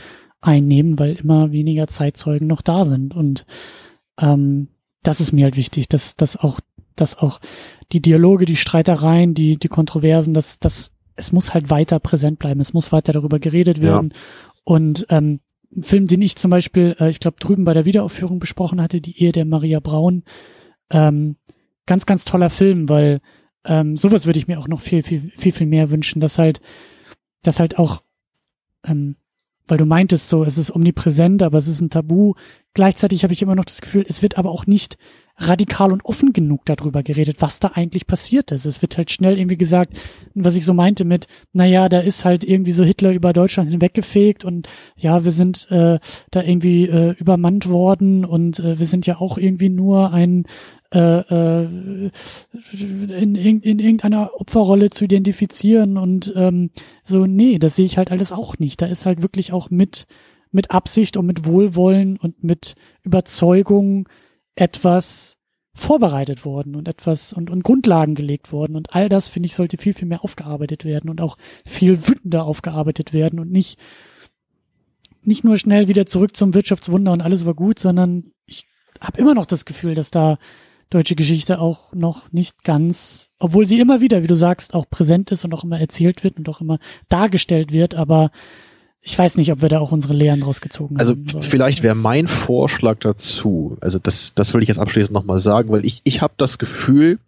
[0.41, 3.13] einnehmen, weil immer weniger Zeitzeugen noch da sind.
[3.15, 3.45] Und
[4.19, 4.69] ähm,
[5.03, 6.59] das ist mir halt wichtig, dass dass auch
[6.95, 7.41] dass auch
[7.91, 12.59] die Dialoge, die Streitereien, die die Kontroversen, dass das es muss halt weiter präsent bleiben,
[12.59, 14.11] es muss weiter darüber geredet werden.
[14.13, 14.19] Ja.
[14.63, 15.39] Und ähm,
[15.75, 19.01] ein Film, den ich zum Beispiel, äh, ich glaube, drüben bei der Wiederaufführung besprochen hatte,
[19.01, 20.23] die Ehe der Maria Braun,
[20.89, 21.37] ähm,
[21.85, 23.21] ganz, ganz toller Film, weil
[23.65, 26.61] ähm, sowas würde ich mir auch noch viel, viel, viel, viel mehr wünschen, dass halt,
[27.41, 28.03] dass halt auch,
[28.85, 29.15] ähm,
[29.67, 32.33] weil du meintest so, es ist omnipräsent, aber es ist ein Tabu.
[32.75, 34.97] Gleichzeitig habe ich immer noch das Gefühl, es wird aber auch nicht
[35.37, 38.65] radikal und offen genug darüber geredet, was da eigentlich passiert ist.
[38.65, 39.93] Es wird halt schnell irgendwie gesagt,
[40.33, 44.45] was ich so meinte mit, naja, da ist halt irgendwie so Hitler über Deutschland hinweggefegt
[44.45, 45.99] und ja, wir sind äh,
[46.31, 50.45] da irgendwie äh, übermannt worden und äh, wir sind ja auch irgendwie nur ein
[50.93, 51.67] äh, äh,
[52.71, 56.69] in, in, in irgendeiner Opferrolle zu identifizieren und ähm,
[57.03, 58.81] so, nee, das sehe ich halt alles auch nicht.
[58.81, 60.07] Da ist halt wirklich auch mit
[60.55, 64.09] mit Absicht und mit Wohlwollen und mit Überzeugung
[64.55, 65.37] etwas
[65.75, 68.77] vorbereitet worden und etwas und, und Grundlagen gelegt worden.
[68.77, 72.45] Und all das, finde ich, sollte viel, viel mehr aufgearbeitet werden und auch viel wütender
[72.45, 73.77] aufgearbeitet werden und nicht,
[75.21, 78.65] nicht nur schnell wieder zurück zum Wirtschaftswunder und alles war gut, sondern ich
[79.01, 80.37] habe immer noch das Gefühl, dass da
[80.89, 85.31] deutsche Geschichte auch noch nicht ganz, obwohl sie immer wieder, wie du sagst, auch präsent
[85.31, 88.31] ist und auch immer erzählt wird und auch immer dargestellt wird, aber
[89.07, 91.27] ich weiß nicht, ob wir da auch unsere Lehren rausgezogen also haben.
[91.27, 95.69] Also vielleicht wäre mein Vorschlag dazu, also das, das will ich jetzt abschließend nochmal sagen,
[95.69, 97.19] weil ich, ich habe das Gefühl,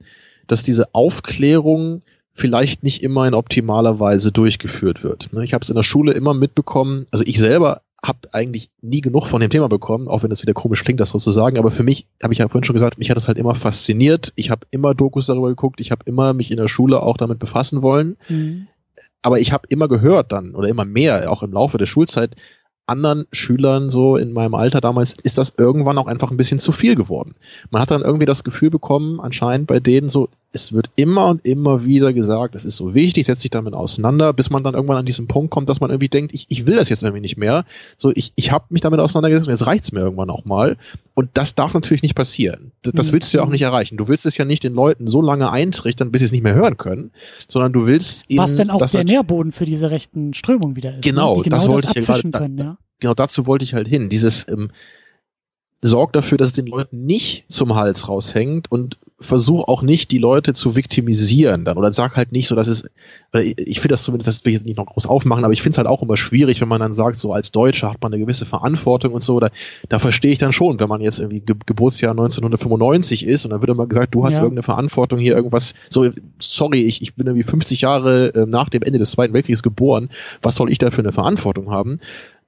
[0.47, 2.01] dass diese Aufklärung
[2.33, 5.31] vielleicht nicht immer in optimaler Weise durchgeführt wird.
[5.33, 9.01] Ne, ich habe es in der Schule immer mitbekommen, also ich selber habe eigentlich nie
[9.01, 11.59] genug von dem Thema bekommen, auch wenn es wieder komisch klingt, das so zu sagen.
[11.59, 14.33] Aber für mich, habe ich ja vorhin schon gesagt, mich hat das halt immer fasziniert.
[14.35, 15.81] Ich habe immer Dokus darüber geguckt.
[15.81, 18.17] Ich habe immer mich in der Schule auch damit befassen wollen.
[18.29, 18.67] Mhm.
[19.21, 22.35] Aber ich habe immer gehört dann oder immer mehr, auch im Laufe der Schulzeit,
[22.87, 26.71] anderen Schülern so in meinem Alter damals ist das irgendwann auch einfach ein bisschen zu
[26.71, 27.35] viel geworden.
[27.69, 31.45] Man hat dann irgendwie das Gefühl bekommen, anscheinend bei denen so, es wird immer und
[31.45, 34.97] immer wieder gesagt, es ist so wichtig, setz dich damit auseinander, bis man dann irgendwann
[34.97, 37.37] an diesen Punkt kommt, dass man irgendwie denkt, ich, ich will das jetzt irgendwie nicht
[37.37, 37.65] mehr.
[37.97, 40.77] So, ich, ich habe mich damit auseinandergesetzt und jetzt reicht's mir irgendwann auch mal.
[41.17, 42.73] Und das darf natürlich nicht passieren.
[42.83, 43.97] Das, das willst du ja auch nicht erreichen.
[43.97, 46.53] Du willst es ja nicht den Leuten so lange eintrichtern, bis sie es nicht mehr
[46.53, 47.09] hören können,
[47.47, 51.03] sondern du willst ihnen, Was denn auch der Nährboden für diese rechten Strömung wieder ist.
[51.03, 51.41] Genau, ne?
[51.41, 52.53] genau das wollte das ich ja gerade.
[52.59, 52.77] Ja?
[52.99, 54.09] Genau dazu wollte ich halt hin.
[54.09, 54.69] Dieses ähm,
[55.81, 60.19] sorg dafür, dass es den Leuten nicht zum Hals raushängt und versuch auch nicht, die
[60.19, 61.77] Leute zu viktimisieren dann.
[61.77, 62.87] Oder sag halt nicht so, dass es,
[63.33, 65.73] ich finde das zumindest, das will ich jetzt nicht noch groß aufmachen, aber ich finde
[65.73, 68.21] es halt auch immer schwierig, wenn man dann sagt, so als Deutscher hat man eine
[68.21, 69.39] gewisse Verantwortung und so.
[69.39, 69.49] Da,
[69.89, 73.61] da verstehe ich dann schon, wenn man jetzt irgendwie Ge Geburtsjahr 1995 ist und dann
[73.61, 74.39] wird immer gesagt, du hast ja.
[74.39, 78.83] irgendeine Verantwortung hier, irgendwas, so, sorry, ich, ich bin irgendwie 50 Jahre äh, nach dem
[78.83, 80.09] Ende des Zweiten Weltkriegs geboren,
[80.43, 81.99] was soll ich da für eine Verantwortung haben?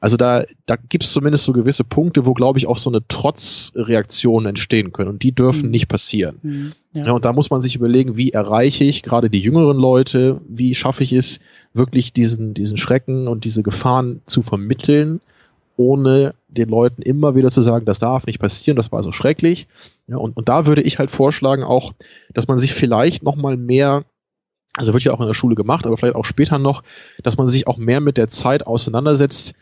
[0.01, 3.05] Also da, da gibt es zumindest so gewisse Punkte, wo, glaube ich, auch so eine
[3.07, 5.09] Trotzreaktion entstehen können.
[5.09, 5.71] Und die dürfen mhm.
[5.71, 6.39] nicht passieren.
[6.41, 6.71] Mhm.
[6.93, 7.05] Ja.
[7.07, 7.11] ja.
[7.11, 11.03] und da muss man sich überlegen, wie erreiche ich gerade die jüngeren Leute, wie schaffe
[11.03, 11.39] ich es,
[11.73, 15.19] wirklich diesen, diesen Schrecken und diese Gefahren zu vermitteln,
[15.75, 19.67] ohne den Leuten immer wieder zu sagen, das darf nicht passieren, das war so schrecklich.
[20.07, 21.93] Ja, und, und da würde ich halt vorschlagen auch,
[22.33, 24.05] dass man sich vielleicht nochmal mehr
[24.77, 26.83] also wird ja auch in der Schule gemacht, aber vielleicht auch später noch,
[27.23, 29.53] dass man sich auch mehr mit der Zeit auseinandersetzt,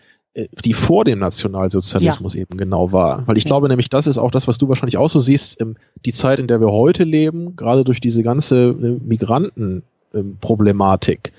[0.63, 2.41] die vor dem Nationalsozialismus ja.
[2.41, 3.25] eben genau war.
[3.27, 3.49] Weil ich ja.
[3.49, 5.75] glaube nämlich, das ist auch das, was du wahrscheinlich auch so siehst, ähm,
[6.05, 11.33] die Zeit, in der wir heute leben, gerade durch diese ganze äh, Migrantenproblematik.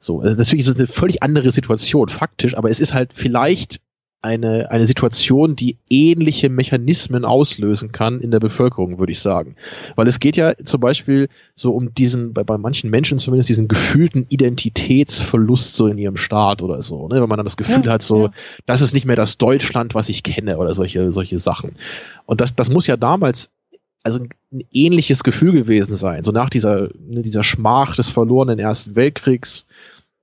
[0.00, 3.80] So, also natürlich ist es eine völlig andere Situation, faktisch, aber es ist halt vielleicht
[4.22, 9.56] eine, eine Situation, die ähnliche Mechanismen auslösen kann in der Bevölkerung, würde ich sagen.
[9.96, 13.66] Weil es geht ja zum Beispiel so um diesen, bei, bei manchen Menschen zumindest, diesen
[13.66, 17.20] gefühlten Identitätsverlust so in ihrem Staat oder so, ne?
[17.20, 18.32] wenn man dann das Gefühl ja, hat, so, ja.
[18.64, 21.76] das ist nicht mehr das Deutschland, was ich kenne oder solche, solche Sachen.
[22.24, 23.50] Und das, das muss ja damals
[24.04, 28.96] also ein ähnliches Gefühl gewesen sein, so nach dieser, ne, dieser Schmach des verlorenen Ersten
[28.96, 29.66] Weltkriegs.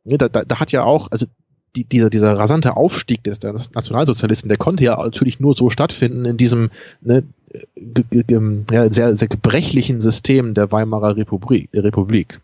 [0.03, 1.26] Ne, da, da, da hat ja auch, also
[1.75, 6.25] die, dieser, dieser rasante Aufstieg des, des Nationalsozialisten, der konnte ja natürlich nur so stattfinden
[6.25, 6.69] in diesem
[7.01, 7.23] ne,
[8.72, 12.39] ja, sehr, sehr gebrechlichen System der Weimarer Republik, Republik.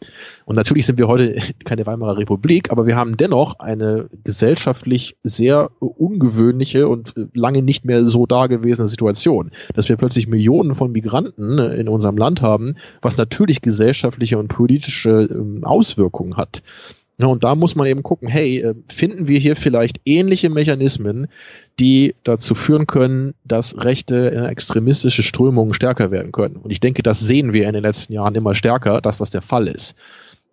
[0.45, 5.69] Und natürlich sind wir heute keine Weimarer Republik, aber wir haben dennoch eine gesellschaftlich sehr
[5.79, 11.87] ungewöhnliche und lange nicht mehr so dagewesene Situation, dass wir plötzlich Millionen von Migranten in
[11.87, 16.63] unserem Land haben, was natürlich gesellschaftliche und politische ähm, Auswirkungen hat.
[17.18, 21.27] Ja, und da muss man eben gucken, hey, äh, finden wir hier vielleicht ähnliche Mechanismen,
[21.80, 26.58] die dazu führen können, dass rechte äh, extremistische Strömungen stärker werden können.
[26.58, 29.42] Und ich denke, das sehen wir in den letzten Jahren immer stärker, dass das der
[29.42, 29.95] Fall ist.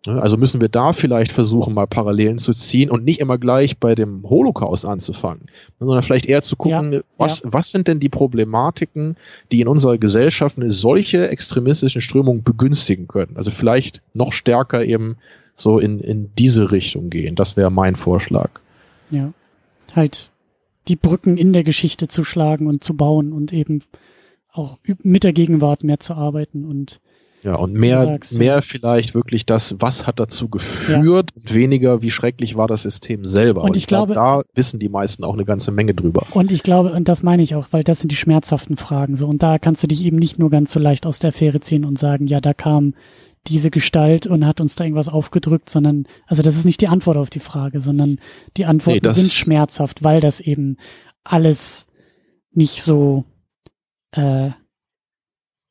[0.05, 3.95] Also müssen wir da vielleicht versuchen, mal Parallelen zu ziehen und nicht immer gleich bei
[3.95, 5.47] dem Holocaust anzufangen,
[5.79, 7.53] sondern vielleicht eher zu gucken, ja, was, ja.
[7.53, 9.17] was sind denn die Problematiken,
[9.53, 13.37] die in unserer Gesellschaft eine solche extremistischen Strömung begünstigen können?
[13.37, 15.19] Also vielleicht noch stärker eben
[15.55, 17.35] so in, in diese Richtung gehen.
[17.35, 18.51] Das wäre mein Vorschlag.
[19.11, 19.33] Ja.
[19.95, 20.31] Halt
[20.89, 23.83] die Brücken in der Geschichte zu schlagen und zu bauen und eben
[24.51, 27.01] auch mit der Gegenwart mehr zu arbeiten und
[27.43, 28.61] ja, und mehr, sagst, mehr ja.
[28.61, 31.41] vielleicht wirklich das, was hat dazu geführt ja.
[31.41, 33.63] und weniger, wie schrecklich war das System selber.
[33.63, 36.25] Und, und ich, ich glaube, da wissen die meisten auch eine ganze Menge drüber.
[36.31, 39.27] Und ich glaube, und das meine ich auch, weil das sind die schmerzhaften Fragen so.
[39.27, 41.85] Und da kannst du dich eben nicht nur ganz so leicht aus der Affäre ziehen
[41.85, 42.95] und sagen, ja, da kam
[43.47, 47.17] diese Gestalt und hat uns da irgendwas aufgedrückt, sondern, also das ist nicht die Antwort
[47.17, 48.21] auf die Frage, sondern
[48.57, 50.77] die Antworten nee, sind schmerzhaft, weil das eben
[51.25, 51.89] alles
[52.53, 53.25] nicht so,
[54.13, 54.51] äh,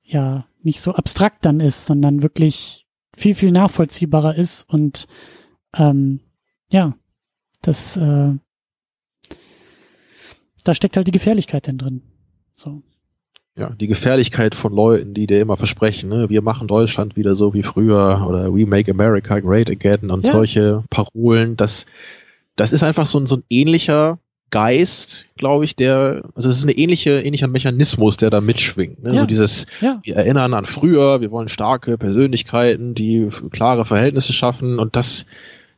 [0.03, 5.07] ja, nicht so abstrakt dann ist, sondern wirklich viel, viel nachvollziehbarer ist und
[5.73, 6.19] ähm,
[6.69, 6.95] ja,
[7.61, 8.33] das, äh,
[10.63, 12.01] da steckt halt die Gefährlichkeit denn drin.
[12.53, 12.83] So
[13.57, 17.53] ja, die Gefährlichkeit von Leuten, die dir immer versprechen, ne, wir machen Deutschland wieder so
[17.53, 20.31] wie früher oder we make America great again und ja.
[20.31, 21.85] solche Parolen, das,
[22.55, 24.19] das ist einfach so ein, so ein ähnlicher
[24.51, 29.01] Geist, glaube ich, der, also es ist eine ähnliche, ähnlicher Mechanismus, der da mitschwingt.
[29.01, 29.15] Ne?
[29.15, 29.21] Ja.
[29.21, 29.99] So dieses, ja.
[30.03, 35.25] wir erinnern an früher, wir wollen starke Persönlichkeiten, die klare Verhältnisse schaffen und das,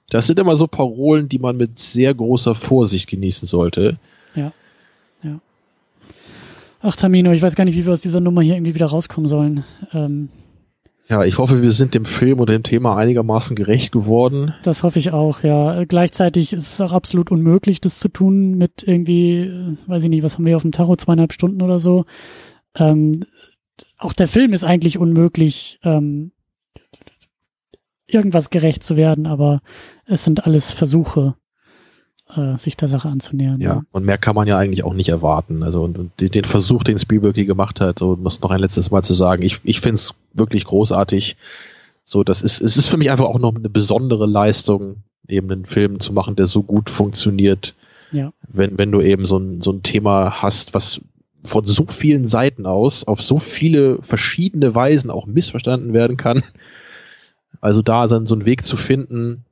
[0.10, 3.98] das sind immer so Parolen, die man mit sehr großer Vorsicht genießen sollte.
[4.36, 4.52] Ja.
[6.86, 9.30] Ach, Tamino, ich weiß gar nicht, wie wir aus dieser Nummer hier irgendwie wieder rauskommen
[9.30, 9.64] sollen.
[9.94, 10.28] Ähm,
[11.08, 14.54] Ja, ich hoffe, wir sind dem Film oder dem Thema einigermaßen gerecht geworden.
[14.64, 15.86] Das hoffe ich auch, ja.
[15.86, 20.24] Gleichzeitig ist es auch absolut unmöglich, das zu tun mit irgendwie, äh, weiß ich nicht,
[20.24, 22.04] was haben wir auf dem Tacho, zweieinhalb Stunden oder so.
[22.76, 23.24] Ähm,
[23.98, 26.34] auch der Film ist eigentlich unmöglich, ähm,
[28.08, 29.62] irgendwas gerecht zu werden, aber
[30.06, 31.36] es sind alles Versuche,
[32.38, 33.60] äh, sich der Sache anzunähern.
[33.60, 35.64] Ja, ja, und mehr kann man ja eigentlich auch nicht erwarten.
[35.64, 38.60] Also und, und den Versuch, den Spielberg hier gemacht hat, so um das noch ein
[38.60, 41.38] letztes Mal zu sagen, ich, ich finde es wirklich großartig.
[42.06, 44.98] So, das ist, es ist für mich einfach auch noch eine besondere Leistung,
[45.28, 47.76] eben einen Film zu machen, der so gut funktioniert.
[48.12, 48.32] Ja.
[48.48, 51.02] Wenn, wenn du eben so ein, so ein Thema hast, was
[51.46, 56.44] von so vielen Seiten aus auf so viele verschiedene Weisen auch missverstanden werden kann.
[57.62, 59.46] Also da dann so einen Weg zu finden,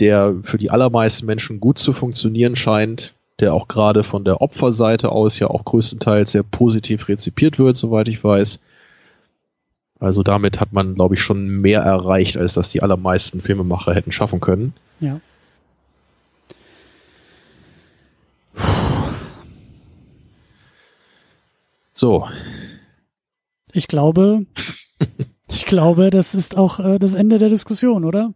[0.00, 5.10] der für die allermeisten Menschen gut zu funktionieren scheint, der auch gerade von der Opferseite
[5.10, 8.60] aus ja auch größtenteils sehr positiv rezipiert wird, soweit ich weiß.
[10.00, 14.12] Also damit hat man, glaube ich, schon mehr erreicht, als das die allermeisten Filmemacher hätten
[14.12, 14.74] schaffen können.
[15.00, 15.20] Ja.
[21.94, 22.28] So.
[23.72, 24.46] Ich glaube,
[25.48, 28.34] ich glaube, das ist auch äh, das Ende der Diskussion, oder?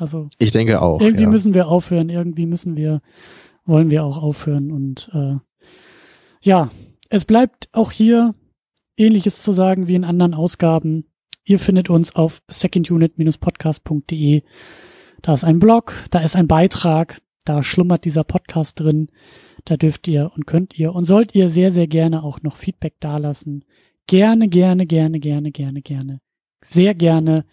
[0.00, 0.28] Also.
[0.38, 1.00] Ich denke auch.
[1.00, 1.28] Irgendwie ja.
[1.28, 3.02] müssen wir aufhören, irgendwie müssen wir,
[3.64, 5.36] wollen wir auch aufhören und äh,
[6.42, 6.70] ja,
[7.10, 8.34] es bleibt auch hier
[8.96, 11.04] ähnliches zu sagen wie in anderen Ausgaben.
[11.44, 14.42] Ihr findet uns auf secondunit-podcast.de.
[15.22, 19.08] Da ist ein Blog, da ist ein Beitrag, da schlummert dieser Podcast drin.
[19.64, 22.94] Da dürft ihr und könnt ihr und sollt ihr sehr, sehr gerne auch noch Feedback
[23.00, 23.64] dalassen.
[24.06, 26.20] Gerne, gerne, gerne, gerne, gerne, gerne.
[26.62, 27.44] Sehr gerne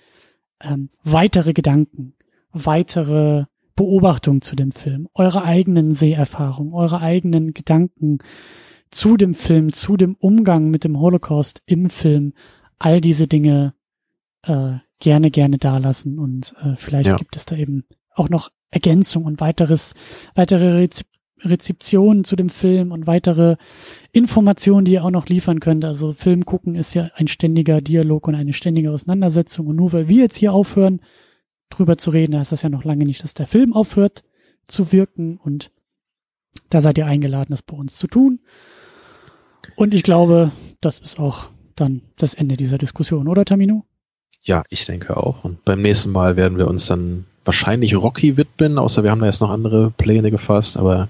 [0.62, 2.14] ähm, weitere Gedanken,
[2.52, 3.46] weitere
[3.76, 8.20] Beobachtungen zu dem Film, eure eigenen Seherfahrungen, eure eigenen Gedanken
[8.90, 12.34] zu dem Film, zu dem Umgang mit dem Holocaust im Film,
[12.80, 13.74] all diese Dinge
[14.44, 17.18] äh, gerne, gerne dalassen und äh, vielleicht ja.
[17.18, 17.84] gibt es da eben
[18.16, 19.94] auch noch Ergänzung und weiteres,
[20.36, 21.08] weitere Rezep
[21.44, 23.58] Rezeptionen zu dem Film und weitere
[24.12, 25.86] Informationen, die ihr auch noch liefern könnt.
[25.86, 29.68] Also Film gucken ist ja ein ständiger Dialog und eine ständige Auseinandersetzung.
[29.68, 31.00] Und nur weil wir jetzt hier aufhören,
[31.70, 34.24] drüber zu reden, heißt das ja noch lange nicht, dass der Film aufhört
[34.68, 35.38] zu wirken.
[35.38, 35.72] Und
[36.70, 38.40] da seid ihr eingeladen, das bei uns zu tun.
[39.76, 43.86] Und ich glaube, das ist auch dann das Ende dieser Diskussion, oder Tamino?
[44.42, 45.44] Ja, ich denke auch.
[45.44, 49.26] Und beim nächsten Mal werden wir uns dann wahrscheinlich Rocky widmen, außer wir haben da
[49.26, 51.08] jetzt noch andere Pläne gefasst, aber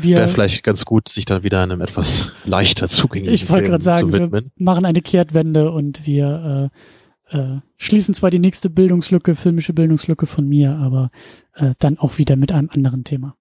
[0.00, 4.12] wäre vielleicht ganz gut, sich dann wieder einem etwas leichter zugänglichen Ich wollte gerade sagen,
[4.12, 6.78] wir machen eine Kehrtwende und wir äh,
[7.30, 11.10] äh, schließen zwar die nächste Bildungslücke, filmische Bildungslücke von mir, aber
[11.54, 13.36] äh, dann auch wieder mit einem anderen Thema.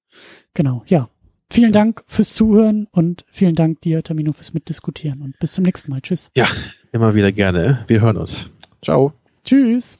[0.53, 1.09] Genau, ja.
[1.51, 1.71] Vielen.
[1.71, 6.01] Dank fürs Zuhören und vielen Dank dir, Tamino, fürs Mitdiskutieren und bis zum nächsten Mal.
[6.01, 6.31] Tschüss.
[6.35, 6.47] Ja,
[6.91, 7.85] immer wieder gerne.
[7.87, 8.49] Wir hören uns.
[8.81, 9.13] Ciao.
[9.43, 9.99] Tschüss.